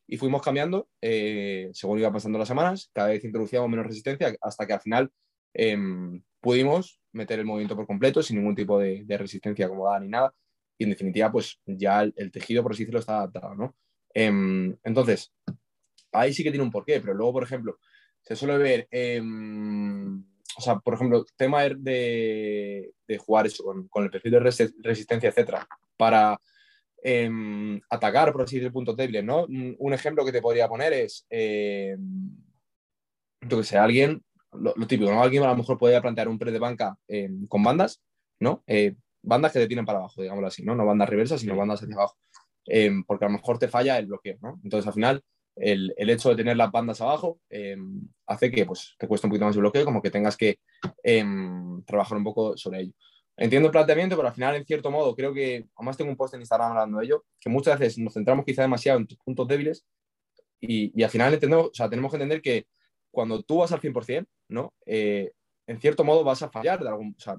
y 0.06 0.16
fuimos 0.16 0.40
cambiando 0.40 0.88
eh, 1.02 1.70
según 1.74 1.98
iban 1.98 2.12
pasando 2.12 2.38
las 2.38 2.48
semanas, 2.48 2.90
cada 2.92 3.08
vez 3.08 3.24
introducíamos 3.24 3.68
menos 3.68 3.86
resistencia 3.86 4.34
hasta 4.40 4.66
que 4.66 4.72
al 4.72 4.80
final 4.80 5.10
em, 5.52 6.22
pudimos 6.40 7.00
meter 7.12 7.40
el 7.40 7.44
movimiento 7.44 7.76
por 7.76 7.86
completo 7.86 8.22
sin 8.22 8.38
ningún 8.38 8.54
tipo 8.54 8.78
de, 8.78 9.04
resistencia 9.08 9.66
acomodada 9.66 10.00
ni 10.00 10.08
nada. 10.08 10.34
Y 10.78 10.84
en 10.84 10.90
definitiva, 10.90 11.32
pues 11.32 11.58
ya 11.64 12.02
el, 12.02 12.30
tejido, 12.30 12.62
por 12.62 12.72
así 12.72 12.84
decirlo, 12.84 13.00
está 13.00 13.18
adaptado, 13.18 13.54
¿no? 13.54 13.74
Em, 14.12 14.76
entonces, 14.84 15.32
ahí 16.12 16.32
sí 16.34 16.44
que 16.44 16.50
tiene 16.50 16.64
un 16.64 16.70
porqué, 16.70 17.00
pero 17.00 17.14
luego, 17.14 17.32
por 17.34 17.42
ejemplo, 17.42 17.78
se 18.22 18.36
suele 18.36 18.58
ver, 18.58 18.88
o 20.56 20.60
sea, 20.60 20.78
por 20.78 20.94
ejemplo, 20.94 21.24
tema 21.36 21.62
de, 21.64 22.92
de 23.06 23.18
jugar 23.18 23.46
eso 23.46 23.64
con, 23.90 24.04
el 24.04 24.10
perfil 24.10 24.32
de 24.32 24.40
resistencia, 24.40 25.28
etcétera, 25.28 25.68
para 25.96 26.40
em, 27.02 27.80
atacar, 27.90 28.32
por 28.32 28.42
así 28.42 28.56
decirlo, 28.56 28.72
puntos 28.72 28.96
débiles, 28.96 29.22
¿no? 29.22 29.44
Un, 29.44 29.92
ejemplo 29.92 30.24
que 30.24 30.32
te 30.32 30.40
podría 30.40 30.68
poner 30.68 30.92
es, 30.94 31.26
eh, 31.28 31.96
yo 33.42 33.58
que 33.58 33.64
sé, 33.64 33.76
alguien, 33.76 34.22
lo, 34.52 34.72
típico, 34.86 35.10
¿no? 35.10 35.22
Alguien 35.22 35.42
a 35.42 35.48
lo 35.48 35.56
mejor 35.56 35.78
podría 35.78 36.00
plantear 36.00 36.28
un 36.28 36.38
pre 36.38 36.52
de 36.52 36.58
banca 36.58 36.96
con 37.48 37.62
bandas, 37.62 38.00
¿no? 38.40 38.64
Eh, 38.66 38.94
bandas 39.22 39.52
que 39.52 39.58
te 39.58 39.66
tienen 39.66 39.84
para 39.84 39.98
abajo, 39.98 40.22
digámoslo 40.22 40.48
así, 40.48 40.62
¿no? 40.64 40.74
No 40.74 40.86
bandas 40.86 41.08
reversas, 41.08 41.40
sino 41.40 41.56
bandas 41.56 41.82
hacia 41.82 41.94
abajo. 41.94 42.16
Em, 42.66 43.04
porque 43.04 43.26
a 43.26 43.28
lo 43.28 43.34
mejor 43.34 43.58
te 43.58 43.68
falla 43.68 43.98
el 43.98 44.06
bloqueo, 44.06 44.38
¿no? 44.40 44.58
Entonces, 44.64 44.86
al 44.86 44.94
final, 44.94 45.22
el, 45.56 45.94
el 45.96 46.10
hecho 46.10 46.28
de 46.28 46.36
tener 46.36 46.56
las 46.56 46.70
bandas 46.70 47.00
abajo 47.00 47.40
em, 47.48 48.02
hace 48.26 48.50
que 48.50 48.66
pues, 48.66 48.94
te 48.98 49.08
cueste 49.08 49.26
un 49.26 49.30
poquito 49.30 49.46
más 49.46 49.56
el 49.56 49.62
bloqueo, 49.62 49.84
como 49.84 50.02
que 50.02 50.10
tengas 50.10 50.36
que 50.36 50.58
em, 51.02 51.82
trabajar 51.84 52.18
un 52.18 52.24
poco 52.24 52.56
sobre 52.56 52.82
ello. 52.82 52.92
Entiendo 53.38 53.66
el 53.66 53.72
planteamiento, 53.72 54.16
pero 54.16 54.28
al 54.28 54.34
final, 54.34 54.56
en 54.56 54.64
cierto 54.64 54.90
modo, 54.90 55.14
creo 55.14 55.32
que, 55.34 55.66
además 55.76 55.96
tengo 55.96 56.10
un 56.10 56.16
post 56.16 56.34
en 56.34 56.40
Instagram 56.40 56.72
hablando 56.72 56.98
de 56.98 57.06
ello, 57.06 57.24
que 57.40 57.50
muchas 57.50 57.78
veces 57.78 57.98
nos 57.98 58.14
centramos 58.14 58.44
quizá 58.44 58.62
demasiado 58.62 58.98
en 58.98 59.06
tus 59.06 59.18
puntos 59.18 59.46
débiles 59.48 59.84
y, 60.60 60.98
y 60.98 61.02
al 61.02 61.10
final 61.10 61.34
entendemos, 61.34 61.66
o 61.66 61.74
sea, 61.74 61.88
tenemos 61.88 62.10
que 62.10 62.16
entender 62.16 62.40
que 62.40 62.66
cuando 63.10 63.42
tú 63.42 63.58
vas 63.58 63.72
al 63.72 63.80
100%, 63.80 64.26
¿no? 64.48 64.74
Eh, 64.86 65.32
en 65.66 65.80
cierto 65.80 66.04
modo 66.04 66.24
vas 66.24 66.42
a 66.42 66.50
fallar, 66.50 66.82
de 66.82 66.88
algún, 66.88 67.14
o 67.16 67.20
sea, 67.20 67.36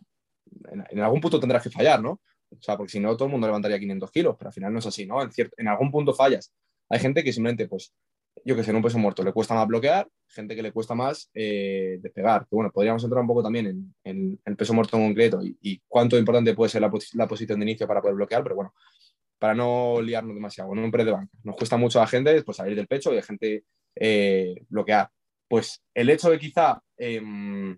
en, 0.71 0.83
en, 0.89 0.99
algún 0.99 1.21
punto 1.21 1.39
tendrás 1.39 1.63
que 1.63 1.69
fallar, 1.69 2.01
¿no? 2.01 2.21
O 2.51 2.61
sea, 2.61 2.77
porque 2.77 2.91
si 2.91 2.99
no, 2.99 3.15
todo 3.15 3.25
el 3.25 3.31
mundo 3.31 3.47
levantaría 3.47 3.79
500 3.79 4.11
kilos, 4.11 4.35
pero 4.37 4.49
al 4.49 4.53
final 4.53 4.73
no 4.73 4.79
es 4.79 4.85
así, 4.85 5.05
¿no? 5.05 5.21
En, 5.21 5.31
cierto, 5.31 5.55
en 5.57 5.67
algún 5.67 5.91
punto 5.91 6.13
fallas. 6.13 6.53
Hay 6.89 6.99
gente 6.99 7.23
que 7.23 7.33
simplemente, 7.33 7.67
pues, 7.67 7.93
yo 8.45 8.55
que 8.55 8.63
sé, 8.63 8.71
en 8.71 8.77
un 8.77 8.83
peso 8.83 8.97
muerto 8.97 9.23
le 9.23 9.33
cuesta 9.33 9.53
más 9.53 9.67
bloquear, 9.67 10.07
gente 10.27 10.55
que 10.55 10.61
le 10.61 10.71
cuesta 10.71 10.95
más 10.95 11.29
eh, 11.33 11.99
despegar. 12.01 12.43
Que 12.43 12.55
bueno, 12.55 12.71
podríamos 12.71 13.03
entrar 13.03 13.21
un 13.21 13.27
poco 13.27 13.43
también 13.43 13.93
en, 14.03 14.39
el 14.45 14.55
peso 14.55 14.73
muerto 14.73 14.97
en 14.97 15.07
concreto 15.07 15.41
y, 15.43 15.81
cuánto 15.87 16.17
importante 16.17 16.53
puede 16.53 16.69
ser 16.69 16.81
la, 16.81 17.27
posición 17.27 17.59
de 17.59 17.65
inicio 17.65 17.87
para 17.87 18.01
poder 18.01 18.15
bloquear, 18.15 18.43
pero 18.43 18.55
bueno, 18.55 18.73
para 19.39 19.53
no 19.53 20.01
liarnos 20.01 20.35
demasiado, 20.35 20.71
en 20.73 20.79
un 20.79 20.91
pre 20.91 21.05
de 21.05 21.11
banca. 21.11 21.31
Nos 21.43 21.55
cuesta 21.55 21.77
mucho 21.77 21.99
a 21.99 22.03
la 22.03 22.07
gente 22.07 22.41
pues, 22.43 22.57
salir 22.57 22.75
del 22.75 22.87
pecho 22.87 23.13
y 23.13 23.17
a 23.17 23.23
gente 23.23 23.65
eh, 23.95 24.55
bloquear. 24.69 25.09
Pues 25.47 25.81
el 25.93 26.09
hecho 26.09 26.29
de 26.29 26.39
quizá, 26.39 26.81
em, 26.97 27.77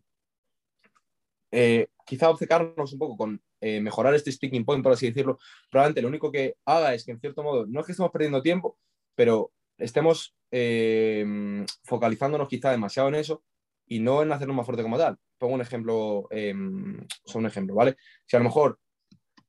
eh, 1.52 1.88
quizá 2.06 2.30
obcecarnos 2.30 2.94
un 2.94 3.00
poco 3.00 3.18
con 3.18 3.42
mejorar 3.62 4.16
este 4.16 4.32
speaking 4.32 4.64
point, 4.64 4.82
por 4.82 4.94
así 4.94 5.08
decirlo, 5.08 5.38
probablemente 5.70 6.02
lo 6.02 6.08
único 6.08 6.32
que 6.32 6.56
haga 6.64 6.94
es 6.94 7.04
que, 7.04 7.12
en 7.12 7.20
cierto 7.20 7.44
modo, 7.44 7.68
no 7.68 7.82
es 7.82 7.86
que 7.86 7.92
estemos 7.92 8.10
perdiendo 8.10 8.42
tiempo, 8.42 8.78
pero 9.20 9.52
estemos 9.78 10.34
eh, 10.50 11.66
focalizándonos 11.84 12.48
quizá 12.48 12.72
demasiado 12.72 13.10
en 13.10 13.16
eso 13.16 13.44
y 13.86 14.00
no 14.00 14.22
en 14.22 14.32
hacernos 14.32 14.56
más 14.56 14.66
fuerte 14.66 14.82
como 14.82 14.98
tal. 14.98 15.18
Pongo 15.38 15.56
un 15.56 15.62
ejemplo, 15.62 16.30
eh, 16.32 16.54
un 16.54 17.46
ejemplo, 17.46 17.76
¿vale? 17.76 17.98
Si 18.26 18.38
a 18.38 18.40
lo 18.40 18.46
mejor 18.46 18.80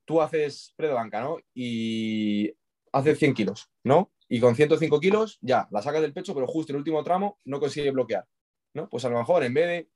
tú 0.05 0.21
haces 0.21 0.75
pre 0.75 0.89
de 0.89 0.95
banca, 0.95 1.21
¿no? 1.21 1.37
Y 1.55 2.53
haces 2.91 3.17
100 3.21 3.33
kilos, 3.35 3.71
¿no? 3.85 4.11
Y 4.29 4.41
con 4.41 4.57
105 4.57 4.99
kilos 4.99 5.39
ya 5.41 5.69
la 5.71 5.83
sacas 5.83 6.03
del 6.03 6.15
pecho, 6.15 6.35
pero 6.35 6.49
justo 6.49 6.73
en 6.73 6.75
el 6.75 6.81
último 6.81 7.05
tramo 7.05 7.39
no 7.45 7.61
consigue 7.61 7.93
bloquear, 7.93 8.27
¿no? 8.75 8.89
Pues 8.89 9.05
a 9.05 9.09
lo 9.09 9.19
mejor 9.19 9.45
en 9.45 9.55
vez 9.55 9.69
de, 9.69 9.89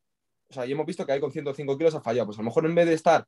o 0.51 0.53
sea, 0.53 0.67
ya 0.67 0.73
hemos 0.75 0.87
visto 0.87 1.05
que 1.05 1.11
ahí 1.11 1.21
con 1.21 1.33
105 1.33 1.77
kilos 1.77 1.97
ha 1.97 2.01
fallado, 2.01 2.27
pues 2.27 2.39
a 2.39 2.43
lo 2.43 2.47
mejor 2.47 2.65
en 2.65 2.77
vez 2.77 2.87
de 2.87 2.95
estar 2.95 3.27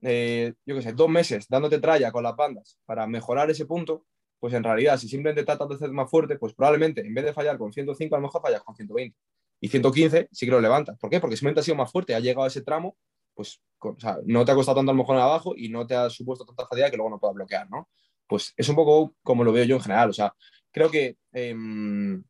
eh, 0.00 0.54
yo 0.64 0.74
qué 0.74 0.82
sé, 0.82 0.92
dos 0.92 1.08
meses 1.08 1.48
dándote 1.48 1.78
tralla 1.78 2.10
con 2.10 2.22
las 2.22 2.34
bandas 2.34 2.78
para 2.86 3.06
mejorar 3.06 3.50
ese 3.50 3.66
punto, 3.66 4.06
pues 4.42 4.54
en 4.54 4.64
realidad, 4.64 4.98
si 4.98 5.06
simplemente 5.06 5.44
tratas 5.44 5.68
de 5.68 5.76
hacer 5.76 5.92
más 5.92 6.10
fuerte, 6.10 6.36
pues 6.36 6.52
probablemente 6.52 7.00
en 7.00 7.14
vez 7.14 7.24
de 7.24 7.32
fallar 7.32 7.56
con 7.58 7.72
105, 7.72 8.16
a 8.16 8.18
lo 8.18 8.22
mejor 8.22 8.42
fallas 8.42 8.60
con 8.64 8.74
120. 8.74 9.16
Y 9.60 9.68
115 9.68 10.30
sí 10.32 10.46
que 10.46 10.50
lo 10.50 10.60
levantas. 10.60 10.98
¿Por 10.98 11.10
qué? 11.10 11.20
Porque 11.20 11.36
simplemente 11.36 11.60
has 11.60 11.64
sido 11.64 11.76
más 11.76 11.92
fuerte, 11.92 12.12
has 12.12 12.24
llegado 12.24 12.42
a 12.42 12.48
ese 12.48 12.60
tramo, 12.62 12.96
pues 13.34 13.60
o 13.78 13.94
sea, 14.00 14.18
no 14.24 14.44
te 14.44 14.50
ha 14.50 14.56
costado 14.56 14.78
tanto 14.78 14.90
a 14.90 14.94
lo 14.94 14.98
mejor 14.98 15.14
en 15.14 15.22
abajo 15.22 15.54
y 15.56 15.68
no 15.68 15.86
te 15.86 15.94
ha 15.94 16.10
supuesto 16.10 16.44
tanta 16.44 16.66
fatiga 16.66 16.90
que 16.90 16.96
luego 16.96 17.10
no 17.10 17.20
puedas 17.20 17.36
bloquear, 17.36 17.70
¿no? 17.70 17.88
Pues 18.26 18.52
es 18.56 18.68
un 18.68 18.74
poco 18.74 19.14
como 19.22 19.44
lo 19.44 19.52
veo 19.52 19.62
yo 19.62 19.76
en 19.76 19.82
general. 19.82 20.10
O 20.10 20.12
sea, 20.12 20.34
creo 20.72 20.90
que 20.90 21.18
em, 21.32 22.24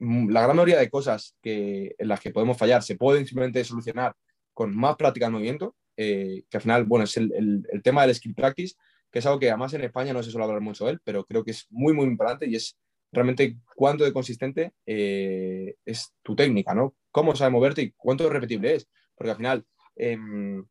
la 0.00 0.42
gran 0.42 0.56
mayoría 0.56 0.80
de 0.80 0.90
cosas 0.90 1.36
que, 1.40 1.94
en 1.96 2.08
las 2.08 2.18
que 2.18 2.32
podemos 2.32 2.58
fallar 2.58 2.82
se 2.82 2.96
pueden 2.96 3.24
simplemente 3.24 3.62
solucionar 3.62 4.16
con 4.52 4.76
más 4.76 4.96
práctica 4.96 5.26
de 5.26 5.30
movimiento 5.30 5.76
eh, 5.96 6.42
que 6.50 6.56
al 6.56 6.62
final, 6.62 6.84
bueno, 6.86 7.04
es 7.04 7.16
el, 7.16 7.64
el, 7.70 7.82
tema 7.82 8.04
del 8.04 8.16
skill 8.16 8.34
practice, 8.34 8.74
que 9.12 9.18
es 9.18 9.26
algo 9.26 9.38
que 9.38 9.50
además 9.50 9.74
en 9.74 9.84
España 9.84 10.14
no 10.14 10.22
se 10.22 10.30
suele 10.30 10.46
hablar 10.46 10.62
mucho 10.62 10.86
de 10.86 10.92
él, 10.92 11.00
pero 11.04 11.24
creo 11.24 11.44
que 11.44 11.50
es 11.50 11.66
muy, 11.70 11.92
muy 11.92 12.06
importante 12.06 12.46
y 12.48 12.56
es 12.56 12.78
realmente 13.12 13.58
cuánto 13.76 14.04
de 14.04 14.12
consistente 14.12 14.72
eh, 14.86 15.76
es 15.84 16.14
tu 16.22 16.34
técnica, 16.34 16.74
¿no? 16.74 16.96
Cómo 17.10 17.36
sabe 17.36 17.50
moverte 17.50 17.82
y 17.82 17.92
cuánto 17.92 18.28
repetible 18.30 18.74
es, 18.74 18.88
porque 19.14 19.30
al 19.30 19.36
final 19.36 19.66
em, 19.96 20.64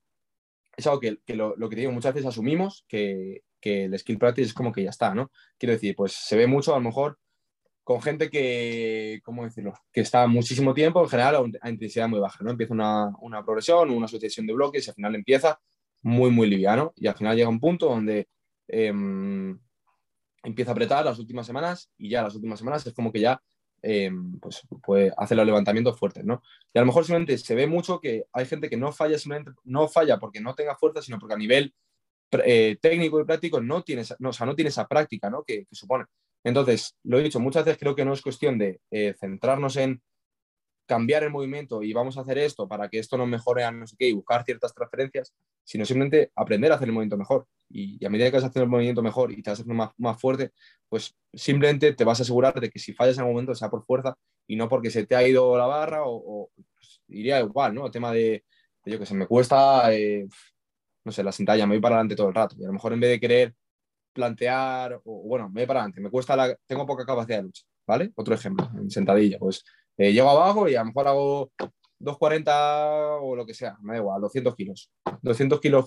es 0.76 0.88
algo 0.88 1.00
que, 1.00 1.20
lo, 1.36 1.70
que 1.70 1.76
digo, 1.76 1.92
muchas 1.92 2.16
veces 2.16 2.30
asumimos 2.30 2.84
que, 2.88 3.44
que 3.60 3.84
el 3.84 4.00
skill 4.00 4.18
practice 4.18 4.48
es 4.48 4.54
como 4.56 4.72
que 4.72 4.84
ya 4.84 4.90
está, 4.90 5.14
¿no? 5.14 5.32
Quiero 5.60 5.74
decir, 5.74 5.96
pues 5.96 6.14
se 6.14 6.36
ve 6.36 6.48
mucho 6.48 6.74
a 6.74 6.80
lo 6.80 6.84
mejor 6.84 7.20
con 7.84 8.02
gente 8.02 8.32
que, 8.32 9.22
¿cómo 9.24 9.44
decirlo? 9.44 9.74
Que 9.92 10.02
está 10.02 10.26
muchísimo 10.26 10.74
tiempo, 10.74 11.04
en 11.04 11.10
general, 11.10 11.52
a 11.62 11.70
intensidad 11.70 12.08
muy 12.08 12.20
baja, 12.20 12.44
¿no? 12.44 12.50
Empieza 12.50 12.74
una, 12.74 13.12
una 13.20 13.44
progresión, 13.44 13.92
una 13.92 14.06
asociación 14.06 14.48
de 14.48 14.54
bloques 14.54 14.88
y 14.88 14.90
al 14.90 14.96
final 14.96 15.14
empieza 15.14 15.60
muy, 16.02 16.32
muy 16.32 16.50
liviano 16.50 16.94
y 16.96 17.08
al 17.08 17.16
final 17.16 17.36
llega 17.36 17.50
un 17.50 17.60
punto 17.60 17.88
donde 17.88 18.28
em, 18.68 19.60
empieza 20.44 20.72
a 20.72 20.74
apretar 20.74 21.06
las 21.06 21.20
últimas 21.20 21.46
semanas 21.46 21.92
y 21.98 22.10
ya 22.10 22.24
las 22.24 22.36
últimas 22.36 22.60
semanas 22.60 22.86
es 22.86 22.94
como 22.94 23.12
que 23.12 23.20
ya 23.20 23.42
em, 23.82 24.40
pues 24.40 24.62
puede 24.84 25.12
los 25.18 25.46
levantamientos 25.46 25.98
fuertes, 25.98 26.24
¿no? 26.26 26.42
Y 26.74 26.80
a 26.80 26.82
lo 26.82 26.88
mejor 26.88 27.04
simplemente 27.04 27.38
se 27.38 27.56
ve 27.56 27.68
mucho 27.68 28.00
que 28.00 28.26
hay 28.34 28.46
gente 28.46 28.70
que 28.70 28.78
no 28.78 28.92
falla 28.92 29.18
simplemente, 29.18 29.52
no 29.64 29.88
falla 29.88 30.20
porque 30.20 30.42
no 30.42 30.56
tenga 30.56 30.76
fuerza, 30.76 31.02
sino 31.02 31.20
porque 31.20 31.36
a 31.36 31.38
nivel 31.38 31.74
eh, 32.46 32.78
técnico 32.82 33.20
y 33.20 33.26
práctico 33.26 33.62
no 33.62 33.84
tiene, 33.84 34.04
no, 34.20 34.30
o 34.30 34.34
sea, 34.34 34.46
no 34.46 34.56
tiene 34.56 34.70
esa 34.70 34.88
práctica, 34.88 35.30
¿no? 35.30 35.44
Que, 35.44 35.66
que 35.66 35.76
supone. 35.76 36.06
Entonces, 36.44 36.96
lo 37.04 37.20
he 37.20 37.24
dicho, 37.24 37.40
muchas 37.40 37.66
veces 37.66 37.80
creo 37.80 37.96
que 37.96 38.06
no 38.06 38.14
es 38.14 38.22
cuestión 38.22 38.58
de 38.58 38.80
eh, 38.90 39.14
centrarnos 39.20 39.76
en 39.78 40.02
cambiar 40.86 41.24
el 41.24 41.30
movimiento 41.30 41.84
y 41.84 41.94
vamos 41.94 42.18
a 42.18 42.22
hacer 42.22 42.38
esto 42.38 42.68
para 42.68 42.90
que 42.90 43.00
esto 43.00 43.18
nos 43.18 43.28
mejore 43.28 43.64
a 43.64 43.72
no 43.72 43.88
sé 43.88 43.96
qué 43.98 44.10
y 44.10 44.14
buscar 44.14 44.44
ciertas 44.44 44.74
transferencias, 44.74 45.34
sino 45.64 45.86
simplemente 45.86 46.32
aprender 46.36 46.72
a 46.72 46.76
hacer 46.76 46.88
el 46.88 46.94
movimiento 46.94 47.18
mejor. 47.18 47.48
Y, 47.70 48.04
a 48.06 48.10
medida 48.10 48.30
que 48.30 48.36
vas 48.38 48.44
haciendo 48.44 48.66
el 48.66 48.70
movimiento 48.70 49.02
mejor 49.02 49.32
y 49.32 49.42
te 49.42 49.50
vas 49.50 49.60
haciendo 49.60 49.74
más, 49.74 49.92
más 49.98 50.20
fuerte, 50.20 50.52
pues 50.90 51.16
simplemente 51.34 51.94
te 51.94 52.04
vas 52.04 52.20
a 52.20 52.24
asegurar 52.24 52.60
de 52.60 52.70
que 52.70 52.80
si 52.80 52.94
fallas 52.94 53.16
en 53.16 53.22
algún 53.22 53.36
momento 53.36 53.56
sea 53.56 53.70
por 53.70 53.86
fuerza 53.86 54.18
y 54.48 54.58
no 54.58 54.68
porque 54.68 54.92
se 54.92 55.06
te 55.06 55.16
ha 55.16 55.26
ido 55.26 55.58
la 55.58 55.66
barra 55.66 56.02
o, 56.04 56.50
pues, 56.76 57.02
iría 57.08 57.40
igual, 57.40 57.74
¿no? 57.74 57.86
El 57.86 57.92
tema 57.92 58.12
de, 58.12 58.44
yo 58.86 59.00
que 59.00 59.06
sé, 59.06 59.14
me 59.14 59.28
cuesta, 59.28 59.94
eh, 59.94 60.28
no 61.06 61.12
sé, 61.12 61.24
la 61.24 61.32
sentalla, 61.32 61.66
me 61.66 61.76
voy 61.76 61.82
para 61.82 61.96
adelante 61.96 62.16
todo 62.16 62.28
el 62.28 62.36
rato. 62.36 62.56
Y 62.60 62.64
a 62.64 62.68
lo 62.68 62.74
mejor 62.74 62.94
en 62.94 63.00
vez 63.00 63.12
de 63.12 63.20
querer 63.20 63.56
plantear, 64.14 65.02
o 65.06 65.24
bueno, 65.24 65.48
me 65.50 65.62
voy 65.62 65.68
para 65.68 65.80
adelante, 65.82 66.02
me 66.02 66.10
cuesta, 66.10 66.36
la, 66.36 66.54
tengo 66.66 66.86
poca 66.86 67.06
capacidad 67.06 67.38
de 67.38 67.44
lucha, 67.44 67.64
¿vale? 67.88 68.12
Otro 68.16 68.36
ejemplo, 68.36 68.70
en 68.78 68.92
sentadilla, 68.92 69.40
pues 69.40 69.64
eh, 69.98 70.14
llego 70.14 70.30
abajo 70.30 70.68
y 70.68 70.76
a 70.76 70.80
lo 70.80 70.86
mejor 70.86 71.08
hago 71.08 71.52
240 72.00 73.18
o 73.22 73.36
lo 73.36 73.46
que 73.46 73.54
sea, 73.54 73.78
me 73.82 73.94
da 73.94 74.00
igual, 74.00 74.22
200 74.22 74.56
kilos. 74.56 74.92
200 75.22 75.60
kilos 75.60 75.86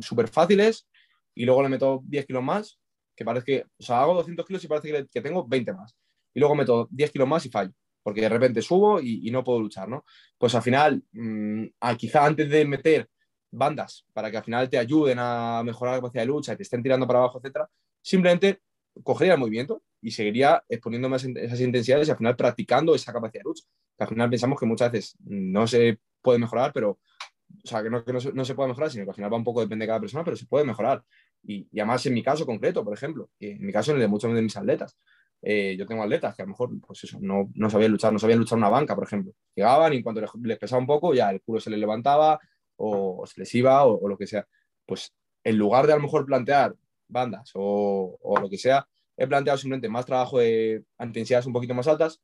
súper 0.00 0.28
fáciles 0.28 0.88
y 1.34 1.44
luego 1.44 1.62
le 1.62 1.68
meto 1.68 2.02
10 2.04 2.26
kilos 2.26 2.42
más, 2.42 2.78
que 3.16 3.24
parece 3.24 3.44
que, 3.44 3.64
o 3.78 3.82
sea, 3.82 4.02
hago 4.02 4.14
200 4.14 4.46
kilos 4.46 4.64
y 4.64 4.68
parece 4.68 5.08
que, 5.10 5.20
tengo 5.20 5.46
20 5.46 5.72
más. 5.72 5.96
Y 6.34 6.40
luego 6.40 6.54
meto 6.54 6.88
10 6.90 7.10
kilos 7.10 7.28
más 7.28 7.44
y 7.46 7.50
fallo, 7.50 7.72
porque 8.02 8.20
de 8.22 8.28
repente 8.28 8.62
subo 8.62 9.00
y, 9.00 9.30
no 9.30 9.42
puedo 9.44 9.60
luchar, 9.60 9.88
¿no? 9.88 10.04
Pues 10.38 10.54
al 10.54 10.62
final, 10.62 11.02
mmm, 11.12 11.64
quizá 11.98 12.24
antes 12.24 12.48
de 12.48 12.64
meter 12.64 13.08
bandas 13.50 14.06
para 14.12 14.30
que 14.30 14.36
al 14.36 14.44
final 14.44 14.70
te 14.70 14.78
ayuden 14.78 15.18
a 15.20 15.62
mejorar 15.64 15.94
la 15.94 16.00
capacidad 16.00 16.22
de 16.22 16.26
lucha, 16.26 16.52
y 16.52 16.56
te 16.56 16.62
estén 16.62 16.82
tirando 16.82 17.06
para 17.06 17.20
abajo, 17.20 17.38
etcétera, 17.38 17.68
simplemente 18.00 18.60
cogería 19.02 19.34
el 19.34 19.40
movimiento 19.40 19.82
y 20.00 20.10
seguiría 20.10 20.62
exponiéndome 20.68 21.16
a 21.16 21.18
esas 21.18 21.60
intensidades 21.60 22.08
y 22.08 22.10
al 22.10 22.16
final 22.16 22.36
practicando 22.36 22.94
esa 22.94 23.12
capacidad 23.12 23.42
de 23.42 23.48
lucha. 23.48 23.64
Que 23.96 24.04
al 24.04 24.08
final 24.08 24.30
pensamos 24.30 24.58
que 24.58 24.66
muchas 24.66 24.92
veces 24.92 25.16
no 25.20 25.66
se 25.66 25.98
puede 26.22 26.38
mejorar, 26.38 26.72
pero, 26.72 26.90
o 26.90 27.66
sea, 27.66 27.82
que 27.82 27.90
no, 27.90 28.04
que 28.04 28.12
no, 28.12 28.20
se, 28.20 28.32
no 28.32 28.44
se 28.44 28.54
puede 28.54 28.68
mejorar, 28.68 28.90
sino 28.90 29.04
que 29.04 29.10
al 29.10 29.16
final 29.16 29.32
va 29.32 29.36
un 29.36 29.44
poco 29.44 29.60
depende 29.60 29.84
de 29.84 29.88
cada 29.88 30.00
persona, 30.00 30.24
pero 30.24 30.36
se 30.36 30.46
puede 30.46 30.64
mejorar. 30.64 31.02
Y, 31.42 31.68
y 31.72 31.80
además 31.80 32.04
en 32.06 32.14
mi 32.14 32.22
caso 32.22 32.46
concreto, 32.46 32.84
por 32.84 32.94
ejemplo, 32.94 33.30
en 33.38 33.64
mi 33.64 33.72
caso 33.72 33.90
en 33.90 33.96
el 33.96 34.02
de 34.02 34.08
muchos 34.08 34.32
de 34.34 34.42
mis 34.42 34.56
atletas, 34.56 34.96
eh, 35.42 35.74
yo 35.78 35.86
tengo 35.86 36.02
atletas 36.02 36.36
que 36.36 36.42
a 36.42 36.44
lo 36.44 36.50
mejor, 36.50 36.70
pues 36.86 37.04
eso, 37.04 37.18
no, 37.20 37.50
no 37.54 37.70
sabían 37.70 37.92
luchar, 37.92 38.12
no 38.12 38.18
sabían 38.18 38.38
luchar 38.38 38.58
una 38.58 38.68
banca, 38.68 38.94
por 38.94 39.04
ejemplo. 39.04 39.32
Llegaban 39.54 39.92
y 39.92 39.96
en 39.96 40.02
cuanto 40.02 40.20
les, 40.20 40.30
les 40.42 40.58
pesaba 40.58 40.80
un 40.80 40.86
poco, 40.86 41.14
ya 41.14 41.30
el 41.30 41.40
culo 41.40 41.60
se 41.60 41.70
les 41.70 41.78
levantaba, 41.78 42.38
o, 42.80 43.22
expresiva 43.24 43.84
o, 43.84 44.08
lo 44.08 44.16
que 44.16 44.26
sea. 44.26 44.46
Pues 44.86 45.14
en 45.44 45.56
lugar 45.56 45.86
de 45.86 45.92
a 45.92 45.96
lo 45.96 46.02
mejor 46.02 46.26
plantear 46.26 46.74
bandas 47.10 47.50
o, 47.54 48.18
lo 48.40 48.48
que 48.48 48.58
sea, 48.58 48.86
he 49.16 49.26
planteado 49.26 49.58
simplemente 49.58 49.88
más 49.88 50.06
trabajo 50.06 50.38
de 50.38 50.84
intensidades 50.98 51.46
un 51.46 51.52
poquito 51.52 51.74
más 51.74 51.88
altas, 51.88 52.20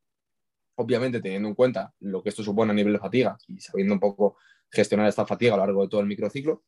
obviamente 0.77 1.21
teniendo 1.21 1.49
en 1.49 1.55
cuenta 1.55 1.93
lo 2.01 2.23
que 2.23 2.31
esto 2.31 2.43
supone 2.43 2.73
a 2.73 2.75
nivel 2.75 2.95
de 2.95 2.99
fatiga 2.99 3.37
y 3.49 3.61
sabiendo 3.61 3.95
un 3.95 4.01
poco 4.01 4.37
gestionar 4.71 5.09
esta 5.09 5.27
fatiga 5.27 5.55
a 5.55 5.57
lo 5.57 5.65
largo 5.65 5.83
de 5.83 5.89
todo 5.89 6.01
el 6.01 6.07
microciclo, 6.07 6.63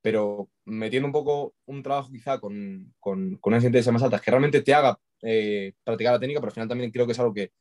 pero 0.00 0.50
metiendo 0.64 1.06
un 1.06 1.12
poco 1.12 1.54
un 1.66 1.82
trabajo 1.82 2.10
quizá 2.10 2.38
con, 2.38 2.94
con, 3.00 3.36
con 3.36 3.52
unas 3.52 3.64
intensidades 3.64 3.92
más 3.92 4.02
altas 4.02 4.22
que 4.22 4.30
realmente 4.30 4.62
te 4.62 4.74
haga 4.74 4.98
eh, 5.22 5.72
practicar 5.84 6.14
la 6.14 6.20
técnica, 6.20 6.40
pero 6.40 6.48
al 6.48 6.54
final 6.54 6.68
también 6.68 6.90
creo 6.90 7.06
que 7.06 7.12
es 7.12 7.18
algo 7.18 7.34
que 7.34 7.52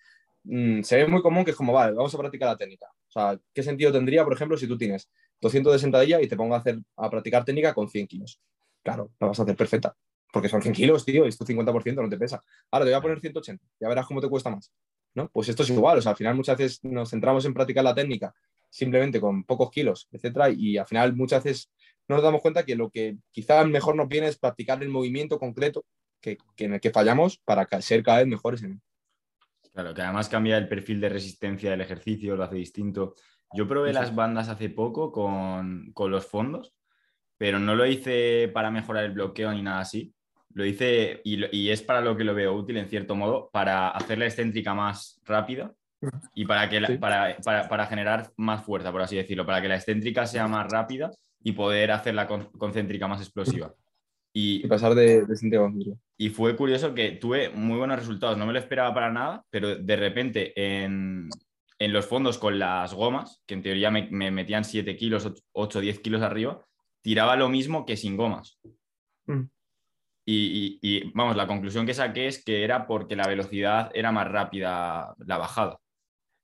mm, 0.43 0.81
se 0.83 0.97
ve 0.97 1.07
muy 1.07 1.21
común, 1.21 1.43
que 1.43 1.51
es 1.51 1.57
como, 1.57 1.73
vale, 1.73 1.93
vamos 1.93 2.13
a 2.13 2.17
practicar 2.17 2.49
la 2.49 2.57
técnica. 2.57 2.87
O 2.87 3.11
sea, 3.11 3.39
¿qué 3.53 3.63
sentido 3.63 3.91
tendría, 3.91 4.23
por 4.23 4.33
ejemplo, 4.33 4.57
si 4.57 4.67
tú 4.67 4.77
tienes 4.77 5.09
200 5.41 5.73
de 5.73 5.79
sentadilla 5.79 6.21
y 6.21 6.27
te 6.27 6.37
pongo 6.37 6.55
a, 6.55 6.59
hacer, 6.59 6.79
a 6.95 7.09
practicar 7.09 7.45
técnica 7.45 7.73
con 7.73 7.89
100 7.89 8.07
kilos? 8.07 8.39
Claro, 8.87 9.11
la 9.19 9.27
vas 9.27 9.37
a 9.37 9.43
hacer 9.43 9.57
perfecta, 9.57 9.93
porque 10.31 10.47
son 10.47 10.61
100 10.61 10.73
kilos, 10.73 11.03
tío, 11.03 11.25
y 11.25 11.27
esto 11.27 11.45
50% 11.45 12.01
no 12.01 12.07
te 12.07 12.17
pesa. 12.17 12.41
Ahora 12.71 12.85
te 12.85 12.91
voy 12.91 12.97
a 12.97 13.01
poner 13.01 13.19
180, 13.19 13.65
ya 13.81 13.89
verás 13.89 14.05
cómo 14.05 14.21
te 14.21 14.29
cuesta 14.29 14.49
más. 14.49 14.71
¿no? 15.13 15.29
Pues 15.29 15.49
esto 15.49 15.63
es 15.63 15.69
igual, 15.71 15.97
o 15.97 16.01
sea, 16.01 16.11
al 16.11 16.17
final 16.17 16.35
muchas 16.35 16.57
veces 16.57 16.79
nos 16.85 17.09
centramos 17.09 17.43
en 17.43 17.53
practicar 17.53 17.83
la 17.83 17.93
técnica 17.93 18.33
simplemente 18.69 19.19
con 19.19 19.43
pocos 19.43 19.71
kilos, 19.71 20.07
etcétera, 20.09 20.49
y 20.51 20.77
al 20.77 20.85
final 20.85 21.17
muchas 21.17 21.43
veces 21.43 21.69
no 22.07 22.15
nos 22.15 22.23
damos 22.23 22.41
cuenta 22.41 22.63
que 22.63 22.77
lo 22.77 22.89
que 22.89 23.17
quizás 23.31 23.67
mejor 23.67 23.97
nos 23.97 24.07
viene 24.07 24.27
es 24.27 24.39
practicar 24.39 24.81
el 24.81 24.87
movimiento 24.87 25.37
concreto 25.37 25.83
que, 26.21 26.37
en 26.59 26.75
el 26.75 26.79
que 26.79 26.91
fallamos 26.91 27.39
para 27.39 27.67
ser 27.81 28.03
cada 28.03 28.19
vez 28.19 28.27
mejores 28.27 28.63
en 28.63 28.71
él. 28.71 28.79
Claro, 29.73 29.93
que 29.93 30.01
además 30.01 30.29
cambia 30.29 30.57
el 30.57 30.69
perfil 30.69 31.01
de 31.01 31.09
resistencia 31.09 31.71
del 31.71 31.81
ejercicio, 31.81 32.37
lo 32.37 32.45
hace 32.45 32.55
distinto. 32.55 33.15
Yo 33.53 33.67
probé 33.67 33.91
las 33.91 34.15
bandas 34.15 34.47
hace 34.47 34.69
poco 34.69 35.11
con, 35.11 35.91
con, 35.91 36.09
los 36.09 36.25
fondos, 36.25 36.73
pero 37.37 37.59
no 37.59 37.75
lo 37.75 37.85
hice 37.85 38.49
para 38.53 38.71
mejorar 38.71 39.05
el 39.05 39.11
bloqueo 39.11 39.51
ni 39.51 39.61
nada 39.61 39.81
así. 39.81 40.13
Lo 40.53 40.65
hice, 40.65 41.21
y, 41.23 41.55
y 41.55 41.69
es 41.69 41.81
para 41.81 42.01
lo 42.01 42.17
que 42.17 42.23
lo 42.23 42.33
veo 42.33 42.53
útil 42.53 42.77
en 42.77 42.89
cierto 42.89 43.15
modo, 43.15 43.49
para 43.51 43.89
hacer 43.89 44.17
la 44.17 44.25
excéntrica 44.25 44.73
más 44.73 45.21
rápida 45.23 45.73
y 46.33 46.45
para, 46.45 46.69
que 46.69 46.97
para, 46.99 47.37
para, 47.43 47.67
para, 47.67 47.85
generar 47.87 48.31
más 48.37 48.63
fuerza, 48.63 48.91
por 48.91 49.01
así 49.01 49.15
decirlo, 49.15 49.45
para 49.45 49.61
que 49.61 49.67
la 49.67 49.75
excéntrica 49.75 50.25
sea 50.25 50.47
más 50.47 50.71
rápida 50.71 51.11
y 51.43 51.51
poder 51.51 51.91
hacer 51.91 52.13
la 52.15 52.27
concéntrica 52.27 53.07
más 53.07 53.21
explosiva. 53.21 53.73
Y, 54.33 54.67
pasar 54.67 54.93
de, 54.93 55.25
de 55.25 55.97
Y 56.17 56.29
fue 56.29 56.55
curioso 56.55 56.93
que 56.93 57.13
tuve 57.13 57.49
muy 57.49 57.77
buenos 57.77 57.97
resultados, 57.97 58.37
no 58.37 58.45
me 58.45 58.53
lo 58.53 58.59
esperaba 58.59 58.93
para 58.93 59.11
nada, 59.11 59.43
pero 59.49 59.75
de 59.75 59.95
repente 59.95 60.53
en, 60.55 61.29
en 61.79 61.93
los 61.93 62.05
fondos 62.05 62.37
con 62.37 62.59
las 62.59 62.93
gomas, 62.93 63.41
que 63.47 63.55
en 63.55 63.63
teoría 63.63 63.89
me, 63.89 64.07
me 64.11 64.29
metían 64.29 64.63
7 64.63 64.95
kilos, 64.95 65.31
8, 65.53 65.79
10 65.79 65.99
kilos 65.99 66.21
arriba, 66.21 66.63
tiraba 67.01 67.35
lo 67.35 67.49
mismo 67.49 67.85
que 67.85 67.97
sin 67.97 68.17
gomas. 68.17 68.59
Mm. 69.25 69.43
Y, 70.25 70.79
y, 70.81 71.11
vamos, 71.13 71.37
la 71.37 71.47
conclusión 71.47 71.85
que 71.85 71.93
saqué 71.93 72.27
es 72.27 72.43
que 72.43 72.63
era 72.63 72.85
porque 72.85 73.15
la 73.15 73.27
velocidad 73.27 73.91
era 73.93 74.11
más 74.11 74.27
rápida 74.27 75.15
la 75.25 75.37
bajada. 75.37 75.79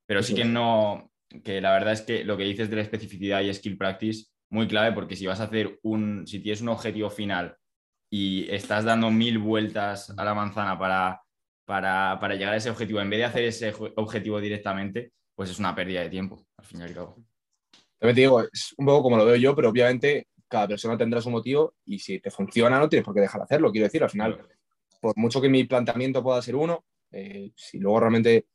Pero 0.06 0.24
sí 0.24 0.36
que 0.36 0.45
no, 0.45 1.12
que 1.43 1.60
la 1.60 1.74
verdad 1.74 1.93
es 1.93 2.01
que 2.01 2.24
lo 2.24 2.38
que 2.38 2.43
dices 2.43 2.70
de 2.70 2.78
la 2.78 2.82
especificidad 2.82 3.41
y 3.41 3.54
skill 3.54 3.78
practice 3.78 4.28
muy 4.49 4.68
clave 4.68 4.93
porque 4.93 5.16
si 5.16 5.26
vas 5.26 5.39
a 5.39 5.45
hacer 5.45 5.80
un, 5.82 6.28
si 6.28 6.39
tienes 6.39 6.62
un 6.62 6.70
objetivo 6.70 7.10
final 7.10 7.58
y 8.10 8.49
estás 8.51 8.86
dando 8.86 9.10
mil 9.10 9.39
vueltas 9.39 10.14
a 10.16 10.24
la 10.24 10.36
manzana 10.36 10.78
para, 10.78 11.22
para, 11.66 12.20
para 12.22 12.36
llegar 12.36 12.54
a 12.54 12.58
ese 12.58 12.70
objetivo, 12.70 13.01
en 13.01 13.10
vez 13.10 13.20
de 13.20 13.26
hacer 13.26 13.43
ese 13.45 13.74
objetivo 13.95 14.39
directamente, 14.39 15.12
pues 15.36 15.49
es 15.49 15.58
una 15.58 15.74
pérdida 15.74 16.01
de 16.01 16.10
tiempo, 16.10 16.45
al 16.58 16.66
fin 16.66 16.82
y 16.82 16.84
al 16.84 16.93
cabo. 16.93 17.16
También 17.97 18.16
te 18.16 18.22
digo, 18.22 18.41
es 18.41 18.76
un 18.78 18.86
poco 18.86 19.04
como 19.04 19.18
lo 19.18 19.26
veo 19.26 19.38
yo, 19.38 19.56
pero 19.56 19.70
obviamente 19.70 20.28
cada 20.54 20.68
persona 20.68 20.97
tendrá 20.97 21.20
su 21.20 21.30
motivo 21.30 21.74
y 21.86 21.99
si 21.99 22.20
te 22.20 22.30
funciona 22.32 22.80
no 22.80 22.88
tienes 22.88 23.06
por 23.06 23.14
qué 23.14 23.22
dejar 23.22 23.41
de 23.41 23.45
hacerlo. 23.45 23.72
Quiero 23.72 23.86
decir, 23.86 24.04
al 24.04 24.10
final, 24.10 24.39
por 25.01 25.18
mucho 25.18 25.41
que 25.41 25.49
mi 25.49 25.64
planteamiento 25.64 26.22
pueda 26.24 26.41
ser 26.41 26.56
uno, 26.56 26.86
eh, 27.12 27.51
si 27.56 27.80
luego 27.80 27.99
realmente 27.99 28.47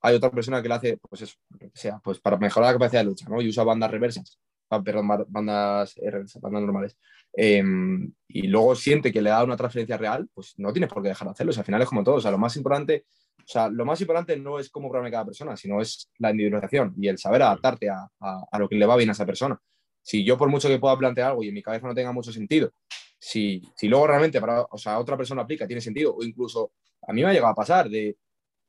hay 0.00 0.14
otra 0.14 0.30
persona 0.30 0.62
que 0.62 0.68
lo 0.68 0.74
hace, 0.74 0.98
pues 0.98 1.22
eso, 1.22 1.36
sea, 1.74 1.98
pues 2.02 2.20
para 2.20 2.36
mejorar 2.36 2.68
la 2.68 2.78
capacidad 2.78 3.00
de 3.00 3.06
lucha, 3.06 3.28
¿no? 3.28 3.40
Y 3.40 3.48
usa 3.48 3.64
bandas 3.64 3.90
reversas, 3.90 4.38
Ah, 4.68 4.82
perdón, 4.82 5.06
bandas, 5.28 5.94
bandas 6.40 6.62
normales, 6.62 6.98
em, 7.32 8.12
y 8.26 8.48
luego 8.48 8.74
siente 8.74 9.12
que 9.12 9.22
le 9.22 9.30
da 9.30 9.44
una 9.44 9.56
transferencia 9.56 9.96
real, 9.96 10.28
pues 10.34 10.54
no 10.58 10.72
tienes 10.72 10.90
por 10.92 11.02
qué 11.02 11.10
dejar 11.10 11.28
de 11.28 11.32
hacerlo. 11.32 11.52
al 11.56 11.64
final 11.64 11.82
es 11.82 11.88
como 11.88 12.02
todo. 12.02 12.16
O 12.16 12.20
sea, 12.20 12.32
lo 12.32 12.38
más 12.38 12.56
importante, 12.56 13.06
o 13.38 13.46
sea, 13.46 13.68
lo 13.68 13.84
más 13.84 14.00
importante 14.00 14.36
no 14.36 14.58
es 14.58 14.68
cómo 14.70 14.88
programar 14.88 15.12
cada 15.12 15.26
persona, 15.26 15.56
sino 15.56 15.80
es 15.80 16.10
la 16.18 16.30
individualización 16.32 16.94
y 16.98 17.06
el 17.08 17.18
saber 17.18 17.42
adaptarte 17.42 17.88
a, 17.90 18.08
a, 18.20 18.58
lo 18.58 18.68
que 18.68 18.74
le 18.76 18.86
va 18.86 18.96
bien 18.96 19.10
a 19.10 19.12
esa 19.12 19.24
persona. 19.26 19.60
Si 20.06 20.22
yo, 20.22 20.38
por 20.38 20.48
mucho 20.48 20.68
que 20.68 20.78
pueda 20.78 20.96
plantear 20.96 21.30
algo 21.30 21.42
y 21.42 21.48
en 21.48 21.54
mi 21.54 21.62
cabeza 21.62 21.88
no 21.88 21.94
tenga 21.94 22.12
mucho 22.12 22.30
sentido, 22.30 22.70
si, 23.18 23.60
si 23.74 23.88
luego 23.88 24.06
realmente 24.06 24.40
para 24.40 24.62
o 24.62 24.78
sea, 24.78 25.00
otra 25.00 25.16
persona 25.16 25.42
aplica, 25.42 25.66
tiene 25.66 25.80
sentido, 25.80 26.14
o 26.14 26.22
incluso 26.22 26.70
a 27.08 27.12
mí 27.12 27.22
me 27.22 27.30
ha 27.30 27.32
llegado 27.32 27.50
a 27.50 27.56
pasar 27.56 27.90
de, 27.90 28.16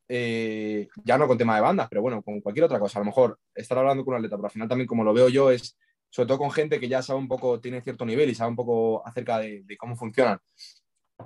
eh, 0.10 0.88
ya 1.04 1.16
no 1.20 1.28
con 1.28 1.38
tema 1.38 1.54
de 1.54 1.62
bandas, 1.62 1.88
pero 1.90 2.02
bueno, 2.02 2.24
con 2.24 2.42
cualquier 2.42 2.66
otra 2.66 2.80
cosa. 2.80 2.98
A 2.98 3.02
lo 3.02 3.06
mejor 3.06 3.38
estar 3.54 3.78
hablando 3.78 4.04
con 4.04 4.16
un 4.16 4.18
atleta, 4.18 4.36
pero 4.36 4.48
al 4.48 4.52
final 4.52 4.68
también 4.68 4.88
como 4.88 5.04
lo 5.04 5.14
veo 5.14 5.30
yo 5.30 5.52
es 5.52 5.78
sobre 6.10 6.28
todo 6.28 6.40
con 6.40 6.50
gente 6.50 6.80
que 6.80 6.88
ya 6.88 7.04
sabe 7.04 7.20
un 7.20 7.28
poco, 7.28 7.60
tiene 7.60 7.84
cierto 7.84 8.04
nivel 8.04 8.32
y 8.32 8.34
sabe 8.34 8.50
un 8.50 8.56
poco 8.56 9.06
acerca 9.06 9.38
de, 9.38 9.64
cómo 9.78 9.96
funcionan, 9.96 10.40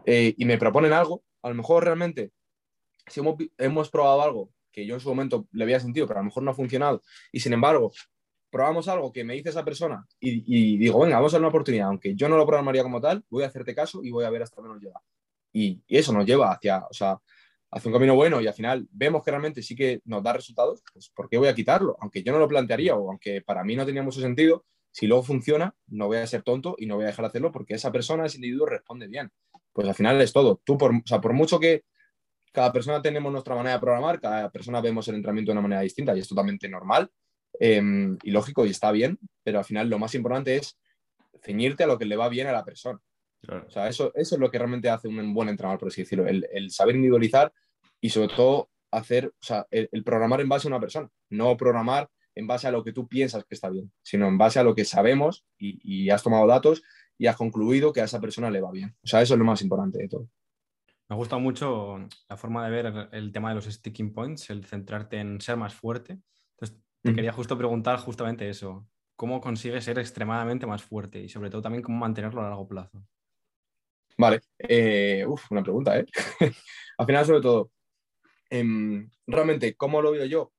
eh, 0.05 0.34
y 0.36 0.43
me 0.43 0.57
proponen 0.57 0.91
algo, 0.91 1.24
a 1.41 1.47
lo 1.47 1.55
mejor 1.55 1.86
realmente, 1.86 2.34
si 3.07 3.22
hemos, 3.22 3.36
hemos, 3.57 3.89
probado 3.89 4.22
algo 4.22 4.49
que 4.72 4.86
yo 4.86 4.95
en 4.95 4.99
su 4.99 5.07
momento 5.07 5.47
le 5.53 5.64
había 5.64 5.80
sentido, 5.80 6.07
pero 6.07 6.20
a 6.20 6.24
lo 6.24 6.26
mejor 6.26 6.43
no 6.43 6.51
ha 6.51 6.55
funcionado, 6.55 7.01
y 7.32 7.39
sin 7.39 7.53
embargo, 7.53 7.93
probamos 8.52 8.88
algo 8.88 9.12
que 9.12 9.24
me 9.24 9.34
dice 9.34 9.49
esa 9.49 9.66
persona 9.66 10.06
y, 10.20 10.78
digo, 10.78 10.99
venga, 10.99 11.16
vamos 11.16 11.34
a 11.34 11.38
dar 11.38 11.41
una 11.41 11.49
oportunidad, 11.49 11.88
aunque 11.88 12.14
yo 12.16 12.30
no 12.30 12.38
lo 12.38 12.45
programaría 12.45 12.84
como 12.84 13.02
tal, 13.02 13.24
voy 13.30 13.43
a 13.43 13.47
hacerte 13.47 13.74
caso 13.74 14.04
y 14.04 14.12
voy 14.12 14.26
a 14.26 14.30
ver 14.30 14.43
hasta 14.43 14.58
dónde 14.58 14.76
nos 14.76 14.84
lleva. 14.84 15.02
Y, 15.54 15.82
y 15.88 15.97
eso 15.97 16.14
nos 16.14 16.26
lleva 16.26 16.52
hacia, 16.52 16.86
o 16.89 16.93
sea, 16.93 17.20
hacia 17.72 17.89
un 17.89 17.93
camino 17.93 18.16
bueno 18.16 18.41
y 18.41 18.47
al 18.47 18.54
final 18.54 18.88
vemos 18.91 19.24
que 19.24 19.32
realmente 19.32 19.64
sí 19.64 19.76
que 19.76 20.02
nos 20.06 20.22
da 20.22 20.34
resultados, 20.34 20.84
pues 20.93 21.10
¿por 21.10 21.30
qué 21.30 21.38
voy 21.38 21.47
a 21.47 21.56
quitarlo? 21.56 21.97
Aunque 22.02 22.22
yo 22.22 22.34
no 22.34 22.39
lo 22.39 22.47
plantearía 22.47 22.95
o 22.95 23.10
aunque 23.10 23.41
para 23.41 23.64
mí 23.64 23.76
no 23.76 23.86
tenía 23.86 24.04
mucho 24.04 24.20
sentido, 24.20 24.66
si 24.91 25.08
luego 25.08 25.24
funciona, 25.24 25.74
no 25.88 26.08
voy 26.08 26.18
a 26.18 26.28
ser 26.28 26.43
tonto 26.43 26.76
y 26.78 26.86
no 26.86 26.95
voy 26.95 27.06
a 27.06 27.08
dejar 27.08 27.24
de 27.24 27.28
hacerlo 27.30 27.52
porque 27.52 27.76
esa 27.76 27.91
persona, 27.91 28.26
ese 28.26 28.38
individuo 28.38 28.66
responde 28.66 29.08
bien. 29.08 29.32
Pues 29.72 29.88
al 29.88 29.95
final 29.95 30.20
es 30.20 30.34
todo. 30.34 30.62
Tú, 30.66 30.78
por, 30.78 30.93
o 30.93 31.02
sea, 31.06 31.22
por 31.22 31.32
mucho 31.32 31.60
que 31.62 31.86
cada 32.52 32.74
persona 32.74 33.02
tenemos 33.02 33.32
nuestra 33.32 33.56
manera 33.56 33.76
de 33.76 33.80
programar, 33.80 34.20
cada 34.20 34.49
persona 34.49 34.82
vemos 34.82 35.08
el 35.08 35.16
entrenamiento 35.16 35.52
de 35.52 35.54
una 35.54 35.62
manera 35.62 35.82
distinta 35.82 36.14
y 36.14 36.20
es 36.20 36.28
totalmente 36.28 36.68
normal 36.68 37.10
em, 37.62 38.18
y 38.24 38.32
lógico 38.32 38.66
y 38.66 38.72
está 38.72 38.91
bien, 38.91 39.20
pero 39.43 39.59
al 39.59 39.66
final 39.66 39.88
lo 39.88 39.99
más 39.99 40.16
importante 40.16 40.55
es 40.55 40.80
ceñirte 41.43 41.84
a 41.84 41.88
lo 41.88 41.99
que 41.99 42.05
le 42.05 42.16
va 42.16 42.28
bien 42.28 42.47
a 42.47 42.51
la 42.51 42.66
persona. 42.66 42.99
O 43.47 43.70
sea, 43.70 43.88
eso, 43.88 44.12
eso 44.16 44.36
es 44.36 44.41
lo 44.41 44.49
que 44.49 44.57
realmente 44.57 44.89
hace 44.89 45.07
un 45.07 45.34
buen 45.34 45.47
entrenador, 45.47 45.80
por 45.80 45.89
así 45.89 46.01
decirlo, 46.01 46.28
el, 46.28 46.47
el 46.51 46.72
saber 46.72 46.95
individualizar 46.95 47.53
y 47.99 48.09
sobre 48.09 48.34
todo 48.36 48.70
hacer, 48.91 49.28
o 49.28 49.43
sea, 49.43 49.68
el, 49.72 50.03
programar 50.03 50.41
en 50.41 50.49
base 50.49 50.68
a 50.68 50.70
una 50.70 50.80
persona, 50.80 51.09
no 51.30 51.55
programar 51.55 52.09
en 52.36 52.47
base 52.47 52.68
a 52.68 52.72
lo 52.72 52.84
que 52.84 52.93
tú 52.93 53.07
piensas 53.07 53.45
que 53.45 53.55
está 53.55 53.70
bien, 53.70 53.91
sino 54.01 54.28
en 54.28 54.38
base 54.38 54.59
a 54.59 54.64
lo 54.64 54.76
que 54.76 54.86
sabemos 54.86 55.45
y, 55.57 56.09
has 56.09 56.24
tomado 56.24 56.47
datos 56.47 56.84
y 57.18 57.28
has 57.28 57.36
concluido 57.36 57.93
que 57.93 58.01
a 58.01 58.05
esa 58.05 58.20
persona 58.20 58.49
le 58.49 58.62
va 58.62 58.72
bien. 58.72 58.95
O 59.03 59.07
sea, 59.07 59.22
eso 59.22 59.34
es 59.34 59.39
lo 59.39 59.45
más 59.45 59.62
importante 59.62 59.99
de 59.99 60.07
todo. 60.07 60.28
Me 61.09 61.16
gusta 61.16 61.38
mucho 61.38 62.07
la 62.30 62.38
forma 62.38 62.66
de 62.66 62.72
ver 62.72 63.09
el 63.12 63.32
tema 63.32 63.49
de 63.49 63.55
los 63.55 63.66
sticking 63.66 64.14
points, 64.14 64.49
el 64.49 64.66
centrarte 64.66 65.18
en 65.20 65.41
ser 65.41 65.57
más 65.57 65.74
fuerte. 65.74 66.20
Entonces, 66.55 66.82
te 67.02 67.14
quería 67.14 67.34
justo 67.34 67.58
preguntar 67.58 67.97
justamente 67.99 68.49
eso. 68.49 68.88
¿Cómo 69.16 69.41
consigues 69.41 69.84
ser 69.84 69.99
extremadamente 69.99 70.66
más 70.66 70.84
fuerte? 70.84 71.20
Y 71.20 71.30
sobre 71.30 71.49
todo 71.49 71.62
también 71.62 71.84
cómo 71.84 71.97
mantenerlo 71.97 72.41
a 72.41 72.49
largo 72.49 72.68
plazo. 72.68 73.04
Vale, 74.18 74.41
eh, 74.60 75.26
uf, 75.28 75.52
una 75.52 75.64
pregunta, 75.64 75.97
¿eh? 75.97 76.06
Al 76.97 77.06
final, 77.06 77.26
sobre 77.26 77.41
todo, 77.41 77.72
em, 78.49 79.10
realmente, 79.26 79.76
¿cómo 79.76 80.02
lo 80.02 80.12
veo 80.12 80.26
yo? 80.26 80.52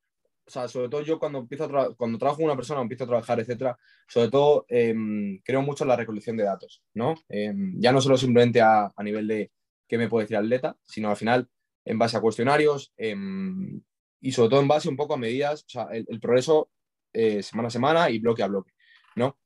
o 0.47 0.51
sea, 0.51 0.68
sobre 0.68 0.88
todo 0.88 1.03
yo 1.03 1.18
cuando 1.18 1.38
empiezo 1.40 1.64
a 1.64 1.95
cuando 1.95 2.18
trabajo 2.18 2.38
con 2.38 2.47
una 2.47 2.57
persona, 2.57 2.80
empiezo 2.80 3.05
a 3.05 3.07
trabajar, 3.07 3.40
etcétera, 3.40 3.78
sobre 4.09 4.28
todo 4.28 4.66
em, 4.68 5.38
creo 5.45 5.62
mucho 5.62 5.84
en 5.84 5.88
la 5.88 5.97
recolección 5.97 6.36
de 6.36 6.45
datos, 6.45 6.82
¿no? 6.95 7.14
Em, 7.28 7.74
ya 7.80 7.93
no 7.93 8.01
solo 8.01 8.16
simplemente 8.16 8.61
a, 8.61 8.93
a, 8.95 9.03
nivel 9.03 9.28
de 9.28 9.53
qué 9.88 9.99
me 9.99 10.09
puede 10.09 10.24
decir 10.24 10.36
atleta, 10.36 10.76
sino 10.84 11.11
al 11.11 11.16
final 11.16 11.49
en 11.84 11.99
base 11.99 12.16
a 12.16 12.20
cuestionarios 12.20 12.93
em, 12.97 13.82
y 14.23 14.33
sobre 14.33 14.49
todo 14.49 14.61
en 14.61 14.68
base 14.68 14.89
un 14.89 14.97
poco 14.97 15.14
a 15.14 15.18
medidas, 15.18 15.64
o 15.64 15.68
sea, 15.68 15.89
el, 15.93 16.20
progreso 16.20 16.70
eh, 17.12 17.43
semana 17.43 17.68
a 17.68 17.70
semana 17.70 18.11
y 18.11 18.18
bloque 18.20 18.43
a 18.43 18.47
bloque, 18.47 18.73
¿no? 19.16 19.37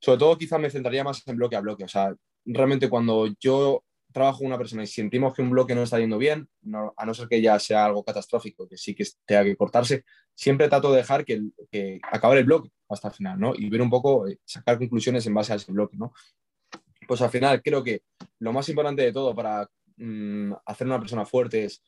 Sobre 0.00 0.18
todo 0.18 0.38
quizás 0.38 0.58
me 0.58 0.70
centraría 0.70 1.04
más 1.04 1.26
en 1.26 1.36
bloque 1.36 1.56
a 1.56 1.60
bloque, 1.60 1.84
o 1.84 1.88
sea, 1.88 2.14
realmente 2.46 2.88
cuando 2.88 3.26
yo 3.38 3.84
trabajo 4.12 4.38
con 4.38 4.46
una 4.46 4.58
persona 4.58 4.82
y 4.84 4.86
sentimos 4.86 5.34
que 5.34 5.42
un 5.42 5.50
bloque 5.50 5.74
no 5.74 5.82
está 5.82 5.98
yendo 5.98 6.16
bien, 6.16 6.48
a 6.96 7.06
no 7.06 7.14
ser 7.14 7.28
que 7.28 7.42
ya 7.42 7.58
sea 7.58 7.86
algo 7.86 8.04
catastrófico, 8.04 8.68
que 8.68 8.76
sí 8.76 8.94
que 8.94 9.04
tenga 9.26 9.44
que 9.44 9.56
cortarse, 9.56 10.04
siempre 10.34 10.68
trato 10.68 10.90
de 10.90 10.98
dejar 10.98 11.24
que, 11.24 11.42
que 11.70 12.00
acabar 12.10 12.38
el 12.38 12.44
bloque 12.44 12.70
hasta 12.88 13.08
el 13.08 13.14
final, 13.14 13.38
¿no? 13.38 13.52
Y 13.54 13.68
ver 13.68 13.82
un 13.82 13.90
poco, 13.90 14.26
eh, 14.26 14.38
sacar 14.44 14.78
conclusiones 14.78 15.26
en 15.26 15.34
base 15.34 15.52
a 15.52 15.56
ese 15.56 15.70
bloque, 15.72 15.96
¿no? 15.96 16.12
Pues 17.06 17.20
al 17.22 17.30
final 17.30 17.62
creo 17.62 17.82
que 17.82 18.02
lo 18.38 18.52
más 18.52 18.68
importante 18.68 19.02
de 19.02 19.12
todo 19.12 19.34
para 19.34 19.68
mm, 19.96 20.52
hacer 20.66 20.86
una 20.86 20.98
persona 20.98 21.24
fuerte 21.24 21.64
es 21.64 21.82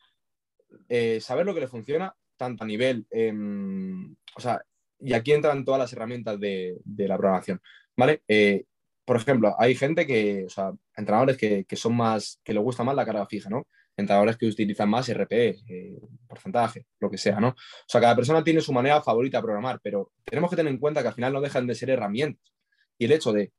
eh, 0.88 1.20
saber 1.20 1.46
lo 1.46 1.54
que 1.54 1.60
le 1.60 1.68
funciona, 1.68 2.14
tanto 2.42 2.64
a 2.64 2.66
nivel, 2.66 3.06
em, 3.10 4.14
o 4.36 4.40
sea, 4.40 4.60
y 4.98 5.12
aquí 5.14 5.32
entran 5.32 5.64
todas 5.64 5.80
las 5.80 5.92
herramientas 5.92 6.38
de, 6.40 6.78
de 6.84 7.08
la 7.08 7.16
programación, 7.16 7.60
¿vale? 7.96 8.22
Eh, 8.28 8.64
por 9.04 9.16
ejemplo, 9.16 9.54
hay 9.58 9.74
gente 9.74 10.06
que, 10.06 10.44
o 10.46 10.50
sea, 10.50 10.72
entrenadores 10.96 11.36
que, 11.36 11.64
que, 11.64 11.76
son 11.76 11.96
más, 11.96 12.40
que 12.44 12.54
les 12.54 12.62
gusta 12.62 12.84
más 12.84 12.94
la 12.96 13.04
carga 13.04 13.26
fija, 13.26 13.48
¿no? 13.50 13.66
entrenadores 13.96 14.36
que 14.36 14.46
utilizan 14.46 14.88
más 14.88 15.08
RPE, 15.08 15.48
eh, 15.68 16.00
porcentaje, 16.26 16.86
lo 16.98 17.10
que 17.10 17.18
sea, 17.18 17.40
¿no? 17.40 17.48
O 17.48 17.54
sea, 17.86 18.00
cada 18.00 18.16
persona 18.16 18.42
tiene 18.42 18.60
su 18.60 18.72
manera 18.72 19.02
favorita 19.02 19.38
de 19.38 19.42
programar, 19.42 19.80
pero 19.82 20.12
tenemos 20.24 20.50
que 20.50 20.56
tener 20.56 20.72
en 20.72 20.78
cuenta 20.78 21.02
que 21.02 21.08
al 21.08 21.14
final 21.14 21.32
no 21.32 21.40
dejan 21.40 21.66
de 21.66 21.74
ser 21.74 21.90
herramientas. 21.90 22.52
Y 22.98 23.04
el 23.04 23.12
hecho 23.12 23.32
de, 23.32 23.52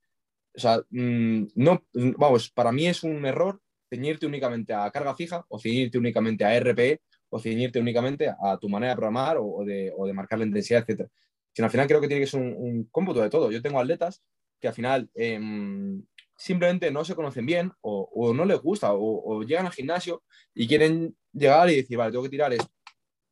o 0.55 0.59
sea, 0.59 0.79
mm, 0.89 1.47
no, 1.55 1.85
vamos, 2.17 2.49
para 2.49 2.71
mí 2.71 2.87
es 2.87 3.03
un 3.03 3.25
error 3.25 3.61
ceñirte 3.89 4.25
únicamente 4.25 4.73
a 4.73 4.89
carga 4.91 5.15
fija 5.15 5.45
o 5.49 5.59
ceñirte 5.59 5.97
únicamente 5.97 6.45
a 6.45 6.59
RPE 6.59 7.01
o 7.33 7.39
ceñirte 7.39 7.79
únicamente 7.79 8.29
a 8.29 8.59
tu 8.59 8.69
manera 8.69 8.91
de 8.91 8.95
programar 8.95 9.37
o, 9.39 9.65
de, 9.65 9.91
marcar 10.13 10.37
la 10.37 10.45
intensidad, 10.45 10.85
etc. 10.87 11.09
Sino 11.51 11.65
al 11.65 11.71
final 11.71 11.87
creo 11.87 11.99
que 11.99 12.07
tiene 12.07 12.21
que 12.21 12.29
ser 12.29 12.39
un, 12.39 12.87
cómputo 12.91 13.21
de 13.21 13.29
todo. 13.31 13.49
Yo 13.49 13.59
tengo 13.59 13.79
atletas 13.79 14.21
que 14.61 14.67
al 14.67 14.73
final 14.75 15.09
em, 15.15 16.03
simplemente 16.37 16.91
no 16.91 17.03
se 17.03 17.15
conocen 17.15 17.47
bien 17.47 17.71
o, 17.81 18.33
no 18.35 18.45
les 18.45 18.61
gusta 18.61 18.91
o, 18.93 19.41
llegan 19.41 19.65
al 19.65 19.71
gimnasio 19.71 20.21
y 20.53 20.67
quieren 20.67 21.17
llegar 21.31 21.71
y 21.71 21.77
decir, 21.77 21.97
vale, 21.97 22.11
tengo 22.11 22.23
que 22.23 22.29
tirar 22.29 22.53
esto. 22.53 22.71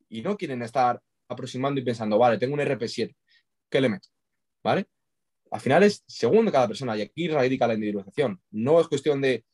Y 0.09 0.23
no 0.23 0.35
quieren 0.35 0.63
estar 0.63 0.99
aproximando 1.27 1.79
y 1.79 1.83
pensando, 1.83 2.17
vale, 2.17 2.39
tengo 2.39 2.55
un 2.55 2.59
RP7, 2.59 3.15
¿qué 3.69 3.81
le 3.81 3.89
meto? 3.89 4.09
¿Vale? 4.63 4.87
Al 5.51 5.61
final 5.61 5.83
es 5.83 6.03
según 6.07 6.49
cada 6.49 6.67
persona 6.67 6.97
y 6.97 7.01
aquí 7.01 7.27
radica 7.27 7.67
la 7.67 7.75
individualización. 7.75 8.41
No 8.49 8.81
es 8.81 8.87
cuestión 8.87 9.21
de 9.21 9.45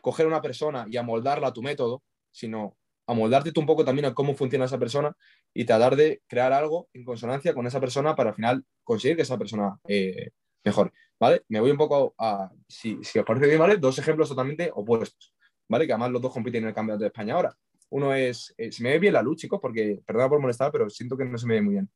coger 0.00 0.26
una 0.26 0.42
persona 0.42 0.86
y 0.90 0.96
amoldarla 0.96 1.48
a 1.48 1.52
tu 1.52 1.62
método, 1.62 2.02
sino 2.32 2.76
amoldarte 3.06 3.52
tú 3.52 3.60
un 3.60 3.66
poco 3.66 3.84
también 3.84 4.06
a 4.06 4.14
cómo 4.14 4.34
funciona 4.34 4.64
esa 4.64 4.78
persona 4.78 5.14
y 5.52 5.64
tratar 5.64 5.96
de 5.96 6.22
crear 6.26 6.52
algo 6.52 6.88
en 6.92 7.04
consonancia 7.04 7.54
con 7.54 7.66
esa 7.66 7.80
persona 7.80 8.14
para 8.14 8.30
al 8.30 8.36
final 8.36 8.64
conseguir 8.84 9.16
que 9.16 9.22
esa 9.22 9.38
persona 9.38 9.78
eh, 9.86 10.30
mejore. 10.64 10.92
¿Vale? 11.18 11.42
Me 11.48 11.60
voy 11.60 11.70
un 11.70 11.76
poco 11.76 12.14
a, 12.18 12.50
si, 12.68 12.98
si 13.02 13.18
os 13.18 13.24
parece 13.24 13.46
bien, 13.46 13.60
¿vale? 13.60 13.76
Dos 13.76 13.96
ejemplos 13.98 14.28
totalmente 14.28 14.70
opuestos, 14.74 15.32
¿vale? 15.68 15.86
Que 15.86 15.92
además 15.92 16.10
los 16.10 16.20
dos 16.20 16.32
compiten 16.32 16.64
en 16.64 16.68
el 16.70 16.74
Campeonato 16.74 17.02
de 17.02 17.08
España 17.08 17.34
ahora. 17.34 17.56
Uno 17.90 18.12
es, 18.12 18.52
eh, 18.56 18.72
se 18.72 18.82
me 18.82 18.90
ve 18.90 18.98
bien 18.98 19.12
la 19.12 19.22
luz, 19.22 19.36
chicos, 19.36 19.60
porque, 19.60 20.00
perdona 20.04 20.28
por 20.28 20.40
molestar, 20.40 20.72
pero 20.72 20.90
siento 20.90 21.16
que 21.16 21.24
no 21.24 21.38
se 21.38 21.46
me 21.46 21.54
ve 21.54 21.62
muy 21.62 21.74
bien. 21.74 21.88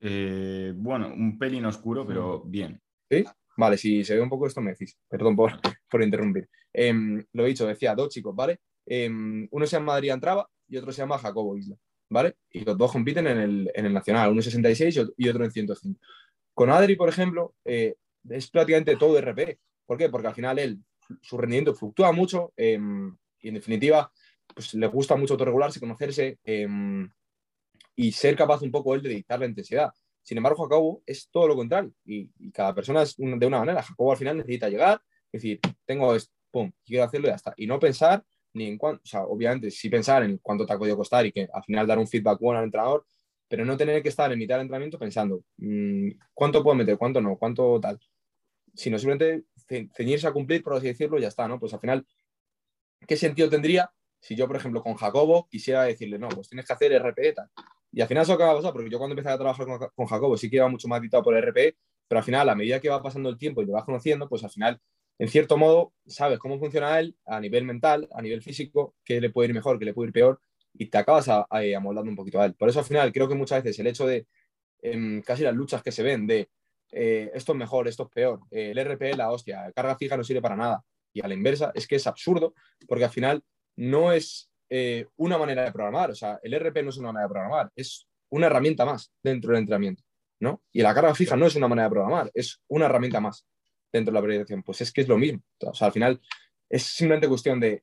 Eh, 0.00 0.72
bueno, 0.76 1.08
un 1.08 1.38
pelín 1.38 1.64
oscuro, 1.64 2.06
pero 2.06 2.42
bien. 2.42 2.78
¿Sí? 3.08 3.24
Vale, 3.56 3.78
si 3.78 4.04
se 4.04 4.16
ve 4.16 4.20
un 4.20 4.28
poco 4.28 4.46
esto 4.46 4.60
me 4.60 4.72
decís. 4.72 4.98
Perdón 5.08 5.34
por, 5.34 5.52
por 5.90 6.02
interrumpir. 6.02 6.48
Em, 6.72 7.24
lo 7.32 7.44
he 7.44 7.48
dicho, 7.48 7.66
decía 7.66 7.94
dos 7.94 8.10
chicos, 8.10 8.34
¿vale? 8.34 8.58
Em, 8.86 9.48
uno 9.50 9.66
se 9.66 9.76
llama 9.76 9.94
Adrián 9.94 10.20
Traba 10.20 10.48
y 10.68 10.76
otro 10.76 10.92
se 10.92 11.02
llama 11.02 11.18
Jacobo 11.18 11.56
Isla, 11.56 11.76
¿vale? 12.10 12.36
Y 12.50 12.60
los 12.60 12.76
dos 12.76 12.92
compiten 12.92 13.26
en 13.26 13.38
el, 13.38 13.70
en 13.74 13.86
el 13.86 13.92
Nacional, 13.92 14.30
uno 14.30 14.40
en 14.40 14.44
66 14.44 15.00
y 15.16 15.28
otro 15.28 15.44
en 15.44 15.50
105. 15.50 16.00
Con 16.52 16.70
Adri, 16.70 16.96
por 16.96 17.08
ejemplo, 17.08 17.54
eh, 17.64 17.96
es 18.28 18.50
prácticamente 18.50 18.96
todo 18.96 19.18
RP. 19.18 19.58
¿Por 19.86 19.98
qué? 19.98 20.08
Porque 20.08 20.28
al 20.28 20.34
final 20.34 20.58
él, 20.58 20.78
su 21.20 21.36
rendimiento 21.36 21.74
fluctúa 21.74 22.12
mucho 22.12 22.52
em, 22.56 23.16
y 23.40 23.48
en 23.48 23.54
definitiva, 23.54 24.10
pues 24.54 24.74
le 24.74 24.86
gusta 24.86 25.16
mucho 25.16 25.34
autorregularse, 25.34 25.80
conocerse 25.80 26.38
y 27.96 28.12
ser 28.12 28.36
capaz 28.36 28.62
un 28.62 28.70
poco 28.70 28.94
él 28.94 29.02
de 29.02 29.10
dictar 29.10 29.40
la 29.40 29.46
intensidad. 29.46 29.92
Sin 30.22 30.38
embargo, 30.38 30.62
Jacobo 30.64 31.02
es 31.04 31.28
todo 31.30 31.48
lo 31.48 31.54
contrario 31.54 31.92
y, 32.04 32.30
cada 32.50 32.74
persona 32.74 33.02
es 33.02 33.14
de 33.16 33.46
una 33.46 33.58
manera. 33.58 33.82
Jacobo 33.82 34.12
al 34.12 34.18
final 34.18 34.38
necesita 34.38 34.68
llegar, 34.68 35.00
decir, 35.30 35.60
tengo 35.84 36.14
esto, 36.14 36.32
pum, 36.50 36.72
quiero 36.84 37.04
hacerlo 37.04 37.26
y 37.26 37.30
ya 37.30 37.36
está. 37.36 37.54
Y 37.56 37.66
no 37.66 37.78
pensar 37.78 38.24
ni 38.54 38.66
en 38.68 38.78
cuánto, 38.78 39.02
o 39.04 39.06
sea, 39.06 39.24
obviamente 39.24 39.70
sí 39.70 39.90
pensar 39.90 40.22
en 40.22 40.38
cuánto 40.38 40.64
te 40.64 40.72
ha 40.72 40.78
podido 40.78 40.96
costar 40.96 41.26
y 41.26 41.32
que 41.32 41.48
al 41.52 41.62
final 41.64 41.86
dar 41.86 41.98
un 41.98 42.08
feedback 42.08 42.40
bueno 42.40 42.58
al 42.58 42.64
entrenador, 42.64 43.04
pero 43.48 43.64
no 43.64 43.76
tener 43.76 44.02
que 44.02 44.08
estar 44.08 44.32
en 44.32 44.38
mitad 44.38 44.56
del 44.56 44.62
entrenamiento 44.62 44.98
pensando 44.98 45.42
mmm, 45.58 46.10
cuánto 46.32 46.62
puedo 46.62 46.76
meter, 46.76 46.96
cuánto 46.96 47.20
no, 47.20 47.36
cuánto 47.36 47.78
tal, 47.80 48.00
sino 48.74 48.98
simplemente 48.98 49.44
ceñirse 49.94 50.26
a 50.26 50.32
cumplir, 50.32 50.62
por 50.62 50.74
así 50.74 50.86
decirlo, 50.86 51.18
y 51.18 51.22
ya 51.22 51.28
está, 51.28 51.48
¿no? 51.48 51.58
Pues 51.58 51.72
al 51.74 51.80
final, 51.80 52.06
¿qué 53.06 53.16
sentido 53.16 53.48
tendría 53.48 53.90
si 54.20 54.34
yo, 54.36 54.46
por 54.46 54.56
ejemplo, 54.56 54.82
con 54.82 54.94
Jacobo 54.94 55.48
quisiera 55.48 55.84
decirle, 55.84 56.18
no, 56.18 56.28
pues 56.28 56.48
tienes 56.48 56.66
que 56.66 56.72
hacer 56.72 56.92
RP 56.92 57.34
tal? 57.34 57.50
Y 57.92 58.00
al 58.00 58.08
final 58.08 58.24
eso 58.24 58.32
acaba 58.32 58.54
pasando, 58.54 58.72
porque 58.72 58.90
yo 58.90 58.98
cuando 58.98 59.12
empecé 59.12 59.30
a 59.30 59.38
trabajar 59.38 59.66
con, 59.94 60.06
Jacobo 60.06 60.36
sí 60.36 60.50
que 60.50 60.56
iba 60.56 60.68
mucho 60.68 60.88
más 60.88 61.00
dictado 61.00 61.22
por 61.22 61.36
RP, 61.36 61.76
pero 62.08 62.18
al 62.18 62.24
final, 62.24 62.48
a 62.48 62.54
medida 62.54 62.80
que 62.80 62.88
va 62.88 63.02
pasando 63.02 63.28
el 63.28 63.38
tiempo 63.38 63.62
y 63.62 63.66
lo 63.66 63.72
vas 63.72 63.84
conociendo, 63.84 64.28
pues 64.28 64.42
al 64.44 64.50
final 64.50 64.80
en 65.18 65.28
cierto 65.28 65.56
modo, 65.56 65.92
sabes 66.06 66.38
cómo 66.38 66.58
funciona 66.58 66.98
él 66.98 67.16
a 67.24 67.40
nivel 67.40 67.64
mental, 67.64 68.08
a 68.12 68.20
nivel 68.20 68.42
físico, 68.42 68.94
qué 69.04 69.20
le 69.20 69.30
puede 69.30 69.48
ir 69.48 69.54
mejor, 69.54 69.78
qué 69.78 69.84
le 69.84 69.94
puede 69.94 70.08
ir 70.08 70.12
peor, 70.12 70.40
y 70.72 70.86
te 70.86 70.98
acabas 70.98 71.28
amoldando 71.28 72.10
un 72.10 72.16
poquito 72.16 72.40
a 72.40 72.46
él. 72.46 72.54
Por 72.54 72.68
eso 72.68 72.80
al 72.80 72.84
final 72.84 73.12
creo 73.12 73.28
que 73.28 73.34
muchas 73.34 73.62
veces 73.62 73.78
el 73.78 73.86
hecho 73.86 74.06
de 74.06 74.26
em, 74.82 75.22
casi 75.22 75.42
las 75.44 75.54
luchas 75.54 75.82
que 75.82 75.92
se 75.92 76.02
ven 76.02 76.26
de 76.26 76.48
eh, 76.90 77.30
esto 77.34 77.52
es 77.52 77.58
mejor, 77.58 77.88
esto 77.88 78.04
es 78.04 78.08
peor, 78.10 78.40
eh, 78.50 78.70
el 78.70 78.78
RP 78.78 79.16
la 79.16 79.30
hostia, 79.30 79.72
carga 79.74 79.96
fija 79.96 80.16
no 80.16 80.24
sirve 80.24 80.42
para 80.42 80.56
nada, 80.56 80.84
y 81.12 81.24
a 81.24 81.28
la 81.28 81.34
inversa 81.34 81.72
es 81.74 81.86
que 81.86 81.96
es 81.96 82.06
absurdo, 82.06 82.54
porque 82.86 83.04
al 83.04 83.10
final 83.10 83.42
no 83.76 84.12
es 84.12 84.50
eh, 84.68 85.06
una 85.16 85.38
manera 85.38 85.64
de 85.64 85.72
programar, 85.72 86.10
o 86.10 86.14
sea, 86.14 86.38
el 86.42 86.54
RP 86.54 86.82
no 86.82 86.90
es 86.90 86.96
una 86.96 87.12
manera 87.12 87.28
de 87.28 87.32
programar, 87.32 87.72
es 87.74 88.06
una 88.30 88.46
herramienta 88.46 88.84
más 88.84 89.12
dentro 89.22 89.52
del 89.52 89.60
entrenamiento, 89.60 90.02
¿no? 90.40 90.62
Y 90.72 90.82
la 90.82 90.94
carga 90.94 91.14
fija 91.14 91.36
no 91.36 91.46
es 91.46 91.56
una 91.56 91.68
manera 91.68 91.88
de 91.88 91.92
programar, 91.92 92.30
es 92.34 92.60
una 92.68 92.86
herramienta 92.86 93.20
más 93.20 93.46
dentro 93.98 94.12
de 94.12 94.16
la 94.16 94.22
periodización? 94.22 94.62
Pues 94.62 94.80
es 94.80 94.92
que 94.92 95.02
es 95.02 95.08
lo 95.08 95.18
mismo. 95.18 95.42
O 95.60 95.74
sea, 95.74 95.86
al 95.86 95.92
final 95.92 96.20
es 96.68 96.82
simplemente 96.82 97.28
cuestión 97.28 97.60
de 97.60 97.82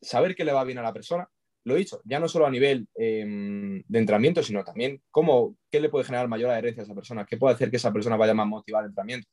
saber 0.00 0.34
qué 0.34 0.44
le 0.44 0.52
va 0.52 0.64
bien 0.64 0.78
a 0.78 0.82
la 0.82 0.92
persona. 0.92 1.28
Lo 1.64 1.74
he 1.74 1.78
dicho, 1.78 2.00
ya 2.04 2.18
no 2.18 2.28
solo 2.28 2.46
a 2.46 2.50
nivel 2.50 2.88
em, 2.94 3.82
de 3.86 3.98
entrenamiento, 3.98 4.42
sino 4.42 4.64
también 4.64 5.02
cómo, 5.10 5.56
qué 5.70 5.80
le 5.80 5.90
puede 5.90 6.04
generar 6.04 6.26
mayor 6.28 6.50
adherencia 6.50 6.82
a 6.82 6.84
esa 6.84 6.94
persona, 6.94 7.26
qué 7.26 7.36
puede 7.36 7.54
hacer 7.54 7.70
que 7.70 7.76
esa 7.76 7.92
persona 7.92 8.16
vaya 8.16 8.32
más 8.32 8.46
motivada 8.46 8.84
al 8.84 8.90
entrenamiento. 8.90 9.28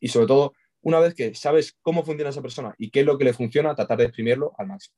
Y 0.00 0.08
sobre 0.08 0.26
todo, 0.26 0.52
una 0.82 0.98
vez 0.98 1.14
que 1.14 1.34
sabes 1.34 1.76
cómo 1.80 2.04
funciona 2.04 2.30
esa 2.30 2.42
persona 2.42 2.74
y 2.76 2.90
qué 2.90 3.00
es 3.00 3.06
lo 3.06 3.16
que 3.16 3.24
le 3.24 3.32
funciona, 3.32 3.74
tratar 3.74 3.98
de 3.98 4.04
exprimirlo 4.04 4.52
al 4.58 4.66
máximo. 4.66 4.96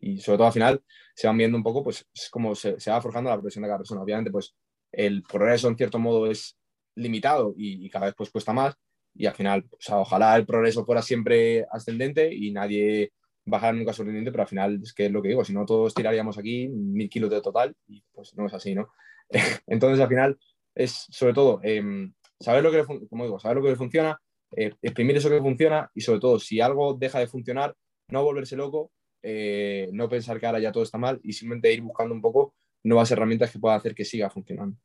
Y 0.00 0.18
sobre 0.20 0.38
todo 0.38 0.48
al 0.48 0.52
final 0.52 0.82
se 1.14 1.26
van 1.28 1.38
viendo 1.38 1.56
un 1.56 1.62
poco, 1.62 1.84
pues, 1.84 2.06
cómo 2.30 2.54
se, 2.54 2.80
se 2.80 2.90
va 2.90 3.00
forjando 3.00 3.30
la 3.30 3.40
presión 3.40 3.62
de 3.62 3.68
cada 3.68 3.78
persona. 3.78 4.02
Obviamente, 4.02 4.30
pues, 4.32 4.54
el 4.90 5.22
progreso 5.22 5.68
en 5.68 5.76
cierto 5.76 5.98
modo 5.98 6.28
es 6.28 6.58
limitado 6.96 7.54
y, 7.56 7.84
y 7.86 7.90
cada 7.90 8.06
vez 8.06 8.14
pues 8.16 8.30
cuesta 8.30 8.52
más, 8.52 8.74
y 9.18 9.26
al 9.26 9.34
final, 9.34 9.64
o 9.70 9.76
sea, 9.78 9.98
ojalá 9.98 10.36
el 10.36 10.46
progreso 10.46 10.84
fuera 10.84 11.02
siempre 11.02 11.66
ascendente 11.70 12.32
y 12.34 12.52
nadie 12.52 13.12
bajara 13.44 13.72
nunca 13.72 13.92
su 13.92 14.02
rendimiento, 14.02 14.32
pero 14.32 14.42
al 14.42 14.48
final 14.48 14.80
es 14.82 14.92
que 14.92 15.06
es 15.06 15.12
lo 15.12 15.22
que 15.22 15.28
digo, 15.28 15.44
si 15.44 15.52
no 15.52 15.64
todos 15.64 15.94
tiraríamos 15.94 16.36
aquí 16.36 16.68
mil 16.68 17.08
kilos 17.08 17.30
de 17.30 17.40
total 17.40 17.74
y 17.86 18.02
pues 18.12 18.34
no 18.36 18.46
es 18.46 18.54
así, 18.54 18.74
¿no? 18.74 18.88
Entonces 19.66 20.00
al 20.00 20.08
final 20.08 20.38
es 20.74 21.06
sobre 21.10 21.32
todo 21.32 21.60
em, 21.62 22.12
saber 22.40 22.62
lo 22.62 22.70
que 22.70 22.78
le, 22.78 22.84
como 23.08 23.24
digo, 23.24 23.38
saber 23.38 23.56
lo 23.56 23.62
que 23.62 23.70
le 23.70 23.76
funciona, 23.76 24.20
eh, 24.56 24.74
exprimir 24.82 25.16
eso 25.16 25.30
que 25.30 25.40
funciona 25.40 25.90
y 25.94 26.00
sobre 26.00 26.20
todo 26.20 26.38
si 26.38 26.60
algo 26.60 26.94
deja 26.94 27.18
de 27.18 27.28
funcionar, 27.28 27.74
no 28.08 28.24
volverse 28.24 28.56
loco, 28.56 28.90
eh, 29.22 29.88
no 29.92 30.08
pensar 30.08 30.38
que 30.38 30.46
ahora 30.46 30.60
ya 30.60 30.72
todo 30.72 30.82
está 30.82 30.98
mal 30.98 31.20
y 31.22 31.32
simplemente 31.32 31.72
ir 31.72 31.82
buscando 31.82 32.14
un 32.14 32.20
poco 32.20 32.54
nuevas 32.84 33.10
herramientas 33.10 33.50
que 33.50 33.58
puedan 33.58 33.78
hacer 33.78 33.94
que 33.94 34.04
siga 34.04 34.30
funcionando. 34.30 34.76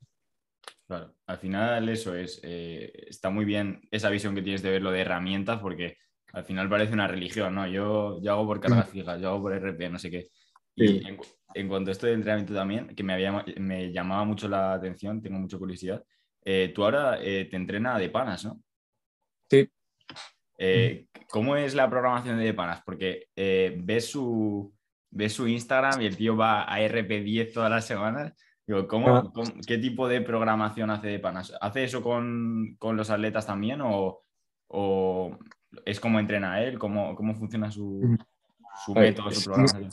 Claro, 0.91 1.15
al 1.25 1.37
final 1.37 1.87
eso 1.87 2.13
es, 2.13 2.41
eh, 2.43 2.91
está 3.07 3.29
muy 3.29 3.45
bien 3.45 3.79
esa 3.91 4.09
visión 4.09 4.35
que 4.35 4.41
tienes 4.41 4.61
de 4.61 4.71
verlo 4.71 4.91
de 4.91 4.99
herramientas, 4.99 5.61
porque 5.61 5.95
al 6.33 6.43
final 6.43 6.67
parece 6.67 6.91
una 6.91 7.07
religión, 7.07 7.55
¿no? 7.55 7.65
Yo, 7.65 8.21
yo 8.21 8.33
hago 8.33 8.45
por 8.45 8.59
cargas 8.59 8.89
mm. 8.89 8.91
fijas, 8.91 9.21
yo 9.21 9.29
hago 9.29 9.43
por 9.43 9.53
RP, 9.53 9.89
no 9.89 9.97
sé 9.97 10.11
qué. 10.11 10.27
Y 10.75 11.01
en, 11.53 11.69
cuanto 11.69 11.91
a 11.91 11.93
esto 11.93 12.07
de 12.07 12.13
entrenamiento 12.15 12.53
también, 12.53 12.93
que 12.93 13.03
me, 13.03 13.13
había, 13.13 13.41
me 13.55 13.93
llamaba 13.93 14.25
mucho 14.25 14.49
la 14.49 14.73
atención, 14.73 15.21
tengo 15.21 15.39
mucha 15.39 15.57
curiosidad, 15.57 16.03
eh, 16.43 16.73
tú 16.75 16.83
ahora 16.83 17.19
eh, 17.21 17.45
te 17.45 17.55
entrenas 17.55 17.97
de 17.97 18.09
panas, 18.09 18.43
¿no? 18.43 18.61
Sí. 19.49 19.71
¿Cómo 21.29 21.55
es 21.55 21.73
la 21.73 21.89
programación 21.89 22.37
de 22.37 22.53
panas? 22.53 22.81
Porque 22.83 23.27
ves, 23.33 24.11
su, 24.11 24.73
ves 25.09 25.31
su 25.31 25.47
Instagram 25.47 26.01
y 26.01 26.07
el 26.07 26.17
tío 26.17 26.35
va 26.35 26.63
a 26.63 26.81
RP10 26.81 27.53
todas 27.53 27.71
las 27.71 27.87
semanas 27.87 28.33
¿cómo, 28.87 29.33
qué 29.67 29.77
tipo 29.77 30.07
de 30.07 30.21
programación 30.21 30.89
hace 30.89 31.07
de 31.07 31.19
panas? 31.19 31.53
¿Hace 31.61 31.83
eso 31.83 32.01
con, 32.01 32.77
los 32.79 33.09
atletas 33.09 33.45
también 33.45 33.81
o, 33.83 34.23
es 35.85 35.99
como 35.99 36.19
entrena 36.19 36.61
él? 36.63 36.77
¿Cómo, 36.79 37.15
cómo 37.15 37.35
funciona 37.35 37.71
su, 37.71 38.17
su 38.85 38.93
método, 38.93 39.31
su 39.31 39.45
programación? 39.45 39.89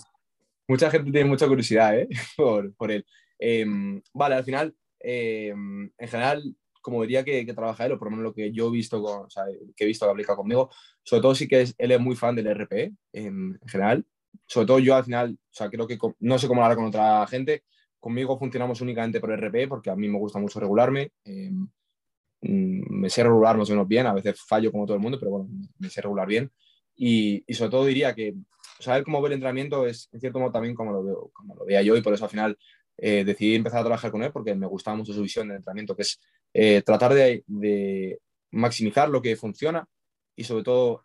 Mucha 0.69 0.91
gente 0.91 1.11
tiene 1.11 1.29
mucha 1.29 1.49
curiosidad 1.49 1.99
¿eh? 1.99 2.09
por, 2.77 2.91
él. 2.93 3.05
Em, 3.39 4.03
vale, 4.13 4.35
al 4.35 4.45
final, 4.45 4.75
em, 5.01 5.91
en 5.97 6.09
general, 6.09 6.55
como 6.83 7.03
diría 7.03 7.25
que, 7.25 7.45
trabaja 7.55 7.87
él, 7.87 7.93
o 7.93 7.99
por 7.99 8.07
lo 8.09 8.11
menos 8.11 8.25
lo 8.25 8.35
que 8.35 8.53
yo 8.53 8.69
he 8.69 8.73
visto, 8.73 9.03
con, 9.03 9.27
o 9.27 9.31
sea, 9.31 9.45
que 9.75 9.85
he 9.85 9.87
visto 9.87 10.05
que 10.05 10.13
aplica 10.13 10.37
conmigo, 10.37 10.71
sobre 11.03 11.23
todo 11.23 11.35
sí 11.35 11.49
que 11.49 11.63
es, 11.63 11.75
él 11.79 11.93
es 11.93 12.01
muy 12.01 12.17
fan 12.17 12.37
del 12.37 12.49
RP 12.49 12.93
em, 13.13 13.59
en 13.61 13.69
general. 13.69 14.07
Sobre 14.47 14.67
todo 14.67 14.79
yo 14.79 14.95
al 14.95 15.05
final, 15.05 15.33
o 15.33 15.55
sea, 15.55 15.71
creo 15.71 15.87
que 15.87 15.99
no 16.21 16.39
sé 16.39 16.49
cómo 16.49 16.63
hablar 16.63 16.77
con 16.77 16.87
otra 16.87 17.27
gente, 17.27 17.65
Conmigo 18.01 18.39
funcionamos 18.39 18.81
únicamente 18.81 19.21
por 19.21 19.33
RP 19.33 19.69
porque 19.69 19.91
a 19.91 19.97
mí 19.97 20.09
me 20.09 20.19
gusta 20.19 20.39
mucho 20.39 20.61
regularme. 20.61 21.13
Eh, 21.25 21.51
mm, 21.51 23.01
me 23.01 23.11
sé 23.11 23.23
regular 23.23 23.57
más 23.57 23.69
o 23.71 23.73
menos 23.73 23.89
bien, 23.89 24.07
a 24.07 24.15
veces 24.15 24.41
fallo 24.41 24.71
como 24.71 24.87
todo 24.87 24.97
el 24.97 25.03
mundo, 25.03 25.19
pero 25.19 25.33
bueno, 25.33 25.49
me 25.79 25.91
sé 25.91 26.01
regular 26.01 26.27
bien. 26.27 26.51
Y, 26.97 27.45
sobre 27.55 27.71
todo 27.71 27.87
diría 27.87 28.15
que 28.15 28.35
saber 28.81 29.05
cómo 29.05 29.21
ver 29.23 29.33
el 29.33 29.37
entrenamiento 29.37 29.87
es 29.87 30.09
en 30.13 30.21
cierto 30.21 30.39
modo 30.41 30.53
también 30.53 30.75
como 30.75 30.93
lo, 30.93 31.05
veo, 31.05 31.31
como 31.33 31.55
lo 31.57 31.65
veía 31.65 31.83
yo 31.83 31.97
y 31.97 32.03
por 32.03 32.15
eso 32.15 32.25
al 32.25 32.31
final 32.31 32.59
eh, 32.97 33.25
decidí 33.25 33.55
empezar 33.55 33.81
a 33.81 33.85
trabajar 33.85 34.11
con 34.11 34.23
él 34.23 34.33
porque 34.33 34.55
me 34.55 34.67
gustaba 34.67 34.97
mucho 34.97 35.13
su 35.13 35.23
visión 35.23 35.49
de 35.49 35.57
entrenamiento, 35.57 35.97
que 35.97 36.03
es 36.03 36.21
eh, 36.53 36.83
tratar 36.83 37.15
de, 37.15 38.19
maximizar 38.51 39.09
lo 39.11 39.21
que 39.21 39.37
funciona 39.37 39.87
y 40.35 40.45
sobre 40.45 40.65
todo 40.65 41.03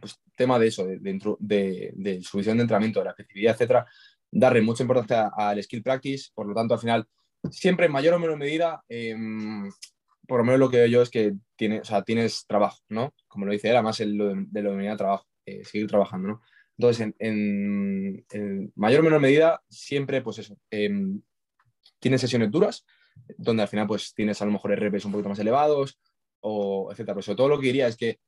pues 0.00 0.20
tema 0.36 0.58
de 0.58 0.66
eso, 0.68 0.86
de, 0.86 0.98
de, 0.98 1.92
de, 1.94 2.22
su 2.22 2.38
visión 2.38 2.56
de 2.56 2.62
entrenamiento, 2.62 3.00
de 3.00 3.04
la 3.04 3.10
especificidad, 3.10 3.54
etcétera, 3.54 3.86
darle 4.30 4.60
mucha 4.60 4.82
importancia 4.82 5.30
al 5.36 5.62
skill 5.62 5.82
practice, 5.82 6.30
por 6.34 6.46
lo 6.46 6.54
tanto, 6.54 6.74
al 6.74 6.80
final, 6.80 7.06
siempre 7.50 7.86
en 7.86 7.92
mayor 7.92 8.14
o 8.14 8.18
menor 8.18 8.36
medida, 8.36 8.82
em, 8.88 9.70
por 10.26 10.38
lo 10.38 10.44
menos 10.44 10.60
lo 10.60 10.70
que 10.70 10.78
veo 10.78 10.86
yo 10.86 11.02
es 11.02 11.10
que 11.10 11.34
o 11.80 11.84
sea, 11.84 12.02
tienes 12.02 12.46
trabajo, 12.46 12.78
¿no? 12.88 13.14
Como 13.28 13.46
lo 13.46 13.52
dice 13.52 13.68
él, 13.68 13.76
además 13.76 13.98
de, 13.98 14.06
lo 14.06 14.34
de 14.76 14.96
trabajo, 14.96 15.26
eh, 15.46 15.64
seguir 15.64 15.86
trabajando, 15.86 16.28
¿no? 16.28 16.42
Entonces, 16.78 17.14
en, 17.18 18.26
mayor 18.74 19.00
o 19.00 19.04
menor 19.04 19.20
medida, 19.20 19.62
siempre, 19.68 20.20
pues 20.20 20.52
em, 20.70 21.22
tienes 21.98 22.20
sesiones 22.20 22.50
duras, 22.50 22.84
donde 23.38 23.62
al 23.62 23.68
final, 23.68 23.86
pues 23.86 24.12
tienes 24.14 24.42
a 24.42 24.44
lo 24.44 24.52
mejor 24.52 24.72
RPs 24.72 25.06
un 25.06 25.12
poquito 25.12 25.30
más 25.30 25.38
elevados, 25.38 25.98
o 26.40 26.90
etcétera. 26.90 27.18
Pero 27.18 27.36
todo 27.36 27.48
lo 27.48 27.58
que 27.58 27.66
diría 27.66 27.88
es 27.88 27.96
que 27.96 28.20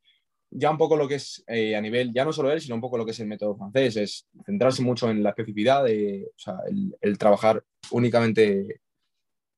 ya 0.50 0.70
un 0.70 0.78
poco 0.78 0.96
lo 0.96 1.06
que 1.06 1.16
es 1.16 1.44
eh, 1.46 1.76
a 1.76 1.80
nivel, 1.80 2.12
ya 2.12 2.24
no 2.24 2.32
solo 2.32 2.50
él, 2.50 2.60
sino 2.60 2.74
un 2.74 2.80
poco 2.80 2.96
lo 2.96 3.04
que 3.04 3.10
es 3.10 3.20
el 3.20 3.26
método 3.26 3.56
francés, 3.56 3.96
es 3.96 4.28
centrarse 4.44 4.82
mucho 4.82 5.10
en 5.10 5.22
la 5.22 5.30
especificidad, 5.30 5.84
de, 5.84 6.26
o 6.28 6.38
sea, 6.38 6.58
el, 7.00 7.18
trabajar 7.18 7.62
únicamente... 7.90 8.80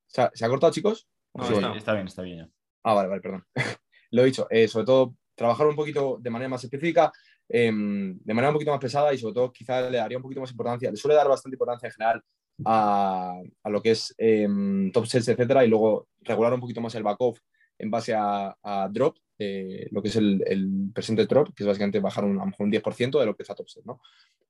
¿Se 0.07 0.21
ha, 0.21 0.49
cortado, 0.49 0.73
chicos? 0.73 1.07
sí, 1.47 1.53
está. 1.77 1.93
bien, 1.93 2.07
está 2.07 2.21
bien. 2.21 2.51
Ah, 2.83 2.93
vale, 2.93 3.07
vale, 3.07 3.21
perdón. 3.21 3.45
lo 4.11 4.21
he 4.21 4.25
dicho, 4.25 4.47
eh, 4.49 4.67
sobre 4.67 4.85
todo 4.85 5.15
trabajar 5.35 5.67
un 5.67 5.75
poquito 5.75 6.17
de 6.19 6.29
manera 6.29 6.49
más 6.49 6.63
específica, 6.63 7.11
em, 7.47 8.19
de 8.19 8.33
manera 8.33 8.49
un 8.49 8.55
poquito 8.55 8.71
más 8.71 8.81
pesada 8.81 9.13
y 9.13 9.17
sobre 9.17 9.35
todo 9.35 9.51
quizá 9.53 9.89
le 9.89 9.97
daría 9.97 10.17
un 10.17 10.23
poquito 10.23 10.41
más 10.41 10.51
importancia, 10.51 10.91
le 10.91 10.97
suele 10.97 11.15
dar 11.15 11.29
bastante 11.29 11.55
importancia 11.55 11.87
en 11.87 11.93
general 11.93 12.23
a, 12.65 13.39
a 13.63 13.69
lo 13.69 13.81
que 13.81 13.91
es 13.91 14.13
em, 14.17 14.91
top 14.91 15.05
sets, 15.05 15.29
etcétera, 15.29 15.63
y 15.63 15.69
luego 15.69 16.09
regular 16.19 16.53
un 16.53 16.59
poquito 16.59 16.81
más 16.81 16.93
el 16.95 17.03
back-off 17.03 17.39
en 17.81 17.89
base 17.89 18.13
a, 18.15 18.87
drop, 18.91 19.17
eh, 19.43 19.87
lo 19.89 20.03
que 20.03 20.09
es 20.09 20.15
el, 20.17 20.43
el 20.45 20.91
percentage 20.93 21.27
drop, 21.27 21.47
que 21.55 21.63
es 21.63 21.67
básicamente 21.67 21.99
bajar 21.99 22.25
un, 22.25 22.37
a 22.37 22.41
lo 22.41 22.45
mejor 22.45 22.65
un 22.67 22.71
10% 22.71 23.19
de 23.19 23.25
lo 23.25 23.35
que 23.35 23.41
es 23.41 23.49
a 23.49 23.55
top 23.55 23.67
set, 23.67 23.83
¿no? 23.85 23.99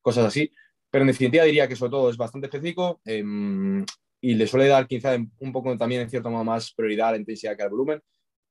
Cosas 0.01 0.25
así. 0.25 0.51
Pero 0.89 1.03
en 1.03 1.07
definitiva 1.07 1.45
diría 1.45 1.65
que 1.67 1.77
sobre 1.77 1.91
todo 1.91 2.09
es 2.09 2.17
bastante 2.17 2.47
específico 2.47 2.99
em, 3.05 3.85
y 4.19 4.33
le 4.33 4.47
suele 4.47 4.67
dar 4.67 4.87
quizá 4.87 5.15
un 5.15 5.51
poco 5.53 5.77
también 5.77 6.01
en 6.01 6.09
cierto 6.09 6.29
modo 6.29 6.43
más 6.43 6.73
prioridad 6.73 7.09
a 7.09 7.11
la 7.11 7.17
intensidad 7.19 7.55
que 7.55 7.63
al 7.63 7.69
volumen. 7.69 8.01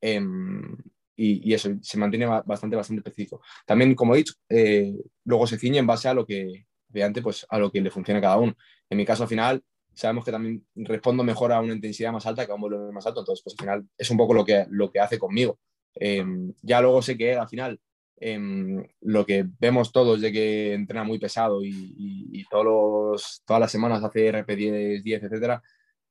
Em, 0.01 0.77
y, 1.17 1.53
eso, 1.53 1.69
se 1.83 1.99
mantiene 1.99 2.25
bastante, 2.25 2.77
bastante 2.77 3.01
específico. 3.01 3.43
También, 3.67 3.95
como 3.95 4.15
he 4.15 4.19
dicho, 4.19 4.33
eh, 4.49 4.95
luego 5.25 5.47
se 5.47 5.59
ciñe 5.59 5.79
en 5.79 5.87
base 5.87 6.09
a 6.09 6.15
lo 6.15 6.25
que, 6.25 6.65
obviamente, 6.91 7.21
pues 7.21 7.47
a 7.51 7.59
lo 7.59 7.71
que 7.71 7.83
le 7.83 7.91
funcione 7.91 8.19
a 8.19 8.23
cada 8.23 8.39
uno. 8.39 8.57
En 8.89 8.97
mi 8.97 9.05
caso, 9.05 9.25
al 9.25 9.29
final, 9.29 9.63
sabemos 9.93 10.25
que 10.25 10.33
también 10.33 10.65
respondo 10.75 11.23
mejor 11.23 11.53
a 11.53 11.61
una 11.61 11.75
intensidad 11.75 12.13
más 12.13 12.25
alta 12.25 12.47
que 12.47 12.53
a 12.53 12.55
un 12.55 12.63
volumen 12.63 12.95
más 12.95 13.07
alto, 13.07 13.21
entonces 13.21 13.43
pues 13.45 13.55
al 13.59 13.63
final 13.63 13.89
es 13.99 14.11
un 14.11 14.17
poco 14.17 14.33
lo 14.33 14.45
que, 14.45 14.67
lo 14.71 14.91
que 14.91 15.01
hace 15.01 15.19
conmigo. 15.19 15.59
Em, 15.95 16.53
ya 16.63 16.81
luego 16.81 17.03
sé 17.03 17.17
que 17.17 17.35
al 17.35 17.49
final 17.49 17.81
em, 18.17 18.85
lo 19.01 19.27
que 19.27 19.47
vemos 19.59 19.93
todos 19.93 20.21
de 20.21 20.33
que 20.33 20.75
entrena 20.75 21.05
muy 21.05 21.19
pesado 21.19 21.63
y, 21.65 22.45
todos 22.51 23.43
todas 23.47 23.61
las 23.61 23.73
semanas 23.73 24.03
hace 24.03 24.33
RP10, 24.33 25.03
10, 25.03 25.23
etcétera, 25.23 25.63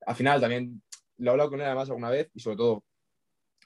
al 0.05 0.15
final 0.15 0.39
también 0.41 0.81
lo 1.17 1.29
he 1.29 1.31
hablado 1.31 1.49
con 1.49 1.59
él 1.59 1.65
además 1.67 1.89
alguna 1.89 2.09
vez 2.09 2.29
y 2.33 2.39
sobre 2.39 2.57
todo 2.57 2.83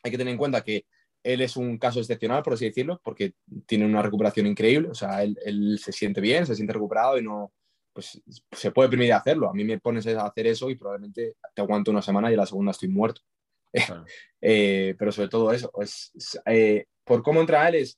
hay 0.03 0.11
que 0.11 0.17
tener 0.17 0.31
en 0.31 0.37
cuenta 0.37 0.63
que 0.63 0.85
él 1.23 1.41
es 1.41 1.55
un 1.55 1.77
caso 1.77 1.99
excepcional, 1.99 2.43
por 2.43 2.53
así 2.53 2.65
decirlo, 2.65 2.99
porque 3.03 3.33
tiene 3.65 3.85
una 3.85 4.01
recuperación 4.01 4.45
increíble, 4.45 4.89
o 4.89 4.93
sea, 4.93 5.23
él, 5.23 5.79
se 5.81 5.93
siente 5.93 6.19
bien, 6.19 6.45
se 6.45 6.55
siente 6.55 6.73
recuperado 6.73 7.17
y 7.17 7.23
no, 7.23 7.53
pues 7.93 8.21
se 8.51 8.71
puede 8.71 8.89
permitir 8.89 9.13
hacerlo. 9.13 9.49
A 9.49 9.53
mí 9.53 9.63
me 9.63 9.79
pones 9.79 10.05
a 10.07 10.25
hacer 10.25 10.47
eso 10.47 10.69
y 10.69 10.75
probablemente 10.75 11.37
te 11.55 11.61
aguanto 11.61 11.91
una 11.91 12.01
semana 12.01 12.31
y 12.31 12.35
la 12.35 12.45
segunda 12.45 12.71
estoy 12.71 12.89
muerto. 12.89 13.21
Eh, 14.45 14.93
pero 14.99 15.09
sobre 15.13 15.29
todo 15.29 15.53
eso, 15.53 15.71
es, 15.81 16.11
eh, 16.45 16.85
por 17.05 17.23
cómo 17.23 17.39
entra 17.39 17.65
él 17.69 17.75
es 17.75 17.97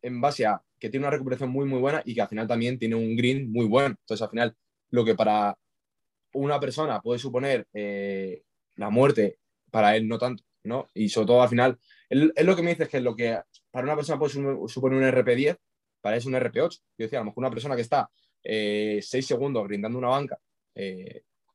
en 0.00 0.18
base 0.18 0.46
a 0.46 0.62
que 0.78 0.88
tiene 0.88 1.04
una 1.04 1.10
recuperación 1.10 1.50
muy, 1.50 1.66
muy 1.66 1.78
buena 1.78 2.00
y 2.06 2.14
que 2.14 2.22
al 2.22 2.28
final 2.28 2.48
también 2.48 2.78
tiene 2.78 2.94
un 2.94 3.14
green 3.14 3.52
muy 3.52 3.66
bueno. 3.66 3.94
Entonces, 4.00 4.22
al 4.22 4.30
final, 4.30 4.56
lo 4.88 5.04
que 5.04 5.14
para 5.14 5.58
una 6.32 6.58
persona 6.58 7.02
puede 7.02 7.18
suponer 7.18 7.66
eh, 7.74 8.44
la 8.76 8.88
muerte, 8.88 9.40
para 9.70 9.94
él 9.94 10.08
no 10.08 10.16
tanto, 10.16 10.42
¿no? 10.62 10.88
Y 10.94 11.10
sobre 11.10 11.26
todo 11.26 11.42
al 11.42 11.50
final, 11.50 11.78
es 12.08 12.46
lo 12.46 12.56
que 12.56 12.62
me 12.62 12.70
dice 12.70 12.88
que 12.88 13.00
lo 13.00 13.14
que 13.14 13.38
para 13.70 13.84
una 13.84 13.96
persona 13.96 14.18
puede 14.18 14.32
suponer 14.32 14.98
un 14.98 15.04
RP10, 15.04 15.58
para 16.00 16.16
él 16.16 16.20
es 16.20 16.26
un 16.26 16.32
RP8. 16.32 16.80
Yo 16.96 17.04
decía, 17.04 17.18
a 17.18 17.22
lo 17.22 17.26
mejor 17.26 17.42
una 17.42 17.50
persona 17.50 17.76
que 17.76 17.82
está 17.82 18.08
eh, 18.42 19.00
seis 19.02 19.26
segundos 19.26 19.68
grindando 19.68 19.98
una 19.98 20.08
banca, 20.08 20.38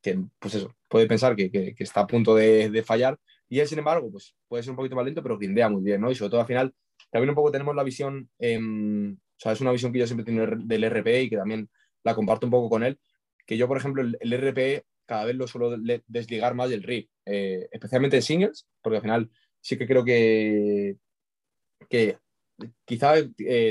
que 0.04 0.20
pues 0.38 0.54
eso, 0.54 0.76
puede 0.86 1.06
pensar 1.06 1.34
que, 1.34 1.50
que, 1.50 1.74
está 1.78 2.00
a 2.00 2.06
punto 2.06 2.34
de, 2.34 2.68
de, 2.68 2.82
fallar, 2.82 3.18
y 3.48 3.60
él, 3.60 3.68
sin 3.68 3.78
embargo, 3.78 4.10
pues 4.10 4.34
puede 4.48 4.62
ser 4.62 4.70
un 4.70 4.76
poquito 4.76 4.96
más 4.96 5.04
lento, 5.04 5.22
pero 5.22 5.38
grindea 5.38 5.68
muy 5.68 5.82
bien, 5.82 6.00
¿no? 6.00 6.10
Y 6.10 6.14
sobre 6.14 6.30
todo 6.30 6.40
al 6.40 6.46
final, 6.46 6.74
también 7.10 7.30
un 7.30 7.36
poco 7.36 7.50
tenemos 7.50 7.74
la 7.74 7.82
visión, 7.82 8.28
o 8.38 9.16
sea, 9.36 9.52
es 9.52 9.60
una 9.60 9.72
visión 9.72 9.92
que 9.92 9.98
yo 9.98 10.06
siempre 10.06 10.24
tengo 10.24 10.46
del 10.46 10.84
RP 10.84 11.22
y 11.22 11.30
que 11.30 11.36
también 11.36 11.68
la 12.02 12.14
comparto 12.14 12.46
un 12.46 12.50
poco 12.50 12.70
con 12.70 12.82
él, 12.82 12.98
que 13.46 13.56
yo, 13.56 13.68
por 13.68 13.76
ejemplo, 13.76 14.02
el, 14.02 14.16
el 14.20 14.32
RP 14.32 14.84
cada 15.06 15.24
vez 15.24 15.36
lo 15.36 15.46
suelo 15.46 15.76
desligar 16.06 16.54
más 16.54 16.70
del 16.70 16.82
RIP, 16.82 17.10
eh, 17.26 17.68
especialmente 17.70 18.16
en 18.16 18.22
singles, 18.22 18.66
porque 18.80 18.96
al 18.96 19.02
final 19.02 19.30
sí 19.60 19.76
que 19.76 19.86
creo 19.86 20.04
que, 20.04 20.96
que 21.88 22.18
quizá 22.84 23.14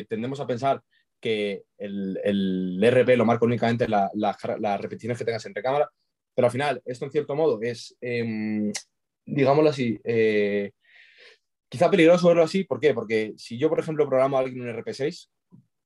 tendemos 0.07 0.39
a 0.39 0.47
pensar 0.47 0.81
que 1.19 1.63
el, 1.77 2.19
el 2.23 2.83
RP 2.83 3.17
lo 3.17 3.25
marca 3.25 3.45
únicamente 3.45 3.87
las 3.87 4.41
repeticiones 4.81 5.17
que 5.17 5.25
tengas 5.25 5.45
entre 5.45 5.63
cámara, 5.63 5.89
pero 6.35 6.47
al 6.47 6.51
final 6.51 6.81
esto 6.85 7.05
en 7.05 7.11
cierto 7.11 7.35
modo 7.35 7.59
es, 7.61 7.95
eh, 8.01 8.71
digámoslo 9.25 9.69
así, 9.69 9.99
eh, 10.03 10.71
quizá 11.69 11.89
peligroso 11.89 12.27
verlo 12.27 12.43
así, 12.43 12.63
¿por 12.63 12.79
qué? 12.79 12.93
Porque 12.93 13.33
si 13.37 13.57
yo, 13.57 13.69
por 13.69 13.79
ejemplo, 13.79 14.07
programo 14.07 14.37
a 14.37 14.41
alguien 14.41 14.61
un 14.61 14.67
RP6, 14.67 15.29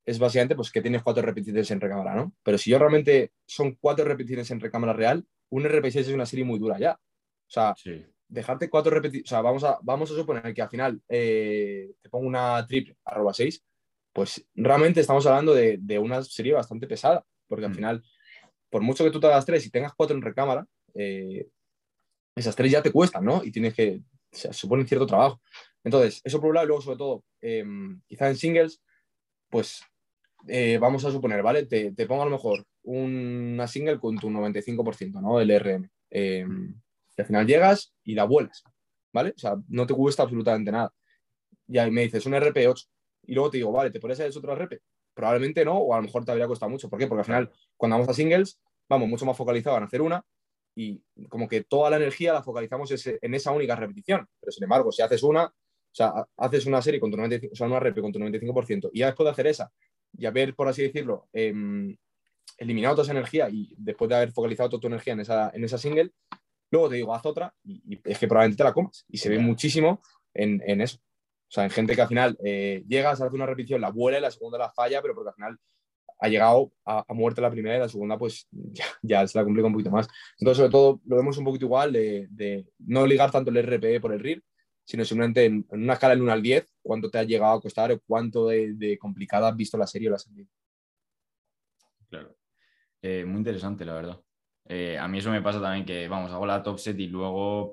es 0.05 0.19
básicamente 0.19 0.55
pues, 0.55 0.71
que 0.71 0.81
tienes 0.81 1.03
cuatro 1.03 1.21
repeticiones 1.21 1.69
en 1.71 1.81
recámara, 1.81 2.15
¿no? 2.15 2.33
Pero 2.43 2.57
si 2.57 2.71
yo 2.71 2.79
realmente 2.79 3.31
son 3.45 3.77
cuatro 3.79 4.05
repeticiones 4.05 4.49
en 4.51 4.59
recámara 4.59 4.93
real, 4.93 5.25
un 5.49 5.63
RP6 5.63 5.97
es 5.97 6.07
una 6.09 6.25
serie 6.25 6.45
muy 6.45 6.59
dura 6.59 6.79
ya. 6.79 6.93
O 6.93 7.49
sea, 7.49 7.75
dejarte 8.27 8.69
cuatro 8.69 8.91
repeticiones, 8.91 9.29
o 9.29 9.29
sea, 9.29 9.41
vamos 9.41 9.63
a, 9.63 9.79
vamos 9.81 10.11
a 10.11 10.15
suponer 10.15 10.53
que 10.53 10.61
al 10.61 10.69
final 10.69 11.01
eh, 11.07 11.91
te 12.01 12.09
pongo 12.09 12.27
una 12.27 12.65
triple, 12.67 12.95
arroba 13.05 13.33
6, 13.33 13.63
pues 14.13 14.45
realmente 14.55 15.01
estamos 15.01 15.25
hablando 15.27 15.53
de, 15.53 15.99
una 15.99 16.23
serie 16.23 16.53
bastante 16.53 16.87
pesada, 16.87 17.23
porque 17.47 17.65
al 17.65 17.71
mm. 17.71 17.75
final, 17.75 18.03
por 18.69 18.81
mucho 18.81 19.03
que 19.03 19.11
tú 19.11 19.19
te 19.19 19.27
hagas 19.27 19.45
tres 19.45 19.65
y 19.65 19.69
tengas 19.69 19.93
cuatro 19.93 20.15
en 20.15 20.21
recámara, 20.21 20.65
eh, 20.95 21.47
esas 22.37 22.55
tres 22.55 22.71
ya 22.71 22.81
te 22.81 22.91
cuestan, 22.91 23.25
¿no? 23.25 23.43
Y 23.43 23.51
tienes 23.51 23.73
que, 23.73 24.01
o 24.31 24.35
sea, 24.35 24.53
cierto 24.53 25.07
trabajo. 25.07 25.41
Entonces, 25.83 26.21
eso 26.23 26.39
por 26.39 26.49
un 26.49 26.55
lado, 26.55 26.65
y 26.65 26.67
luego 26.67 26.81
sobre 26.81 26.97
todo, 26.97 27.23
em, 27.41 28.01
quizá 28.07 28.29
en 28.29 28.35
singles, 28.35 28.81
pues 29.49 29.81
eh, 30.47 30.77
vamos 30.79 31.03
a 31.05 31.11
suponer, 31.11 31.41
¿vale? 31.41 31.65
Te, 31.65 31.91
pongo 32.07 32.21
a 32.21 32.25
lo 32.25 32.31
mejor 32.31 32.65
una 32.83 33.67
single 33.67 33.99
con 33.99 34.17
tu 34.17 34.29
95%, 34.29 35.21
¿no? 35.21 35.39
El 35.41 35.49
RM. 35.59 35.89
Em, 36.09 36.75
y 37.17 37.21
al 37.21 37.27
final 37.27 37.47
llegas 37.47 37.93
y 38.03 38.15
la 38.15 38.25
vuelas, 38.25 38.63
¿vale? 39.13 39.33
O 39.35 39.39
sea, 39.39 39.55
no 39.69 39.87
te 39.87 39.93
cuesta 39.93 40.23
absolutamente 40.23 40.71
nada. 40.71 40.93
Y 41.67 41.77
ahí 41.79 41.91
me 41.91 42.03
dices, 42.03 42.25
un 42.25 42.33
RP8, 42.33 42.87
y 43.23 43.33
luego 43.33 43.49
te 43.49 43.57
digo, 43.57 43.71
vale, 43.71 43.91
¿te 43.91 43.99
pones 43.99 44.19
otro 44.37 44.55
rep? 44.55 44.81
Probablemente 45.13 45.65
no, 45.65 45.77
o 45.77 45.93
a 45.93 45.97
lo 45.97 46.03
mejor 46.03 46.23
te 46.23 46.31
habría 46.31 46.47
costado 46.47 46.69
mucho. 46.69 46.89
¿Por 46.89 46.99
qué? 46.99 47.07
Porque 47.07 47.21
al 47.21 47.25
final, 47.25 47.51
cuando 47.75 47.95
vamos 47.95 48.09
a 48.09 48.13
singles, 48.13 48.59
vamos 48.87 49.09
mucho 49.09 49.25
más 49.25 49.35
focalizados 49.35 49.79
en 49.79 49.83
hacer 49.85 50.01
una 50.01 50.23
y 50.79 51.01
como 51.27 51.47
que 51.47 51.63
toda 51.63 51.89
la 51.89 51.97
energía 51.97 52.33
la 52.33 52.43
focalizamos 52.43 52.93
en 53.07 53.33
esa 53.33 53.51
única 53.51 53.75
repetición. 53.75 54.27
Pero 54.39 54.51
sin 54.51 54.63
embargo, 54.63 54.91
si 54.91 55.01
haces 55.01 55.23
una, 55.23 55.45
o 55.45 55.53
sea, 55.91 56.13
haces 56.37 56.67
una 56.67 56.83
serie 56.83 56.99
con 56.99 57.09
tu 57.09 57.17
95%, 57.17 57.49
o 57.51 57.55
sea, 57.55 57.65
una 57.65 57.79
rep 57.79 57.99
con 57.99 58.11
tu 58.11 58.19
95% 58.19 58.91
y 58.93 58.99
ya 58.99 59.07
después 59.07 59.25
de 59.25 59.31
hacer 59.31 59.47
esa 59.47 59.71
y 60.15 60.27
haber, 60.27 60.53
por 60.53 60.67
así 60.67 60.83
decirlo, 60.83 61.29
em, 61.33 61.97
eliminado 62.59 62.93
toda 62.93 63.05
esa 63.05 63.13
energía 63.13 63.49
y 63.49 63.73
después 63.75 64.07
de 64.07 64.17
haber 64.17 64.31
focalizado 64.31 64.69
toda 64.69 64.81
tu 64.81 64.87
energía 64.87 65.13
en 65.13 65.21
esa, 65.21 65.49
en 65.51 65.63
esa 65.63 65.79
single, 65.79 66.11
luego 66.69 66.89
te 66.89 66.97
digo, 66.97 67.15
haz 67.15 67.25
otra 67.25 67.55
y, 67.63 67.99
es 68.03 68.19
que 68.19 68.27
probablemente 68.27 68.57
te 68.57 68.63
la 68.63 68.73
comas. 68.73 69.03
Y 69.09 69.17
se 69.17 69.29
ve 69.29 69.39
muchísimo 69.39 70.03
en, 70.35 70.61
en, 70.63 70.81
eso. 70.81 70.99
O 70.99 71.51
sea, 71.51 71.63
en 71.63 71.71
gente 71.71 71.95
que 71.95 72.03
al 72.03 72.07
final 72.07 72.37
eh, 72.43 72.83
llegas, 72.87 73.19
hace 73.19 73.35
una 73.35 73.47
repetición, 73.47 73.81
la 73.81 73.89
vuela 73.89 74.19
y 74.19 74.21
la 74.21 74.29
segunda 74.29 74.59
la 74.59 74.69
falla, 74.69 75.01
pero 75.01 75.15
porque 75.15 75.29
al 75.29 75.35
final 75.35 75.59
ha 76.19 76.27
llegado 76.27 76.71
a, 76.85 77.05
muerte 77.13 77.41
la 77.41 77.51
primera 77.51 77.75
y 77.75 77.79
la 77.79 77.89
segunda 77.89 78.17
pues 78.17 78.47
ya, 79.01 79.27
se 79.27 79.37
la 79.37 79.43
complica 79.43 79.67
un 79.67 79.73
poquito 79.73 79.91
más. 79.91 80.07
Entonces, 80.39 80.57
sobre 80.57 80.71
todo, 80.71 81.01
lo 81.05 81.15
vemos 81.15 81.37
un 81.37 81.45
poquito 81.45 81.65
igual 81.65 81.93
de, 81.93 82.65
no 82.79 83.05
ligar 83.05 83.31
tanto 83.31 83.51
el 83.51 83.57
RPE 83.57 83.99
por 83.99 84.13
el 84.13 84.19
RIR, 84.19 84.43
sino 84.83 85.03
simplemente 85.05 85.45
en, 85.45 85.65
una 85.69 85.93
escala 85.93 86.13
del 86.13 86.23
1 86.23 86.31
al 86.31 86.41
10, 86.41 86.73
cuánto 86.81 87.09
te 87.09 87.19
ha 87.19 87.23
llegado 87.23 87.57
a 87.57 87.61
costar 87.61 87.91
o 87.91 87.99
cuánto 88.05 88.47
de, 88.47 88.97
complicada 88.99 89.49
has 89.49 89.55
visto 89.55 89.77
la 89.77 89.87
serie 89.87 90.09
o 90.09 90.11
la 90.11 90.19
serie. 90.19 90.47
Claro. 92.09 92.35
Eh, 93.01 93.25
muy 93.25 93.37
interesante, 93.37 93.85
la 93.85 93.93
verdad. 93.93 94.21
Eh, 94.69 94.97
a 94.97 95.07
mí 95.07 95.19
eso 95.19 95.31
me 95.31 95.41
pasa 95.41 95.61
también 95.61 95.85
que, 95.85 96.07
vamos, 96.07 96.31
hago 96.31 96.45
la 96.45 96.61
top 96.61 96.77
set 96.77 96.99
y 96.99 97.07
luego 97.07 97.71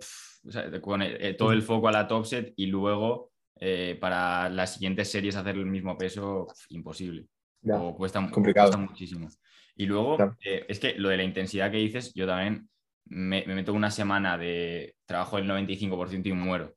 con 0.80 1.00
todo 1.38 1.52
el 1.52 1.62
foco 1.62 1.88
a 1.88 1.92
la 1.92 2.06
top 2.06 2.24
set 2.26 2.52
y 2.56 2.66
luego 2.66 3.32
eh, 3.60 3.96
para 4.00 4.48
las 4.48 4.74
siguientes 4.74 5.10
series 5.10 5.36
hacer 5.36 5.56
el 5.56 5.66
mismo 5.66 5.96
peso, 5.96 6.48
imposible. 6.70 7.28
O 7.72 7.96
cuesta, 7.96 8.28
complicado. 8.30 8.76
muchísimo. 8.78 9.28
Y 9.76 9.86
luego, 9.86 10.16
eh, 10.44 10.64
es 10.68 10.78
que 10.78 10.94
lo 10.94 11.08
de 11.08 11.16
la 11.16 11.24
intensidad 11.24 11.70
que 11.70 11.78
dices, 11.78 12.12
yo 12.14 12.26
también 12.26 12.68
me, 13.06 13.44
meto 13.46 13.72
una 13.72 13.90
semana 13.90 14.38
de 14.38 14.94
trabajo 15.04 15.36
del 15.36 15.48
95% 15.48 16.26
y 16.26 16.32
muero. 16.32 16.74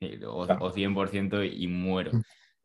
Eh, 0.00 0.20
o, 0.26 0.46
100% 0.46 1.44
y 1.44 1.66
muero. 1.66 2.12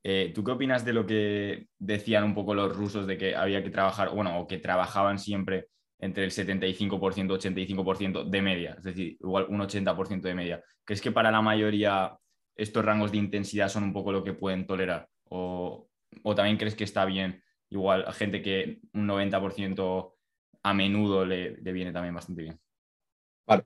eh, 0.03 0.31
¿tú 0.34 0.43
qué 0.43 0.52
opinas 0.52 0.85
de 0.85 0.93
lo 0.93 1.06
que 1.06 1.68
decían 1.77 2.23
un 2.23 2.34
poco 2.34 2.53
los 2.53 2.76
rusos 2.76 3.06
de 3.07 3.18
que 3.18 3.35
había 3.35 3.61
que 3.61 3.69
trabajar, 3.69 4.11
bueno, 4.11 4.39
o 4.39 4.47
que 4.47 4.57
trabajaban 4.57 5.19
siempre 5.19 5.68
entre 5.99 6.23
el 6.23 6.31
75%, 6.31 7.34
85% 7.34 8.23
de 8.30 8.41
media, 8.41 8.76
es 8.77 8.84
decir, 8.84 9.18
igual 9.19 9.47
un 9.49 9.60
80% 9.60 10.22
de 10.22 10.35
media? 10.35 10.64
¿Crees 10.84 11.02
que 11.02 11.11
para 11.11 11.31
la 11.31 11.41
mayoría 11.41 12.15
estos 12.56 12.85
rangos 12.85 13.11
de 13.11 13.18
intensidad 13.18 13.69
son 13.69 13.84
un 13.84 13.93
poco 13.93 14.11
lo 14.11 14.23
que 14.23 14.34
pueden 14.34 14.65
tolerar? 14.65 15.07
¿O, 15.30 15.89
también 16.35 16.57
crees 16.57 16.76
que 16.76 16.84
está 16.85 17.03
bien 17.06 17.41
igual 17.69 18.05
a 18.07 18.13
gente 18.13 18.41
que 18.41 18.79
un 18.93 19.07
90% 19.07 20.13
a 20.63 20.73
menudo 20.73 21.25
le, 21.25 21.51
viene 21.71 21.91
también 21.91 22.15
bastante 22.15 22.43
bien? 22.43 22.59
Vale. 23.45 23.65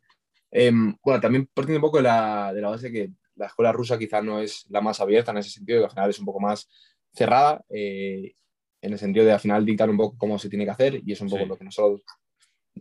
Em, 0.52 0.96
bueno, 1.04 1.22
también 1.22 1.50
partiendo 1.54 1.78
un 1.78 1.90
poco 1.90 1.98
de 1.98 2.04
la, 2.04 2.54
de 2.54 2.62
la 2.62 2.70
base 2.70 2.92
que 2.92 3.12
la 3.36 3.48
escuela 3.48 3.72
rusa 3.72 3.98
quizás 3.98 4.24
no 4.24 4.40
es 4.40 4.66
la 4.70 4.82
más 4.82 5.00
abierta 5.00 5.32
en 5.32 5.38
ese 5.38 5.50
sentido, 5.50 5.80
que 5.80 5.86
al 5.86 5.92
final 5.92 6.10
es 6.10 6.20
un 6.20 6.26
poco 6.26 6.40
más 6.40 6.70
cerrada, 7.14 7.64
eh, 7.70 8.34
en 8.82 8.94
el 8.94 9.00
sentido 9.00 9.26
de 9.26 9.32
al 9.32 9.40
final 9.40 9.66
dictar 9.66 9.90
un 9.90 9.98
poco 9.98 10.18
cómo 10.18 10.38
se 10.38 10.50
tiene 10.50 10.66
que 10.66 10.72
hacer 10.72 11.02
y 11.06 11.12
es 11.12 11.22
un 11.22 11.30
poco 11.30 11.46
lo 11.46 11.58
que 11.58 11.64
nosotros, 11.64 12.02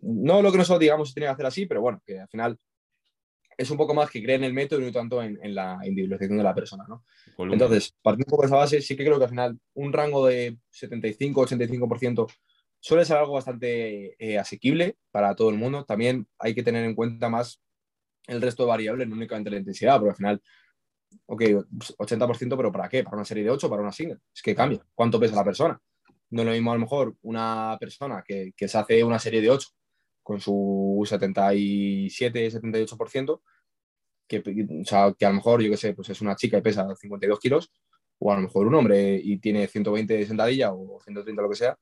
no 0.02 0.42
lo 0.42 0.52
que 0.52 0.58
nosotros 0.58 0.80
digamos 0.80 1.08
se 1.08 1.14
tiene 1.14 1.26
que 1.26 1.32
hacer 1.32 1.46
así, 1.46 1.66
pero 1.66 1.80
bueno, 1.80 2.02
que 2.04 2.20
al 2.20 2.28
final 2.28 2.58
es 3.58 3.70
un 3.72 3.76
poco 3.76 3.92
más 3.92 4.08
que 4.08 4.22
creen 4.22 4.44
en 4.44 4.44
el 4.44 4.54
método 4.54 4.80
y 4.80 4.84
no 4.84 4.92
tanto 4.92 5.20
en, 5.20 5.36
la 5.52 5.80
individualización 5.84 6.38
de 6.38 6.44
la 6.44 6.54
persona, 6.54 6.84
¿no? 6.88 7.04
Entonces, 7.38 7.92
partiendo 8.00 8.28
un 8.28 8.30
poco 8.30 8.42
de 8.42 8.46
esa 8.46 8.56
base, 8.56 8.80
sí 8.80 8.96
que 8.96 9.04
creo 9.04 9.18
que 9.18 9.24
al 9.24 9.30
final 9.30 9.58
un 9.74 9.92
rango 9.92 10.26
de 10.26 10.56
75-85% 10.72 12.26
suele 12.78 13.04
ser 13.04 13.16
algo 13.16 13.32
bastante 13.32 14.14
eh, 14.24 14.38
asequible 14.38 14.96
para 15.10 15.34
todo 15.34 15.50
el 15.50 15.56
mundo. 15.56 15.84
También 15.84 16.28
hay 16.38 16.54
que 16.54 16.62
tener 16.62 16.84
en 16.84 16.94
cuenta 16.94 17.28
más 17.28 17.60
el 18.28 18.40
resto 18.40 18.62
de 18.62 18.68
variables, 18.68 19.08
no 19.08 19.16
únicamente 19.16 19.50
la 19.50 19.58
intensidad, 19.58 19.98
porque 19.98 20.10
al 20.10 20.16
final, 20.16 20.42
ok, 21.26 21.42
80%, 21.42 22.56
pero 22.56 22.70
¿para 22.70 22.88
qué? 22.88 23.02
¿Para 23.02 23.16
una 23.16 23.24
serie 23.24 23.42
de 23.42 23.50
8 23.50 23.68
para 23.68 23.82
una 23.82 23.92
single? 23.92 24.18
Es 24.32 24.40
que 24.40 24.54
cambia. 24.54 24.80
¿Cuánto 24.94 25.18
pesa 25.18 25.34
la 25.34 25.44
persona? 25.44 25.80
No 26.30 26.42
es 26.42 26.46
lo 26.46 26.52
mismo 26.52 26.70
a 26.70 26.74
lo 26.74 26.80
mejor 26.80 27.16
una 27.22 27.76
persona 27.80 28.22
que, 28.24 28.52
que 28.56 28.68
se 28.68 28.78
hace 28.78 29.02
una 29.02 29.18
serie 29.18 29.40
de 29.40 29.50
8 29.50 29.68
con 30.28 30.40
su 30.42 31.02
77, 31.06 32.50
78%, 32.50 33.40
que, 34.26 34.42
o 34.82 34.84
sea, 34.84 35.14
que 35.18 35.24
a 35.24 35.30
lo 35.30 35.36
mejor, 35.36 35.62
yo 35.62 35.70
qué 35.70 35.78
sé, 35.78 35.94
pues 35.94 36.10
es 36.10 36.20
una 36.20 36.36
chica 36.36 36.58
y 36.58 36.60
pesa 36.60 36.86
52 36.94 37.40
kilos, 37.40 37.72
o 38.18 38.30
a 38.30 38.36
lo 38.36 38.42
mejor 38.42 38.66
un 38.66 38.74
hombre 38.74 39.18
y 39.24 39.38
tiene 39.38 39.66
120 39.66 40.12
de 40.12 40.26
sentadilla 40.26 40.74
o 40.74 41.00
130 41.02 41.40
lo 41.40 41.48
que 41.48 41.56
sea, 41.56 41.78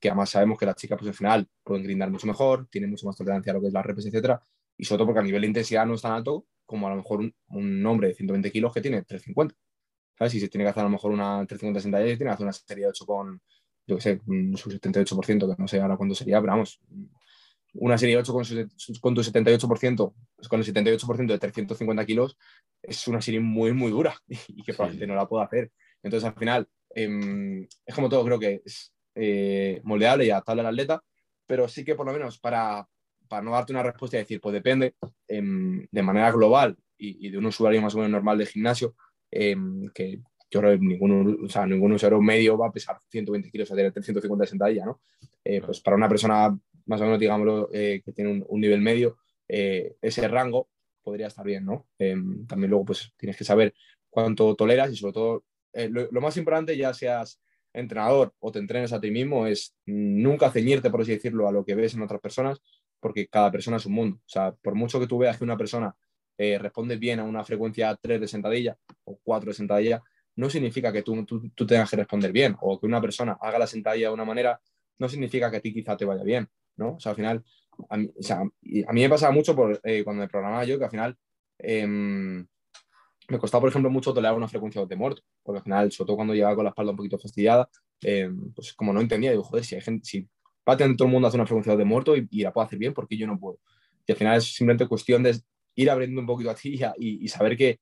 que 0.00 0.08
además 0.08 0.30
sabemos 0.30 0.58
que 0.58 0.66
las 0.66 0.74
chicas 0.74 0.98
pues 0.98 1.08
al 1.10 1.14
final 1.14 1.48
pueden 1.62 1.84
grindar 1.84 2.10
mucho 2.10 2.26
mejor, 2.26 2.66
tienen 2.68 2.90
mucho 2.90 3.06
más 3.06 3.16
tolerancia 3.16 3.52
a 3.52 3.54
lo 3.54 3.60
que 3.60 3.68
es 3.68 3.72
la 3.72 3.82
repes, 3.84 4.06
etcétera, 4.06 4.42
y 4.76 4.84
sobre 4.84 4.98
todo 4.98 5.06
porque 5.06 5.20
a 5.20 5.22
nivel 5.22 5.42
de 5.42 5.46
intensidad 5.46 5.86
no 5.86 5.94
es 5.94 6.02
tan 6.02 6.14
alto 6.14 6.46
como 6.66 6.88
a 6.88 6.90
lo 6.90 6.96
mejor 6.96 7.20
un, 7.20 7.86
hombre 7.86 8.08
de 8.08 8.14
120 8.14 8.50
kilos 8.50 8.74
que 8.74 8.80
tiene 8.80 9.04
350. 9.04 9.54
¿Sabes? 10.18 10.32
Si 10.32 10.40
se 10.40 10.48
tiene 10.48 10.64
que 10.64 10.70
hacer 10.70 10.80
a 10.80 10.84
lo 10.84 10.90
mejor 10.90 11.12
una 11.12 11.46
350 11.46 11.80
sentadillas, 11.80 12.18
tiene 12.18 12.30
que 12.30 12.34
hacer 12.34 12.44
una 12.44 12.52
serie 12.52 12.84
de 12.86 12.90
8 12.90 13.06
con, 13.06 13.40
yo 13.86 13.96
qué 13.96 14.02
sé, 14.02 14.20
su 14.56 14.68
78%, 14.68 15.54
que 15.54 15.62
no 15.62 15.68
sé 15.68 15.80
ahora 15.80 15.96
cuándo 15.96 16.16
sería, 16.16 16.40
pero 16.40 16.54
vamos, 16.54 16.80
una 17.74 17.98
serie 17.98 18.16
8 18.16 18.32
con, 18.32 18.44
con 19.00 19.14
tu 19.14 19.22
78%, 19.22 20.14
con 20.48 20.60
el 20.60 20.66
78% 20.66 21.26
de 21.26 21.38
350 21.38 22.06
kilos, 22.06 22.36
es 22.82 23.06
una 23.08 23.20
serie 23.20 23.40
muy, 23.40 23.72
muy 23.72 23.90
dura 23.90 24.16
y 24.48 24.62
que 24.62 24.74
probablemente 24.74 25.06
no 25.06 25.14
la 25.14 25.28
puedo 25.28 25.42
hacer. 25.42 25.70
Entonces, 26.02 26.28
al 26.28 26.34
final, 26.34 26.68
em, 26.94 27.66
es 27.84 27.94
como 27.94 28.08
todo, 28.08 28.24
creo 28.24 28.38
que 28.38 28.62
es 28.64 28.92
eh, 29.14 29.80
moldeable 29.84 30.26
y 30.26 30.30
adaptable 30.30 30.60
al 30.60 30.68
atleta, 30.68 31.02
pero 31.46 31.68
sí 31.68 31.84
que 31.84 31.94
por 31.94 32.06
lo 32.06 32.12
menos 32.12 32.38
para, 32.38 32.86
para 33.28 33.42
no 33.42 33.52
darte 33.52 33.72
una 33.72 33.82
respuesta 33.82 34.16
y 34.16 34.20
decir, 34.20 34.40
pues 34.40 34.52
depende, 34.52 34.94
em, 35.26 35.86
de 35.90 36.02
manera 36.02 36.30
global 36.30 36.76
y, 36.96 37.30
de 37.30 37.38
un 37.38 37.46
usuario 37.46 37.80
más 37.80 37.94
o 37.94 37.98
menos 37.98 38.10
normal 38.12 38.38
de 38.38 38.46
gimnasio, 38.46 38.94
em, 39.30 39.88
que 39.94 40.20
yo 40.50 40.60
creo 40.60 40.78
que 40.78 40.84
ningún, 40.84 41.44
o 41.44 41.48
sea, 41.48 41.66
ningún 41.66 41.92
usuario 41.92 42.20
medio 42.20 42.56
va 42.56 42.68
a 42.68 42.72
pesar 42.72 42.98
120 43.10 43.50
kilos, 43.50 43.70
a 43.70 43.74
tener 43.74 43.92
350 43.92 44.42
de 44.44 44.48
sentadilla, 44.48 44.86
¿no? 44.86 45.00
Eh, 45.44 45.60
pues 45.60 45.80
para 45.80 45.96
una 45.96 46.08
persona 46.08 46.58
más 46.88 47.00
o 47.02 47.04
menos, 47.04 47.20
digámoslo, 47.20 47.68
eh, 47.72 48.02
que 48.04 48.12
tiene 48.12 48.44
un, 48.46 48.60
nivel 48.60 48.80
medio, 48.80 49.18
eh, 49.46 49.94
ese 50.00 50.26
rango 50.26 50.68
podría 51.02 51.28
estar 51.28 51.44
bien, 51.44 51.64
¿no? 51.64 51.86
Em, 51.98 52.46
también 52.46 52.70
luego, 52.70 52.86
pues 52.86 53.12
tienes 53.16 53.36
que 53.36 53.44
saber 53.44 53.74
cuánto 54.10 54.54
toleras 54.56 54.90
y 54.90 54.96
sobre 54.96 55.12
todo, 55.12 55.44
eh, 55.74 55.88
lo, 55.90 56.20
más 56.20 56.36
importante, 56.38 56.76
ya 56.76 56.92
seas 56.94 57.40
entrenador 57.74 58.32
o 58.40 58.50
te 58.50 58.58
entrenes 58.58 58.92
a 58.92 59.00
ti 59.00 59.10
mismo, 59.10 59.46
es 59.46 59.76
nunca 59.84 60.50
ceñirte, 60.50 60.90
por 60.90 61.02
así 61.02 61.12
decirlo, 61.12 61.46
a 61.46 61.52
lo 61.52 61.64
que 61.64 61.74
ves 61.74 61.94
en 61.94 62.02
otras 62.02 62.20
personas, 62.20 62.60
porque 63.00 63.28
cada 63.28 63.52
persona 63.52 63.76
es 63.76 63.86
un 63.86 63.92
mundo. 63.92 64.16
O 64.16 64.28
sea, 64.28 64.52
por 64.52 64.74
mucho 64.74 64.98
que 64.98 65.06
tú 65.06 65.18
veas 65.18 65.36
que 65.38 65.44
una 65.44 65.56
persona 65.56 65.94
responde 66.38 66.96
bien 66.96 67.18
a 67.18 67.24
una 67.24 67.44
frecuencia 67.44 67.98
3 68.00 68.20
de 68.20 68.28
sentadilla 68.28 68.78
o 69.04 69.18
4 69.24 69.50
de 69.50 69.54
sentadilla, 69.54 70.02
no 70.36 70.48
significa 70.48 70.92
que 70.92 71.02
tú, 71.02 71.24
tú, 71.26 71.50
tú, 71.50 71.66
tengas 71.66 71.90
que 71.90 71.96
responder 71.96 72.30
bien 72.32 72.56
o 72.60 72.78
que 72.78 72.86
una 72.86 73.00
persona 73.00 73.36
haga 73.40 73.58
la 73.58 73.66
sentadilla 73.66 74.08
de 74.08 74.14
una 74.14 74.24
manera, 74.24 74.60
no 74.98 75.08
significa 75.08 75.50
que 75.50 75.56
a 75.58 75.60
ti 75.60 75.72
quizá 75.72 75.96
te 75.96 76.04
vaya 76.04 76.22
bien. 76.22 76.48
¿No? 76.78 76.94
O 76.94 77.00
sea, 77.00 77.10
al 77.10 77.16
final, 77.16 77.44
a 77.90 77.96
mí, 77.96 78.10
me 78.92 79.08
pasaba 79.08 79.32
mucho 79.32 79.54
por, 79.54 79.80
eh, 79.84 80.02
cuando 80.04 80.22
me 80.22 80.28
programaba 80.28 80.64
yo 80.64 80.78
que 80.78 80.84
al 80.84 80.90
final 80.90 81.16
em, 81.58 82.46
me 83.28 83.38
costaba, 83.38 83.62
por 83.62 83.70
ejemplo, 83.70 83.90
mucho 83.90 84.14
tolerar 84.14 84.36
una 84.36 84.48
frecuencia 84.48 84.84
de 84.84 84.96
muerto, 84.96 85.22
porque 85.42 85.58
al 85.58 85.64
final, 85.64 85.92
sobre 85.92 86.06
todo 86.06 86.16
cuando 86.16 86.34
llegaba 86.34 86.54
con 86.54 86.64
la 86.64 86.70
espalda 86.70 86.92
un 86.92 86.96
poquito 86.96 87.18
fastidiada, 87.18 87.68
em, 88.00 88.52
pues 88.54 88.72
como 88.72 88.92
no 88.92 89.00
entendía, 89.00 89.30
digo, 89.30 89.42
joder, 89.42 89.64
si 89.64 89.74
hay 89.74 89.82
gente, 89.82 90.08
si 90.08 90.26
prácticamente 90.64 90.98
todo 90.98 91.08
el 91.08 91.12
mundo 91.12 91.28
hace 91.28 91.36
una 91.36 91.46
frecuencia 91.46 91.76
de 91.76 91.84
muerto 91.84 92.16
y, 92.16 92.26
la 92.42 92.52
puedo 92.52 92.66
hacer 92.66 92.78
bien, 92.78 92.94
porque 92.94 93.16
yo 93.16 93.26
no 93.26 93.38
puedo? 93.38 93.58
Y 94.06 94.12
al 94.12 94.18
final 94.18 94.38
es 94.38 94.54
simplemente 94.54 94.86
cuestión 94.88 95.22
de 95.22 95.38
ir 95.74 95.90
abriendo 95.90 96.20
un 96.20 96.26
poquito 96.26 96.50
a 96.50 96.54
ti 96.54 96.80
y, 96.96 97.24
y 97.24 97.28
saber 97.28 97.56
que, 97.56 97.80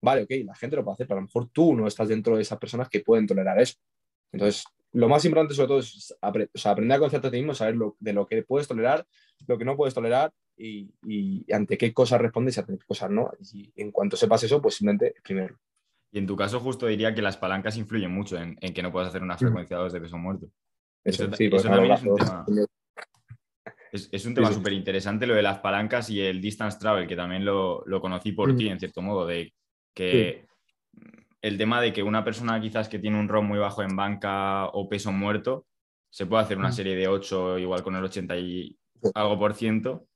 vale, 0.00 0.22
ok, 0.22 0.30
la 0.44 0.54
gente 0.54 0.76
lo 0.76 0.84
puede 0.84 0.94
hacer, 0.94 1.06
pero 1.06 1.18
a 1.18 1.20
lo 1.22 1.26
mejor 1.26 1.48
tú 1.50 1.74
no 1.74 1.86
estás 1.86 2.08
dentro 2.08 2.36
de 2.36 2.42
esas 2.42 2.58
personas 2.58 2.88
que 2.88 3.00
pueden 3.00 3.26
tolerar 3.26 3.60
eso. 3.60 3.76
Entonces, 4.32 4.64
lo 4.92 5.08
más 5.08 5.24
importante 5.24 5.54
sobre 5.54 5.68
todo 5.68 5.78
es 5.78 6.14
aprender 6.20 6.96
a 6.96 6.98
conocerte 6.98 7.28
a 7.28 7.30
ti 7.30 7.38
mismo, 7.38 7.54
saber 7.54 7.76
lo, 7.76 7.96
de 7.98 8.12
lo 8.12 8.26
que 8.26 8.42
puedes 8.42 8.68
tolerar, 8.68 9.06
lo 9.46 9.58
que 9.58 9.64
no 9.64 9.76
puedes 9.76 9.94
tolerar 9.94 10.32
y, 10.56 10.92
ante 11.52 11.78
qué 11.78 11.92
cosas 11.92 12.20
respondes 12.20 12.56
y 12.56 12.60
ante 12.60 12.78
qué 12.78 12.84
cosas 12.84 13.10
no. 13.10 13.30
Y 13.52 13.72
en 13.76 13.90
cuanto 13.90 14.16
sepas 14.16 14.42
eso, 14.44 14.60
pues 14.60 14.76
simplemente 14.76 15.14
primero. 15.22 15.58
Y 16.10 16.18
en 16.18 16.26
tu 16.26 16.36
caso 16.36 16.60
justo 16.60 16.86
diría 16.86 17.14
que 17.14 17.22
las 17.22 17.38
palancas 17.38 17.76
influyen 17.78 18.12
mucho 18.12 18.36
en, 18.36 18.56
que 18.56 18.82
no 18.82 18.92
puedas 18.92 19.08
hacer 19.08 19.22
una 19.22 19.38
frecuencia 19.38 19.78
2 19.78 19.92
de 19.94 20.00
peso 20.00 20.18
muerto. 20.18 20.46
Eso, 21.04 21.32
sí, 21.34 21.46
eso 21.50 21.68
también 21.68 21.92
es 21.92 22.02
un 22.02 22.16
tema, 22.16 22.44
es, 23.92 24.26
un 24.26 24.34
tema 24.34 24.52
súper 24.52 24.72
interesante 24.74 25.26
lo 25.26 25.34
de 25.34 25.42
las 25.42 25.58
palancas 25.58 26.08
y 26.10 26.20
el 26.20 26.40
distance 26.40 26.78
travel, 26.78 27.06
que 27.06 27.16
también 27.16 27.44
lo, 27.44 27.84
conocí 28.00 28.32
por 28.32 28.54
ti, 28.54 28.68
en 28.68 28.78
cierto 28.78 29.02
modo, 29.02 29.26
de 29.26 29.52
que 29.94 30.46
el 31.42 31.58
tema 31.58 31.80
de 31.80 31.92
que 31.92 32.04
una 32.04 32.24
persona 32.24 32.60
quizás 32.60 32.88
que 32.88 33.00
tiene 33.00 33.18
un 33.18 33.28
ROM 33.28 33.46
muy 33.46 33.58
bajo 33.58 33.82
en 33.82 33.96
banca 33.96 34.66
o 34.66 34.88
peso 34.88 35.10
muerto, 35.10 35.66
se 36.08 36.26
puede 36.26 36.44
hacer 36.44 36.56
una 36.56 36.68
mm. 36.68 36.72
serie 36.72 36.96
de 36.96 37.08
8 37.08 37.58
igual 37.58 37.82
con 37.82 37.96
el 37.96 38.04
80 38.04 38.36
y 38.36 38.78
algo 39.14 39.38
por 39.38 39.54
ciento. 39.54 40.06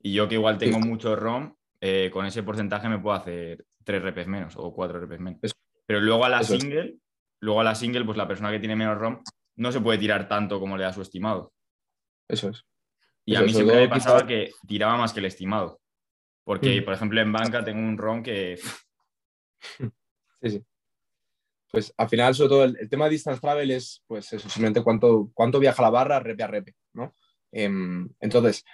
Y 0.00 0.12
yo 0.12 0.28
que 0.28 0.36
igual 0.36 0.58
tengo 0.58 0.78
mucho 0.78 1.16
ROM, 1.16 1.54
eh, 1.80 2.10
con 2.12 2.24
ese 2.24 2.44
porcentaje 2.44 2.88
me 2.88 3.00
puedo 3.00 3.16
hacer 3.16 3.66
3 3.84 4.02
repes 4.02 4.28
menos 4.28 4.54
o 4.56 4.72
4 4.72 5.00
repes 5.00 5.18
menos. 5.18 5.40
Pero 5.86 6.00
luego 6.00 6.24
a 6.24 6.28
la 6.28 6.44
single, 6.44 6.96
luego 7.40 7.60
a 7.60 7.64
la 7.64 7.74
single, 7.74 8.04
pues 8.04 8.16
la 8.16 8.28
persona 8.28 8.52
que 8.52 8.60
tiene 8.60 8.76
menos 8.76 8.96
ROM 8.96 9.22
no 9.56 9.72
se 9.72 9.80
puede 9.80 9.98
tirar 9.98 10.28
tanto 10.28 10.60
como 10.60 10.76
le 10.76 10.84
da 10.84 10.92
su 10.92 11.02
estimado. 11.02 11.52
Eso 12.28 12.50
es. 12.50 12.64
Y 13.24 13.34
a 13.34 13.42
mí 13.42 13.52
siempre 13.52 13.76
me 13.76 13.88
pasaba 13.88 14.24
que 14.24 14.52
tiraba 14.68 14.96
más 14.96 15.12
que 15.12 15.18
el 15.18 15.26
estimado. 15.26 15.80
Porque, 16.44 16.80
mm. 16.80 16.84
por 16.84 16.94
ejemplo, 16.94 17.20
en 17.20 17.32
banca 17.32 17.64
tengo 17.64 17.80
un 17.80 17.98
ROM 17.98 18.22
que... 18.22 18.60
Sí, 20.42 20.50
sí 20.50 20.64
pues 21.76 21.92
al 21.98 22.08
final, 22.08 22.34
sobre 22.34 22.48
todo, 22.48 22.64
el, 22.64 22.88
tema 22.88 23.04
de 23.04 23.10
distance 23.10 23.38
travel 23.38 23.70
es, 23.70 24.02
pues 24.06 24.32
eso, 24.32 24.48
simplemente 24.48 24.82
cuánto, 24.82 25.30
cuánto 25.34 25.60
viaja 25.60 25.82
la 25.82 25.90
barra 25.90 26.20
repe 26.20 26.42
a 26.42 26.46
repe, 26.46 26.74
¿no? 26.94 27.14
Em, 27.52 28.08
entonces, 28.18 28.64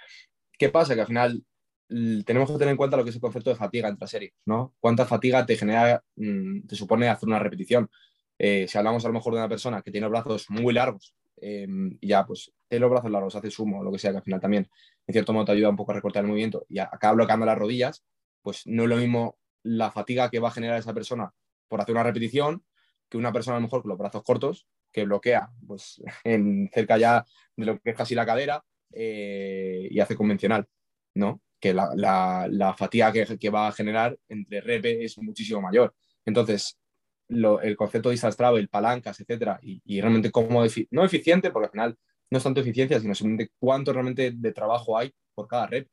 ¿qué 0.57 0.69
pasa? 0.69 0.95
Que 0.95 1.01
al 1.01 1.07
final 1.07 1.43
tenemos 2.25 2.49
que 2.49 2.57
tener 2.57 2.69
en 2.69 2.77
cuenta 2.77 2.95
lo 2.95 3.03
que 3.03 3.09
es 3.09 3.17
el 3.17 3.21
concepto 3.21 3.49
de 3.49 3.57
fatiga 3.57 3.89
entre 3.89 4.07
series, 4.07 4.31
¿no? 4.45 4.73
¿Cuánta 4.79 5.05
fatiga 5.05 5.45
te 5.45 5.57
genera, 5.57 6.01
mm, 6.15 6.65
te 6.65 6.77
supone 6.77 7.09
hacer 7.09 7.27
una 7.27 7.39
repetición? 7.39 7.89
Eh, 8.39 8.69
si 8.69 8.77
hablamos 8.77 9.03
a 9.03 9.09
lo 9.09 9.15
mejor 9.15 9.33
de 9.33 9.39
una 9.39 9.49
persona 9.49 9.81
que 9.81 9.91
tiene 9.91 10.07
brazos 10.07 10.49
muy 10.49 10.73
largos 10.73 11.13
em, 11.41 11.97
ya, 12.01 12.25
pues, 12.25 12.53
tiene 12.69 12.83
los 12.83 12.91
brazos 12.91 13.11
largos, 13.11 13.35
hace 13.35 13.51
sumo 13.51 13.83
lo 13.83 13.91
que 13.91 13.99
sea, 13.99 14.11
que 14.11 14.17
al 14.19 14.23
final 14.23 14.39
también, 14.39 14.69
en 15.07 15.13
cierto 15.13 15.33
modo, 15.33 15.43
te 15.43 15.51
ayuda 15.51 15.67
un 15.67 15.75
poco 15.75 15.91
a 15.91 15.95
recortar 15.95 16.23
el 16.23 16.29
movimiento 16.29 16.65
y 16.69 16.79
acaba 16.79 17.15
bloqueando 17.15 17.45
las 17.45 17.57
rodillas, 17.57 18.05
pues 18.41 18.65
no 18.65 18.83
es 18.83 18.89
lo 18.89 18.95
mismo 18.95 19.37
la 19.61 19.91
fatiga 19.91 20.29
que 20.29 20.39
va 20.39 20.47
a 20.47 20.51
generar 20.51 20.79
esa 20.79 20.93
persona 20.93 21.33
por 21.67 21.81
hacer 21.81 21.95
una 21.95 22.03
repetición 22.03 22.63
que 23.13 23.17
una 23.19 23.31
persona 23.31 23.59
mejor 23.59 23.83
con 23.83 23.89
los 23.89 23.97
brazos 23.99 24.23
cortos, 24.23 24.67
que 24.91 25.05
bloquea 25.05 25.51
pues, 25.67 26.01
en, 26.23 26.67
cerca 26.73 26.97
ya 26.97 27.23
de 27.55 27.65
lo 27.65 27.79
que 27.79 27.91
es 27.91 27.95
casi 27.95 28.15
la 28.15 28.25
cadera 28.25 28.65
eh, 28.91 29.87
y 29.91 29.99
hace 29.99 30.15
convencional, 30.15 30.65
¿no? 31.13 31.43
Que 31.59 31.75
la, 31.75 32.75
fatiga 32.75 33.13
que, 33.13 33.49
va 33.51 33.67
a 33.67 33.71
generar 33.71 34.17
entre 34.27 34.61
repe 34.61 35.05
es 35.05 35.15
muchísimo 35.19 35.61
mayor. 35.61 35.93
Entonces, 36.25 36.79
el 37.29 37.75
concepto 37.77 38.09
de 38.09 38.13
distance 38.13 38.35
travel, 38.35 38.67
palancas, 38.67 39.19
etcétera, 39.19 39.59
y, 39.61 40.01
realmente 40.01 40.31
cómo, 40.31 40.63
no 40.89 41.05
eficiente, 41.05 41.51
porque 41.51 41.67
al 41.67 41.71
final 41.71 41.97
no 42.31 42.37
es 42.39 42.43
tanto 42.43 42.61
eficiencia, 42.61 42.99
sino 42.99 43.13
simplemente 43.13 43.53
cuánto 43.59 43.93
realmente 43.93 44.31
de 44.31 44.51
trabajo 44.53 44.97
hay 44.97 45.13
por 45.35 45.47
cada 45.47 45.67
rep. 45.67 45.87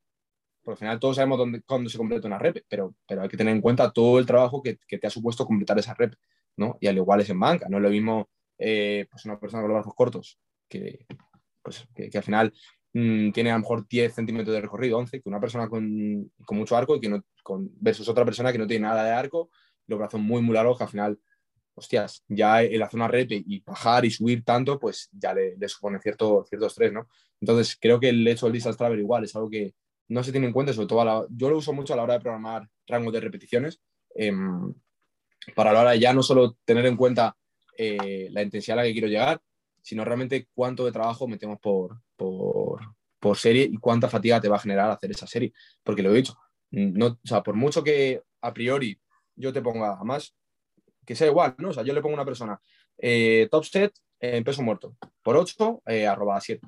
Porque 0.63 0.77
al 0.77 0.79
final 0.79 1.01
todos 1.01 1.17
sabemos 1.17 1.39
dónde, 1.39 1.63
cuándo 1.63 1.91
se 1.91 1.99
completa 1.99 2.27
una 2.27 2.39
rep, 2.39 2.65
pero, 2.67 2.95
pero 3.07 3.23
hay 3.23 3.29
que 3.29 3.37
tener 3.37 3.55
en 3.55 3.61
cuenta 3.61 3.93
todo 3.93 4.19
el 4.19 4.27
trabajo 4.27 4.63
que, 4.63 4.79
que 4.89 4.99
te 4.99 5.07
ha 5.07 5.11
supuesto 5.11 5.45
completar 5.47 5.79
esa 5.79 5.95
rep 5.95 6.15
¿no? 6.57 6.77
Y 6.81 6.87
al 6.87 6.97
igual 6.97 7.21
es 7.21 7.31
en 7.31 7.41
banca, 7.41 7.69
no 7.69 7.79
es 7.79 7.83
lo 7.83 7.91
mismo 7.91 8.29
eh, 8.63 9.07
pues 9.11 9.25
una 9.25 9.41
persona 9.41 9.63
con 9.63 9.71
los 9.71 9.77
brazos 9.79 9.95
cortos 9.95 10.39
que, 10.69 11.07
pues, 11.63 11.89
que, 11.95 12.11
al 12.15 12.23
final 12.23 12.53
mm, 12.93 13.33
tiene 13.33 13.51
a 13.51 13.55
lo 13.55 13.61
mejor 13.61 13.89
10 13.89 14.15
centímetros 14.15 14.55
de 14.55 14.61
recorrido, 14.61 14.99
11, 14.99 15.23
que 15.23 15.29
una 15.29 15.41
persona 15.41 15.69
con, 15.69 16.31
con 16.45 16.59
mucho 16.59 16.77
arco 16.77 16.97
y 16.97 17.01
que 17.01 17.09
no, 17.09 17.25
con, 17.43 17.71
versus 17.81 18.09
otra 18.09 18.25
persona 18.25 18.53
que 18.53 18.59
no 18.59 18.67
tiene 18.67 18.87
nada 18.87 19.03
de 19.05 19.13
arco, 19.13 19.51
los 19.87 19.99
brazos 19.99 20.21
muy, 20.21 20.43
muy 20.43 20.55
largos, 20.55 20.77
que 20.77 20.85
al 20.85 20.91
final, 20.91 21.19
hostias, 21.75 22.23
ya 22.29 22.63
en 22.63 22.79
la 22.79 22.91
zona 22.91 23.09
red 23.09 23.29
y 23.31 23.61
bajar 23.61 24.05
y 24.05 24.11
subir 24.11 24.45
tanto, 24.45 24.79
pues 24.79 25.09
ya 25.13 25.33
le, 25.33 25.57
supone 25.69 25.99
cierto, 25.99 26.45
cierto 26.49 26.67
estrés, 26.67 26.93
¿no? 26.93 27.09
Entonces, 27.41 27.79
creo 27.81 27.99
que 27.99 28.11
el 28.11 28.27
hecho 28.29 28.47
del 28.47 28.53
distance 28.53 28.77
travel 28.77 29.01
igual 29.01 29.25
es 29.25 29.35
algo 29.35 29.49
que 29.49 29.75
no 30.09 30.23
se 30.23 30.33
tiene 30.33 30.47
en 30.49 30.53
cuenta, 30.53 30.73
sobre 30.75 30.89
todo 30.89 31.05
la, 31.05 31.27
yo 31.31 31.49
lo 31.49 31.57
uso 31.57 31.73
mucho 31.73 31.95
a 31.95 31.97
la 31.97 32.03
hora 32.03 32.15
de 32.15 32.21
programar 32.21 32.69
rangos 32.87 33.13
de 33.15 33.21
repeticiones, 33.21 33.81
eh, 34.15 34.33
para 35.55 35.73
la 35.73 35.81
hora 35.81 35.97
ya 35.97 36.13
no 36.13 36.23
solo 36.23 36.57
tener 36.65 36.87
en 36.87 36.97
cuenta 36.97 37.37
eh, 37.77 38.29
la 38.31 38.43
intensidad 38.43 38.79
a 38.79 38.83
la 38.83 38.87
que 38.87 38.93
quiero 38.93 39.09
llegar, 39.09 39.41
sino 39.83 40.05
realmente 40.05 40.49
cuánto 40.55 40.85
de 40.85 40.93
trabajo 40.93 41.27
metemos 41.27 41.59
por, 41.59 42.01
por, 42.17 42.81
por, 43.19 43.37
serie 43.37 43.65
y 43.65 43.77
cuánta 43.79 44.09
fatiga 44.09 44.41
te 44.41 44.49
va 44.49 44.57
a 44.57 44.61
generar 44.61 44.91
hacer 44.91 45.11
esa 45.11 45.27
serie. 45.27 45.53
Porque 45.83 46.03
lo 46.03 46.13
he 46.13 46.17
dicho, 46.17 46.37
no, 46.71 47.07
o 47.07 47.19
sea, 47.25 47.43
por 47.43 47.55
mucho 47.55 47.83
que 47.83 48.23
a 48.43 48.53
priori 48.53 49.01
yo 49.35 49.53
te 49.53 49.63
ponga, 49.63 49.97
más 50.05 50.35
que 51.07 51.15
sea 51.15 51.29
igual, 51.29 51.55
¿no? 51.59 51.71
O 51.71 51.73
sea, 51.73 51.83
yo 51.83 51.95
le 51.95 52.03
pongo 52.03 52.15
a 52.15 52.19
una 52.19 52.25
persona 52.25 52.61
eh, 52.99 53.49
top 53.51 53.65
set 53.65 53.93
en 54.21 54.45
peso 54.45 54.63
muerto, 54.63 54.97
por 55.23 55.37
8, 55.37 55.83
eh, 55.87 56.07
arroba 56.07 56.41
7. 56.41 56.67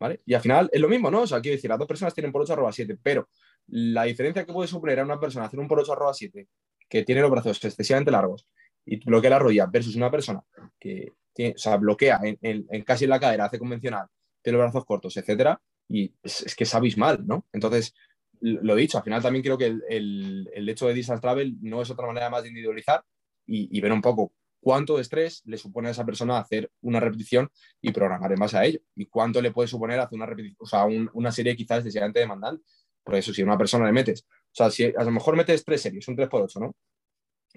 ¿Vale? 0.00 0.20
Y 0.26 0.34
al 0.34 0.40
final 0.40 0.70
es 0.72 0.80
lo 0.80 0.88
mismo, 0.88 1.10
¿no? 1.10 1.22
O 1.22 1.26
sea, 1.26 1.40
quiero 1.40 1.56
decir, 1.56 1.70
las 1.70 1.78
dos 1.78 1.88
personas 1.88 2.14
tienen 2.14 2.30
por 2.30 2.42
8 2.42 2.52
arroba 2.52 2.72
7, 2.72 2.98
pero 3.02 3.28
la 3.68 4.04
diferencia 4.04 4.44
que 4.44 4.52
puede 4.52 4.68
suponer 4.68 5.00
a 5.00 5.04
una 5.04 5.18
persona 5.18 5.46
hacer 5.46 5.58
un 5.58 5.66
por 5.66 5.80
8 5.80 5.92
arroba 5.92 6.14
7 6.14 6.48
que 6.88 7.04
tiene 7.04 7.20
los 7.20 7.30
brazos 7.30 7.62
excesivamente 7.64 8.10
largos 8.10 8.46
y 8.84 9.04
bloquea 9.04 9.30
la 9.30 9.38
rodilla 9.38 9.66
versus 9.66 9.96
una 9.96 10.10
persona 10.10 10.42
que 10.78 11.12
tiene, 11.32 11.54
bloquea 11.78 12.20
en, 12.22 12.38
en, 12.42 12.82
casi 12.82 13.04
en 13.04 13.10
la 13.10 13.20
cadera, 13.20 13.44
hace 13.44 13.58
convencional, 13.58 14.06
tiene 14.42 14.58
los 14.58 14.64
brazos 14.64 14.84
cortos, 14.84 15.16
etcétera, 15.16 15.60
y 15.88 16.12
es, 16.22 16.54
que 16.56 16.64
es 16.64 16.74
abismal, 16.74 17.26
¿no? 17.26 17.46
Entonces, 17.52 17.94
lo 18.40 18.74
dicho, 18.74 18.98
al 18.98 19.04
final 19.04 19.22
también 19.22 19.42
creo 19.42 19.58
que 19.58 19.66
el, 19.88 20.68
hecho 20.68 20.86
de 20.86 20.94
distance 20.94 21.20
travel 21.20 21.56
no 21.60 21.82
es 21.82 21.90
otra 21.90 22.06
manera 22.06 22.30
más 22.30 22.42
de 22.42 22.48
individualizar 22.48 23.02
y, 23.46 23.80
ver 23.80 23.92
un 23.92 24.02
poco 24.02 24.32
cuánto 24.60 24.96
de 24.96 25.02
estrés 25.02 25.42
le 25.46 25.56
supone 25.56 25.88
a 25.88 25.90
esa 25.92 26.04
persona 26.04 26.38
hacer 26.38 26.70
una 26.82 27.00
repetición 27.00 27.48
y 27.80 27.92
programar 27.92 28.32
en 28.32 28.38
base 28.38 28.58
a 28.58 28.64
ello, 28.64 28.80
y 28.94 29.06
cuánto 29.06 29.40
le 29.40 29.52
puede 29.52 29.68
suponer 29.68 30.00
hacer 30.00 30.16
una 30.16 30.26
repetición, 30.26 30.58
o 30.60 30.66
sea, 30.66 30.84
un, 30.84 31.10
una 31.14 31.32
serie 31.32 31.56
quizás 31.56 31.78
excesivamente 31.78 32.20
demandante. 32.20 32.64
Por 33.08 33.14
eso, 33.14 33.32
si 33.32 33.40
a 33.40 33.44
una 33.46 33.56
persona 33.56 33.86
le 33.86 33.92
metes, 33.92 34.26
o 34.28 34.50
sea, 34.52 34.70
si 34.70 34.84
a 34.84 35.02
lo 35.02 35.10
mejor 35.10 35.34
metes 35.34 35.64
tres 35.64 35.80
series, 35.80 36.06
un 36.08 36.14
3x8, 36.14 36.60
¿no? 36.60 36.76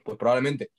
Pues 0.01 0.17
probablemente 0.17 0.71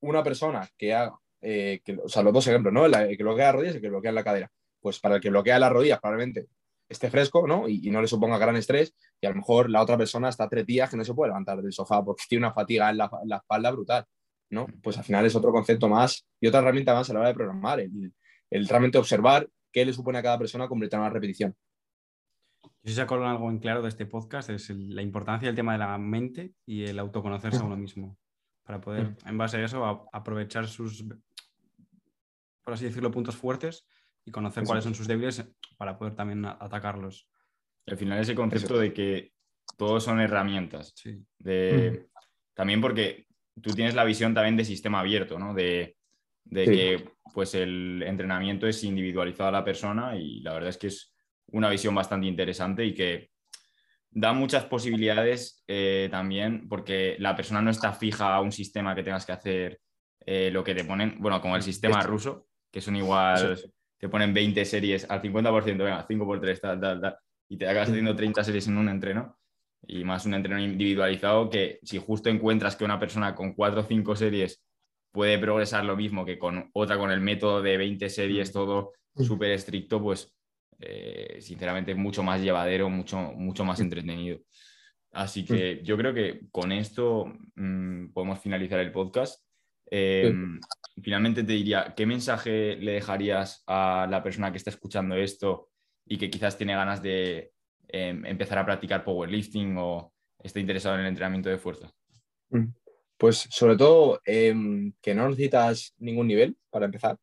una 0.00 0.22
persona 0.24 0.66
que 0.78 0.94
haga, 0.94 1.14
eh, 1.42 1.82
que, 1.84 1.98
o 2.02 2.08
sea, 2.08 2.22
los 2.22 2.32
dos 2.32 2.46
ejemplos, 2.46 2.72
¿no? 2.72 2.86
El 2.86 3.14
que 3.18 3.22
bloquea 3.22 3.48
las 3.48 3.54
rodillas 3.54 3.74
y 3.74 3.76
el 3.76 3.82
que 3.82 3.90
bloquea 3.90 4.12
la 4.12 4.24
cadera. 4.24 4.50
Pues 4.80 4.98
para 4.98 5.16
el 5.16 5.20
que 5.20 5.28
bloquea 5.28 5.58
las 5.58 5.70
rodillas, 5.70 6.00
probablemente 6.00 6.46
esté 6.88 7.10
fresco, 7.10 7.46
¿no? 7.46 7.68
Y, 7.68 7.86
y, 7.86 7.90
no 7.90 8.00
le 8.00 8.08
suponga 8.08 8.38
gran 8.38 8.56
estrés. 8.56 8.94
Y 9.20 9.26
a 9.26 9.28
lo 9.28 9.36
mejor 9.36 9.68
la 9.68 9.82
otra 9.82 9.98
persona 9.98 10.30
está 10.30 10.48
tres 10.48 10.64
días 10.64 10.88
que 10.88 10.96
no 10.96 11.04
se 11.04 11.12
puede 11.12 11.28
levantar 11.28 11.60
del 11.60 11.74
sofá 11.74 12.02
porque 12.02 12.24
tiene 12.26 12.46
una 12.46 12.54
fatiga 12.54 12.88
en 12.88 12.96
la, 12.96 13.10
en 13.22 13.28
la 13.28 13.36
espalda 13.36 13.72
brutal, 13.72 14.06
¿no? 14.48 14.68
Pues 14.82 14.96
al 14.96 15.04
final 15.04 15.26
es 15.26 15.36
otro 15.36 15.52
concepto 15.52 15.86
más 15.90 16.26
y 16.40 16.46
otra 16.46 16.60
herramienta 16.60 16.94
más 16.94 17.10
a 17.10 17.12
la 17.12 17.20
hora 17.20 17.28
de 17.28 17.34
programar, 17.34 17.78
el, 17.80 18.10
el 18.48 18.68
realmente 18.68 18.96
observar 18.96 19.46
qué 19.70 19.84
le 19.84 19.92
supone 19.92 20.18
a 20.18 20.22
cada 20.22 20.38
persona 20.38 20.66
completar 20.66 20.98
una 20.98 21.10
repetición. 21.10 21.54
Si 22.84 22.94
se 22.94 23.00
acuerdan 23.00 23.30
algo 23.30 23.50
en 23.50 23.58
claro 23.58 23.82
de 23.82 23.88
este 23.88 24.06
podcast 24.06 24.50
es 24.50 24.70
el, 24.70 24.94
la 24.94 25.02
importancia 25.02 25.46
del 25.48 25.54
tema 25.54 25.72
de 25.72 25.78
la 25.78 25.96
mente 25.98 26.54
y 26.66 26.84
el 26.84 26.98
autoconocerse 26.98 27.60
a 27.60 27.64
uno 27.64 27.76
mismo 27.76 28.18
para 28.64 28.80
poder, 28.80 29.16
en 29.24 29.38
base 29.38 29.58
a 29.58 29.64
eso, 29.64 29.84
a, 29.84 30.04
aprovechar 30.12 30.66
sus, 30.66 31.04
por 32.62 32.74
así 32.74 32.84
decirlo, 32.84 33.10
puntos 33.10 33.36
fuertes 33.36 33.86
y 34.24 34.30
conocer 34.30 34.64
cuáles 34.64 34.84
son 34.84 34.94
sus 34.94 35.06
débiles 35.06 35.44
para 35.76 35.96
poder 35.96 36.14
también 36.14 36.44
atacarlos. 36.44 37.28
Al 37.86 37.96
final 37.96 38.20
ese 38.20 38.34
concepto 38.34 38.78
de 38.78 38.92
que 38.92 39.32
todos 39.76 40.04
son 40.04 40.20
herramientas. 40.20 40.92
Sí. 40.94 41.24
De, 41.38 42.06
mm. 42.08 42.20
También 42.54 42.80
porque 42.80 43.26
tú 43.60 43.72
tienes 43.74 43.94
la 43.94 44.04
visión 44.04 44.34
también 44.34 44.56
de 44.56 44.64
sistema 44.64 45.00
abierto, 45.00 45.38
¿no? 45.38 45.54
De, 45.54 45.96
de 46.44 46.66
sí. 46.66 46.70
que 46.70 47.10
pues 47.32 47.54
el 47.54 48.02
entrenamiento 48.04 48.66
es 48.66 48.84
individualizado 48.84 49.48
a 49.48 49.52
la 49.52 49.64
persona 49.64 50.16
y 50.16 50.40
la 50.40 50.52
verdad 50.52 50.68
es 50.68 50.78
que 50.78 50.88
es 50.88 51.11
una 51.52 51.70
visión 51.70 51.94
bastante 51.94 52.26
interesante 52.26 52.84
y 52.84 52.94
que 52.94 53.30
da 54.10 54.32
muchas 54.32 54.64
posibilidades 54.64 55.62
eh, 55.66 56.08
también 56.10 56.68
porque 56.68 57.16
la 57.18 57.34
persona 57.34 57.62
no 57.62 57.70
está 57.70 57.92
fija 57.92 58.34
a 58.34 58.40
un 58.40 58.52
sistema 58.52 58.94
que 58.94 59.02
tengas 59.02 59.24
que 59.24 59.32
hacer 59.32 59.80
eh, 60.26 60.50
lo 60.52 60.62
que 60.62 60.74
te 60.74 60.84
ponen, 60.84 61.16
bueno, 61.18 61.40
como 61.40 61.56
el 61.56 61.62
sistema 61.62 62.02
ruso, 62.02 62.46
que 62.70 62.80
son 62.80 62.96
igual, 62.96 63.56
sí. 63.56 63.72
te 63.98 64.08
ponen 64.08 64.34
20 64.34 64.64
series 64.64 65.10
al 65.10 65.22
50%, 65.22 65.64
venga, 65.78 66.04
5 66.06 66.24
por 66.24 66.40
3, 66.40 66.60
tal, 66.60 66.80
tal, 66.80 67.00
tal, 67.00 67.16
y 67.48 67.56
te 67.56 67.68
acabas 67.68 67.88
haciendo 67.88 68.14
30 68.14 68.44
series 68.44 68.68
en 68.68 68.76
un 68.76 68.88
entreno 68.88 69.38
y 69.84 70.04
más 70.04 70.26
un 70.26 70.34
entreno 70.34 70.60
individualizado 70.60 71.50
que 71.50 71.80
si 71.82 71.98
justo 71.98 72.28
encuentras 72.28 72.76
que 72.76 72.84
una 72.84 73.00
persona 73.00 73.34
con 73.34 73.54
4 73.54 73.80
o 73.80 73.84
5 73.84 74.16
series 74.16 74.62
puede 75.10 75.38
progresar 75.38 75.84
lo 75.84 75.96
mismo 75.96 76.24
que 76.24 76.38
con 76.38 76.70
otra 76.72 76.98
con 76.98 77.10
el 77.10 77.20
método 77.20 77.62
de 77.62 77.76
20 77.76 78.08
series, 78.08 78.52
todo 78.52 78.92
súper 79.16 79.50
estricto, 79.50 80.00
pues 80.00 80.32
eh, 80.82 81.40
sinceramente 81.40 81.94
mucho 81.94 82.22
más 82.22 82.40
llevadero, 82.40 82.90
mucho, 82.90 83.16
mucho 83.16 83.64
más 83.64 83.80
entretenido. 83.80 84.40
Así 85.12 85.44
que 85.44 85.82
yo 85.82 85.96
creo 85.96 86.14
que 86.14 86.40
con 86.50 86.72
esto 86.72 87.32
mmm, 87.54 88.08
podemos 88.12 88.40
finalizar 88.40 88.80
el 88.80 88.92
podcast. 88.92 89.44
Eh, 89.90 90.34
finalmente 91.02 91.44
te 91.44 91.52
diría, 91.52 91.92
¿qué 91.94 92.06
mensaje 92.06 92.76
le 92.76 92.92
dejarías 92.92 93.62
a 93.66 94.06
la 94.10 94.22
persona 94.22 94.50
que 94.50 94.56
está 94.56 94.70
escuchando 94.70 95.14
esto 95.14 95.68
y 96.06 96.16
que 96.16 96.30
quizás 96.30 96.56
tiene 96.56 96.74
ganas 96.74 97.02
de 97.02 97.52
eh, 97.88 98.20
empezar 98.24 98.58
a 98.58 98.64
practicar 98.64 99.04
powerlifting 99.04 99.76
o 99.76 100.12
esté 100.42 100.60
interesado 100.60 100.94
en 100.94 101.02
el 101.02 101.08
entrenamiento 101.08 101.50
de 101.50 101.58
fuerza? 101.58 101.92
Pues 103.18 103.46
sobre 103.50 103.76
todo 103.76 104.20
eh, 104.24 104.54
que 105.00 105.14
no 105.14 105.28
necesitas 105.28 105.94
ningún 105.98 106.26
nivel 106.26 106.56
para 106.70 106.86
empezar 106.86 107.18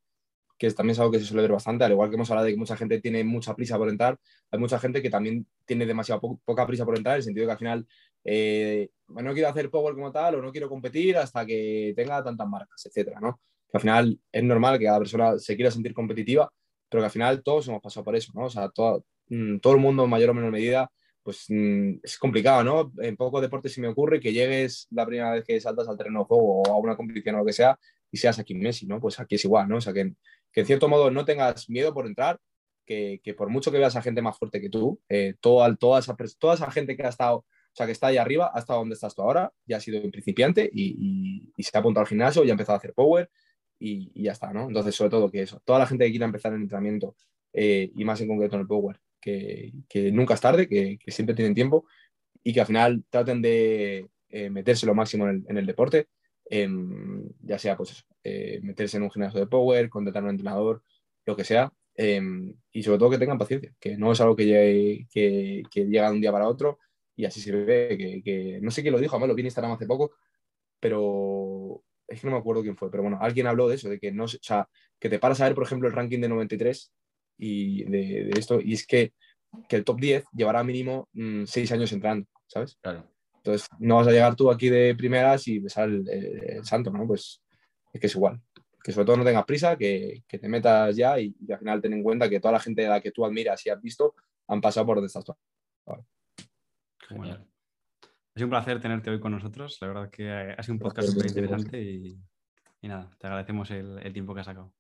que 0.60 0.70
también 0.72 0.92
es 0.92 1.00
algo 1.00 1.12
que 1.12 1.20
se 1.20 1.26
suele 1.26 1.44
ver 1.44 1.54
bastante, 1.54 1.86
al 1.86 1.92
igual 1.94 2.10
que 2.10 2.16
hemos 2.16 2.30
hablado 2.30 2.46
de 2.46 2.52
que 2.52 2.58
mucha 2.58 2.76
gente 2.76 3.00
tiene 3.00 3.24
mucha 3.24 3.56
prisa 3.56 3.78
por 3.78 3.88
entrar, 3.88 4.20
hay 4.52 4.60
mucha 4.60 4.78
gente 4.78 5.02
que 5.02 5.10
también 5.10 5.48
tiene 5.66 5.86
demasiado 5.86 6.20
po 6.20 6.38
poca 6.44 6.68
prisa 6.68 6.84
por 6.84 6.98
entrar, 6.98 7.16
en 7.16 7.20
el 7.20 7.24
sentido 7.24 7.44
de 7.44 7.48
que 7.48 7.52
al 7.54 7.58
final 7.58 7.88
eh, 8.26 8.90
no 9.08 9.34
quiero 9.34 9.48
hacer 9.48 9.70
power 9.70 9.96
como 9.96 10.12
tal 10.12 10.36
o 10.36 10.42
no 10.42 10.52
quiero 10.52 10.68
competir 10.68 11.16
hasta 11.16 11.46
que 11.46 11.94
tenga 11.96 12.22
tantas 12.22 12.48
marcas, 12.48 12.86
etcétera, 12.86 13.22
¿no? 13.22 13.40
Que 13.72 13.78
al 13.78 13.82
final 13.82 14.20
es 14.32 14.44
normal 14.44 14.78
que 14.78 14.86
cada 14.86 15.00
persona 15.00 15.40
se 15.40 15.56
quiera 15.56 15.72
sentir 15.72 15.94
competitiva, 15.94 16.52
pero 16.90 17.02
que 17.02 17.06
al 17.06 17.12
final 17.12 17.42
todos 17.42 17.70
hemos 17.70 17.82
pasado 17.82 18.04
por 18.04 18.18
eso, 18.18 18.34
¿no? 18.36 18.46
O 18.46 18.50
sea, 18.50 18.70
todo, 18.70 19.06
mm, 19.30 19.60
todo 19.60 19.74
el 19.74 19.80
mundo 19.80 20.04
en 20.04 20.10
mayor 20.10 20.32
o 20.32 20.34
menor 20.34 20.52
medida 20.52 20.92
pues 21.24 21.46
mm, 21.50 22.00
es 22.04 22.18
complicado, 22.18 22.64
¿no? 22.64 22.92
En 23.02 23.16
pocos 23.16 23.42
deportes 23.42 23.74
se 23.74 23.82
me 23.82 23.88
ocurre 23.88 24.20
que 24.20 24.34
llegues 24.34 24.88
la 24.92 25.06
primera 25.06 25.32
vez 25.32 25.46
que 25.46 25.60
saltas 25.62 25.88
al 25.88 25.98
terreno 25.98 26.20
de 26.20 26.26
juego 26.26 26.62
o 26.64 26.72
a 26.72 26.78
una 26.78 26.98
competición 26.98 27.36
o 27.36 27.40
lo 27.40 27.46
que 27.46 27.54
sea 27.54 27.78
y 28.12 28.18
seas 28.18 28.40
aquí 28.40 28.56
Messi, 28.56 28.88
¿no? 28.88 29.00
Pues 29.00 29.20
aquí 29.20 29.36
es 29.36 29.46
igual, 29.46 29.68
¿no? 29.70 29.78
O 29.78 29.82
sea, 29.82 29.94
que, 29.94 30.14
que 30.52 30.62
en 30.62 30.66
cierto 30.66 30.88
modo 30.88 31.12
no 31.12 31.26
tengas 31.26 31.70
miedo 31.70 31.94
por 31.94 32.08
entrar, 32.08 32.40
que, 32.86 33.22
que 33.24 33.34
por 33.36 33.50
mucho 33.50 33.72
que 33.72 33.78
veas 33.78 33.96
a 33.96 34.02
gente 34.02 34.22
más 34.22 34.38
fuerte 34.38 34.60
que 34.60 34.70
tú, 34.70 35.00
eh, 35.10 35.36
toda, 35.40 35.76
toda, 35.76 36.00
esa, 36.00 36.16
toda 36.40 36.56
esa 36.56 36.72
gente 36.72 36.98
que 36.98 37.04
ha 37.04 37.10
estado, 37.10 37.38
o 37.38 37.46
sea, 37.74 37.86
que 37.86 37.92
está 37.92 38.08
ahí 38.08 38.18
arriba, 38.18 38.52
ha 38.54 38.60
estado 38.60 38.80
donde 38.80 38.96
estás 38.96 39.14
tú 39.14 39.22
ahora, 39.22 39.54
ya 39.66 39.78
ha 39.78 39.80
sido 39.80 40.02
un 40.02 40.10
principiante 40.10 40.68
y, 40.74 41.52
y, 41.56 41.64
se 41.64 41.78
ha 41.78 41.82
apuntado 41.82 42.02
al 42.02 42.08
gimnasio 42.08 42.44
y 42.44 42.50
ha 42.50 42.54
empezado 42.54 42.76
a 42.76 42.80
hacer 42.80 42.94
power 42.96 43.30
y, 43.78 44.12
y, 44.16 44.24
ya 44.24 44.32
está, 44.32 44.52
¿no? 44.52 44.68
Entonces, 44.68 44.96
sobre 44.96 45.12
todo 45.12 45.30
que 45.30 45.44
eso, 45.44 45.62
toda 45.64 45.78
la 45.78 45.86
gente 45.86 46.06
que 46.06 46.12
quiera 46.12 46.26
empezar 46.26 46.52
el 46.52 46.62
entrenamiento 46.62 47.16
eh, 47.54 47.92
y 47.96 48.06
más 48.06 48.20
en 48.22 48.28
concreto 48.28 48.56
en 48.56 48.62
el 48.62 48.68
power, 48.68 49.00
que, 49.22 49.72
que 49.88 50.12
nunca 50.12 50.34
es 50.34 50.42
tarde, 50.42 50.68
que, 50.68 50.98
que, 50.98 51.12
siempre 51.12 51.36
tienen 51.36 51.54
tiempo 51.54 51.86
y 52.44 52.54
que 52.54 52.62
al 52.62 52.68
final 52.68 53.04
traten 53.12 53.42
de 53.44 54.08
eh, 54.30 54.50
meterse 54.50 54.88
lo 54.88 54.96
máximo 54.96 55.26
en 55.26 55.36
el, 55.36 55.46
en 55.48 55.58
el 55.58 55.66
deporte 55.68 56.08
ya 56.50 57.60
sea 57.60 57.78
pues 57.78 58.06
eh, 58.24 58.60
meterse 58.64 58.98
en 58.98 59.04
un 59.04 59.12
gimnasio 59.12 59.40
de 59.40 59.48
power, 59.48 59.90
contratar 59.90 60.24
a 60.24 60.26
un 60.26 60.32
entrenador, 60.32 60.84
lo 61.26 61.36
que 61.36 61.44
sea, 61.44 61.72
eh, 61.96 62.22
y 62.72 62.84
sobre 62.84 62.98
todo 62.98 63.10
que 63.10 63.18
tengan 63.18 63.38
paciencia, 63.38 63.74
que 63.80 63.98
no 63.98 64.12
es 64.12 64.22
algo 64.22 64.36
que, 64.36 64.46
llegue, 64.46 65.08
llega 65.74 66.10
de 66.10 66.16
un 66.16 66.22
día 66.22 66.32
para 66.32 66.48
otro 66.48 66.80
y 67.16 67.26
así 67.26 67.42
se 67.42 67.52
ve, 67.52 68.22
que, 68.24 68.60
no 68.62 68.72
sé 68.72 68.82
quién 68.82 68.94
lo 68.94 69.00
dijo, 69.00 69.16
además 69.16 69.30
lo 69.30 69.36
vi 69.36 69.42
en 69.42 69.48
Instagram 69.48 69.74
hace 69.74 69.86
poco, 69.86 70.12
pero 70.80 71.84
es 72.08 72.22
que 72.22 72.28
no 72.28 72.34
me 72.34 72.40
acuerdo 72.40 72.62
quién 72.62 72.78
fue, 72.78 72.90
pero 72.90 73.04
bueno, 73.04 73.20
alguien 73.22 73.48
habló 73.48 73.68
de 73.68 73.76
eso, 73.76 73.90
de 73.90 74.00
que 74.00 74.12
no, 74.12 74.24
o 74.24 74.28
sea, 74.28 74.68
que 75.00 75.10
te 75.10 75.20
paras 75.20 75.42
a 75.42 75.46
ver, 75.46 75.56
por 75.56 75.66
ejemplo, 75.66 75.88
el 75.88 75.94
ranking 75.94 76.22
de 76.22 76.30
93 76.30 76.94
y 77.38 77.84
de, 77.84 78.26
de 78.26 78.40
esto, 78.40 78.60
y 78.62 78.74
es 78.74 78.88
que, 78.88 79.14
que, 79.68 79.76
el 79.76 79.84
top 79.84 80.00
10 80.00 80.26
llevará 80.34 80.64
mínimo 80.64 81.10
6 81.14 81.72
mm, 81.72 81.74
años 81.74 81.92
entrando, 81.92 82.28
¿sabes? 82.48 82.78
Claro. 82.82 83.10
Entonces, 83.50 83.68
no 83.80 83.96
vas 83.96 84.08
a 84.08 84.12
llegar 84.12 84.36
tú 84.36 84.52
aquí 84.52 84.70
de 84.70 84.96
primeras 84.96 85.48
y 85.48 85.60
besar 85.60 85.90
el, 85.90 86.08
el, 86.08 86.44
el, 86.44 86.66
santo, 86.66 86.92
¿no? 86.92 87.08
Pues 87.08 87.42
es 87.92 88.00
que 88.00 88.08
es 88.08 88.16
igual. 88.16 88.40
Que 88.84 88.92
sobre 88.92 89.06
todo 89.06 89.18
no 89.18 89.26
tengas 89.26 89.46
prisa, 89.46 89.76
que, 89.76 90.24
que 90.28 90.38
te 90.38 90.48
metas 90.48 90.96
ya 90.96 91.20
y, 91.20 91.36
y, 91.40 91.52
al 91.52 91.60
final 91.60 91.82
ten 91.82 91.94
en 91.94 92.04
cuenta 92.04 92.30
que 92.30 92.40
toda 92.40 92.54
la 92.54 92.60
gente 92.60 92.86
a 92.86 92.92
la 92.92 93.02
que 93.02 93.12
tú 93.12 93.26
admiras 93.26 93.66
y 93.66 93.70
has 93.70 93.82
visto 93.82 94.16
han 94.48 94.62
pasado 94.62 94.86
por 94.86 94.98
donde 94.98 95.08
estás 95.08 95.26
tú. 95.26 95.36
Genial. 97.08 97.46
Ha 98.02 98.34
sido 98.36 98.46
un 98.46 98.52
placer 98.52 98.80
tenerte 98.80 99.10
hoy 99.10 99.20
con 99.20 99.32
nosotros. 99.32 99.78
La 99.82 99.88
verdad 99.88 100.10
que 100.10 100.32
ha 100.32 100.64
sido 100.64 100.74
un 100.74 100.80
podcast 100.80 101.10
súper 101.10 101.28
interesante 101.28 101.82
y 101.82 102.20
Y 102.82 102.88
nada, 102.88 103.10
te 103.20 103.28
agradecemos 103.28 103.70
el, 103.72 104.14
tiempo 104.14 104.34
que 104.34 104.42
has 104.42 104.46
sacado. 104.46 104.74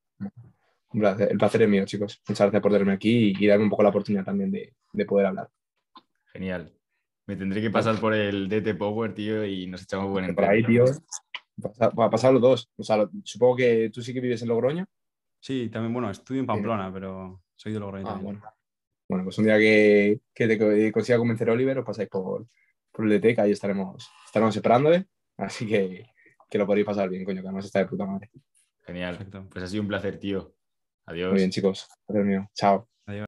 Un 0.91 0.99
placer, 0.99 1.31
el 1.31 1.37
placer 1.37 1.61
es 1.63 1.69
mío, 1.69 1.85
chicos. 1.85 2.21
Muchas 2.27 2.45
gracias 2.45 2.61
por 2.61 2.71
tenerme 2.71 2.93
aquí 2.93 3.33
y, 3.37 3.47
darme 3.47 3.65
un 3.65 3.69
poco 3.69 3.83
la 3.83 3.89
oportunidad 3.89 4.23
también 4.23 4.51
de, 4.51 5.05
poder 5.05 5.27
hablar. 5.27 5.49
Genial. 6.31 6.71
Me 7.29 7.35
tendré 7.35 7.61
que 7.61 7.69
pasar 7.69 7.99
por 7.99 8.15
el 8.15 8.49
DT 8.49 8.73
Power, 8.75 9.13
tío, 9.13 9.45
y 9.45 9.67
nos 9.67 9.83
echamos 9.83 10.09
buen 10.09 10.33
Por 10.33 10.45
ahí, 10.45 10.63
tío. 10.63 10.85
Va 11.79 12.05
a 12.05 12.09
pasar 12.09 12.33
los 12.33 12.41
dos. 12.41 12.71
O 12.75 12.83
sea, 12.83 13.07
supongo 13.23 13.57
que 13.57 13.91
tú 13.93 14.01
sí 14.01 14.15
que 14.15 14.19
vives 14.19 14.41
en 14.41 14.47
Logroño. 14.47 14.87
Sí, 15.39 15.69
también, 15.69 15.93
bueno, 15.93 16.09
estudio 16.09 16.39
en 16.39 16.47
Pamplona, 16.47 16.91
pero 16.91 17.43
soy 17.55 17.73
de 17.73 17.79
Logroño. 17.79 18.07
Ah, 18.09 18.19
bueno. 18.19 18.41
bueno. 19.07 19.23
pues 19.25 19.37
un 19.37 19.45
día 19.45 19.59
que, 19.59 20.21
que 20.33 20.47
te 20.47 20.91
consiga 20.91 21.19
convencer 21.19 21.49
a 21.49 21.53
Oliver, 21.53 21.77
os 21.77 21.85
pasáis 21.85 22.09
por, 22.09 22.47
por 22.91 23.05
el 23.05 23.21
DT, 23.21 23.35
que 23.35 23.41
ahí 23.41 23.51
estaremos, 23.51 24.09
estaremos 24.25 24.55
esperándole. 24.55 25.05
Así 25.37 25.67
que, 25.67 26.07
que 26.49 26.57
lo 26.57 26.65
podréis 26.65 26.87
pasar 26.87 27.09
bien, 27.09 27.25
coño, 27.25 27.43
que 27.43 27.47
además 27.47 27.65
está 27.65 27.77
de 27.77 27.85
puta 27.85 28.07
madre. 28.07 28.31
Genial. 28.87 29.19
Pues 29.51 29.63
ha 29.63 29.67
sido 29.67 29.83
un 29.83 29.87
placer, 29.87 30.17
tío. 30.17 30.55
Adiós. 31.05 31.29
Muy 31.29 31.37
bien, 31.41 31.51
chicos. 31.51 31.87
Adiós 32.07 32.25
mío. 32.25 32.49
Chao. 32.55 32.89